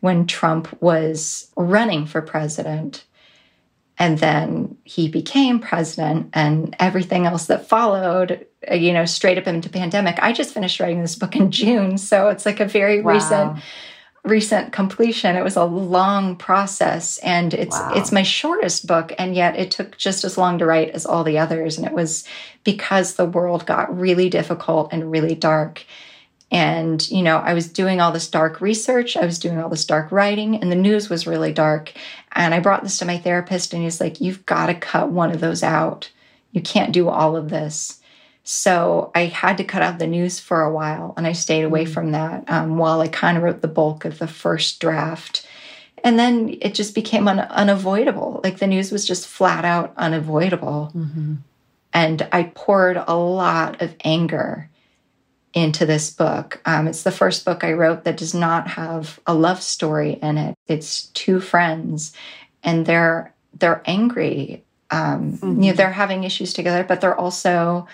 when 0.00 0.26
Trump 0.26 0.80
was 0.82 1.50
running 1.56 2.06
for 2.06 2.22
president. 2.22 3.04
And 3.98 4.18
then 4.18 4.78
he 4.84 5.08
became 5.08 5.58
president, 5.58 6.30
and 6.32 6.74
everything 6.80 7.26
else 7.26 7.48
that 7.48 7.68
followed, 7.68 8.46
you 8.72 8.94
know, 8.94 9.04
straight 9.04 9.36
up 9.36 9.46
into 9.46 9.68
pandemic. 9.68 10.18
I 10.22 10.32
just 10.32 10.54
finished 10.54 10.80
writing 10.80 11.02
this 11.02 11.16
book 11.16 11.36
in 11.36 11.50
June. 11.50 11.98
So 11.98 12.28
it's 12.28 12.46
like 12.46 12.60
a 12.60 12.64
very 12.64 13.02
wow. 13.02 13.12
recent 13.12 13.58
recent 14.24 14.72
completion. 14.72 15.36
It 15.36 15.44
was 15.44 15.56
a 15.56 15.64
long 15.64 16.36
process 16.36 17.18
and 17.18 17.54
it's 17.54 17.76
wow. 17.76 17.92
it's 17.94 18.12
my 18.12 18.22
shortest 18.22 18.86
book 18.86 19.12
and 19.18 19.34
yet 19.34 19.56
it 19.56 19.70
took 19.70 19.96
just 19.96 20.24
as 20.24 20.36
long 20.36 20.58
to 20.58 20.66
write 20.66 20.90
as 20.90 21.06
all 21.06 21.24
the 21.24 21.38
others 21.38 21.78
and 21.78 21.86
it 21.86 21.92
was 21.92 22.24
because 22.62 23.14
the 23.14 23.24
world 23.24 23.64
got 23.64 23.96
really 23.96 24.28
difficult 24.28 24.92
and 24.92 25.10
really 25.10 25.34
dark. 25.34 25.84
And 26.50 27.08
you 27.10 27.22
know, 27.22 27.38
I 27.38 27.54
was 27.54 27.72
doing 27.72 28.00
all 28.00 28.12
this 28.12 28.28
dark 28.28 28.60
research, 28.60 29.16
I 29.16 29.24
was 29.24 29.38
doing 29.38 29.58
all 29.58 29.70
this 29.70 29.86
dark 29.86 30.12
writing 30.12 30.56
and 30.56 30.70
the 30.70 30.76
news 30.76 31.08
was 31.08 31.26
really 31.26 31.52
dark. 31.52 31.92
And 32.32 32.52
I 32.52 32.60
brought 32.60 32.82
this 32.82 32.98
to 32.98 33.06
my 33.06 33.16
therapist 33.16 33.72
and 33.72 33.82
he's 33.82 34.00
like, 34.00 34.20
"You've 34.20 34.44
got 34.44 34.66
to 34.66 34.74
cut 34.74 35.08
one 35.08 35.30
of 35.30 35.40
those 35.40 35.62
out. 35.62 36.10
You 36.52 36.60
can't 36.60 36.92
do 36.92 37.08
all 37.08 37.36
of 37.36 37.48
this." 37.48 37.99
So 38.52 39.12
I 39.14 39.26
had 39.26 39.58
to 39.58 39.64
cut 39.64 39.80
out 39.80 40.00
the 40.00 40.08
news 40.08 40.40
for 40.40 40.62
a 40.62 40.72
while 40.72 41.14
and 41.16 41.24
I 41.24 41.34
stayed 41.34 41.62
away 41.62 41.84
mm-hmm. 41.84 41.92
from 41.92 42.10
that 42.10 42.50
um, 42.50 42.78
while 42.78 43.00
I 43.00 43.06
kind 43.06 43.36
of 43.36 43.44
wrote 43.44 43.60
the 43.60 43.68
bulk 43.68 44.04
of 44.04 44.18
the 44.18 44.26
first 44.26 44.80
draft. 44.80 45.46
And 46.02 46.18
then 46.18 46.58
it 46.60 46.74
just 46.74 46.92
became 46.92 47.28
un- 47.28 47.38
unavoidable. 47.38 48.40
Like 48.42 48.58
the 48.58 48.66
news 48.66 48.90
was 48.90 49.06
just 49.06 49.28
flat 49.28 49.64
out 49.64 49.94
unavoidable. 49.96 50.90
Mm-hmm. 50.96 51.34
And 51.92 52.28
I 52.32 52.50
poured 52.56 52.96
a 52.96 53.14
lot 53.14 53.80
of 53.82 53.94
anger 54.02 54.68
into 55.54 55.86
this 55.86 56.10
book. 56.10 56.60
Um, 56.64 56.88
it's 56.88 57.04
the 57.04 57.12
first 57.12 57.44
book 57.44 57.62
I 57.62 57.74
wrote 57.74 58.02
that 58.02 58.16
does 58.16 58.34
not 58.34 58.66
have 58.66 59.20
a 59.28 59.34
love 59.34 59.62
story 59.62 60.14
in 60.14 60.38
it. 60.38 60.56
It's 60.66 61.02
two 61.08 61.38
friends, 61.38 62.12
and 62.64 62.84
they're 62.84 63.32
they're 63.56 63.82
angry. 63.84 64.64
Um, 64.90 65.34
mm-hmm. 65.34 65.46
You 65.46 65.52
know, 65.52 65.66
mm-hmm. 65.68 65.76
they're 65.76 65.92
having 65.92 66.24
issues 66.24 66.52
together, 66.52 66.82
but 66.82 67.00
they're 67.00 67.18
also 67.18 67.86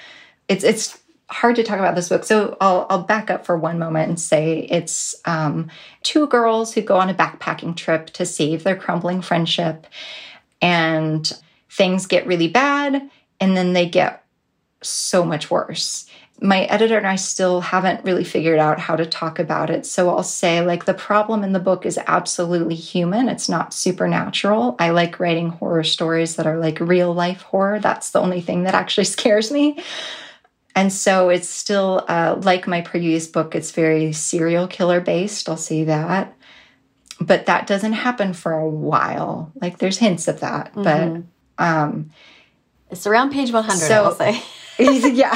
it's 0.49 0.65
it's 0.65 0.99
hard 1.29 1.57
to 1.57 1.63
talk 1.63 1.79
about 1.79 1.95
this 1.95 2.09
book. 2.09 2.25
So 2.25 2.57
I'll, 2.61 2.87
I'll 2.89 3.03
back 3.03 3.31
up 3.31 3.45
for 3.45 3.57
one 3.57 3.79
moment 3.79 4.09
and 4.09 4.21
say 4.21 4.61
it's 4.71 5.15
um, 5.25 5.69
two 6.03 6.29
girls 6.29 6.73
who 6.73 6.83
go 6.83 6.97
on 6.97 7.11
a 7.11 7.15
backpacking 7.15 7.77
trip 7.77 8.07
to 8.11 8.25
save 8.25 8.63
their 8.63 8.77
crumbling 8.77 9.23
friendship, 9.23 9.87
and 10.63 11.31
things 11.71 12.07
get 12.07 12.27
really 12.27 12.49
bad, 12.49 13.11
and 13.41 13.57
then 13.57 13.73
they 13.73 13.89
get 13.89 14.25
so 14.83 15.25
much 15.25 15.51
worse. 15.51 16.09
My 16.41 16.65
editor 16.65 16.99
and 16.99 17.07
I 17.07 17.17
still 17.17 17.63
haven't 17.63 18.05
really 18.05 18.23
figured 18.23 18.59
out 18.59 18.79
how 18.79 18.95
to 18.95 19.07
talk 19.07 19.39
about 19.39 19.71
it. 19.71 19.87
So 19.87 20.11
I'll 20.11 20.23
say, 20.23 20.61
like, 20.61 20.85
the 20.85 20.93
problem 20.93 21.43
in 21.43 21.53
the 21.53 21.59
book 21.59 21.87
is 21.87 21.99
absolutely 22.07 22.75
human. 22.75 23.31
It's 23.31 23.49
not 23.49 23.73
supernatural. 23.73 24.77
I 24.79 24.91
like 24.91 25.19
writing 25.19 25.49
horror 25.49 25.83
stories 25.83 26.37
that 26.37 26.47
are 26.47 26.59
like 26.59 26.79
real 26.79 27.15
life 27.15 27.41
horror. 27.41 27.81
That's 27.81 28.11
the 28.11 28.21
only 28.21 28.43
thing 28.43 28.65
that 28.65 28.75
actually 28.75 29.05
scares 29.17 29.51
me. 29.51 29.83
And 30.77 30.93
so 30.93 31.31
it's 31.31 31.49
still 31.49 32.05
uh, 32.07 32.39
like 32.43 32.66
my 32.66 32.83
previous 32.83 33.27
book, 33.27 33.55
it's 33.55 33.70
very 33.70 34.12
serial 34.12 34.68
killer 34.68 35.01
based. 35.01 35.49
I'll 35.49 35.57
say 35.57 35.85
that. 35.85 36.37
But 37.18 37.47
that 37.47 37.66
doesn't 37.66 37.95
happen 37.95 38.35
for 38.35 38.53
a 38.53 38.68
while. 38.68 39.51
Like 39.59 39.79
there's 39.79 39.97
hints 39.97 40.29
of 40.29 40.41
that, 40.41 40.74
mm-hmm. 40.74 40.83
but 40.83 41.64
Um, 41.64 42.11
it's 42.91 43.07
around 43.07 43.33
page 43.33 43.51
100, 43.51 43.79
so, 43.79 44.05
I 44.05 44.07
will 44.07 44.14
say. 44.14 44.43
yeah. 44.79 45.35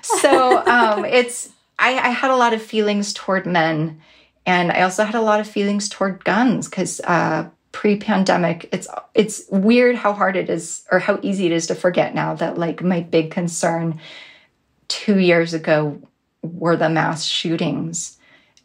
so 0.00 0.66
um, 0.66 1.04
it's, 1.04 1.50
I, 1.78 1.98
I, 1.98 2.08
had 2.08 2.30
a 2.30 2.36
lot 2.36 2.54
of 2.54 2.62
feelings 2.62 3.12
toward 3.12 3.44
men. 3.44 4.00
And 4.46 4.72
I 4.72 4.80
also 4.80 5.04
had 5.04 5.14
a 5.14 5.20
lot 5.20 5.40
of 5.40 5.46
feelings 5.46 5.90
toward 5.90 6.24
guns 6.24 6.70
because 6.70 7.02
uh, 7.04 7.50
pre-pandemic, 7.72 8.70
it's 8.72 8.88
it's 9.14 9.42
weird 9.50 9.96
how 9.96 10.14
hard 10.14 10.36
it 10.36 10.48
is 10.48 10.84
or 10.90 10.98
how 11.00 11.18
easy 11.22 11.44
it 11.46 11.52
is 11.52 11.66
to 11.66 11.74
forget 11.74 12.14
now 12.14 12.34
that 12.34 12.56
like 12.56 12.82
my 12.82 13.00
big 13.00 13.30
concern 13.30 14.00
two 15.02 15.18
years 15.18 15.54
ago 15.54 16.00
were 16.42 16.76
the 16.76 16.88
mass 16.88 17.24
shootings 17.24 18.18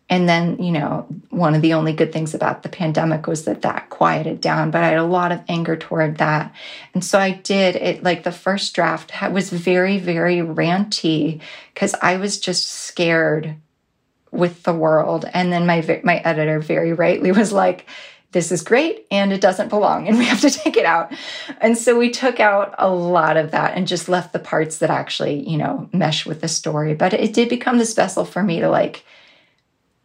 and 0.09 0.27
then, 0.27 0.61
you 0.61 0.71
know, 0.71 1.05
one 1.29 1.53
of 1.53 1.61
the 1.61 1.73
only 1.73 1.93
good 1.93 2.11
things 2.11 2.33
about 2.33 2.63
the 2.63 2.69
pandemic 2.69 3.27
was 3.27 3.45
that 3.45 3.61
that 3.61 3.91
quieted 3.91 4.41
down, 4.41 4.71
but 4.71 4.83
I 4.83 4.87
had 4.87 4.97
a 4.97 5.03
lot 5.03 5.31
of 5.31 5.43
anger 5.47 5.75
toward 5.75 6.17
that. 6.17 6.51
And 6.95 7.05
so 7.05 7.19
I 7.19 7.31
did 7.31 7.75
it 7.75 8.01
like 8.01 8.23
the 8.23 8.31
first 8.31 8.73
draft 8.73 9.13
was 9.31 9.51
very, 9.51 9.99
very 9.99 10.37
ranty 10.37 11.41
because 11.73 11.93
I 12.01 12.17
was 12.17 12.39
just 12.39 12.65
scared 12.67 13.55
with 14.31 14.63
the 14.63 14.73
world. 14.73 15.25
And 15.31 15.53
then 15.53 15.67
my, 15.67 16.01
my 16.03 16.17
editor 16.17 16.59
very 16.59 16.93
rightly 16.93 17.31
was 17.31 17.51
like, 17.51 17.85
this 18.31 18.51
is 18.51 18.61
great 18.61 19.07
and 19.09 19.33
it 19.33 19.41
doesn't 19.41 19.69
belong 19.69 20.07
and 20.07 20.17
we 20.17 20.25
have 20.25 20.41
to 20.41 20.49
take 20.63 20.77
it 20.77 20.85
out. 20.85 21.11
And 21.61 21.77
so 21.77 21.97
we 21.97 22.11
took 22.11 22.39
out 22.39 22.75
a 22.77 22.89
lot 22.89 23.37
of 23.37 23.51
that 23.51 23.75
and 23.75 23.87
just 23.87 24.09
left 24.09 24.33
the 24.33 24.39
parts 24.39 24.77
that 24.77 24.89
actually, 24.89 25.47
you 25.49 25.57
know, 25.57 25.89
mesh 25.93 26.25
with 26.25 26.41
the 26.41 26.47
story. 26.47 26.93
But 26.93 27.13
it 27.13 27.33
did 27.33 27.49
become 27.49 27.77
this 27.77 27.93
vessel 27.93 28.25
for 28.25 28.43
me 28.43 28.59
to 28.59 28.69
like, 28.69 29.03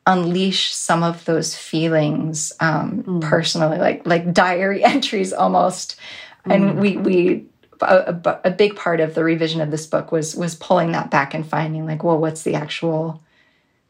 unleash 0.06 0.74
some 0.74 1.02
of 1.02 1.24
those 1.24 1.54
feelings 1.54 2.52
um, 2.60 3.02
mm. 3.04 3.20
personally, 3.22 3.78
like 3.78 4.06
like 4.06 4.32
diary 4.32 4.84
entries 4.84 5.32
almost. 5.32 5.98
Mm. 6.46 6.54
And 6.54 6.80
we 6.80 6.96
we 6.96 7.46
a, 7.80 8.40
a, 8.44 8.50
big 8.50 8.76
part 8.76 9.00
of 9.00 9.14
the 9.14 9.24
revision 9.24 9.60
of 9.60 9.70
this 9.70 9.86
book 9.86 10.12
was 10.12 10.34
was 10.36 10.54
pulling 10.54 10.92
that 10.92 11.10
back 11.10 11.34
and 11.34 11.46
finding 11.46 11.86
like, 11.86 12.04
well, 12.04 12.18
what's 12.18 12.42
the 12.42 12.54
actual 12.54 13.22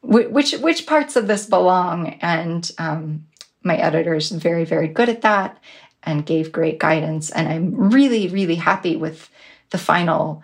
which 0.03 0.53
which 0.55 0.87
parts 0.87 1.17
of 1.17 1.27
this 1.27 1.47
belong? 1.47 2.19
And 2.21 2.71
um, 2.79 3.27
my 3.65 3.77
editor 3.77 4.15
is 4.15 4.31
very 4.31 4.65
very 4.65 4.89
good 4.89 5.09
at 5.09 5.23
that 5.23 5.59
and 6.03 6.27
gave 6.27 6.53
great 6.53 6.79
guidance. 6.79 7.31
And 7.31 7.49
I'm 7.49 7.91
really 7.91 8.29
really 8.29 8.57
happy 8.57 8.97
with 8.97 9.31
the 9.71 9.79
final 9.79 10.43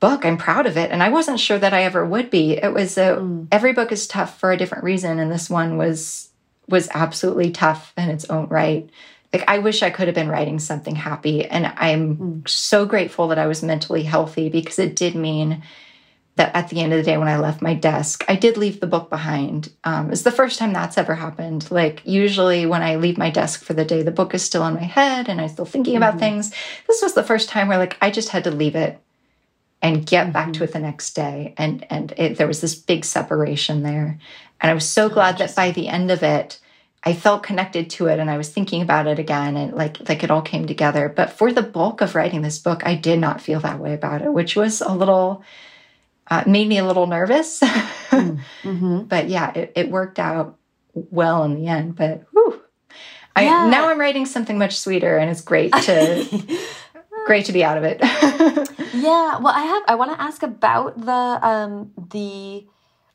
book. 0.00 0.24
I'm 0.24 0.36
proud 0.36 0.66
of 0.66 0.76
it. 0.76 0.90
And 0.90 1.02
I 1.02 1.08
wasn't 1.08 1.40
sure 1.40 1.58
that 1.58 1.74
I 1.74 1.84
ever 1.84 2.04
would 2.04 2.30
be. 2.30 2.52
It 2.52 2.72
was 2.72 2.96
a, 2.98 3.16
mm. 3.16 3.48
every 3.50 3.72
book 3.72 3.92
is 3.92 4.06
tough 4.06 4.38
for 4.38 4.52
a 4.52 4.56
different 4.56 4.84
reason. 4.84 5.18
And 5.18 5.30
this 5.30 5.50
one 5.50 5.76
was, 5.76 6.30
was 6.68 6.88
absolutely 6.94 7.50
tough 7.50 7.92
in 7.96 8.08
its 8.08 8.24
own 8.26 8.48
right. 8.48 8.88
Like, 9.32 9.44
I 9.48 9.58
wish 9.58 9.82
I 9.82 9.90
could 9.90 10.06
have 10.06 10.14
been 10.14 10.28
writing 10.28 10.58
something 10.58 10.94
happy. 10.94 11.44
And 11.44 11.66
I'm 11.76 12.16
mm. 12.16 12.48
so 12.48 12.86
grateful 12.86 13.28
that 13.28 13.38
I 13.38 13.46
was 13.46 13.62
mentally 13.62 14.04
healthy 14.04 14.48
because 14.48 14.78
it 14.78 14.96
did 14.96 15.14
mean 15.14 15.62
that 16.38 16.56
at 16.56 16.70
the 16.70 16.80
end 16.80 16.92
of 16.92 16.98
the 16.98 17.04
day, 17.04 17.18
when 17.18 17.28
I 17.28 17.36
left 17.36 17.60
my 17.60 17.74
desk, 17.74 18.24
I 18.26 18.36
did 18.36 18.56
leave 18.56 18.80
the 18.80 18.86
book 18.86 19.10
behind. 19.10 19.70
Um, 19.84 20.10
it's 20.10 20.22
the 20.22 20.32
first 20.32 20.58
time 20.58 20.72
that's 20.72 20.96
ever 20.96 21.14
happened. 21.14 21.70
Like, 21.70 22.00
usually 22.04 22.64
when 22.64 22.82
I 22.82 22.96
leave 22.96 23.18
my 23.18 23.30
desk 23.30 23.62
for 23.62 23.74
the 23.74 23.84
day, 23.84 24.02
the 24.02 24.10
book 24.10 24.34
is 24.34 24.42
still 24.42 24.66
in 24.66 24.74
my 24.74 24.82
head 24.82 25.28
and 25.28 25.40
I'm 25.40 25.48
still 25.48 25.64
thinking 25.64 25.96
about 25.96 26.12
mm-hmm. 26.12 26.20
things. 26.20 26.54
This 26.86 27.02
was 27.02 27.14
the 27.14 27.22
first 27.22 27.48
time 27.48 27.68
where, 27.68 27.78
like, 27.78 27.98
I 28.00 28.10
just 28.10 28.30
had 28.30 28.44
to 28.44 28.50
leave 28.50 28.76
it 28.76 28.98
and 29.82 30.06
get 30.06 30.24
mm-hmm. 30.24 30.32
back 30.32 30.52
to 30.54 30.64
it 30.64 30.72
the 30.72 30.78
next 30.78 31.14
day. 31.14 31.54
And 31.56 31.86
and 31.90 32.12
it, 32.16 32.38
there 32.38 32.46
was 32.46 32.60
this 32.60 32.74
big 32.74 33.04
separation 33.04 33.82
there. 33.82 34.18
And 34.60 34.70
I 34.70 34.74
was 34.74 34.88
so 34.88 35.08
glad 35.08 35.38
that 35.38 35.54
by 35.54 35.70
the 35.70 35.88
end 35.88 36.10
of 36.10 36.22
it, 36.22 36.58
I 37.04 37.12
felt 37.12 37.42
connected 37.42 37.90
to 37.90 38.06
it 38.06 38.18
and 38.18 38.30
I 38.30 38.36
was 38.36 38.48
thinking 38.48 38.82
about 38.82 39.06
it 39.06 39.18
again 39.18 39.56
and 39.56 39.72
like 39.72 40.08
like 40.08 40.24
it 40.24 40.30
all 40.30 40.42
came 40.42 40.66
together. 40.66 41.08
But 41.08 41.30
for 41.30 41.52
the 41.52 41.62
bulk 41.62 42.00
of 42.00 42.14
writing 42.14 42.42
this 42.42 42.58
book, 42.58 42.82
I 42.84 42.94
did 42.94 43.18
not 43.18 43.40
feel 43.40 43.60
that 43.60 43.78
way 43.78 43.94
about 43.94 44.22
it, 44.22 44.32
which 44.32 44.56
was 44.56 44.80
a 44.80 44.92
little 44.92 45.44
uh, 46.30 46.44
made 46.46 46.68
me 46.68 46.78
a 46.78 46.84
little 46.84 47.06
nervous. 47.06 47.60
mm-hmm. 47.60 49.02
But 49.02 49.28
yeah, 49.28 49.52
it, 49.52 49.72
it, 49.74 49.90
worked 49.90 50.18
out 50.18 50.58
well 50.94 51.44
in 51.44 51.54
the 51.54 51.66
end. 51.66 51.96
But 51.96 52.24
whew, 52.32 52.60
I, 53.34 53.44
yeah. 53.44 53.68
now 53.68 53.88
I'm 53.88 53.98
writing 53.98 54.26
something 54.26 54.58
much 54.58 54.78
sweeter 54.78 55.16
and 55.16 55.30
it's 55.30 55.40
great 55.40 55.72
to 55.72 56.58
great 57.26 57.46
to 57.46 57.52
be 57.52 57.64
out 57.64 57.78
of 57.78 57.84
it. 57.84 57.98
yeah, 58.94 59.38
well, 59.38 59.54
I 59.54 59.62
have. 59.62 59.82
I 59.86 59.94
want 59.94 60.12
to 60.12 60.20
ask 60.20 60.42
about 60.42 61.00
the 61.00 61.12
um, 61.12 61.92
the 62.10 62.66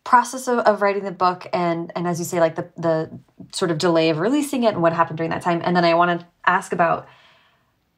process 0.04 0.48
of, 0.48 0.60
of 0.60 0.82
writing 0.82 1.04
the 1.04 1.12
book 1.12 1.48
and 1.54 1.92
and 1.96 2.08
as 2.08 2.20
you 2.20 2.26
say, 2.26 2.40
like 2.40 2.56
the 2.56 2.70
the 2.78 3.20
sort 3.52 3.72
of 3.72 3.78
delay 3.78 4.10
of 4.10 4.20
releasing 4.20 4.64
it 4.64 4.74
and 4.74 4.82
what 4.82 4.94
happened 4.94 5.18
during 5.18 5.32
that 5.32 5.42
time, 5.42 5.62
and 5.64 5.76
then 5.76 5.86
I 5.86 5.94
want 5.94 6.20
to 6.22 6.28
ask 6.46 6.72
about 6.72 7.08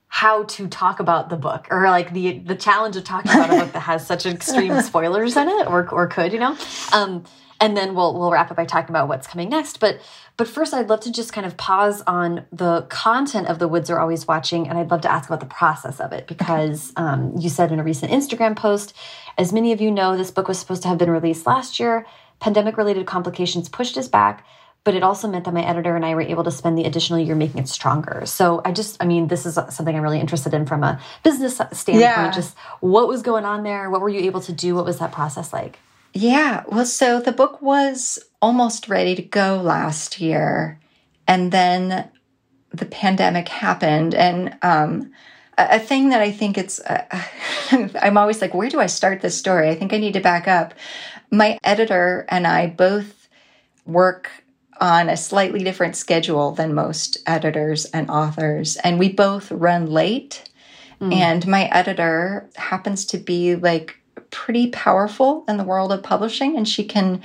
how 0.08 0.44
to 0.44 0.68
talk 0.68 1.00
about 1.00 1.30
the 1.30 1.36
book 1.36 1.68
or 1.72 1.84
like 1.90 2.14
the 2.14 2.40
the 2.40 2.56
challenge 2.56 2.96
of 2.96 3.04
talking 3.04 3.32
about 3.32 3.50
a 3.50 3.60
book 3.60 3.74
that 3.74 3.82
has 3.82 4.06
such 4.06 4.26
extreme 4.26 4.82
spoilers 4.82 5.36
in 5.36 5.48
it 5.48 5.68
or 5.68 5.90
or 5.90 6.08
could 6.08 6.32
you 6.32 6.40
know 6.40 6.58
um 6.94 7.24
and 7.60 7.76
then 7.76 7.96
we'll 7.96 8.14
we'll 8.14 8.32
wrap 8.32 8.52
up 8.52 8.58
by 8.58 8.66
talking 8.66 8.90
about 8.90 9.08
what's 9.08 9.28
coming 9.28 9.50
next. 9.50 9.80
But 9.80 10.00
but 10.38 10.48
first, 10.48 10.74
I'd 10.74 10.90
love 10.90 11.00
to 11.02 11.12
just 11.12 11.32
kind 11.32 11.48
of 11.48 11.56
pause 11.58 12.02
on 12.06 12.46
the 12.52 12.84
content 12.84 13.48
of 13.48 13.60
the 13.60 13.68
Woods 13.68 13.90
Are 13.90 14.00
Always 14.00 14.28
Watching, 14.28 14.68
and 14.68 14.78
I'd 14.78 14.92
love 14.92 15.02
to 15.02 15.12
ask 15.12 15.30
about 15.30 15.40
the 15.40 15.46
process 15.46 16.00
of 16.00 16.12
it 16.12 16.28
because 16.28 16.92
um, 16.98 17.34
you 17.38 17.50
said 17.50 17.72
in 17.72 17.80
a 17.80 17.84
recent 17.84 18.12
Instagram 18.12 18.56
post, 18.56 18.94
as 19.38 19.54
many 19.54 19.72
of 19.72 19.80
you 19.80 19.90
know, 19.90 20.18
this 20.18 20.32
book 20.32 20.48
was 20.48 20.60
supposed 20.60 20.82
to 20.84 20.90
have 20.90 20.98
been 20.98 21.10
released 21.10 21.46
last 21.46 21.80
year. 21.80 22.06
Pandemic 22.40 22.78
related 22.78 23.06
complications 23.06 23.70
pushed 23.70 23.98
us 23.98 24.10
back 24.10 24.46
but 24.86 24.94
it 24.94 25.04
also 25.04 25.28
meant 25.28 25.44
that 25.46 25.54
my 25.54 25.66
editor 25.66 25.96
and 25.96 26.06
I 26.06 26.14
were 26.14 26.22
able 26.22 26.44
to 26.46 26.52
spend 26.52 26.78
the 26.78 26.86
additional 26.86 27.20
year 27.20 27.36
making 27.36 27.60
it 27.60 27.68
stronger. 27.68 28.22
So 28.26 28.62
I 28.64 28.72
just, 28.72 28.96
I 29.02 29.06
mean, 29.06 29.28
this 29.28 29.46
is 29.46 29.56
something 29.56 29.96
I'm 29.96 30.04
really 30.04 30.20
interested 30.20 30.54
in 30.54 30.68
from 30.68 30.84
a 30.84 31.02
business 31.24 31.56
standpoint. 31.56 32.00
Yeah. 32.00 32.32
Just 32.32 32.56
what 32.80 33.08
was 33.08 33.24
going 33.24 33.46
on 33.46 33.64
there? 33.64 33.90
What 33.90 34.00
were 34.00 34.10
you 34.10 34.22
able 34.22 34.42
to 34.42 34.54
do? 34.54 34.76
What 34.76 34.86
was 34.86 35.00
that 35.00 35.12
process 35.12 35.52
like? 35.52 35.80
Yeah, 36.14 36.64
well, 36.68 36.86
so 36.86 37.20
the 37.20 37.34
book 37.34 37.62
was 37.62 38.20
almost 38.42 38.88
ready 38.88 39.16
to 39.16 39.22
go 39.22 39.60
last 39.62 40.22
year, 40.22 40.80
and 41.28 41.52
then 41.52 42.10
the 42.70 42.86
pandemic 42.86 43.50
happened. 43.50 44.16
And 44.16 44.56
um, 44.62 45.12
a, 45.58 45.78
thing 45.78 46.10
that 46.10 46.22
I 46.22 46.32
think 46.32 46.58
it's, 46.58 46.80
uh, 46.80 47.04
I'm 48.02 48.18
always 48.18 48.40
like, 48.40 48.54
where 48.54 48.70
do 48.70 48.80
I 48.80 48.86
start 48.86 49.22
this 49.22 49.38
story? 49.38 49.70
I 49.70 49.76
think 49.76 49.92
I 49.92 49.98
need 49.98 50.14
to 50.14 50.22
back 50.22 50.48
up. 50.48 50.74
My 51.32 51.58
editor 51.66 52.26
and 52.30 52.48
I 52.48 52.68
both 52.68 53.28
work 53.86 54.30
on 54.82 55.10
a 55.10 55.18
slightly 55.18 55.64
different 55.64 55.96
schedule 55.96 56.52
than 56.52 56.74
most 56.74 57.18
editors 57.26 57.86
and 57.86 58.10
authors, 58.10 58.78
and 58.78 59.00
we 59.00 59.12
both 59.12 59.52
run 59.52 59.88
late. 59.88 60.50
Mm. 61.02 61.14
And 61.14 61.48
my 61.48 61.66
editor 61.66 62.50
happens 62.56 63.06
to 63.08 63.18
be 63.18 63.56
like 63.56 63.98
pretty 64.32 64.70
powerful 64.70 65.46
in 65.48 65.58
the 65.58 65.64
world 65.64 65.92
of 65.92 66.04
publishing 66.04 66.58
and 66.58 66.68
she 66.68 66.84
can 66.84 67.22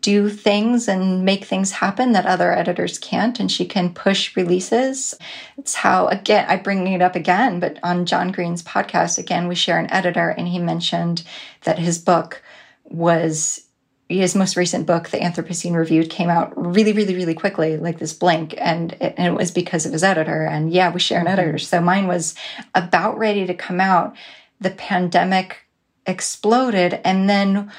do 0.00 0.28
things 0.28 0.88
and 0.88 1.24
make 1.24 1.44
things 1.44 1.72
happen 1.72 2.12
that 2.12 2.26
other 2.26 2.52
editors 2.52 2.98
can't 2.98 3.40
and 3.40 3.50
she 3.50 3.64
can 3.64 3.92
push 3.92 4.36
releases 4.36 5.14
it's 5.56 5.74
how 5.74 6.06
again 6.08 6.46
i 6.48 6.56
bring 6.56 6.86
it 6.86 7.02
up 7.02 7.16
again 7.16 7.58
but 7.58 7.78
on 7.82 8.06
john 8.06 8.30
green's 8.30 8.62
podcast 8.62 9.18
again 9.18 9.48
we 9.48 9.54
share 9.54 9.78
an 9.78 9.90
editor 9.90 10.28
and 10.30 10.48
he 10.48 10.58
mentioned 10.58 11.24
that 11.64 11.78
his 11.78 11.98
book 11.98 12.42
was 12.84 13.67
his 14.08 14.34
most 14.34 14.56
recent 14.56 14.86
book 14.86 15.10
the 15.10 15.18
anthropocene 15.18 15.74
reviewed 15.74 16.10
came 16.10 16.30
out 16.30 16.52
really 16.56 16.92
really 16.92 17.14
really 17.14 17.34
quickly 17.34 17.76
like 17.76 17.98
this 17.98 18.12
blink 18.12 18.54
and 18.58 18.92
it, 18.94 19.14
and 19.16 19.26
it 19.34 19.36
was 19.36 19.50
because 19.50 19.84
of 19.84 19.92
his 19.92 20.02
editor 20.02 20.44
and 20.44 20.72
yeah 20.72 20.90
we 20.90 20.98
share 20.98 21.20
an 21.20 21.26
mm-hmm. 21.26 21.38
editor 21.38 21.58
so 21.58 21.80
mine 21.80 22.06
was 22.06 22.34
about 22.74 23.18
ready 23.18 23.46
to 23.46 23.54
come 23.54 23.80
out 23.80 24.16
the 24.60 24.70
pandemic 24.70 25.68
exploded. 26.08 27.00
And 27.04 27.28
then 27.28 27.70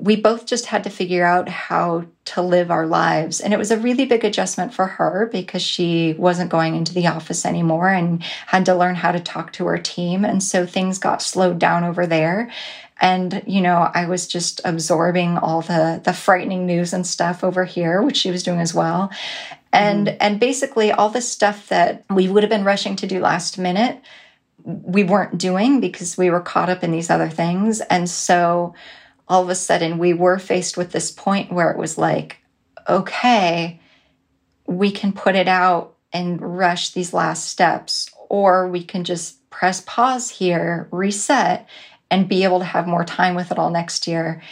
we 0.00 0.14
both 0.14 0.46
just 0.46 0.66
had 0.66 0.84
to 0.84 0.90
figure 0.90 1.24
out 1.24 1.48
how 1.48 2.04
to 2.26 2.42
live 2.42 2.70
our 2.70 2.86
lives. 2.86 3.40
And 3.40 3.52
it 3.52 3.58
was 3.58 3.70
a 3.70 3.78
really 3.78 4.04
big 4.04 4.24
adjustment 4.24 4.72
for 4.72 4.86
her 4.86 5.28
because 5.32 5.62
she 5.62 6.14
wasn't 6.18 6.50
going 6.50 6.76
into 6.76 6.94
the 6.94 7.08
office 7.08 7.44
anymore 7.44 7.88
and 7.88 8.22
had 8.22 8.66
to 8.66 8.76
learn 8.76 8.94
how 8.94 9.10
to 9.10 9.18
talk 9.18 9.52
to 9.54 9.66
her 9.66 9.78
team. 9.78 10.24
And 10.24 10.42
so 10.42 10.66
things 10.66 10.98
got 10.98 11.22
slowed 11.22 11.58
down 11.58 11.82
over 11.82 12.06
there. 12.06 12.50
And, 13.00 13.42
you 13.46 13.60
know, 13.60 13.90
I 13.94 14.06
was 14.06 14.26
just 14.26 14.60
absorbing 14.64 15.38
all 15.38 15.62
the, 15.62 16.00
the 16.04 16.12
frightening 16.12 16.66
news 16.66 16.92
and 16.92 17.06
stuff 17.06 17.44
over 17.44 17.64
here, 17.64 18.02
which 18.02 18.16
she 18.16 18.30
was 18.30 18.42
doing 18.42 18.60
as 18.60 18.74
well. 18.74 19.10
And, 19.72 20.08
mm. 20.08 20.16
and 20.20 20.40
basically 20.40 20.90
all 20.90 21.08
the 21.08 21.20
stuff 21.20 21.68
that 21.68 22.04
we 22.10 22.28
would 22.28 22.42
have 22.42 22.50
been 22.50 22.64
rushing 22.64 22.96
to 22.96 23.06
do 23.06 23.20
last 23.20 23.58
minute 23.58 24.00
we 24.64 25.04
weren't 25.04 25.38
doing 25.38 25.80
because 25.80 26.18
we 26.18 26.30
were 26.30 26.40
caught 26.40 26.68
up 26.68 26.84
in 26.84 26.90
these 26.90 27.10
other 27.10 27.28
things. 27.28 27.80
And 27.82 28.08
so 28.08 28.74
all 29.26 29.42
of 29.42 29.48
a 29.48 29.54
sudden 29.54 29.98
we 29.98 30.12
were 30.12 30.38
faced 30.38 30.76
with 30.76 30.92
this 30.92 31.10
point 31.10 31.52
where 31.52 31.70
it 31.70 31.78
was 31.78 31.98
like, 31.98 32.38
okay, 32.88 33.80
we 34.66 34.90
can 34.90 35.12
put 35.12 35.34
it 35.34 35.48
out 35.48 35.94
and 36.12 36.40
rush 36.58 36.90
these 36.90 37.12
last 37.12 37.48
steps, 37.48 38.10
or 38.28 38.68
we 38.68 38.82
can 38.82 39.04
just 39.04 39.48
press 39.50 39.82
pause 39.82 40.30
here, 40.30 40.88
reset, 40.90 41.66
and 42.10 42.28
be 42.28 42.44
able 42.44 42.58
to 42.58 42.64
have 42.64 42.86
more 42.86 43.04
time 43.04 43.34
with 43.34 43.50
it 43.52 43.58
all 43.58 43.70
next 43.70 44.06
year. 44.06 44.42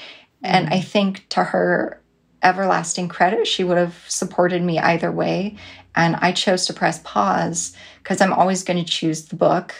Mm-hmm. 0.44 0.54
And 0.54 0.68
I 0.74 0.80
think 0.80 1.28
to 1.30 1.44
her 1.44 2.00
everlasting 2.42 3.08
credit. 3.08 3.46
She 3.46 3.64
would 3.64 3.76
have 3.76 4.04
supported 4.08 4.62
me 4.62 4.78
either 4.78 5.10
way. 5.10 5.56
And 5.94 6.16
I 6.16 6.32
chose 6.32 6.66
to 6.66 6.72
press 6.72 7.00
pause 7.04 7.76
because 8.02 8.20
I'm 8.20 8.32
always 8.32 8.62
going 8.62 8.82
to 8.82 8.90
choose 8.90 9.26
the 9.26 9.36
book 9.36 9.74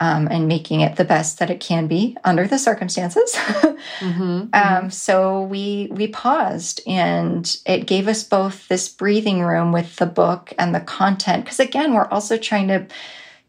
um, 0.00 0.26
and 0.30 0.48
making 0.48 0.80
it 0.80 0.96
the 0.96 1.04
best 1.04 1.38
that 1.38 1.50
it 1.50 1.60
can 1.60 1.86
be 1.86 2.16
under 2.24 2.46
the 2.46 2.58
circumstances. 2.58 3.32
mm-hmm, 3.36 4.46
um, 4.52 4.90
So 4.90 5.42
we 5.42 5.88
we 5.92 6.08
paused, 6.08 6.80
and 6.86 7.56
it 7.66 7.86
gave 7.86 8.08
us 8.08 8.24
both 8.24 8.68
this 8.68 8.88
breathing 8.88 9.42
room 9.42 9.70
with 9.70 9.96
the 9.96 10.06
book 10.06 10.52
and 10.58 10.74
the 10.74 10.80
content. 10.80 11.44
Because 11.44 11.60
again, 11.60 11.94
we're 11.94 12.08
also 12.08 12.36
trying 12.36 12.68
to 12.68 12.86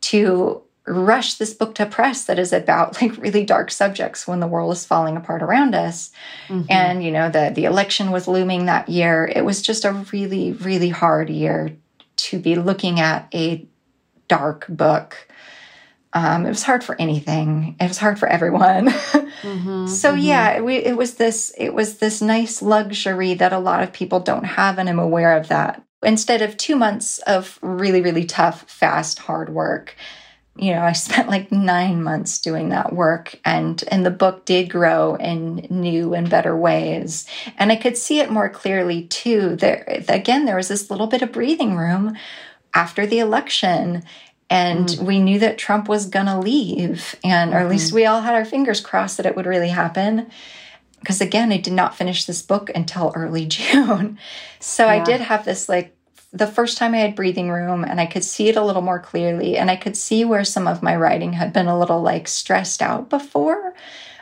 to 0.02 0.62
rush 0.86 1.36
this 1.36 1.54
book 1.54 1.76
to 1.76 1.86
press 1.86 2.26
that 2.26 2.40
is 2.40 2.52
about 2.52 3.02
like 3.02 3.16
really 3.18 3.46
dark 3.46 3.72
subjects 3.72 4.28
when 4.28 4.40
the 4.40 4.48
world 4.48 4.74
is 4.74 4.86
falling 4.86 5.16
apart 5.16 5.42
around 5.42 5.74
us 5.74 6.12
mm-hmm. 6.48 6.66
and 6.70 7.04
you 7.04 7.12
know 7.12 7.30
the 7.30 7.52
the 7.56 7.66
election 7.66 8.12
was 8.12 8.28
looming 8.28 8.66
that 8.66 8.90
year 8.90 9.30
it 9.34 9.46
was 9.46 9.62
just 9.62 9.86
a 9.86 9.92
really 10.12 10.54
really 10.54 10.90
hard 10.90 11.30
year 11.30 11.76
to 12.16 12.40
be 12.40 12.56
looking 12.56 13.00
at 13.00 13.28
a 13.34 13.66
dark 14.28 14.66
book 14.68 15.28
um, 16.16 16.46
it 16.46 16.50
was 16.50 16.64
hard 16.64 16.84
for 16.84 16.96
anything. 17.02 17.76
It 17.80 17.88
was 17.88 17.98
hard 17.98 18.20
for 18.20 18.28
everyone. 18.28 18.88
mm-hmm, 18.90 19.88
so 19.88 20.12
mm-hmm. 20.12 20.20
yeah, 20.20 20.62
we, 20.62 20.76
it 20.76 20.96
was 20.96 21.16
this. 21.16 21.52
It 21.58 21.74
was 21.74 21.98
this 21.98 22.22
nice 22.22 22.62
luxury 22.62 23.34
that 23.34 23.52
a 23.52 23.58
lot 23.58 23.82
of 23.82 23.92
people 23.92 24.20
don't 24.20 24.44
have, 24.46 24.78
and 24.78 24.88
I'm 24.88 25.00
aware 25.00 25.36
of 25.36 25.48
that. 25.48 25.82
Instead 26.04 26.44
of 26.44 26.56
two 26.56 26.76
months 26.76 27.18
of 27.20 27.58
really, 27.64 28.02
really 28.02 28.26
tough, 28.26 28.70
fast, 28.70 29.20
hard 29.20 29.50
work, 29.50 29.96
you 30.56 30.72
know, 30.72 30.82
I 30.82 30.92
spent 30.94 31.30
like 31.30 31.52
nine 31.52 32.04
months 32.04 32.40
doing 32.40 32.70
that 32.70 32.94
work, 32.94 33.40
and 33.44 33.84
and 33.90 34.06
the 34.06 34.12
book 34.12 34.46
did 34.46 34.70
grow 34.70 35.16
in 35.16 35.68
new 35.70 36.14
and 36.14 36.30
better 36.30 36.56
ways, 36.56 37.26
and 37.58 37.72
I 37.72 37.76
could 37.76 37.98
see 37.98 38.20
it 38.20 38.32
more 38.32 38.50
clearly 38.50 39.04
too. 39.04 39.56
There 39.56 39.84
again, 40.08 40.46
there 40.46 40.56
was 40.56 40.68
this 40.68 40.92
little 40.92 41.08
bit 41.08 41.22
of 41.22 41.32
breathing 41.32 41.76
room 41.76 42.16
after 42.74 43.06
the 43.06 43.20
election 43.20 44.04
and 44.54 44.88
mm. 44.88 45.04
we 45.04 45.20
knew 45.20 45.40
that 45.40 45.58
Trump 45.58 45.90
was 45.90 46.06
going 46.06 46.28
to 46.28 46.38
leave. 46.38 47.16
And, 47.24 47.54
or 47.54 47.58
at 47.58 47.70
least 47.70 47.88
mm-hmm. 47.88 47.96
we 47.96 48.06
all 48.06 48.22
had 48.22 48.36
our 48.36 48.46
fingers 48.46 48.82
crossed 48.82 49.18
that 49.18 49.26
it 49.26 49.36
would 49.36 49.48
really 49.48 49.70
happen. 49.70 50.30
Because 51.00 51.22
again, 51.22 51.52
I 51.52 51.58
did 51.58 51.74
not 51.74 51.96
finish 51.96 52.26
this 52.26 52.44
book 52.44 52.70
until 52.76 53.12
early 53.16 53.46
June. 53.48 54.20
So 54.60 54.86
yeah. 54.86 54.92
I 54.92 55.04
did 55.04 55.22
have 55.22 55.44
this 55.44 55.68
like 55.68 55.96
the 56.34 56.48
first 56.48 56.80
time 56.80 56.96
I 56.96 56.98
had 56.98 57.16
breathing 57.16 57.50
room 57.50 57.84
and 57.84 58.02
I 58.02 58.08
could 58.08 58.24
see 58.24 58.50
it 58.50 58.56
a 58.56 58.66
little 58.66 58.82
more 58.82 59.00
clearly. 59.00 59.56
And 59.56 59.70
I 59.70 59.76
could 59.76 59.96
see 59.96 60.26
where 60.26 60.44
some 60.44 60.68
of 60.68 60.82
my 60.82 60.96
writing 60.96 61.34
had 61.34 61.54
been 61.54 61.68
a 61.68 61.78
little 61.78 62.02
like 62.02 62.28
stressed 62.28 62.82
out 62.82 63.10
before. 63.10 63.76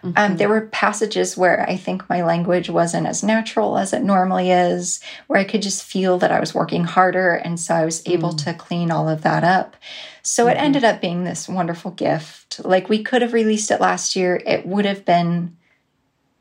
Um, 0.04 0.14
mm-hmm. 0.14 0.32
Um, 0.32 0.38
there 0.38 0.50
were 0.50 0.68
passages 0.68 1.38
where 1.38 1.68
I 1.70 1.78
think 1.78 2.10
my 2.10 2.22
language 2.24 2.70
wasn't 2.70 3.08
as 3.08 3.24
natural 3.24 3.78
as 3.78 3.94
it 3.94 4.04
normally 4.04 4.52
is, 4.52 5.00
where 5.28 5.40
I 5.40 5.46
could 5.46 5.62
just 5.62 5.84
feel 5.84 6.18
that 6.18 6.32
I 6.32 6.40
was 6.40 6.54
working 6.54 6.84
harder. 6.84 7.36
And 7.36 7.58
so 7.60 7.76
I 7.76 7.86
was 7.86 8.06
able 8.06 8.32
mm. 8.32 8.44
to 8.44 8.54
clean 8.56 8.92
all 8.92 9.08
of 9.08 9.22
that 9.22 9.46
up. 9.46 9.78
So 10.22 10.46
mm-hmm. 10.46 10.58
it 10.58 10.62
ended 10.62 10.84
up 10.84 11.00
being 11.00 11.24
this 11.24 11.48
wonderful 11.48 11.92
gift. 11.92 12.60
Like 12.66 12.90
we 12.90 13.04
could 13.04 13.22
have 13.22 13.34
released 13.34 13.72
it 13.72 13.80
last 13.80 14.18
year, 14.18 14.42
it 14.46 14.66
would 14.66 14.86
have 14.86 15.06
been 15.06 15.56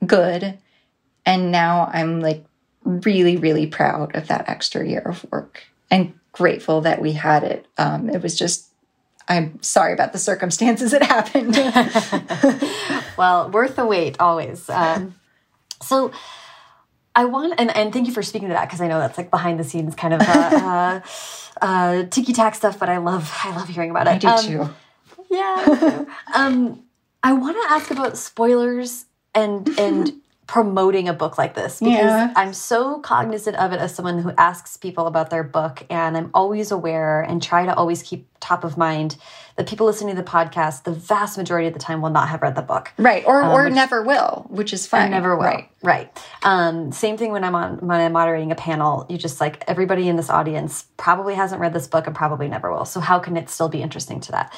good. 0.04 0.58
And 1.24 1.52
now 1.52 1.90
I'm 1.92 2.20
like 2.20 2.44
really, 2.84 3.36
really 3.36 3.66
proud 3.66 4.14
of 4.14 4.28
that 4.28 4.48
extra 4.48 4.86
year 4.86 5.02
of 5.02 5.24
work 5.30 5.64
and 5.90 6.14
grateful 6.32 6.80
that 6.82 7.00
we 7.00 7.12
had 7.12 7.42
it. 7.44 7.66
Um, 7.78 8.08
it 8.08 8.22
was 8.22 8.38
just 8.38 8.70
I'm 9.28 9.62
sorry 9.62 9.92
about 9.92 10.12
the 10.12 10.18
circumstances 10.18 10.92
it 10.92 11.04
happened. 11.04 11.54
well, 13.16 13.48
worth 13.50 13.76
the 13.76 13.86
wait 13.86 14.18
always. 14.18 14.68
Um, 14.68 15.14
so 15.80 16.10
I 17.14 17.26
want, 17.26 17.54
and, 17.58 17.74
and 17.76 17.92
thank 17.92 18.08
you 18.08 18.12
for 18.12 18.24
speaking 18.24 18.48
to 18.48 18.54
that 18.54 18.66
because 18.66 18.80
I 18.80 18.88
know 18.88 18.98
that's 18.98 19.16
like 19.16 19.30
behind 19.30 19.60
the 19.60 19.64
scenes 19.64 19.94
kind 19.94 20.14
of 20.14 20.20
uh, 20.22 20.24
uh, 20.34 21.00
uh, 21.64 22.02
ticky 22.04 22.32
tack 22.32 22.56
stuff, 22.56 22.78
but 22.78 22.88
I 22.88 22.98
love, 22.98 23.32
I 23.44 23.54
love 23.54 23.68
hearing 23.68 23.90
about 23.90 24.08
it. 24.08 24.10
I 24.10 24.18
do 24.18 24.28
um, 24.28 24.44
too. 24.44 24.68
Yeah. 25.30 26.04
um, 26.34 26.82
I 27.22 27.32
want 27.32 27.56
to 27.56 27.72
ask 27.72 27.90
about 27.92 28.16
spoilers 28.16 29.04
and 29.34 29.68
and 29.78 30.12
promoting 30.50 31.08
a 31.08 31.12
book 31.12 31.38
like 31.38 31.54
this 31.54 31.78
because 31.78 31.94
yeah. 31.94 32.32
I'm 32.34 32.52
so 32.52 32.98
cognizant 32.98 33.56
of 33.56 33.72
it 33.72 33.78
as 33.78 33.94
someone 33.94 34.20
who 34.20 34.32
asks 34.36 34.76
people 34.76 35.06
about 35.06 35.30
their 35.30 35.44
book 35.44 35.86
and 35.88 36.16
I'm 36.16 36.28
always 36.34 36.72
aware 36.72 37.22
and 37.22 37.40
try 37.40 37.64
to 37.64 37.72
always 37.72 38.02
keep 38.02 38.26
top 38.40 38.64
of 38.64 38.76
mind 38.76 39.16
that 39.54 39.68
people 39.68 39.86
listening 39.86 40.16
to 40.16 40.20
the 40.20 40.28
podcast 40.28 40.82
the 40.82 40.90
vast 40.90 41.38
majority 41.38 41.68
of 41.68 41.72
the 41.72 41.78
time 41.78 42.02
will 42.02 42.10
not 42.10 42.30
have 42.30 42.42
read 42.42 42.56
the 42.56 42.62
book. 42.62 42.90
Right. 42.98 43.22
Or 43.28 43.44
um, 43.44 43.52
or 43.52 43.64
which, 43.66 43.74
never 43.74 44.02
will, 44.02 44.44
which 44.48 44.72
is 44.72 44.88
fine. 44.88 45.12
never 45.12 45.36
will. 45.36 45.44
Right. 45.44 45.70
Right. 45.84 46.24
Um, 46.42 46.90
same 46.90 47.16
thing 47.16 47.30
when 47.30 47.44
I'm 47.44 47.54
on 47.54 47.78
when 47.78 48.00
I'm 48.00 48.12
moderating 48.12 48.50
a 48.50 48.56
panel, 48.56 49.06
you 49.08 49.18
just 49.18 49.40
like 49.40 49.62
everybody 49.68 50.08
in 50.08 50.16
this 50.16 50.30
audience 50.30 50.86
probably 50.96 51.34
hasn't 51.36 51.60
read 51.60 51.72
this 51.72 51.86
book 51.86 52.08
and 52.08 52.16
probably 52.16 52.48
never 52.48 52.72
will. 52.72 52.86
So 52.86 52.98
how 52.98 53.20
can 53.20 53.36
it 53.36 53.50
still 53.50 53.68
be 53.68 53.82
interesting 53.82 54.18
to 54.22 54.32
that? 54.32 54.52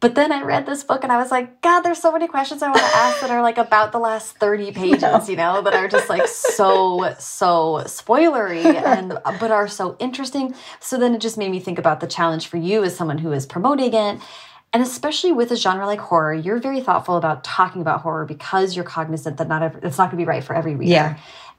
But 0.00 0.14
then 0.14 0.32
I 0.32 0.42
read 0.42 0.64
this 0.64 0.82
book 0.82 1.02
and 1.04 1.12
I 1.12 1.18
was 1.18 1.30
like, 1.30 1.60
God, 1.60 1.82
there's 1.82 1.98
so 1.98 2.10
many 2.10 2.26
questions 2.26 2.62
I 2.62 2.68
want 2.68 2.78
to 2.78 2.96
ask 2.96 3.20
that 3.20 3.30
are 3.30 3.42
like 3.42 3.58
about 3.58 3.92
the 3.92 3.98
last 3.98 4.36
30 4.38 4.72
pages, 4.72 5.28
you 5.28 5.36
know, 5.36 5.60
that 5.60 5.74
are 5.74 5.88
just 5.88 6.08
like 6.08 6.26
so, 6.26 7.14
so 7.18 7.82
spoilery 7.84 8.64
and 8.64 9.12
uh, 9.12 9.36
but 9.38 9.50
are 9.50 9.68
so 9.68 9.96
interesting. 9.98 10.54
So 10.80 10.98
then 10.98 11.14
it 11.14 11.20
just 11.20 11.36
made 11.36 11.50
me 11.50 11.60
think 11.60 11.78
about 11.78 12.00
the 12.00 12.06
challenge 12.06 12.48
for 12.48 12.56
you 12.56 12.82
as 12.82 12.96
someone 12.96 13.18
who 13.18 13.30
is 13.32 13.44
promoting 13.44 13.92
it. 13.92 14.18
And 14.72 14.82
especially 14.82 15.32
with 15.32 15.50
a 15.50 15.56
genre 15.56 15.86
like 15.86 16.00
horror, 16.00 16.32
you're 16.32 16.60
very 16.60 16.80
thoughtful 16.80 17.16
about 17.16 17.44
talking 17.44 17.82
about 17.82 18.00
horror 18.00 18.24
because 18.24 18.74
you're 18.74 18.84
cognizant 18.86 19.36
that 19.36 19.48
not 19.48 19.62
every, 19.62 19.82
it's 19.82 19.98
not 19.98 20.10
going 20.10 20.18
to 20.18 20.24
be 20.24 20.28
right 20.28 20.42
for 20.42 20.54
every 20.56 20.76
reader. 20.76 20.92
Yeah. 20.92 21.18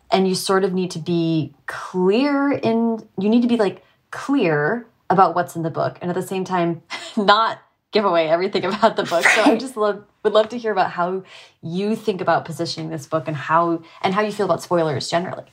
And 0.10 0.28
you 0.28 0.34
sort 0.34 0.64
of 0.64 0.74
need 0.74 0.92
to 0.92 1.00
be 1.00 1.54
clear 1.68 2.52
in, 2.52 3.08
you 3.20 3.30
need 3.30 3.44
to 3.44 3.48
be 3.48 3.58
like 3.58 3.84
clear 4.10 4.88
about 5.12 5.36
what's 5.36 5.56
in 5.56 5.62
the 5.62 5.70
book. 5.70 6.00
And 6.02 6.10
at 6.10 6.16
the 6.16 6.26
same 6.26 6.44
time, 6.44 6.82
not 7.18 7.60
give 7.92 8.06
away 8.06 8.30
everything 8.30 8.66
about 8.66 8.96
the 8.96 9.04
book. 9.04 9.24
So 9.24 9.44
I 9.44 9.56
just 9.58 9.78
love 9.78 10.04
would 10.24 10.34
love 10.34 10.50
to 10.50 10.58
hear 10.58 10.72
about 10.72 10.92
how 10.92 11.24
you 11.62 11.96
think 11.96 12.22
about 12.22 12.46
positioning 12.46 12.90
this 12.90 13.08
book 13.08 13.28
and 13.28 13.36
how 13.36 13.82
and 14.02 14.14
how 14.14 14.22
you 14.22 14.32
feel 14.32 14.46
about 14.46 14.62
spoilers 14.62 15.10
generally. 15.10 15.46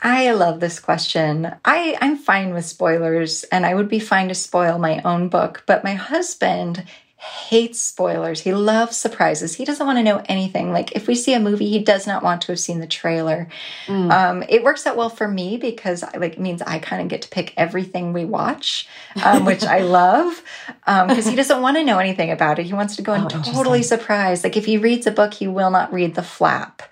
I 0.00 0.30
love 0.30 0.60
this 0.60 0.78
question. 0.78 1.56
I, 1.64 1.98
I'm 2.00 2.16
fine 2.16 2.54
with 2.54 2.64
spoilers 2.64 3.42
and 3.44 3.66
I 3.66 3.74
would 3.74 3.88
be 3.88 3.98
fine 3.98 4.28
to 4.28 4.34
spoil 4.34 4.78
my 4.78 5.02
own 5.02 5.28
book, 5.28 5.64
but 5.66 5.82
my 5.82 5.94
husband 5.94 6.84
hates 7.20 7.80
spoilers. 7.80 8.42
He 8.42 8.54
loves 8.54 8.96
surprises. 8.96 9.56
He 9.56 9.64
doesn't 9.64 9.84
want 9.84 9.98
to 9.98 10.04
know 10.04 10.22
anything. 10.26 10.72
Like 10.72 10.92
if 10.92 11.08
we 11.08 11.16
see 11.16 11.34
a 11.34 11.40
movie, 11.40 11.68
he 11.68 11.80
does 11.80 12.06
not 12.06 12.22
want 12.22 12.42
to 12.42 12.52
have 12.52 12.60
seen 12.60 12.78
the 12.78 12.86
trailer. 12.86 13.48
Mm. 13.86 14.12
Um, 14.12 14.44
it 14.48 14.62
works 14.62 14.86
out 14.86 14.96
well 14.96 15.10
for 15.10 15.26
me 15.26 15.56
because 15.56 16.04
like 16.16 16.34
it 16.34 16.38
means 16.38 16.62
I 16.62 16.78
kind 16.78 17.02
of 17.02 17.08
get 17.08 17.22
to 17.22 17.28
pick 17.28 17.54
everything 17.56 18.12
we 18.12 18.24
watch, 18.24 18.86
um, 19.24 19.44
which 19.44 19.64
I 19.64 19.80
love 19.82 20.42
because 20.86 21.26
um, 21.26 21.30
he 21.30 21.34
doesn't 21.34 21.60
want 21.60 21.76
to 21.76 21.82
know 21.84 21.98
anything 21.98 22.30
about 22.30 22.60
it. 22.60 22.66
He 22.66 22.72
wants 22.72 22.94
to 22.96 23.02
go 23.02 23.14
in 23.14 23.22
oh, 23.22 23.28
totally 23.28 23.82
surprised. 23.82 24.44
Like 24.44 24.56
if 24.56 24.64
he 24.64 24.78
reads 24.78 25.04
a 25.08 25.10
book, 25.10 25.34
he 25.34 25.48
will 25.48 25.70
not 25.70 25.92
read 25.92 26.14
the 26.14 26.22
flap. 26.22 26.82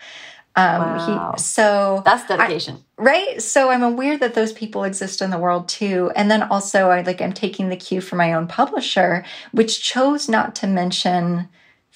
Um, 0.56 0.80
wow. 0.80 1.32
He, 1.36 1.42
so 1.42 2.02
that's 2.04 2.26
dedication, 2.26 2.82
I, 2.98 3.02
right? 3.02 3.42
So 3.42 3.70
I'm 3.70 3.82
aware 3.82 4.16
that 4.16 4.34
those 4.34 4.54
people 4.54 4.84
exist 4.84 5.20
in 5.20 5.30
the 5.30 5.38
world 5.38 5.68
too, 5.68 6.10
and 6.16 6.30
then 6.30 6.42
also 6.42 6.88
I 6.88 7.02
like 7.02 7.20
I'm 7.20 7.34
taking 7.34 7.68
the 7.68 7.76
cue 7.76 8.00
from 8.00 8.18
my 8.18 8.32
own 8.32 8.48
publisher, 8.48 9.24
which 9.52 9.82
chose 9.82 10.30
not 10.30 10.54
to 10.56 10.66
mention 10.66 11.48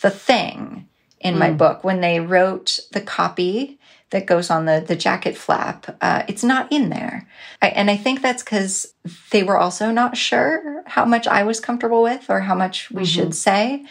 the 0.03 0.11
thing 0.11 0.87
in 1.21 1.37
mm. 1.37 1.39
my 1.39 1.51
book 1.51 1.85
when 1.85 2.03
they 2.03 2.21
wrote 2.21 2.81
the 2.93 3.01
copy 3.01 3.79
that 4.11 4.27
goes 4.27 4.51
on 4.51 4.67
the 4.67 4.85
the 4.87 4.97
jacket 4.97 5.39
flap. 5.39 5.97
Uh, 6.03 6.25
it's 6.29 6.45
not 6.45 6.71
in 6.71 6.91
there, 6.91 7.27
I, 7.63 7.69
and 7.69 7.91
I 7.91 7.97
think 7.97 8.21
that's 8.21 8.43
because 8.43 8.93
they 9.31 9.43
were 9.43 9.57
also 9.57 9.91
not 9.91 10.19
sure 10.19 10.83
how 10.85 11.07
much 11.07 11.27
I 11.27 11.45
was 11.45 11.61
comfortable 11.61 12.03
with 12.03 12.29
or 12.29 12.41
how 12.41 12.55
much 12.55 12.91
we 12.91 13.05
mm-hmm. 13.05 13.05
should 13.05 13.35
say. 13.35 13.87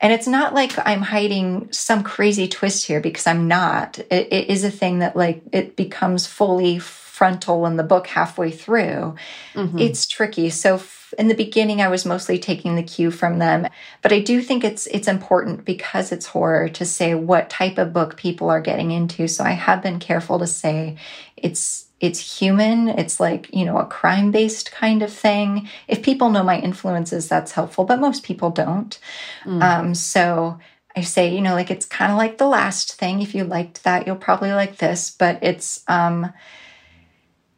And 0.00 0.12
it's 0.12 0.26
not 0.26 0.54
like 0.54 0.72
I'm 0.86 1.02
hiding 1.02 1.68
some 1.72 2.02
crazy 2.02 2.48
twist 2.48 2.86
here 2.86 3.00
because 3.00 3.26
I'm 3.26 3.48
not. 3.48 3.98
It, 3.98 4.28
it 4.30 4.50
is 4.50 4.62
a 4.64 4.70
thing 4.70 4.98
that 4.98 5.16
like 5.16 5.42
it 5.52 5.76
becomes 5.76 6.26
fully 6.26 6.78
frontal 6.78 7.64
in 7.64 7.76
the 7.76 7.82
book 7.82 8.08
halfway 8.08 8.50
through. 8.50 9.14
Mm-hmm. 9.54 9.78
It's 9.78 10.06
tricky. 10.06 10.50
So 10.50 10.74
f- 10.74 11.14
in 11.18 11.28
the 11.28 11.34
beginning 11.34 11.80
I 11.80 11.88
was 11.88 12.04
mostly 12.04 12.38
taking 12.38 12.76
the 12.76 12.82
cue 12.82 13.10
from 13.10 13.38
them, 13.38 13.66
but 14.02 14.12
I 14.12 14.20
do 14.20 14.42
think 14.42 14.64
it's 14.64 14.86
it's 14.88 15.08
important 15.08 15.64
because 15.64 16.12
it's 16.12 16.26
horror 16.26 16.68
to 16.68 16.84
say 16.84 17.14
what 17.14 17.48
type 17.48 17.78
of 17.78 17.94
book 17.94 18.18
people 18.18 18.50
are 18.50 18.60
getting 18.60 18.90
into. 18.90 19.28
So 19.28 19.44
I 19.44 19.52
have 19.52 19.82
been 19.82 19.98
careful 19.98 20.38
to 20.40 20.46
say 20.46 20.98
it's 21.38 21.85
it's 22.00 22.38
human. 22.38 22.88
It's 22.88 23.18
like, 23.18 23.52
you 23.54 23.64
know, 23.64 23.78
a 23.78 23.86
crime 23.86 24.30
based 24.30 24.70
kind 24.70 25.02
of 25.02 25.12
thing. 25.12 25.68
If 25.88 26.02
people 26.02 26.30
know 26.30 26.42
my 26.42 26.60
influences, 26.60 27.28
that's 27.28 27.52
helpful, 27.52 27.84
but 27.84 28.00
most 28.00 28.22
people 28.22 28.50
don't. 28.50 28.98
Mm. 29.44 29.62
Um, 29.62 29.94
so 29.94 30.58
I 30.94 31.00
say, 31.00 31.34
you 31.34 31.40
know, 31.40 31.54
like 31.54 31.70
it's 31.70 31.86
kind 31.86 32.12
of 32.12 32.18
like 32.18 32.38
the 32.38 32.46
last 32.46 32.94
thing. 32.94 33.22
If 33.22 33.34
you 33.34 33.44
liked 33.44 33.84
that, 33.84 34.06
you'll 34.06 34.16
probably 34.16 34.52
like 34.52 34.76
this, 34.76 35.10
but 35.10 35.38
it's, 35.42 35.82
um, 35.88 36.32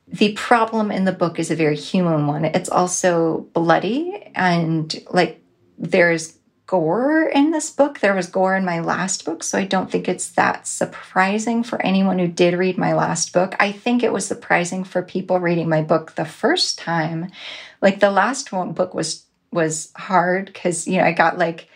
the 0.06 0.32
problem 0.32 0.90
in 0.90 1.05
the 1.05 1.12
book 1.12 1.39
is 1.39 1.51
a 1.51 1.56
very 1.56 1.77
human 1.77 2.27
one. 2.27 2.44
It's 2.44 2.70
also 2.70 3.48
bloody 3.52 4.31
and 4.35 4.94
like 5.10 5.43
there's 5.77 6.38
gore 6.68 7.22
in 7.22 7.50
this 7.50 7.70
book. 7.70 7.98
There 7.98 8.14
was 8.14 8.28
gore 8.28 8.54
in 8.54 8.64
my 8.64 8.80
last 8.80 9.24
book, 9.24 9.42
so 9.42 9.58
I 9.58 9.64
don't 9.64 9.90
think 9.90 10.06
it's 10.06 10.28
that 10.32 10.66
surprising 10.66 11.64
for 11.64 11.80
anyone 11.82 12.18
who 12.18 12.28
did 12.28 12.54
read 12.54 12.76
my 12.76 12.92
last 12.92 13.32
book. 13.32 13.56
I 13.58 13.72
think 13.72 14.02
it 14.02 14.12
was 14.12 14.26
surprising 14.26 14.84
for 14.84 15.02
people 15.02 15.40
reading 15.40 15.68
my 15.68 15.82
book 15.82 16.14
the 16.14 16.26
first 16.26 16.78
time. 16.78 17.32
Like 17.80 18.00
the 18.00 18.10
last 18.10 18.52
one 18.52 18.72
book 18.74 18.94
was 18.94 19.24
was 19.50 19.90
hard 19.96 20.52
cuz 20.52 20.86
you 20.86 20.98
know, 20.98 21.04
I 21.04 21.12
got 21.12 21.38
like 21.38 21.68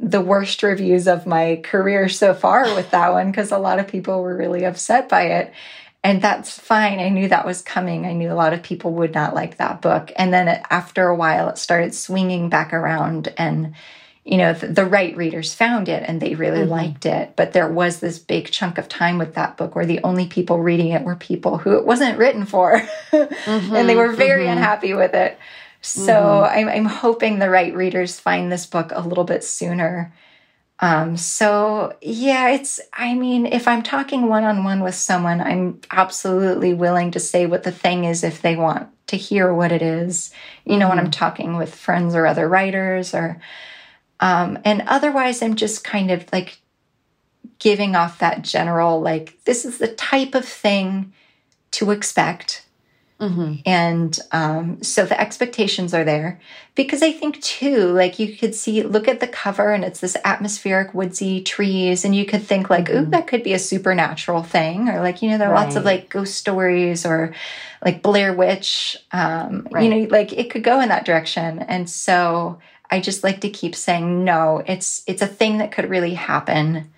the 0.00 0.20
worst 0.20 0.64
reviews 0.64 1.06
of 1.06 1.24
my 1.24 1.60
career 1.62 2.08
so 2.08 2.34
far 2.34 2.74
with 2.74 2.90
that 2.90 3.12
one 3.12 3.30
because 3.30 3.52
a 3.52 3.58
lot 3.58 3.78
of 3.78 3.86
people 3.86 4.22
were 4.22 4.36
really 4.36 4.64
upset 4.64 5.08
by 5.08 5.22
it. 5.22 5.52
And 6.02 6.20
that's 6.20 6.58
fine. 6.58 6.98
I 6.98 7.10
knew 7.10 7.28
that 7.28 7.46
was 7.46 7.62
coming. 7.62 8.06
I 8.06 8.12
knew 8.12 8.32
a 8.32 8.34
lot 8.34 8.52
of 8.52 8.64
people 8.64 8.92
would 8.94 9.14
not 9.14 9.36
like 9.36 9.58
that 9.58 9.80
book. 9.80 10.10
And 10.16 10.34
then 10.34 10.48
after 10.68 11.06
a 11.06 11.14
while, 11.14 11.48
it 11.48 11.58
started 11.58 11.94
swinging 11.94 12.48
back 12.48 12.72
around 12.72 13.32
and 13.38 13.74
you 14.24 14.36
know 14.36 14.52
the, 14.52 14.68
the, 14.68 14.84
right 14.84 15.16
readers 15.16 15.54
found 15.54 15.88
it 15.88 16.04
and 16.06 16.20
they 16.20 16.34
really 16.34 16.60
mm-hmm. 16.60 16.70
liked 16.70 17.06
it 17.06 17.34
but 17.36 17.52
there 17.52 17.68
was 17.68 18.00
this 18.00 18.18
big 18.18 18.50
chunk 18.50 18.78
of 18.78 18.88
time 18.88 19.18
with 19.18 19.34
that 19.34 19.56
book 19.56 19.74
where 19.74 19.86
the 19.86 20.00
only 20.04 20.26
people 20.26 20.60
reading 20.60 20.88
it 20.88 21.02
were 21.02 21.16
people 21.16 21.58
who 21.58 21.76
it 21.76 21.84
wasn't 21.84 22.18
written 22.18 22.44
for 22.44 22.80
mm-hmm. 23.10 23.74
and 23.76 23.88
they 23.88 23.96
were 23.96 24.12
very 24.12 24.44
mm-hmm. 24.44 24.52
unhappy 24.52 24.94
with 24.94 25.14
it 25.14 25.38
so 25.80 26.12
mm-hmm. 26.12 26.58
I'm, 26.58 26.68
I'm 26.68 26.84
hoping 26.84 27.38
the 27.38 27.50
right 27.50 27.74
readers 27.74 28.20
find 28.20 28.50
this 28.50 28.66
book 28.66 28.92
a 28.94 29.06
little 29.06 29.24
bit 29.24 29.42
sooner 29.42 30.12
um, 30.78 31.16
so 31.16 31.96
yeah 32.00 32.50
it's 32.50 32.80
i 32.92 33.14
mean 33.14 33.46
if 33.46 33.66
i'm 33.66 33.82
talking 33.82 34.28
one-on-one 34.28 34.82
with 34.82 34.94
someone 34.94 35.40
i'm 35.40 35.80
absolutely 35.90 36.74
willing 36.74 37.10
to 37.10 37.20
say 37.20 37.46
what 37.46 37.64
the 37.64 37.72
thing 37.72 38.04
is 38.04 38.22
if 38.22 38.40
they 38.40 38.56
want 38.56 38.88
to 39.08 39.16
hear 39.16 39.52
what 39.52 39.72
it 39.72 39.82
is 39.82 40.32
you 40.64 40.78
know 40.78 40.88
when 40.88 40.98
i'm 40.98 41.06
mm-hmm. 41.06 41.10
talking 41.10 41.56
with 41.56 41.74
friends 41.74 42.14
or 42.14 42.26
other 42.26 42.48
writers 42.48 43.14
or 43.14 43.40
um, 44.22 44.58
and 44.64 44.84
otherwise, 44.86 45.42
I'm 45.42 45.56
just 45.56 45.82
kind 45.82 46.12
of 46.12 46.24
like 46.32 46.60
giving 47.58 47.96
off 47.96 48.20
that 48.20 48.42
general, 48.42 49.00
like, 49.00 49.42
this 49.44 49.64
is 49.64 49.78
the 49.78 49.88
type 49.88 50.36
of 50.36 50.44
thing 50.44 51.12
to 51.72 51.90
expect. 51.90 52.64
Mm-hmm. 53.18 53.54
And 53.66 54.18
um, 54.30 54.82
so 54.82 55.06
the 55.06 55.20
expectations 55.20 55.94
are 55.94 56.04
there 56.04 56.40
because 56.74 57.02
I 57.02 57.12
think 57.12 57.40
too, 57.40 57.92
like 57.92 58.18
you 58.18 58.36
could 58.36 58.54
see, 58.54 58.82
look 58.82 59.06
at 59.06 59.20
the 59.20 59.28
cover 59.28 59.72
and 59.72 59.84
it's 59.84 60.00
this 60.00 60.16
atmospheric 60.24 60.92
woodsy 60.92 61.40
trees, 61.40 62.04
and 62.04 62.16
you 62.16 62.24
could 62.24 62.42
think 62.42 62.68
like, 62.70 62.86
mm-hmm. 62.86 63.04
ooh, 63.04 63.10
that 63.10 63.28
could 63.28 63.44
be 63.44 63.54
a 63.54 63.60
supernatural 63.60 64.42
thing, 64.42 64.88
or 64.88 65.00
like 65.00 65.22
you 65.22 65.30
know, 65.30 65.38
there 65.38 65.48
are 65.48 65.54
right. 65.54 65.64
lots 65.64 65.76
of 65.76 65.84
like 65.84 66.10
ghost 66.10 66.34
stories 66.34 67.06
or 67.06 67.32
like 67.84 68.02
Blair 68.02 68.32
Witch, 68.32 68.96
um, 69.12 69.68
right. 69.70 69.84
you 69.84 69.90
know, 69.90 70.08
like 70.10 70.32
it 70.32 70.50
could 70.50 70.64
go 70.64 70.80
in 70.80 70.88
that 70.88 71.04
direction. 71.04 71.60
And 71.60 71.88
so 71.88 72.58
I 72.92 73.00
just 73.00 73.24
like 73.24 73.40
to 73.40 73.48
keep 73.48 73.74
saying 73.74 74.22
no. 74.22 74.62
It's 74.66 75.02
it's 75.06 75.22
a 75.22 75.26
thing 75.26 75.58
that 75.58 75.72
could 75.72 75.88
really 75.88 76.12
happen. 76.12 76.92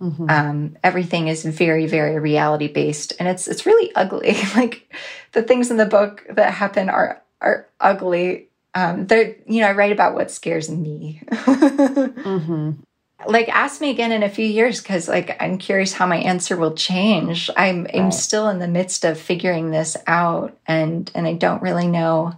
Mm-hmm. 0.00 0.30
Um, 0.30 0.76
everything 0.84 1.26
is 1.26 1.44
very 1.44 1.86
very 1.88 2.18
reality 2.20 2.68
based, 2.68 3.14
and 3.18 3.28
it's 3.28 3.48
it's 3.48 3.66
really 3.66 3.92
ugly. 3.96 4.36
like 4.56 4.94
the 5.32 5.42
things 5.42 5.72
in 5.72 5.76
the 5.76 5.86
book 5.86 6.24
that 6.30 6.54
happen 6.54 6.88
are 6.88 7.20
are 7.40 7.66
ugly. 7.80 8.46
Um, 8.74 9.08
they're 9.08 9.34
you 9.44 9.60
know 9.60 9.66
I 9.66 9.72
write 9.72 9.90
about 9.90 10.14
what 10.14 10.30
scares 10.30 10.70
me. 10.70 11.20
mm-hmm. 11.30 12.70
Like 13.26 13.48
ask 13.48 13.80
me 13.80 13.90
again 13.90 14.12
in 14.12 14.22
a 14.22 14.30
few 14.30 14.46
years 14.46 14.80
because 14.80 15.08
like 15.08 15.36
I'm 15.42 15.58
curious 15.58 15.92
how 15.92 16.06
my 16.06 16.18
answer 16.18 16.56
will 16.56 16.74
change. 16.74 17.50
I'm 17.56 17.84
right. 17.84 17.96
I'm 17.96 18.12
still 18.12 18.48
in 18.48 18.60
the 18.60 18.68
midst 18.68 19.04
of 19.04 19.18
figuring 19.18 19.72
this 19.72 19.96
out, 20.06 20.56
and 20.64 21.10
and 21.12 21.26
I 21.26 21.32
don't 21.32 21.60
really 21.60 21.88
know 21.88 22.36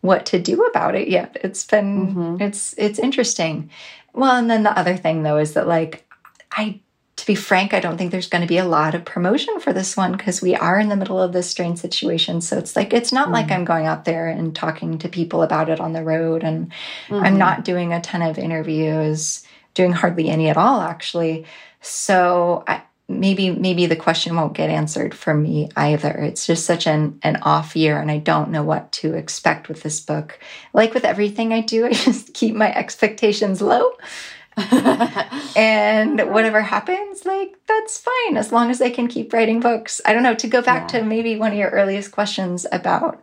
what 0.00 0.26
to 0.26 0.38
do 0.38 0.64
about 0.64 0.94
it 0.94 1.08
yet. 1.08 1.36
It's 1.42 1.64
been 1.66 2.08
mm-hmm. 2.08 2.42
it's 2.42 2.74
it's 2.78 2.98
interesting. 2.98 3.70
Well, 4.12 4.36
and 4.36 4.50
then 4.50 4.62
the 4.62 4.76
other 4.76 4.96
thing 4.96 5.22
though 5.22 5.38
is 5.38 5.54
that 5.54 5.66
like 5.66 6.06
I 6.52 6.80
to 7.20 7.26
be 7.26 7.34
frank, 7.34 7.74
I 7.74 7.80
don't 7.80 7.98
think 7.98 8.12
there's 8.12 8.28
going 8.28 8.42
to 8.42 8.48
be 8.48 8.56
a 8.56 8.64
lot 8.64 8.94
of 8.94 9.04
promotion 9.04 9.60
for 9.60 9.74
this 9.74 9.94
one 9.96 10.12
because 10.12 10.40
we 10.40 10.54
are 10.54 10.80
in 10.80 10.88
the 10.88 10.96
middle 10.96 11.20
of 11.20 11.32
this 11.32 11.50
strange 11.50 11.78
situation. 11.78 12.40
So 12.40 12.56
it's 12.56 12.74
like 12.74 12.92
it's 12.94 13.12
not 13.12 13.24
mm-hmm. 13.24 13.34
like 13.34 13.50
I'm 13.50 13.64
going 13.64 13.86
out 13.86 14.06
there 14.06 14.28
and 14.28 14.54
talking 14.54 14.98
to 14.98 15.08
people 15.08 15.42
about 15.42 15.68
it 15.68 15.80
on 15.80 15.92
the 15.92 16.02
road 16.02 16.42
and 16.42 16.70
mm-hmm. 17.08 17.22
I'm 17.22 17.36
not 17.36 17.64
doing 17.64 17.92
a 17.92 18.00
ton 18.00 18.22
of 18.22 18.38
interviews, 18.38 19.44
doing 19.74 19.92
hardly 19.92 20.30
any 20.30 20.48
at 20.48 20.56
all 20.56 20.80
actually. 20.80 21.44
So 21.82 22.64
I 22.66 22.82
maybe 23.10 23.50
maybe 23.50 23.86
the 23.86 23.96
question 23.96 24.36
won't 24.36 24.54
get 24.54 24.70
answered 24.70 25.14
for 25.14 25.34
me 25.34 25.68
either. 25.76 26.10
It's 26.10 26.46
just 26.46 26.64
such 26.64 26.86
an 26.86 27.18
an 27.22 27.36
off 27.42 27.74
year 27.76 27.98
and 28.00 28.10
i 28.10 28.18
don't 28.18 28.50
know 28.50 28.62
what 28.62 28.92
to 28.92 29.14
expect 29.14 29.68
with 29.68 29.82
this 29.82 30.00
book. 30.00 30.38
Like 30.72 30.94
with 30.94 31.04
everything 31.04 31.52
i 31.52 31.60
do 31.60 31.86
i 31.90 31.92
just 31.92 32.34
keep 32.34 32.54
my 32.54 32.72
expectations 32.74 33.60
low. 33.60 33.92
And 35.56 36.32
whatever 36.32 36.60
happens 36.60 37.24
like 37.24 37.58
that's 37.66 37.98
fine 37.98 38.36
as 38.36 38.52
long 38.52 38.70
as 38.70 38.80
i 38.80 38.90
can 38.90 39.08
keep 39.08 39.32
writing 39.32 39.60
books. 39.60 40.00
I 40.04 40.12
don't 40.12 40.22
know 40.22 40.34
to 40.34 40.46
go 40.46 40.62
back 40.62 40.92
yeah. 40.92 41.00
to 41.00 41.06
maybe 41.06 41.36
one 41.36 41.52
of 41.52 41.58
your 41.58 41.70
earliest 41.70 42.12
questions 42.12 42.66
about 42.70 43.22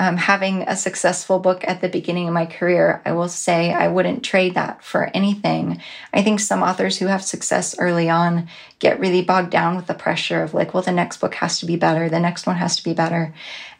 um, 0.00 0.16
having 0.16 0.62
a 0.62 0.76
successful 0.76 1.40
book 1.40 1.62
at 1.68 1.82
the 1.82 1.88
beginning 1.88 2.26
of 2.26 2.32
my 2.32 2.46
career, 2.46 3.02
I 3.04 3.12
will 3.12 3.28
say 3.28 3.70
I 3.70 3.88
wouldn't 3.88 4.24
trade 4.24 4.54
that 4.54 4.82
for 4.82 5.10
anything. 5.12 5.82
I 6.14 6.22
think 6.22 6.40
some 6.40 6.62
authors 6.62 6.96
who 6.96 7.06
have 7.08 7.22
success 7.22 7.78
early 7.78 8.08
on 8.08 8.48
get 8.78 8.98
really 8.98 9.20
bogged 9.20 9.50
down 9.50 9.76
with 9.76 9.88
the 9.88 9.94
pressure 9.94 10.42
of 10.42 10.54
like, 10.54 10.72
well, 10.72 10.82
the 10.82 10.90
next 10.90 11.18
book 11.18 11.34
has 11.34 11.60
to 11.60 11.66
be 11.66 11.76
better, 11.76 12.08
the 12.08 12.18
next 12.18 12.46
one 12.46 12.56
has 12.56 12.76
to 12.76 12.82
be 12.82 12.94
better. 12.94 13.34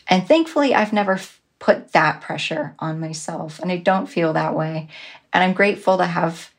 And 0.09 0.29
thankfully, 0.29 0.75
I've 0.75 0.93
never 0.93 1.15
f- 1.15 1.41
put 1.59 1.93
that 1.93 2.21
pressure 2.21 2.75
on 2.79 3.01
myself, 3.01 3.59
and 3.59 3.73
I 3.73 3.79
don't 3.79 4.07
feel 4.07 4.35
that 4.35 4.55
way. 4.55 4.89
And 5.33 5.43
I'm 5.43 5.55
grateful 5.55 5.97
to 5.97 6.05
have 6.05 6.53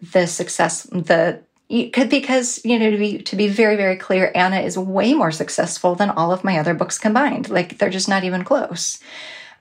the 0.00 0.28
success, 0.28 0.84
the 0.84 1.42
because 1.70 2.60
you 2.64 2.78
know 2.78 2.90
to 2.90 2.98
be 2.98 3.18
to 3.22 3.36
be 3.36 3.46
very 3.46 3.76
very 3.76 3.96
clear 3.96 4.32
anna 4.34 4.60
is 4.60 4.76
way 4.76 5.14
more 5.14 5.30
successful 5.30 5.94
than 5.94 6.10
all 6.10 6.32
of 6.32 6.44
my 6.44 6.58
other 6.58 6.74
books 6.74 6.98
combined. 6.98 7.48
Like 7.48 7.78
they're 7.78 7.90
just 7.90 8.08
not 8.08 8.24
even 8.24 8.44
close. 8.44 9.00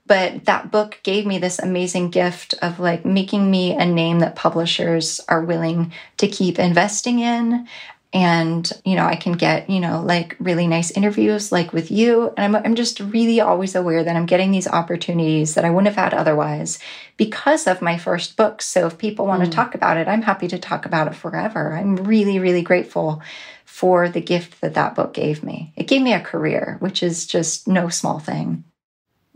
But 0.08 0.46
that 0.46 0.72
book 0.72 1.00
gave 1.04 1.28
me 1.28 1.38
this 1.38 1.60
amazing 1.60 2.10
gift 2.10 2.56
of 2.64 2.80
like 2.80 3.06
making 3.06 3.52
me 3.52 3.76
a 3.76 3.86
name 3.86 4.20
that 4.20 4.36
publishers 4.36 5.22
are 5.30 5.46
willing 5.46 5.94
to 6.18 6.28
keep 6.28 6.58
investing 6.58 7.20
in 7.20 7.68
and 8.12 8.72
you 8.86 8.96
know 8.96 9.06
i 9.06 9.16
can 9.16 9.34
get 9.34 9.70
you 9.70 9.80
know 9.80 10.02
like 10.02 10.36
really 10.40 10.66
nice 10.66 10.90
interviews 10.92 11.52
like 11.52 11.72
with 11.74 11.92
you. 11.92 12.34
And 12.38 12.56
I'm, 12.56 12.66
I'm 12.66 12.76
just 12.76 13.00
really 13.00 13.40
always 13.40 13.76
aware 13.76 14.04
that 14.04 14.16
i'm 14.16 14.26
getting 14.26 14.52
these 14.52 14.68
opportunities 14.68 15.54
that 15.54 15.66
i 15.66 15.70
wouldn't 15.70 15.94
have 15.94 16.12
had 16.12 16.14
otherwise 16.14 16.80
because 17.18 17.68
of 17.68 17.82
my 17.82 17.98
first 17.98 18.38
book. 18.38 18.62
So 18.62 18.88
if 18.88 18.98
people 18.98 19.28
want 19.28 19.44
mm. 19.44 19.46
to 19.46 19.52
talk 19.52 19.76
about 19.76 19.98
it 19.98 20.08
i'm 20.08 20.24
happy 20.24 20.48
to 20.48 20.58
talk 20.58 20.86
about 20.86 21.08
it 21.08 21.16
forever. 21.16 21.74
I'm 21.74 21.96
really 21.98 22.40
really 22.40 22.64
grateful 22.64 23.22
for 23.66 24.10
the 24.10 24.22
gift 24.22 24.60
that 24.62 24.74
that 24.74 24.96
book 24.96 25.14
gave 25.14 25.44
me. 25.44 25.72
It 25.76 25.88
gave 25.88 26.02
me 26.02 26.14
a 26.14 26.20
career 26.20 26.78
which 26.80 27.04
is 27.04 27.28
just 27.28 27.68
no 27.68 27.90
small 27.90 28.20
thing 28.20 28.64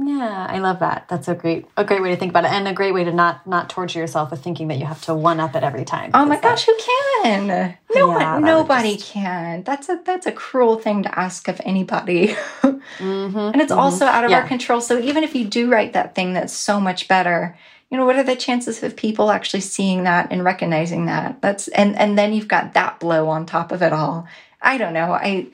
yeah, 0.05 0.47
I 0.49 0.59
love 0.59 0.79
that. 0.79 1.07
That's 1.09 1.27
a 1.27 1.35
great 1.35 1.65
a 1.77 1.83
great 1.83 2.01
way 2.01 2.09
to 2.09 2.15
think 2.15 2.31
about 2.31 2.45
it, 2.45 2.51
and 2.51 2.67
a 2.67 2.73
great 2.73 2.93
way 2.93 3.03
to 3.03 3.11
not 3.11 3.45
not 3.47 3.69
torture 3.69 3.99
yourself 3.99 4.31
with 4.31 4.43
thinking 4.43 4.67
that 4.69 4.77
you 4.77 4.85
have 4.85 5.01
to 5.03 5.13
one 5.13 5.39
up 5.39 5.55
it 5.55 5.63
every 5.63 5.85
time. 5.85 6.11
Oh 6.13 6.25
my 6.25 6.39
gosh, 6.39 6.65
who 6.65 6.75
can? 7.23 7.47
No 7.95 8.17
yeah, 8.17 8.33
one, 8.35 8.43
nobody 8.43 8.95
just... 8.95 9.11
can. 9.11 9.63
That's 9.63 9.89
a 9.89 10.01
that's 10.05 10.25
a 10.25 10.31
cruel 10.31 10.77
thing 10.77 11.03
to 11.03 11.19
ask 11.19 11.47
of 11.47 11.61
anybody, 11.63 12.27
mm 12.63 12.81
-hmm, 12.99 13.53
and 13.53 13.61
it's 13.61 13.71
mm 13.71 13.77
-hmm. 13.77 13.83
also 13.83 14.05
out 14.05 14.23
of 14.23 14.29
yeah. 14.29 14.39
our 14.39 14.47
control. 14.47 14.81
So 14.81 14.97
even 14.97 15.23
if 15.23 15.35
you 15.35 15.45
do 15.45 15.75
write 15.75 15.93
that 15.93 16.15
thing 16.15 16.33
that's 16.33 16.53
so 16.53 16.79
much 16.79 17.07
better, 17.07 17.55
you 17.89 17.97
know, 17.97 18.05
what 18.05 18.15
are 18.15 18.35
the 18.35 18.41
chances 18.45 18.83
of 18.83 18.95
people 18.95 19.31
actually 19.31 19.61
seeing 19.61 20.03
that 20.03 20.31
and 20.31 20.43
recognizing 20.43 21.07
that? 21.07 21.41
That's 21.41 21.67
and 21.67 21.99
and 21.99 22.17
then 22.17 22.33
you've 22.33 22.55
got 22.57 22.73
that 22.73 22.99
blow 22.99 23.29
on 23.29 23.45
top 23.45 23.71
of 23.71 23.81
it 23.81 23.93
all. 23.93 24.25
I 24.61 24.77
don't 24.77 24.93
know. 24.93 25.13
I 25.13 25.47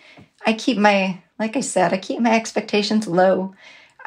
I 0.49 0.53
keep 0.53 0.77
my 0.77 1.17
like 1.39 1.59
I 1.59 1.61
said, 1.61 1.93
I 1.93 1.97
keep 1.97 2.19
my 2.19 2.35
expectations 2.35 3.07
low 3.07 3.53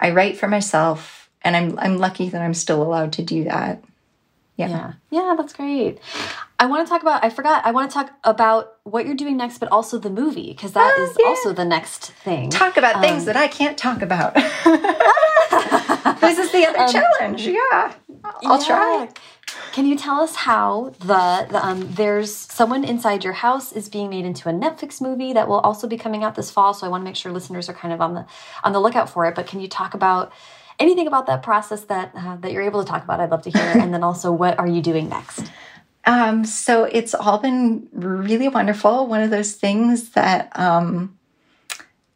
I 0.03 0.11
write 0.11 0.37
for 0.37 0.49
myself, 0.49 1.31
and 1.43 1.57
I'm 1.57 1.79
I'm 1.79 1.97
lucky 1.97 2.29
that 2.29 2.43
I'm 2.43 2.55
still 2.55 2.83
allowed 2.83 3.13
to 3.15 3.23
do 3.23 3.45
that. 3.45 3.83
Yeah. 4.57 4.69
yeah. 4.69 4.93
Yeah, 5.11 5.35
that's 5.37 5.55
great. 5.55 5.99
I 6.59 6.67
want 6.67 6.87
to 6.87 6.91
talk 6.91 7.01
about 7.03 7.25
I 7.25 7.31
forgot. 7.31 7.65
I 7.65 7.71
want 7.71 7.91
to 7.91 7.95
talk 7.95 8.11
about 8.25 8.77
what 8.83 9.07
you're 9.07 9.15
doing 9.15 9.37
next 9.37 9.59
but 9.59 9.71
also 9.71 9.99
the 9.99 10.11
movie 10.11 10.53
because 10.53 10.73
that 10.73 10.95
oh, 10.97 11.05
is 11.05 11.17
yeah. 11.19 11.27
also 11.27 11.53
the 11.53 11.65
next 11.65 12.13
thing. 12.13 12.51
Talk 12.51 12.77
about 12.77 12.97
um, 12.97 13.03
things 13.03 13.25
that 13.25 13.37
I 13.37 13.49
can't 13.49 13.79
talk 13.79 14.03
about. 14.03 14.35
this 16.21 16.39
is 16.39 16.53
the 16.53 16.67
other 16.67 16.81
um, 16.81 16.93
challenge. 16.93 17.47
Yeah. 17.47 17.95
I'll 18.45 18.61
yeah. 18.61 18.67
try. 18.67 19.09
Can 19.73 19.87
you 19.87 19.97
tell 19.97 20.21
us 20.21 20.35
how 20.35 20.93
the, 21.01 21.47
the 21.51 21.65
um, 21.65 21.93
there's 21.93 22.35
someone 22.35 22.85
inside 22.85 23.25
your 23.25 23.33
house 23.33 23.73
is 23.73 23.89
being 23.89 24.11
made 24.11 24.25
into 24.25 24.49
a 24.49 24.53
Netflix 24.53 25.01
movie 25.01 25.33
that 25.33 25.49
will 25.49 25.61
also 25.61 25.87
be 25.87 25.97
coming 25.97 26.25
out 26.25 26.35
this 26.35 26.51
fall? 26.51 26.75
So 26.75 26.87
I 26.87 26.91
want 26.91 27.03
to 27.03 27.05
make 27.05 27.17
sure 27.17 27.33
listeners 27.33 27.69
are 27.69 27.75
kind 27.75 27.95
of 27.95 28.01
on 28.01 28.15
the 28.15 28.27
on 28.65 28.73
the 28.73 28.81
lookout 28.81 29.09
for 29.09 29.27
it. 29.27 29.35
But 29.35 29.47
can 29.47 29.61
you 29.61 29.69
talk 29.69 29.95
about 29.95 30.33
anything 30.79 31.07
about 31.07 31.27
that 31.27 31.43
process 31.43 31.85
that 31.85 32.13
uh, 32.15 32.37
that 32.37 32.53
you're 32.53 32.63
able 32.63 32.85
to 32.85 32.91
talk 32.91 33.05
about? 33.05 33.21
I'd 33.21 33.31
love 33.31 33.43
to 33.43 33.51
hear. 33.51 33.63
and 33.63 33.95
then 33.95 34.03
also, 34.03 34.33
what 34.33 34.59
are 34.59 34.67
you 34.67 34.83
doing 34.83 35.09
next? 35.09 35.51
Um, 36.05 36.45
so 36.45 36.85
it's 36.85 37.15
all 37.15 37.39
been 37.39 37.89
really 37.93 38.49
wonderful. 38.49 39.07
One 39.07 39.23
of 39.23 39.31
those 39.31 39.53
things 39.53 40.11
that 40.11 40.51
um, 40.59 41.19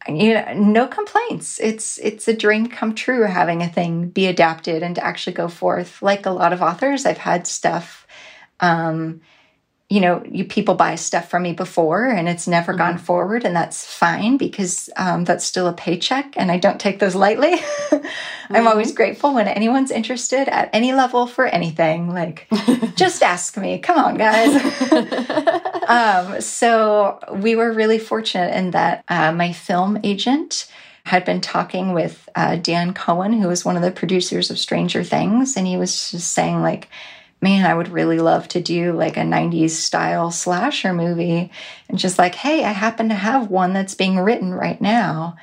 you 0.08 0.34
know, 0.34 0.54
no 0.54 0.86
complaints. 0.86 1.60
It's 1.60 1.98
it's 1.98 2.28
a 2.28 2.36
dream 2.36 2.68
come 2.68 2.94
true 2.94 3.24
having 3.24 3.62
a 3.62 3.68
thing 3.68 4.08
be 4.08 4.26
adapted 4.26 4.82
and 4.82 4.94
to 4.96 5.04
actually 5.04 5.34
go 5.34 5.48
forth. 5.48 6.02
Like 6.02 6.26
a 6.26 6.30
lot 6.30 6.52
of 6.52 6.62
authors, 6.62 7.06
I've 7.06 7.18
had 7.18 7.46
stuff 7.46 8.06
Um, 8.60 9.22
you 9.88 10.00
know, 10.00 10.20
you 10.28 10.44
people 10.44 10.74
buy 10.74 10.96
stuff 10.96 11.30
from 11.30 11.44
me 11.44 11.52
before 11.52 12.06
and 12.06 12.28
it's 12.28 12.48
never 12.48 12.72
mm-hmm. 12.72 12.78
gone 12.78 12.98
forward, 12.98 13.44
and 13.44 13.54
that's 13.54 13.86
fine 13.86 14.36
because 14.36 14.90
um, 14.96 15.24
that's 15.24 15.44
still 15.44 15.68
a 15.68 15.72
paycheck, 15.72 16.34
and 16.36 16.50
I 16.50 16.58
don't 16.58 16.80
take 16.80 16.98
those 16.98 17.14
lightly. 17.14 17.56
mm-hmm. 17.56 18.06
I'm 18.56 18.66
always 18.66 18.92
grateful 18.92 19.34
when 19.34 19.46
anyone's 19.46 19.92
interested 19.92 20.48
at 20.48 20.70
any 20.72 20.92
level 20.92 21.28
for 21.28 21.46
anything. 21.46 22.12
Like, 22.12 22.48
just 22.96 23.22
ask 23.22 23.56
me. 23.56 23.78
Come 23.78 23.98
on, 23.98 24.16
guys. 24.16 24.60
um, 25.86 26.40
so 26.40 27.20
we 27.32 27.54
were 27.54 27.72
really 27.72 28.00
fortunate 28.00 28.56
in 28.56 28.72
that 28.72 29.04
uh, 29.08 29.30
my 29.30 29.52
film 29.52 30.00
agent 30.02 30.70
had 31.04 31.24
been 31.24 31.40
talking 31.40 31.92
with 31.92 32.28
uh, 32.34 32.56
Dan 32.56 32.92
Cohen, 32.92 33.34
who 33.34 33.46
was 33.46 33.64
one 33.64 33.76
of 33.76 33.82
the 33.82 33.92
producers 33.92 34.50
of 34.50 34.58
Stranger 34.58 35.04
Things, 35.04 35.56
and 35.56 35.64
he 35.64 35.76
was 35.76 36.10
just 36.10 36.32
saying 36.32 36.60
like 36.62 36.88
man, 37.40 37.66
I 37.66 37.74
would 37.74 37.88
really 37.88 38.18
love 38.18 38.48
to 38.48 38.60
do 38.60 38.92
like 38.92 39.16
a 39.16 39.20
90s 39.20 39.70
style 39.70 40.30
slasher 40.30 40.92
movie. 40.92 41.50
And 41.88 41.98
just 41.98 42.18
like, 42.18 42.34
hey, 42.34 42.64
I 42.64 42.72
happen 42.72 43.08
to 43.10 43.14
have 43.14 43.50
one 43.50 43.72
that's 43.72 43.94
being 43.94 44.18
written 44.18 44.54
right 44.54 44.80
now. 44.80 45.36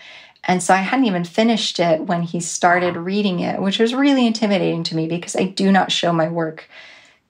And 0.46 0.62
so 0.62 0.74
I 0.74 0.78
hadn't 0.78 1.06
even 1.06 1.24
finished 1.24 1.80
it 1.80 2.02
when 2.02 2.24
he 2.24 2.40
started 2.40 2.98
reading 2.98 3.40
it, 3.40 3.62
which 3.62 3.80
was 3.80 3.94
really 3.94 4.28
intimidating 4.28 4.84
to 4.84 4.96
me 4.96 5.08
because 5.08 5.36
I 5.36 5.46
do 5.46 5.72
not 5.72 5.92
show 5.92 6.12
my 6.12 6.28
work 6.28 6.68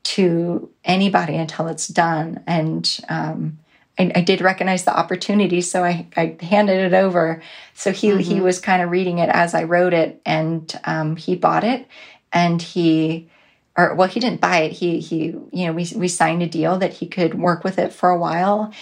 to 0.04 0.70
anybody 0.84 1.36
until 1.36 1.68
it's 1.68 1.88
done. 1.88 2.44
And 2.48 3.00
um, 3.10 3.60
I, 4.00 4.12
I, 4.16 4.22
did 4.22 4.42
recognize 4.42 4.84
the 4.84 4.98
opportunity, 4.98 5.62
so 5.62 5.84
I, 5.84 6.08
I 6.18 6.36
handed 6.42 6.80
it 6.80 6.94
over. 6.94 7.42
So 7.74 7.92
he 7.92 8.10
mm-hmm. 8.10 8.20
he 8.20 8.42
was 8.42 8.60
kind 8.60 8.82
of 8.82 8.90
reading 8.90 9.20
it 9.20 9.30
as 9.30 9.54
I 9.54 9.64
wrote 9.64 9.94
it, 9.94 10.22
and 10.26 10.80
um, 10.84 11.16
he 11.16 11.36
bought 11.36 11.64
it, 11.64 11.88
and 12.34 12.62
he 12.62 13.30
or 13.78 13.96
well 13.96 14.08
he 14.08 14.20
didn't 14.20 14.42
buy 14.42 14.62
it. 14.62 14.72
He 14.72 15.00
he 15.00 15.26
you 15.52 15.66
know 15.66 15.74
we 15.74 15.88
we 15.96 16.08
signed 16.08 16.44
a 16.44 16.48
deal 16.48 16.78
that 16.78 16.94
he 16.94 17.08
could 17.08 17.36
work 17.36 17.64
with 17.64 17.80
it 17.80 17.94
for 17.94 18.10
a 18.10 18.20
while. 18.20 18.74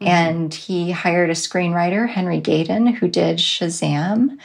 Mm-hmm. 0.00 0.08
and 0.08 0.54
he 0.54 0.92
hired 0.92 1.28
a 1.28 1.34
screenwriter 1.34 2.08
henry 2.08 2.40
gayden 2.40 2.94
who 2.94 3.06
did 3.06 3.36
shazam 3.36 4.38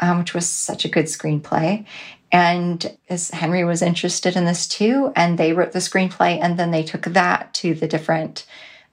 um, 0.00 0.18
which 0.18 0.34
was 0.34 0.48
such 0.48 0.84
a 0.84 0.88
good 0.88 1.06
screenplay. 1.06 1.86
And 2.30 2.96
as 3.08 3.30
henry 3.30 3.64
was 3.64 3.82
interested 3.82 4.36
in 4.36 4.44
this 4.44 4.66
too 4.66 5.12
and 5.14 5.38
they 5.38 5.52
wrote 5.52 5.72
the 5.72 5.78
screenplay 5.78 6.38
and 6.40 6.58
then 6.58 6.70
they 6.70 6.82
took 6.82 7.04
that 7.04 7.54
to 7.54 7.74
the 7.74 7.86
different 7.86 8.46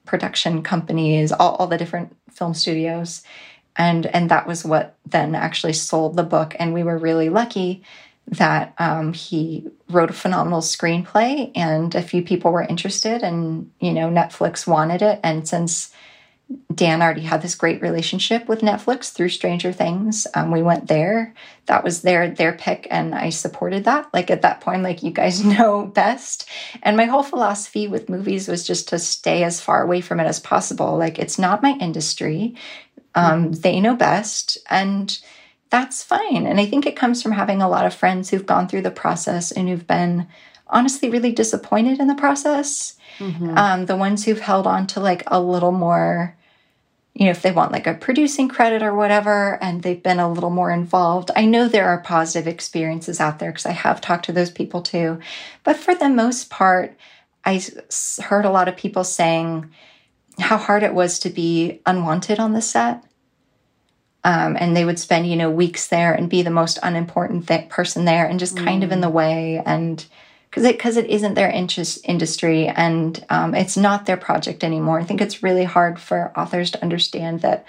production 0.04 0.62
companies 0.62 1.32
all, 1.32 1.56
all 1.56 1.66
the 1.66 1.78
different 1.78 2.16
film 2.30 2.54
studios. 2.54 3.22
And 3.76 4.06
and 4.06 4.30
that 4.30 4.46
was 4.46 4.64
what 4.64 4.96
then 5.06 5.34
actually 5.34 5.72
sold 5.72 6.16
the 6.16 6.22
book. 6.22 6.54
And 6.58 6.74
we 6.74 6.82
were 6.82 6.98
really 6.98 7.28
lucky 7.28 7.82
that 8.30 8.74
um, 8.78 9.12
he 9.12 9.66
wrote 9.88 10.10
a 10.10 10.14
phenomenal 10.14 10.60
screenplay 10.60 11.50
and 11.54 11.94
a 11.94 12.02
few 12.02 12.22
people 12.22 12.52
were 12.52 12.62
interested 12.62 13.22
and 13.22 13.70
you 13.80 13.92
know 13.92 14.08
netflix 14.08 14.66
wanted 14.66 15.02
it. 15.02 15.20
And 15.24 15.48
since 15.48 15.92
dan 16.74 17.00
already 17.00 17.22
had 17.22 17.42
this 17.42 17.54
great 17.54 17.80
relationship 17.80 18.48
with 18.48 18.60
netflix 18.60 19.12
through 19.12 19.28
stranger 19.28 19.72
things 19.72 20.26
um, 20.34 20.50
we 20.50 20.62
went 20.62 20.88
there. 20.88 21.34
That 21.66 21.84
was 21.84 22.02
their 22.02 22.30
their 22.30 22.52
pick 22.52 22.86
and 22.90 23.14
i 23.14 23.30
supported 23.30 23.84
that. 23.84 24.12
Like 24.14 24.30
at 24.30 24.42
that 24.42 24.60
point 24.60 24.82
like 24.82 25.02
you 25.02 25.10
guys 25.10 25.44
know 25.58 25.86
best. 25.86 26.48
And 26.82 26.96
my 26.96 27.06
whole 27.06 27.24
philosophy 27.24 27.88
with 27.88 28.08
movies 28.08 28.46
was 28.46 28.64
just 28.64 28.88
to 28.90 28.98
stay 28.98 29.42
as 29.42 29.60
far 29.60 29.82
away 29.82 30.00
from 30.00 30.20
it 30.20 30.24
as 30.24 30.38
possible. 30.38 30.96
Like 30.96 31.18
it's 31.18 31.38
not 31.38 31.62
my 31.62 31.76
industry. 31.80 32.54
Um, 33.16 33.50
they 33.52 33.80
know 33.80 33.96
best. 33.96 34.56
And 34.68 35.18
that's 35.70 36.02
fine. 36.02 36.46
And 36.46 36.60
I 36.60 36.66
think 36.66 36.84
it 36.84 36.96
comes 36.96 37.22
from 37.22 37.32
having 37.32 37.62
a 37.62 37.68
lot 37.68 37.86
of 37.86 37.94
friends 37.94 38.30
who've 38.30 38.46
gone 38.46 38.68
through 38.68 38.82
the 38.82 38.90
process 38.90 39.52
and 39.52 39.68
who've 39.68 39.86
been 39.86 40.26
honestly 40.66 41.08
really 41.10 41.32
disappointed 41.32 42.00
in 42.00 42.08
the 42.08 42.14
process. 42.14 42.96
Mm-hmm. 43.18 43.56
Um, 43.56 43.86
the 43.86 43.96
ones 43.96 44.24
who've 44.24 44.40
held 44.40 44.66
on 44.66 44.86
to 44.88 45.00
like 45.00 45.22
a 45.28 45.40
little 45.40 45.72
more, 45.72 46.36
you 47.14 47.26
know, 47.26 47.30
if 47.30 47.42
they 47.42 47.52
want 47.52 47.72
like 47.72 47.86
a 47.86 47.94
producing 47.94 48.48
credit 48.48 48.82
or 48.82 48.94
whatever, 48.94 49.62
and 49.62 49.82
they've 49.82 50.02
been 50.02 50.20
a 50.20 50.32
little 50.32 50.50
more 50.50 50.70
involved. 50.70 51.30
I 51.36 51.44
know 51.44 51.68
there 51.68 51.88
are 51.88 51.98
positive 51.98 52.48
experiences 52.48 53.20
out 53.20 53.38
there 53.38 53.50
because 53.50 53.66
I 53.66 53.72
have 53.72 54.00
talked 54.00 54.24
to 54.26 54.32
those 54.32 54.50
people 54.50 54.82
too. 54.82 55.20
But 55.62 55.76
for 55.76 55.94
the 55.94 56.08
most 56.08 56.50
part, 56.50 56.96
I 57.44 57.62
heard 58.22 58.44
a 58.44 58.50
lot 58.50 58.68
of 58.68 58.76
people 58.76 59.04
saying 59.04 59.70
how 60.38 60.56
hard 60.56 60.82
it 60.82 60.94
was 60.94 61.18
to 61.20 61.30
be 61.30 61.80
unwanted 61.86 62.38
on 62.38 62.54
the 62.54 62.62
set 62.62 63.04
um, 64.24 64.56
and 64.58 64.76
they 64.76 64.84
would 64.84 64.98
spend, 64.98 65.28
you 65.28 65.36
know, 65.36 65.50
weeks 65.50 65.86
there 65.86 66.12
and 66.12 66.28
be 66.28 66.42
the 66.42 66.50
most 66.50 66.78
unimportant 66.82 67.48
th- 67.48 67.68
person 67.68 68.04
there 68.04 68.26
and 68.26 68.38
just 68.38 68.56
kind 68.56 68.82
mm. 68.82 68.84
of 68.84 68.92
in 68.92 69.00
the 69.00 69.08
mm. 69.08 69.12
way. 69.12 69.62
And 69.64 70.04
because 70.48 70.64
it, 70.64 70.78
cause 70.78 70.96
it 70.96 71.06
isn't 71.06 71.34
their 71.34 71.50
interest 71.50 72.00
industry 72.04 72.68
and 72.68 73.24
um, 73.30 73.54
it's 73.54 73.76
not 73.76 74.06
their 74.06 74.16
project 74.16 74.64
anymore. 74.64 75.00
I 75.00 75.04
think 75.04 75.20
it's 75.20 75.42
really 75.42 75.64
hard 75.64 75.98
for 75.98 76.32
authors 76.36 76.70
to 76.72 76.82
understand 76.82 77.40
that 77.40 77.64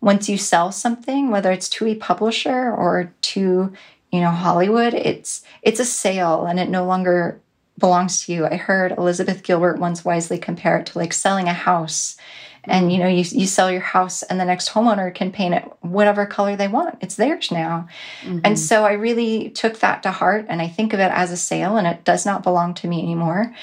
once 0.00 0.28
you 0.28 0.38
sell 0.38 0.72
something, 0.72 1.30
whether 1.30 1.52
it's 1.52 1.68
to 1.68 1.86
a 1.86 1.94
publisher 1.94 2.72
or 2.72 3.12
to, 3.22 3.72
you 4.10 4.20
know, 4.20 4.30
Hollywood, 4.30 4.94
it's, 4.94 5.42
it's 5.62 5.78
a 5.78 5.84
sale 5.84 6.46
and 6.46 6.58
it 6.58 6.68
no 6.68 6.84
longer 6.84 7.40
belongs 7.78 8.24
to 8.24 8.32
you. 8.32 8.46
I 8.46 8.56
heard 8.56 8.92
Elizabeth 8.92 9.42
Gilbert 9.42 9.78
once 9.78 10.04
wisely 10.04 10.38
compare 10.38 10.78
it 10.78 10.86
to 10.86 10.98
like 10.98 11.12
selling 11.12 11.48
a 11.48 11.52
house 11.52 12.16
and 12.64 12.92
you 12.92 12.98
know 12.98 13.08
you, 13.08 13.24
you 13.30 13.46
sell 13.46 13.70
your 13.70 13.80
house 13.80 14.22
and 14.22 14.38
the 14.38 14.44
next 14.44 14.70
homeowner 14.70 15.14
can 15.14 15.32
paint 15.32 15.54
it 15.54 15.70
whatever 15.80 16.26
color 16.26 16.56
they 16.56 16.68
want. 16.68 16.98
It's 17.00 17.16
theirs 17.16 17.50
now. 17.50 17.88
Mm-hmm. 18.22 18.40
and 18.44 18.58
so 18.58 18.84
i 18.84 18.92
really 18.92 19.50
took 19.50 19.80
that 19.80 20.02
to 20.02 20.10
heart 20.10 20.46
and 20.48 20.60
i 20.60 20.68
think 20.68 20.92
of 20.92 21.00
it 21.00 21.10
as 21.12 21.30
a 21.30 21.36
sale 21.36 21.76
and 21.76 21.86
it 21.86 22.04
does 22.04 22.24
not 22.26 22.42
belong 22.42 22.74
to 22.74 22.88
me 22.88 23.02
anymore. 23.02 23.54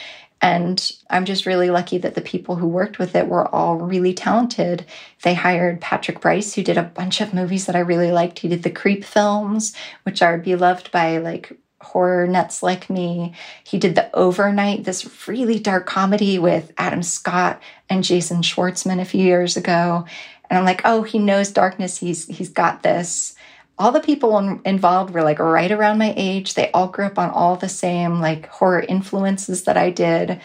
And 0.42 0.92
i'm 1.10 1.26
just 1.26 1.46
really 1.46 1.70
lucky 1.70 1.98
that 2.00 2.16
the 2.16 2.22
people 2.22 2.56
who 2.56 2.68
worked 2.68 3.00
with 3.00 3.16
it 3.16 3.28
were 3.28 3.48
all 3.54 3.78
really 3.78 4.14
talented. 4.14 4.86
They 5.24 5.34
hired 5.34 5.82
patrick 5.82 6.22
Brice, 6.22 6.54
who 6.54 6.64
did 6.64 6.78
a 6.78 6.84
bunch 6.84 7.22
of 7.22 7.34
movies 7.34 7.66
that 7.66 7.76
i 7.76 7.80
really 7.80 8.12
liked. 8.12 8.40
He 8.40 8.48
did 8.48 8.64
the 8.64 8.70
creep 8.70 9.04
films 9.04 9.76
which 10.04 10.22
are 10.22 10.38
beloved 10.38 10.92
by 10.92 11.18
like 11.18 11.58
horror 11.82 12.28
nuts 12.28 12.62
like 12.62 12.90
me. 12.90 13.34
He 13.64 13.78
did 13.78 13.96
The 13.96 14.14
Overnight, 14.16 14.84
this 14.84 15.28
really 15.28 15.60
dark 15.60 15.86
comedy 15.86 16.40
with 16.40 16.72
Adam 16.78 17.04
Scott 17.04 17.62
and 17.90 18.04
Jason 18.04 18.42
Schwartzman 18.42 19.02
a 19.02 19.06
few 19.06 19.24
years 19.24 19.58
ago. 19.58 20.06
And 20.50 20.58
I'm 20.58 20.66
like, 20.66 20.82
oh, 20.86 21.04
he 21.04 21.20
knows 21.20 21.52
darkness. 21.52 21.98
He's 21.98 22.28
he's 22.28 22.50
got 22.50 22.84
this. 22.84 23.36
All 23.78 23.92
the 23.92 24.02
people 24.02 24.38
in, 24.40 24.62
involved 24.66 25.14
were 25.14 25.24
like 25.24 25.40
right 25.40 25.72
around 25.72 26.00
my 26.00 26.14
age. 26.18 26.54
They 26.54 26.70
all 26.72 26.88
grew 26.88 27.06
up 27.06 27.20
on 27.20 27.30
all 27.30 27.56
the 27.56 27.70
same 27.70 28.20
like 28.20 28.48
horror 28.48 28.82
influences 28.82 29.64
that 29.64 29.78
I 29.78 29.90
did. 29.90 30.42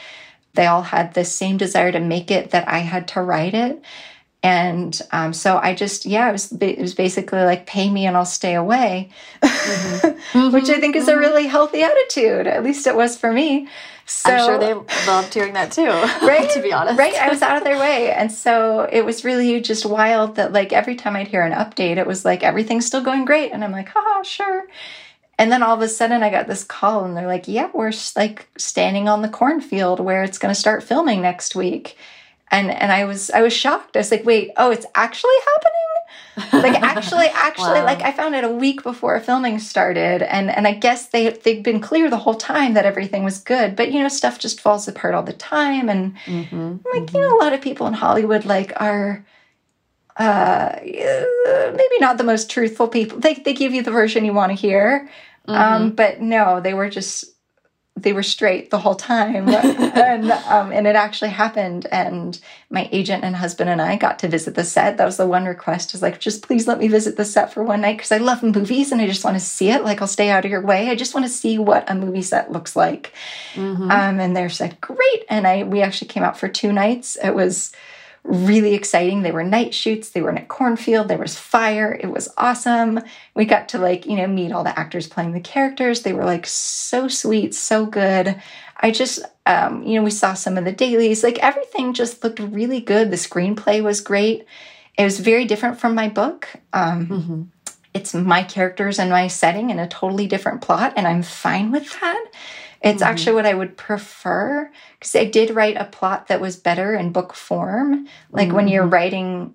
They 0.54 0.66
all 0.66 0.82
had 0.82 1.14
the 1.14 1.24
same 1.24 1.56
desire 1.56 1.90
to 1.90 2.00
make 2.00 2.30
it 2.30 2.50
that 2.50 2.68
I 2.68 2.78
had 2.78 3.08
to 3.08 3.22
write 3.22 3.54
it. 3.54 3.82
And 4.44 5.00
um, 5.10 5.32
so 5.32 5.56
I 5.56 5.74
just, 5.74 6.04
yeah, 6.04 6.28
it 6.28 6.32
was, 6.32 6.52
it 6.52 6.78
was 6.78 6.94
basically 6.94 7.40
like, 7.40 7.64
pay 7.64 7.88
me 7.88 8.04
and 8.04 8.14
I'll 8.14 8.26
stay 8.26 8.54
away, 8.54 9.08
mm-hmm. 9.42 10.50
which 10.52 10.68
I 10.68 10.78
think 10.78 10.96
is 10.96 11.08
a 11.08 11.12
mm-hmm. 11.12 11.20
really 11.20 11.46
healthy 11.46 11.82
attitude. 11.82 12.46
At 12.46 12.62
least 12.62 12.86
it 12.86 12.94
was 12.94 13.16
for 13.16 13.32
me. 13.32 13.68
So, 14.04 14.30
I'm 14.30 14.44
sure 14.44 14.58
they 14.58 14.74
loved 15.06 15.32
hearing 15.32 15.54
that 15.54 15.72
too, 15.72 15.86
right? 16.26 16.50
to 16.50 16.60
be 16.60 16.74
honest. 16.74 16.98
Right. 16.98 17.14
I 17.14 17.30
was 17.30 17.40
out 17.40 17.56
of 17.56 17.64
their 17.64 17.78
way. 17.78 18.12
And 18.12 18.30
so 18.30 18.86
it 18.92 19.02
was 19.02 19.24
really 19.24 19.62
just 19.62 19.86
wild 19.86 20.36
that, 20.36 20.52
like, 20.52 20.74
every 20.74 20.94
time 20.94 21.16
I'd 21.16 21.28
hear 21.28 21.42
an 21.42 21.54
update, 21.54 21.96
it 21.96 22.06
was 22.06 22.22
like, 22.26 22.42
everything's 22.42 22.84
still 22.84 23.02
going 23.02 23.24
great. 23.24 23.50
And 23.50 23.64
I'm 23.64 23.72
like, 23.72 23.88
haha, 23.88 24.24
sure. 24.24 24.66
And 25.38 25.50
then 25.50 25.62
all 25.62 25.74
of 25.74 25.80
a 25.80 25.88
sudden 25.88 26.22
I 26.22 26.28
got 26.28 26.48
this 26.48 26.64
call 26.64 27.06
and 27.06 27.16
they're 27.16 27.26
like, 27.26 27.48
yeah, 27.48 27.70
we're 27.72 27.92
like 28.14 28.46
standing 28.58 29.08
on 29.08 29.22
the 29.22 29.28
cornfield 29.30 30.00
where 30.00 30.22
it's 30.22 30.38
going 30.38 30.54
to 30.54 30.60
start 30.60 30.82
filming 30.82 31.22
next 31.22 31.56
week 31.56 31.96
and 32.50 32.70
and 32.70 32.92
I 32.92 33.04
was 33.04 33.30
I 33.30 33.42
was 33.42 33.52
shocked. 33.52 33.96
I 33.96 34.00
was 34.00 34.10
like, 34.10 34.24
wait, 34.24 34.50
oh, 34.56 34.70
it's 34.70 34.86
actually 34.94 35.32
happening? 35.54 35.84
like 36.52 36.82
actually, 36.82 37.26
actually, 37.34 37.80
wow. 37.80 37.84
like 37.84 38.02
I 38.02 38.12
found 38.12 38.34
it 38.34 38.44
a 38.44 38.48
week 38.48 38.82
before 38.82 39.18
filming 39.20 39.58
started, 39.58 40.22
and 40.22 40.50
and 40.50 40.66
I 40.66 40.72
guess 40.72 41.08
they 41.08 41.30
they've 41.30 41.62
been 41.62 41.80
clear 41.80 42.10
the 42.10 42.18
whole 42.18 42.34
time 42.34 42.74
that 42.74 42.84
everything 42.84 43.24
was 43.24 43.38
good, 43.38 43.76
but 43.76 43.92
you 43.92 44.00
know, 44.00 44.08
stuff 44.08 44.38
just 44.38 44.60
falls 44.60 44.86
apart 44.88 45.14
all 45.14 45.22
the 45.22 45.32
time, 45.32 45.88
and 45.88 46.14
mm-hmm. 46.26 46.76
like 46.92 47.04
mm-hmm. 47.04 47.16
you 47.16 47.22
know, 47.22 47.36
a 47.36 47.40
lot 47.42 47.52
of 47.52 47.60
people 47.60 47.86
in 47.86 47.94
Hollywood 47.94 48.44
like 48.44 48.72
are 48.76 49.24
uh 50.16 50.78
maybe 50.80 51.98
not 51.98 52.18
the 52.18 52.24
most 52.24 52.50
truthful 52.50 52.88
people. 52.88 53.18
They 53.18 53.34
they 53.34 53.52
give 53.52 53.72
you 53.72 53.82
the 53.82 53.90
version 53.90 54.24
you 54.24 54.32
want 54.32 54.50
to 54.50 54.56
hear. 54.56 55.08
Mm-hmm. 55.48 55.60
Um, 55.60 55.90
but 55.90 56.20
no, 56.20 56.60
they 56.60 56.72
were 56.72 56.88
just 56.88 57.33
they 57.96 58.12
were 58.12 58.24
straight 58.24 58.70
the 58.70 58.78
whole 58.78 58.96
time. 58.96 59.48
And 59.48 60.30
um, 60.48 60.72
and 60.72 60.86
it 60.86 60.96
actually 60.96 61.30
happened 61.30 61.86
and 61.92 62.38
my 62.68 62.88
agent 62.90 63.22
and 63.22 63.36
husband 63.36 63.70
and 63.70 63.80
i 63.80 63.96
got 63.96 64.18
to 64.20 64.28
visit 64.28 64.54
the 64.54 64.64
set. 64.64 64.96
That 64.96 65.04
was 65.04 65.16
the 65.16 65.26
one 65.26 65.44
request 65.44 65.94
is 65.94 66.02
like 66.02 66.18
just 66.18 66.42
please 66.42 66.66
let 66.66 66.78
me 66.78 66.88
visit 66.88 67.16
the 67.16 67.24
set 67.24 67.52
for 67.52 67.62
one 67.62 67.82
night 67.82 67.96
because 67.96 68.12
i 68.12 68.18
love 68.18 68.42
movies 68.42 68.90
and 68.90 69.00
i 69.00 69.06
just 69.06 69.24
want 69.24 69.36
to 69.36 69.40
see 69.40 69.70
it. 69.70 69.84
Like 69.84 70.00
i'll 70.00 70.08
stay 70.08 70.30
out 70.30 70.44
of 70.44 70.50
your 70.50 70.60
way. 70.60 70.90
I 70.90 70.96
just 70.96 71.14
want 71.14 71.26
to 71.26 71.32
see 71.32 71.58
what 71.58 71.88
a 71.88 71.94
movie 71.94 72.22
set 72.22 72.50
looks 72.50 72.74
like. 72.74 73.12
Mm-hmm. 73.54 73.90
um, 73.90 74.20
and 74.20 74.36
they 74.36 74.48
said 74.48 74.80
great. 74.80 75.24
And 75.28 75.46
i 75.46 75.62
we 75.62 75.80
actually 75.82 76.08
came 76.08 76.24
out 76.24 76.38
for 76.38 76.48
two 76.48 76.72
nights. 76.72 77.16
It 77.22 77.34
was 77.34 77.72
really 78.24 78.74
exciting. 78.74 79.22
They 79.22 79.32
were 79.32 79.44
night 79.44 79.74
shoots, 79.74 80.10
they 80.10 80.22
were 80.22 80.30
in 80.30 80.38
a 80.38 80.44
cornfield, 80.44 81.08
there 81.08 81.18
was 81.18 81.38
fire. 81.38 81.98
It 81.98 82.06
was 82.06 82.28
awesome. 82.36 83.00
We 83.34 83.44
got 83.44 83.68
to 83.70 83.78
like, 83.78 84.06
you 84.06 84.16
know, 84.16 84.26
meet 84.26 84.50
all 84.50 84.64
the 84.64 84.76
actors 84.78 85.06
playing 85.06 85.32
the 85.32 85.40
characters. 85.40 86.02
They 86.02 86.14
were 86.14 86.24
like 86.24 86.46
so 86.46 87.06
sweet, 87.06 87.54
so 87.54 87.84
good. 87.84 88.40
I 88.78 88.90
just, 88.90 89.22
um, 89.46 89.82
you 89.82 89.96
know, 89.96 90.02
we 90.02 90.10
saw 90.10 90.34
some 90.34 90.56
of 90.56 90.64
the 90.64 90.72
dailies. 90.72 91.22
Like 91.22 91.38
everything 91.38 91.92
just 91.92 92.24
looked 92.24 92.40
really 92.40 92.80
good. 92.80 93.10
The 93.10 93.16
screenplay 93.16 93.82
was 93.82 94.00
great. 94.00 94.46
It 94.96 95.04
was 95.04 95.20
very 95.20 95.44
different 95.44 95.78
from 95.78 95.94
my 95.94 96.08
book. 96.08 96.48
Um, 96.72 97.06
mm-hmm. 97.06 97.42
It's 97.92 98.14
my 98.14 98.42
characters 98.42 98.98
and 98.98 99.10
my 99.10 99.28
setting 99.28 99.70
in 99.70 99.78
a 99.78 99.86
totally 99.86 100.26
different 100.26 100.62
plot, 100.62 100.94
and 100.96 101.06
I'm 101.06 101.22
fine 101.22 101.70
with 101.70 101.88
that. 102.00 102.24
It's 102.84 103.02
mm-hmm. 103.02 103.10
actually 103.10 103.34
what 103.34 103.46
I 103.46 103.54
would 103.54 103.78
prefer 103.78 104.70
because 104.98 105.16
I 105.16 105.24
did 105.24 105.50
write 105.50 105.78
a 105.78 105.86
plot 105.86 106.28
that 106.28 106.40
was 106.40 106.56
better 106.56 106.94
in 106.94 107.12
book 107.12 107.32
form. 107.32 108.06
Like 108.30 108.48
mm-hmm. 108.48 108.56
when 108.56 108.68
you're 108.68 108.84
mm-hmm. 108.84 108.92
writing 108.92 109.54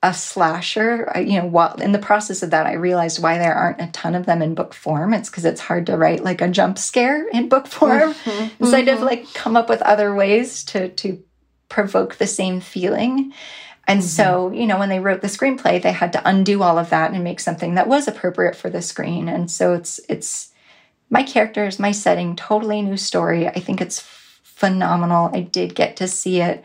a 0.00 0.14
slasher, 0.14 1.10
you 1.16 1.40
know, 1.40 1.46
while 1.46 1.74
in 1.74 1.90
the 1.90 1.98
process 1.98 2.44
of 2.44 2.50
that, 2.50 2.66
I 2.66 2.74
realized 2.74 3.20
why 3.20 3.36
there 3.36 3.52
aren't 3.52 3.80
a 3.80 3.88
ton 3.88 4.14
of 4.14 4.26
them 4.26 4.42
in 4.42 4.54
book 4.54 4.72
form. 4.72 5.12
It's 5.12 5.28
because 5.28 5.44
it's 5.44 5.60
hard 5.60 5.86
to 5.86 5.96
write 5.96 6.22
like 6.22 6.40
a 6.40 6.46
jump 6.46 6.78
scare 6.78 7.28
in 7.30 7.48
book 7.48 7.66
form. 7.66 8.14
Mm-hmm. 8.14 8.64
So 8.64 8.76
I 8.76 8.82
had 8.82 8.96
to 8.96 9.04
like 9.04 9.34
come 9.34 9.56
up 9.56 9.68
with 9.68 9.82
other 9.82 10.14
ways 10.14 10.62
to 10.66 10.88
to 10.90 11.20
provoke 11.68 12.14
the 12.14 12.28
same 12.28 12.60
feeling. 12.60 13.34
And 13.88 14.00
mm-hmm. 14.00 14.08
so, 14.08 14.52
you 14.52 14.68
know, 14.68 14.78
when 14.78 14.88
they 14.88 15.00
wrote 15.00 15.20
the 15.20 15.26
screenplay, 15.26 15.82
they 15.82 15.90
had 15.90 16.12
to 16.12 16.28
undo 16.28 16.62
all 16.62 16.78
of 16.78 16.90
that 16.90 17.10
and 17.10 17.24
make 17.24 17.40
something 17.40 17.74
that 17.74 17.88
was 17.88 18.06
appropriate 18.06 18.54
for 18.54 18.70
the 18.70 18.82
screen. 18.82 19.28
And 19.28 19.50
so 19.50 19.74
it's 19.74 19.98
it's 20.08 20.47
my 21.10 21.22
characters, 21.22 21.78
my 21.78 21.92
setting, 21.92 22.36
totally 22.36 22.82
new 22.82 22.96
story. 22.96 23.48
I 23.48 23.60
think 23.60 23.80
it's 23.80 24.00
phenomenal. 24.42 25.30
I 25.32 25.40
did 25.40 25.74
get 25.74 25.96
to 25.96 26.08
see 26.08 26.40
it. 26.40 26.64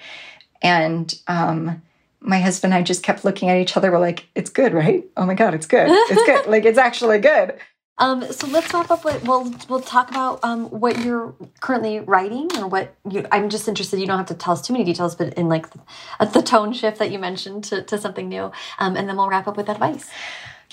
And 0.62 1.14
um 1.28 1.82
my 2.26 2.40
husband 2.40 2.74
and 2.74 2.80
I 2.80 2.84
just 2.84 3.04
kept 3.04 3.26
looking 3.26 3.50
at 3.50 3.58
each 3.58 3.76
other. 3.76 3.92
We're 3.92 4.00
like, 4.00 4.30
it's 4.34 4.50
good, 4.50 4.74
right? 4.74 5.04
Oh 5.18 5.26
my 5.26 5.34
God, 5.34 5.54
it's 5.54 5.66
good. 5.66 5.88
It's 5.90 6.24
good. 6.24 6.48
like, 6.50 6.64
it's 6.64 6.78
actually 6.78 7.20
good. 7.20 7.56
Um, 8.00 8.24
so 8.32 8.48
let's 8.48 8.74
wrap 8.74 8.90
up 8.90 9.06
with 9.06 9.24
we'll 9.28 9.54
we'll 9.70 9.80
talk 9.80 10.10
about 10.10 10.40
um, 10.44 10.66
what 10.72 11.00
you're 11.04 11.36
currently 11.60 12.00
writing 12.00 12.50
or 12.58 12.68
what 12.68 12.96
you, 13.08 13.24
I'm 13.32 13.50
just 13.50 13.68
interested. 13.68 14.00
You 14.00 14.08
don't 14.08 14.18
have 14.18 14.26
to 14.28 14.34
tell 14.34 14.54
us 14.54 14.64
too 14.66 14.74
many 14.74 14.84
details, 14.84 15.14
but 15.16 15.36
in 15.36 15.48
like 15.48 15.70
the, 15.70 16.26
the 16.26 16.42
tone 16.42 16.74
shift 16.74 16.98
that 16.98 17.12
you 17.12 17.20
mentioned 17.20 17.66
to, 17.66 17.84
to 17.84 18.00
something 18.00 18.28
new, 18.28 18.52
um, 18.80 18.98
and 18.98 19.08
then 19.08 19.16
we'll 19.16 19.30
wrap 19.30 19.48
up 19.48 19.58
with 19.58 19.70
advice. 19.70 20.10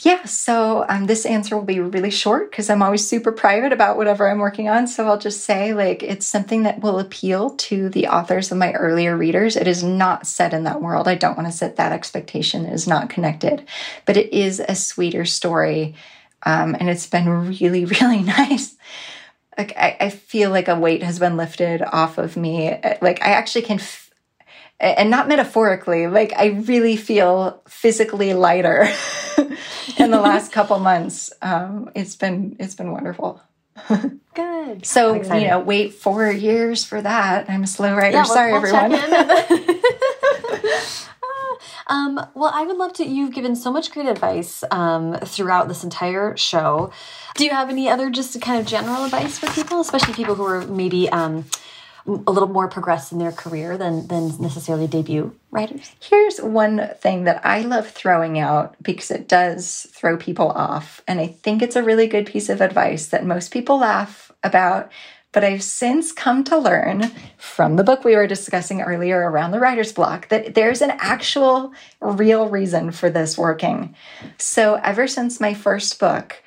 Yeah, 0.02 0.24
so 0.24 0.86
um, 0.88 1.04
this 1.04 1.26
answer 1.26 1.54
will 1.54 1.64
be 1.64 1.78
really 1.78 2.10
short 2.10 2.50
because 2.50 2.70
I'm 2.70 2.82
always 2.82 3.06
super 3.06 3.32
private 3.32 3.70
about 3.70 3.98
whatever 3.98 4.30
I'm 4.30 4.38
working 4.38 4.66
on. 4.66 4.86
So 4.86 5.06
I'll 5.06 5.18
just 5.18 5.44
say, 5.44 5.74
like, 5.74 6.02
it's 6.02 6.26
something 6.26 6.62
that 6.62 6.80
will 6.80 6.98
appeal 6.98 7.50
to 7.50 7.90
the 7.90 8.06
authors 8.06 8.50
of 8.50 8.56
my 8.56 8.72
earlier 8.72 9.14
readers. 9.14 9.56
It 9.56 9.68
is 9.68 9.84
not 9.84 10.26
set 10.26 10.54
in 10.54 10.64
that 10.64 10.80
world. 10.80 11.06
I 11.06 11.16
don't 11.16 11.36
want 11.36 11.48
to 11.48 11.52
set 11.52 11.76
that 11.76 11.92
expectation. 11.92 12.64
It 12.64 12.72
is 12.72 12.88
not 12.88 13.10
connected, 13.10 13.66
but 14.06 14.16
it 14.16 14.32
is 14.32 14.58
a 14.58 14.74
sweeter 14.74 15.26
story. 15.26 15.94
Um, 16.44 16.74
and 16.80 16.88
it's 16.88 17.06
been 17.06 17.28
really, 17.28 17.84
really 18.00 18.22
nice. 18.22 18.76
Like, 19.58 19.76
I, 19.76 19.98
I, 20.00 20.08
feel 20.08 20.48
like 20.48 20.68
a 20.68 20.80
weight 20.80 21.02
has 21.02 21.18
been 21.18 21.36
lifted 21.36 21.82
off 21.82 22.16
of 22.16 22.38
me. 22.38 22.70
Like, 23.02 23.20
I 23.20 23.32
actually 23.32 23.62
can 23.62 23.78
and 24.80 25.10
not 25.10 25.28
metaphorically 25.28 26.06
like 26.06 26.32
i 26.36 26.46
really 26.46 26.96
feel 26.96 27.62
physically 27.68 28.34
lighter 28.34 28.88
in 29.98 30.10
the 30.10 30.20
last 30.20 30.52
couple 30.52 30.78
months. 30.78 31.32
Um, 31.42 31.90
it's 31.94 32.16
been 32.16 32.56
it's 32.58 32.74
been 32.74 32.92
wonderful. 32.92 33.40
Good. 33.88 34.10
So 34.84 35.14
you 35.14 35.48
know 35.48 35.58
wait 35.58 35.94
four 35.94 36.30
years 36.30 36.84
for 36.84 37.02
that. 37.02 37.50
I'm 37.50 37.64
a 37.64 37.66
slow 37.66 37.94
writer. 37.94 38.18
Yeah, 38.18 38.22
sorry 38.24 38.52
we'll 38.52 38.64
everyone. 38.74 38.92
um, 41.88 42.26
well, 42.34 42.52
I 42.54 42.64
would 42.64 42.76
love 42.76 42.92
to. 42.94 43.04
You've 43.04 43.34
given 43.34 43.56
so 43.56 43.72
much 43.72 43.90
great 43.90 44.06
advice 44.06 44.62
um, 44.70 45.18
throughout 45.24 45.68
this 45.68 45.82
entire 45.82 46.36
show. 46.36 46.92
Do 47.34 47.44
you 47.44 47.50
have 47.50 47.68
any 47.68 47.88
other 47.88 48.10
just 48.10 48.40
kind 48.40 48.60
of 48.60 48.66
general 48.66 49.04
advice 49.04 49.38
for 49.38 49.48
people, 49.48 49.80
especially 49.80 50.14
people 50.14 50.36
who 50.36 50.44
are 50.44 50.66
maybe 50.66 51.08
um, 51.10 51.46
a 52.06 52.32
little 52.32 52.48
more 52.48 52.68
progressed 52.68 53.12
in 53.12 53.18
their 53.18 53.32
career 53.32 53.76
than 53.76 54.06
than 54.06 54.28
necessarily 54.40 54.86
debut 54.86 55.34
writers. 55.50 55.92
Here's 56.00 56.40
one 56.40 56.90
thing 56.98 57.24
that 57.24 57.44
I 57.44 57.62
love 57.62 57.88
throwing 57.88 58.38
out 58.38 58.76
because 58.82 59.10
it 59.10 59.28
does 59.28 59.86
throw 59.92 60.16
people 60.16 60.50
off 60.50 61.02
and 61.06 61.20
I 61.20 61.26
think 61.26 61.62
it's 61.62 61.76
a 61.76 61.82
really 61.82 62.06
good 62.06 62.26
piece 62.26 62.48
of 62.48 62.60
advice 62.60 63.08
that 63.08 63.24
most 63.24 63.52
people 63.52 63.78
laugh 63.78 64.32
about 64.42 64.90
but 65.32 65.44
I've 65.44 65.62
since 65.62 66.10
come 66.10 66.42
to 66.44 66.58
learn 66.58 67.10
from 67.38 67.76
the 67.76 67.84
book 67.84 68.04
we 68.04 68.16
were 68.16 68.26
discussing 68.26 68.80
earlier 68.80 69.30
around 69.30 69.52
the 69.52 69.60
writer's 69.60 69.92
block 69.92 70.28
that 70.28 70.54
there's 70.54 70.82
an 70.82 70.92
actual 70.98 71.72
real 72.00 72.48
reason 72.48 72.90
for 72.90 73.10
this 73.10 73.38
working. 73.38 73.94
So, 74.38 74.74
ever 74.82 75.06
since 75.06 75.40
my 75.40 75.54
first 75.54 76.00
book, 76.00 76.42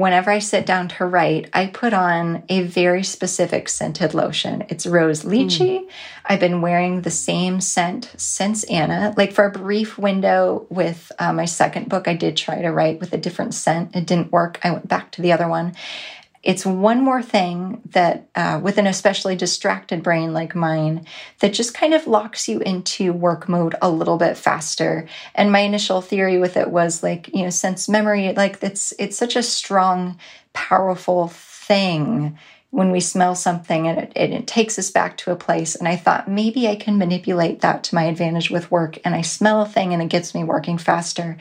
whenever 0.00 0.30
I 0.30 0.38
sit 0.38 0.66
down 0.66 0.88
to 0.88 1.06
write, 1.06 1.48
I 1.52 1.66
put 1.66 1.92
on 1.92 2.42
a 2.48 2.62
very 2.62 3.02
specific 3.02 3.68
scented 3.68 4.14
lotion. 4.14 4.64
It's 4.68 4.86
rose 4.86 5.24
lychee. 5.24 5.80
Mm. 5.80 5.88
I've 6.24 6.40
been 6.40 6.60
wearing 6.60 7.02
the 7.02 7.10
same 7.10 7.60
scent 7.60 8.12
since 8.16 8.64
Anna. 8.64 9.14
Like 9.16 9.32
for 9.32 9.44
a 9.44 9.50
brief 9.50 9.98
window 9.98 10.66
with 10.68 11.10
uh, 11.18 11.32
my 11.32 11.44
second 11.44 11.88
book, 11.88 12.08
I 12.08 12.14
did 12.14 12.36
try 12.36 12.60
to 12.60 12.70
write 12.70 13.00
with 13.00 13.12
a 13.12 13.18
different 13.18 13.54
scent. 13.54 13.96
It 13.96 14.06
didn't 14.06 14.32
work. 14.32 14.58
I 14.62 14.70
went 14.70 14.88
back 14.88 15.10
to 15.12 15.22
the 15.22 15.32
other 15.32 15.48
one 15.48 15.74
it's 16.42 16.64
one 16.64 17.02
more 17.02 17.22
thing 17.22 17.82
that 17.90 18.28
uh, 18.34 18.60
with 18.62 18.78
an 18.78 18.86
especially 18.86 19.34
distracted 19.34 20.02
brain 20.02 20.32
like 20.32 20.54
mine 20.54 21.04
that 21.40 21.52
just 21.52 21.74
kind 21.74 21.94
of 21.94 22.06
locks 22.06 22.48
you 22.48 22.60
into 22.60 23.12
work 23.12 23.48
mode 23.48 23.74
a 23.82 23.90
little 23.90 24.16
bit 24.16 24.36
faster. 24.36 25.08
And 25.34 25.50
my 25.50 25.60
initial 25.60 26.00
theory 26.00 26.38
with 26.38 26.56
it 26.56 26.70
was 26.70 27.02
like 27.02 27.28
you 27.34 27.42
know 27.42 27.50
sense 27.50 27.88
memory 27.88 28.32
like 28.34 28.62
it's 28.62 28.92
it's 28.98 29.18
such 29.18 29.36
a 29.36 29.42
strong 29.42 30.18
powerful 30.52 31.28
thing 31.28 32.38
when 32.70 32.90
we 32.90 33.00
smell 33.00 33.34
something 33.34 33.88
and 33.88 33.98
it, 33.98 34.12
it, 34.14 34.30
it 34.30 34.46
takes 34.46 34.78
us 34.78 34.90
back 34.90 35.16
to 35.16 35.32
a 35.32 35.36
place. 35.36 35.74
And 35.74 35.88
i 35.88 35.96
thought 35.96 36.30
maybe 36.30 36.68
i 36.68 36.76
can 36.76 36.98
manipulate 36.98 37.60
that 37.60 37.82
to 37.84 37.94
my 37.94 38.04
advantage 38.04 38.50
with 38.50 38.70
work. 38.70 38.98
And 39.04 39.14
i 39.14 39.22
smell 39.22 39.62
a 39.62 39.66
thing 39.66 39.92
and 39.92 40.02
it 40.02 40.08
gets 40.08 40.34
me 40.34 40.44
working 40.44 40.78
faster. 40.78 41.36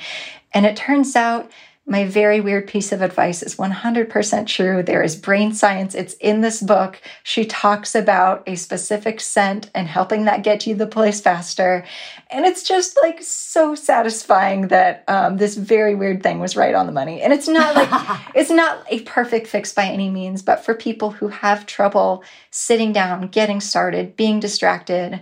And 0.53 0.65
it 0.65 0.75
turns 0.75 1.15
out 1.15 1.51
my 1.89 2.03
very 2.03 2.41
weird 2.41 2.67
piece 2.67 2.91
of 2.91 3.01
advice 3.01 3.41
is 3.41 3.55
100% 3.55 4.45
true. 4.45 4.83
There 4.83 5.01
is 5.01 5.15
brain 5.15 5.53
science. 5.53 5.95
It's 5.95 6.15
in 6.15 6.41
this 6.41 6.61
book. 6.61 7.01
She 7.23 7.45
talks 7.45 7.95
about 7.95 8.43
a 8.45 8.55
specific 8.55 9.21
scent 9.21 9.71
and 9.73 9.87
helping 9.87 10.25
that 10.25 10.43
get 10.43 10.67
you 10.67 10.75
the 10.75 10.85
place 10.85 11.21
faster. 11.21 11.85
And 12.29 12.45
it's 12.45 12.63
just 12.63 12.99
like 13.01 13.23
so 13.23 13.73
satisfying 13.73 14.67
that 14.67 15.05
um, 15.07 15.37
this 15.37 15.55
very 15.55 15.95
weird 15.95 16.21
thing 16.21 16.41
was 16.41 16.57
right 16.57 16.75
on 16.75 16.87
the 16.87 16.91
money. 16.91 17.21
And 17.21 17.31
it's 17.31 17.47
not 17.47 17.73
like, 17.73 18.19
it's 18.35 18.51
not 18.51 18.85
a 18.89 18.99
perfect 19.03 19.47
fix 19.47 19.71
by 19.71 19.85
any 19.85 20.09
means, 20.09 20.41
but 20.41 20.65
for 20.65 20.75
people 20.75 21.11
who 21.11 21.29
have 21.29 21.65
trouble 21.65 22.21
sitting 22.51 22.91
down, 22.91 23.29
getting 23.29 23.61
started, 23.61 24.17
being 24.17 24.41
distracted, 24.41 25.21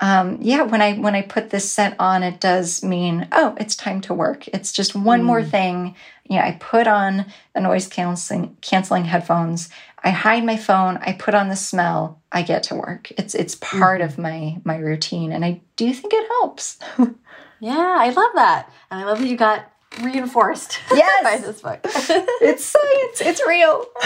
um, 0.00 0.38
yeah, 0.40 0.62
when 0.62 0.80
I 0.80 0.94
when 0.94 1.14
I 1.14 1.22
put 1.22 1.50
this 1.50 1.70
scent 1.70 1.96
on, 1.98 2.22
it 2.22 2.40
does 2.40 2.84
mean 2.84 3.26
oh, 3.32 3.56
it's 3.58 3.74
time 3.74 4.00
to 4.02 4.14
work. 4.14 4.46
It's 4.48 4.72
just 4.72 4.94
one 4.94 5.22
mm. 5.22 5.24
more 5.24 5.42
thing. 5.42 5.96
Yeah, 6.24 6.46
you 6.46 6.52
know, 6.52 6.56
I 6.56 6.58
put 6.60 6.86
on 6.86 7.26
the 7.54 7.60
noise 7.60 7.88
canceling 7.88 8.56
canceling 8.60 9.04
headphones. 9.04 9.70
I 10.04 10.10
hide 10.10 10.44
my 10.44 10.56
phone. 10.56 10.98
I 10.98 11.14
put 11.14 11.34
on 11.34 11.48
the 11.48 11.56
smell. 11.56 12.20
I 12.30 12.42
get 12.42 12.62
to 12.64 12.76
work. 12.76 13.10
It's 13.18 13.34
it's 13.34 13.56
part 13.56 14.00
mm. 14.00 14.04
of 14.04 14.18
my 14.18 14.58
my 14.64 14.76
routine, 14.76 15.32
and 15.32 15.44
I 15.44 15.60
do 15.74 15.92
think 15.92 16.12
it 16.12 16.28
helps. 16.28 16.78
yeah, 17.60 17.96
I 17.98 18.10
love 18.10 18.30
that, 18.36 18.70
and 18.90 19.00
I 19.00 19.04
love 19.04 19.18
that 19.18 19.26
you 19.26 19.36
got 19.36 19.70
reinforced 20.02 20.78
yes. 20.92 21.22
by 21.22 21.38
this 21.38 21.60
book. 21.60 21.80
it's 21.84 22.64
science. 22.64 23.20
It's 23.20 23.46
real. 23.46 23.86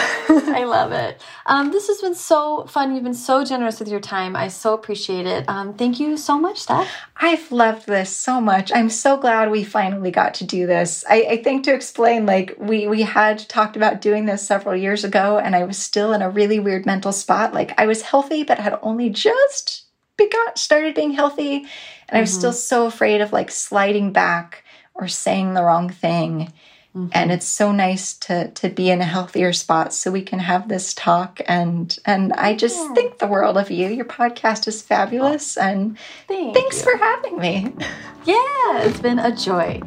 I 0.54 0.64
love 0.64 0.92
it. 0.92 1.20
Um, 1.46 1.70
this 1.70 1.88
has 1.88 2.00
been 2.00 2.14
so 2.14 2.64
fun. 2.66 2.94
You've 2.94 3.04
been 3.04 3.14
so 3.14 3.44
generous 3.44 3.78
with 3.78 3.88
your 3.88 4.00
time. 4.00 4.36
I 4.36 4.48
so 4.48 4.74
appreciate 4.74 5.26
it. 5.26 5.48
Um, 5.48 5.74
thank 5.74 6.00
you 6.00 6.16
so 6.16 6.38
much, 6.38 6.58
Steph. 6.58 6.88
I've 7.16 7.50
loved 7.52 7.86
this 7.86 8.14
so 8.14 8.40
much. 8.40 8.72
I'm 8.74 8.90
so 8.90 9.16
glad 9.16 9.50
we 9.50 9.64
finally 9.64 10.10
got 10.10 10.34
to 10.34 10.44
do 10.44 10.66
this. 10.66 11.04
I, 11.08 11.26
I 11.30 11.42
think 11.42 11.64
to 11.64 11.74
explain, 11.74 12.26
like 12.26 12.56
we 12.58 12.86
we 12.86 13.02
had 13.02 13.38
talked 13.48 13.76
about 13.76 14.00
doing 14.00 14.26
this 14.26 14.46
several 14.46 14.76
years 14.76 15.04
ago, 15.04 15.38
and 15.38 15.54
I 15.54 15.64
was 15.64 15.78
still 15.78 16.12
in 16.12 16.22
a 16.22 16.30
really 16.30 16.58
weird 16.58 16.86
mental 16.86 17.12
spot. 17.12 17.54
Like 17.54 17.78
I 17.78 17.86
was 17.86 18.02
healthy, 18.02 18.42
but 18.42 18.58
had 18.58 18.78
only 18.82 19.10
just 19.10 19.84
begun 20.16 20.56
started 20.56 20.94
being 20.94 21.12
healthy, 21.12 21.56
and 21.56 21.64
mm-hmm. 21.64 22.16
I 22.16 22.20
was 22.20 22.30
mm-hmm. 22.30 22.38
still 22.38 22.52
so 22.52 22.86
afraid 22.86 23.20
of 23.20 23.32
like 23.32 23.50
sliding 23.50 24.12
back 24.12 24.64
or 24.94 25.08
saying 25.08 25.54
the 25.54 25.62
wrong 25.62 25.88
thing. 25.88 26.52
Mm-hmm. 26.96 27.08
And 27.12 27.32
it's 27.32 27.46
so 27.46 27.72
nice 27.72 28.12
to 28.18 28.50
to 28.50 28.68
be 28.68 28.90
in 28.90 29.00
a 29.00 29.04
healthier 29.04 29.54
spot 29.54 29.94
so 29.94 30.10
we 30.10 30.20
can 30.20 30.40
have 30.40 30.68
this 30.68 30.92
talk 30.92 31.40
and 31.46 31.98
and 32.04 32.34
I 32.34 32.54
just 32.54 32.76
yeah. 32.76 32.92
think 32.92 33.18
the 33.18 33.26
world 33.26 33.56
of 33.56 33.70
you. 33.70 33.88
Your 33.88 34.04
podcast 34.04 34.68
is 34.68 34.82
fabulous 34.82 35.56
and 35.56 35.96
Thank 36.28 36.54
thanks 36.54 36.78
you. 36.78 36.92
for 36.92 36.96
having 36.98 37.38
me. 37.38 37.72
Yeah, 38.24 38.82
it's 38.82 39.00
been 39.00 39.18
a 39.18 39.34
joy. 39.34 39.82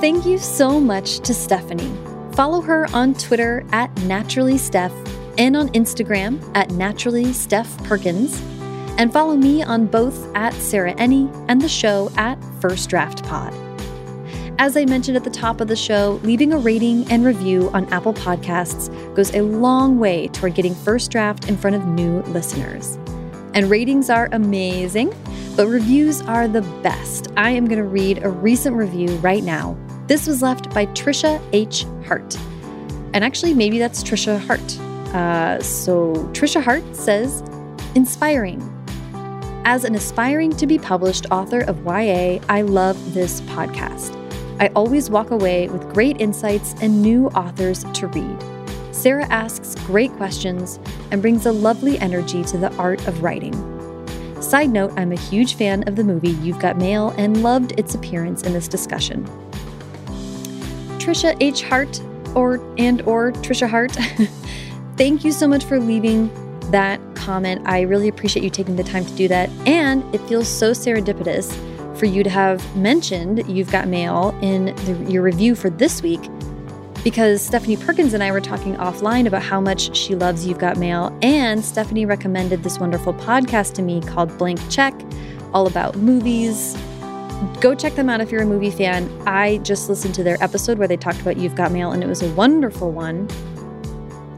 Thank 0.00 0.24
you 0.24 0.38
so 0.38 0.78
much 0.78 1.18
to 1.20 1.34
Stephanie. 1.34 1.92
Follow 2.34 2.60
her 2.60 2.86
on 2.92 3.14
Twitter 3.14 3.64
at 3.72 3.92
naturallysteph 3.96 4.92
and 5.38 5.56
on 5.56 5.70
Instagram 5.70 6.40
at 6.54 6.68
naturallystephperkins 6.68 8.55
and 8.98 9.12
follow 9.12 9.36
me 9.36 9.62
on 9.62 9.86
both 9.86 10.34
at 10.34 10.54
Sarah 10.54 10.94
Enni 10.94 11.30
and 11.48 11.60
the 11.60 11.68
show 11.68 12.10
at 12.16 12.42
First 12.60 12.88
Draft 12.88 13.24
Pod. 13.24 13.52
As 14.58 14.74
I 14.74 14.86
mentioned 14.86 15.18
at 15.18 15.24
the 15.24 15.30
top 15.30 15.60
of 15.60 15.68
the 15.68 15.76
show, 15.76 16.18
leaving 16.22 16.54
a 16.54 16.58
rating 16.58 17.10
and 17.12 17.26
review 17.26 17.70
on 17.74 17.84
Apple 17.92 18.14
Podcasts 18.14 18.88
goes 19.14 19.34
a 19.34 19.42
long 19.42 19.98
way 19.98 20.28
toward 20.28 20.54
getting 20.54 20.74
First 20.74 21.10
Draft 21.10 21.48
in 21.48 21.58
front 21.58 21.76
of 21.76 21.86
new 21.86 22.22
listeners. 22.22 22.96
And 23.52 23.68
ratings 23.70 24.08
are 24.08 24.30
amazing, 24.32 25.14
but 25.56 25.66
reviews 25.66 26.22
are 26.22 26.48
the 26.48 26.62
best. 26.82 27.28
I 27.36 27.50
am 27.50 27.66
going 27.66 27.78
to 27.78 27.84
read 27.84 28.24
a 28.24 28.30
recent 28.30 28.76
review 28.76 29.08
right 29.16 29.44
now. 29.44 29.76
This 30.06 30.26
was 30.26 30.40
left 30.40 30.72
by 30.72 30.86
Trisha 30.86 31.42
H. 31.52 31.84
Hart. 32.06 32.36
And 33.12 33.24
actually, 33.24 33.52
maybe 33.52 33.78
that's 33.78 34.02
Trisha 34.02 34.38
Hart. 34.38 34.78
Uh, 35.14 35.62
so, 35.62 36.14
Trisha 36.32 36.62
Hart 36.62 36.96
says, 36.96 37.42
inspiring. 37.94 38.75
As 39.68 39.82
an 39.82 39.96
aspiring 39.96 40.54
to 40.58 40.66
be 40.68 40.78
published 40.78 41.26
author 41.32 41.62
of 41.62 41.84
YA, 41.84 42.38
I 42.48 42.62
love 42.62 43.14
this 43.14 43.40
podcast. 43.40 44.14
I 44.60 44.68
always 44.76 45.10
walk 45.10 45.32
away 45.32 45.68
with 45.68 45.92
great 45.92 46.20
insights 46.20 46.76
and 46.80 47.02
new 47.02 47.26
authors 47.30 47.82
to 47.82 48.06
read. 48.06 48.44
Sarah 48.94 49.26
asks 49.26 49.74
great 49.84 50.12
questions 50.12 50.78
and 51.10 51.20
brings 51.20 51.46
a 51.46 51.52
lovely 51.52 51.98
energy 51.98 52.44
to 52.44 52.56
the 52.56 52.72
art 52.76 53.04
of 53.08 53.24
writing. 53.24 53.54
Side 54.40 54.70
note, 54.70 54.92
I'm 54.96 55.10
a 55.10 55.18
huge 55.18 55.56
fan 55.56 55.82
of 55.88 55.96
the 55.96 56.04
movie 56.04 56.30
You've 56.30 56.60
Got 56.60 56.78
Mail 56.78 57.12
and 57.18 57.42
loved 57.42 57.72
its 57.76 57.96
appearance 57.96 58.44
in 58.44 58.52
this 58.52 58.68
discussion. 58.68 59.24
Trisha 61.00 61.36
H. 61.40 61.64
Hart 61.64 62.00
or 62.36 62.64
and 62.78 63.02
or 63.02 63.32
Trisha 63.32 63.68
Hart, 63.68 63.90
thank 64.96 65.24
you 65.24 65.32
so 65.32 65.48
much 65.48 65.64
for 65.64 65.80
leaving 65.80 66.30
that 66.70 67.00
comment. 67.14 67.62
I 67.66 67.82
really 67.82 68.08
appreciate 68.08 68.42
you 68.42 68.50
taking 68.50 68.76
the 68.76 68.84
time 68.84 69.04
to 69.04 69.12
do 69.14 69.28
that. 69.28 69.48
And 69.66 70.02
it 70.14 70.20
feels 70.22 70.48
so 70.48 70.72
serendipitous 70.72 71.54
for 71.98 72.06
you 72.06 72.22
to 72.22 72.30
have 72.30 72.76
mentioned 72.76 73.48
You've 73.48 73.70
Got 73.70 73.88
Mail 73.88 74.38
in 74.42 74.66
the, 74.84 75.10
your 75.10 75.22
review 75.22 75.54
for 75.54 75.70
this 75.70 76.02
week 76.02 76.20
because 77.06 77.40
Stephanie 77.40 77.76
Perkins 77.76 78.14
and 78.14 78.22
I 78.22 78.32
were 78.32 78.40
talking 78.40 78.74
offline 78.76 79.26
about 79.26 79.42
how 79.42 79.60
much 79.60 79.96
she 79.96 80.14
loves 80.14 80.44
You've 80.44 80.58
Got 80.58 80.76
Mail. 80.76 81.16
And 81.22 81.64
Stephanie 81.64 82.04
recommended 82.04 82.64
this 82.64 82.78
wonderful 82.78 83.14
podcast 83.14 83.74
to 83.74 83.82
me 83.82 84.00
called 84.00 84.36
Blank 84.38 84.58
Check, 84.68 84.92
all 85.52 85.68
about 85.68 85.96
movies. 85.96 86.76
Go 87.60 87.74
check 87.74 87.94
them 87.94 88.10
out 88.10 88.20
if 88.20 88.32
you're 88.32 88.42
a 88.42 88.46
movie 88.46 88.72
fan. 88.72 89.08
I 89.26 89.58
just 89.58 89.88
listened 89.88 90.14
to 90.16 90.24
their 90.24 90.36
episode 90.42 90.78
where 90.78 90.88
they 90.88 90.96
talked 90.96 91.20
about 91.20 91.36
You've 91.36 91.54
Got 91.54 91.70
Mail, 91.70 91.92
and 91.92 92.02
it 92.02 92.08
was 92.08 92.22
a 92.22 92.34
wonderful 92.34 92.90
one. 92.90 93.28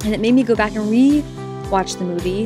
And 0.05 0.15
it 0.15 0.21
made 0.21 0.33
me 0.33 0.43
go 0.43 0.55
back 0.55 0.75
and 0.77 0.91
re 0.91 1.25
watch 1.71 1.95
the 1.95 2.05
movie. 2.05 2.45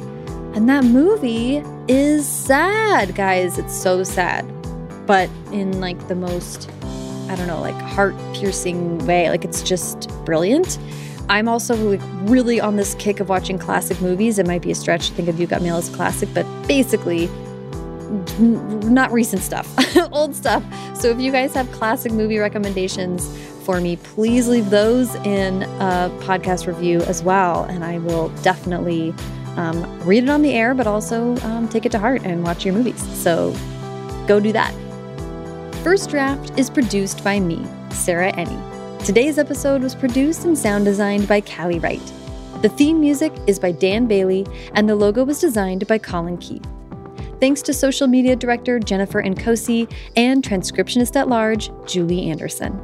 And 0.55 0.69
that 0.69 0.85
movie 0.85 1.63
is 1.89 2.29
sad, 2.29 3.15
guys. 3.15 3.59
It's 3.59 3.75
so 3.75 4.05
sad 4.05 4.45
but 5.07 5.29
in 5.53 5.81
like 5.81 6.09
the 6.09 6.15
most, 6.15 6.71
I 7.29 7.35
don't 7.37 7.47
know, 7.47 7.61
like 7.61 7.75
heart 7.75 8.15
piercing 8.35 9.05
way. 9.07 9.29
Like 9.31 9.45
it's 9.45 9.63
just 9.63 10.09
brilliant. 10.25 10.79
I'm 11.29 11.49
also 11.49 11.75
like 11.75 12.01
really 12.31 12.61
on 12.61 12.77
this 12.77 12.95
kick 12.97 13.21
of 13.21 13.29
watching 13.29 13.59
classic 13.59 14.01
movies. 14.01 14.39
It 14.39 14.47
might 14.47 14.63
be 14.63 14.71
a 14.71 14.75
stretch 14.75 15.09
to 15.09 15.15
think 15.15 15.29
of 15.29 15.39
You 15.41 15.47
Got 15.47 15.63
Mail 15.63 15.77
as 15.77 15.89
classic, 15.89 16.29
but 16.35 16.47
basically, 16.67 17.29
not 18.41 19.11
recent 19.13 19.43
stuff, 19.43 19.73
old 20.13 20.35
stuff. 20.35 20.63
So 20.97 21.09
if 21.09 21.21
you 21.21 21.33
guys 21.33 21.55
have 21.55 21.71
classic 21.73 22.13
movie 22.13 22.39
recommendations 22.39 23.27
for 23.63 23.81
me, 23.81 23.97
please 23.97 24.49
leave 24.49 24.71
those 24.71 25.15
in 25.17 25.63
a 25.63 26.11
podcast 26.21 26.67
review 26.67 27.01
as 27.03 27.23
well. 27.23 27.65
And 27.65 27.85
I 27.85 27.99
will 27.99 28.29
definitely 28.43 29.15
um, 29.57 30.01
read 30.05 30.25
it 30.25 30.31
on 30.31 30.43
the 30.43 30.53
air, 30.53 30.75
but 30.75 30.87
also 30.87 31.37
um, 31.43 31.69
take 31.69 31.87
it 31.87 31.93
to 31.93 31.99
heart 31.99 32.23
and 32.25 32.43
watch 32.43 32.65
your 32.65 32.75
movies. 32.75 33.01
So 33.19 33.55
go 34.27 34.41
do 34.41 34.53
that. 34.53 34.75
First 35.83 36.11
Draft 36.11 36.59
is 36.59 36.71
produced 36.71 37.25
by 37.25 37.41
me, 37.41 37.65
Sarah 37.91 38.33
Enni. 38.33 39.05
Today's 39.05 39.39
episode 39.39 39.83
was 39.83 39.95
produced 39.95 40.45
and 40.45 40.57
sound 40.57 40.85
designed 40.85 41.27
by 41.27 41.41
Callie 41.41 41.81
Wright. 41.81 42.13
The 42.63 42.69
theme 42.69 43.01
music 43.01 43.33
is 43.49 43.59
by 43.59 43.73
Dan 43.73 44.07
Bailey, 44.07 44.47
and 44.75 44.89
the 44.89 44.95
logo 44.95 45.25
was 45.25 45.41
designed 45.41 45.87
by 45.89 45.99
Colin 45.99 46.39
Keith. 46.39 46.65
Thanks 47.41 47.61
to 47.63 47.75
social 47.75 48.07
media 48.07 48.37
director 48.37 48.79
Jennifer 48.79 49.21
Nkosi 49.21 49.93
and 50.15 50.45
transcriptionist 50.45 51.17
at 51.17 51.27
large 51.27 51.73
Julie 51.87 52.31
Anderson. 52.31 52.81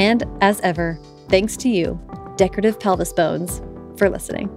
And 0.00 0.24
as 0.40 0.62
ever, 0.62 0.98
thanks 1.28 1.58
to 1.58 1.68
you, 1.68 2.00
Decorative 2.38 2.80
Pelvis 2.80 3.12
Bones, 3.12 3.60
for 3.98 4.08
listening. 4.08 4.48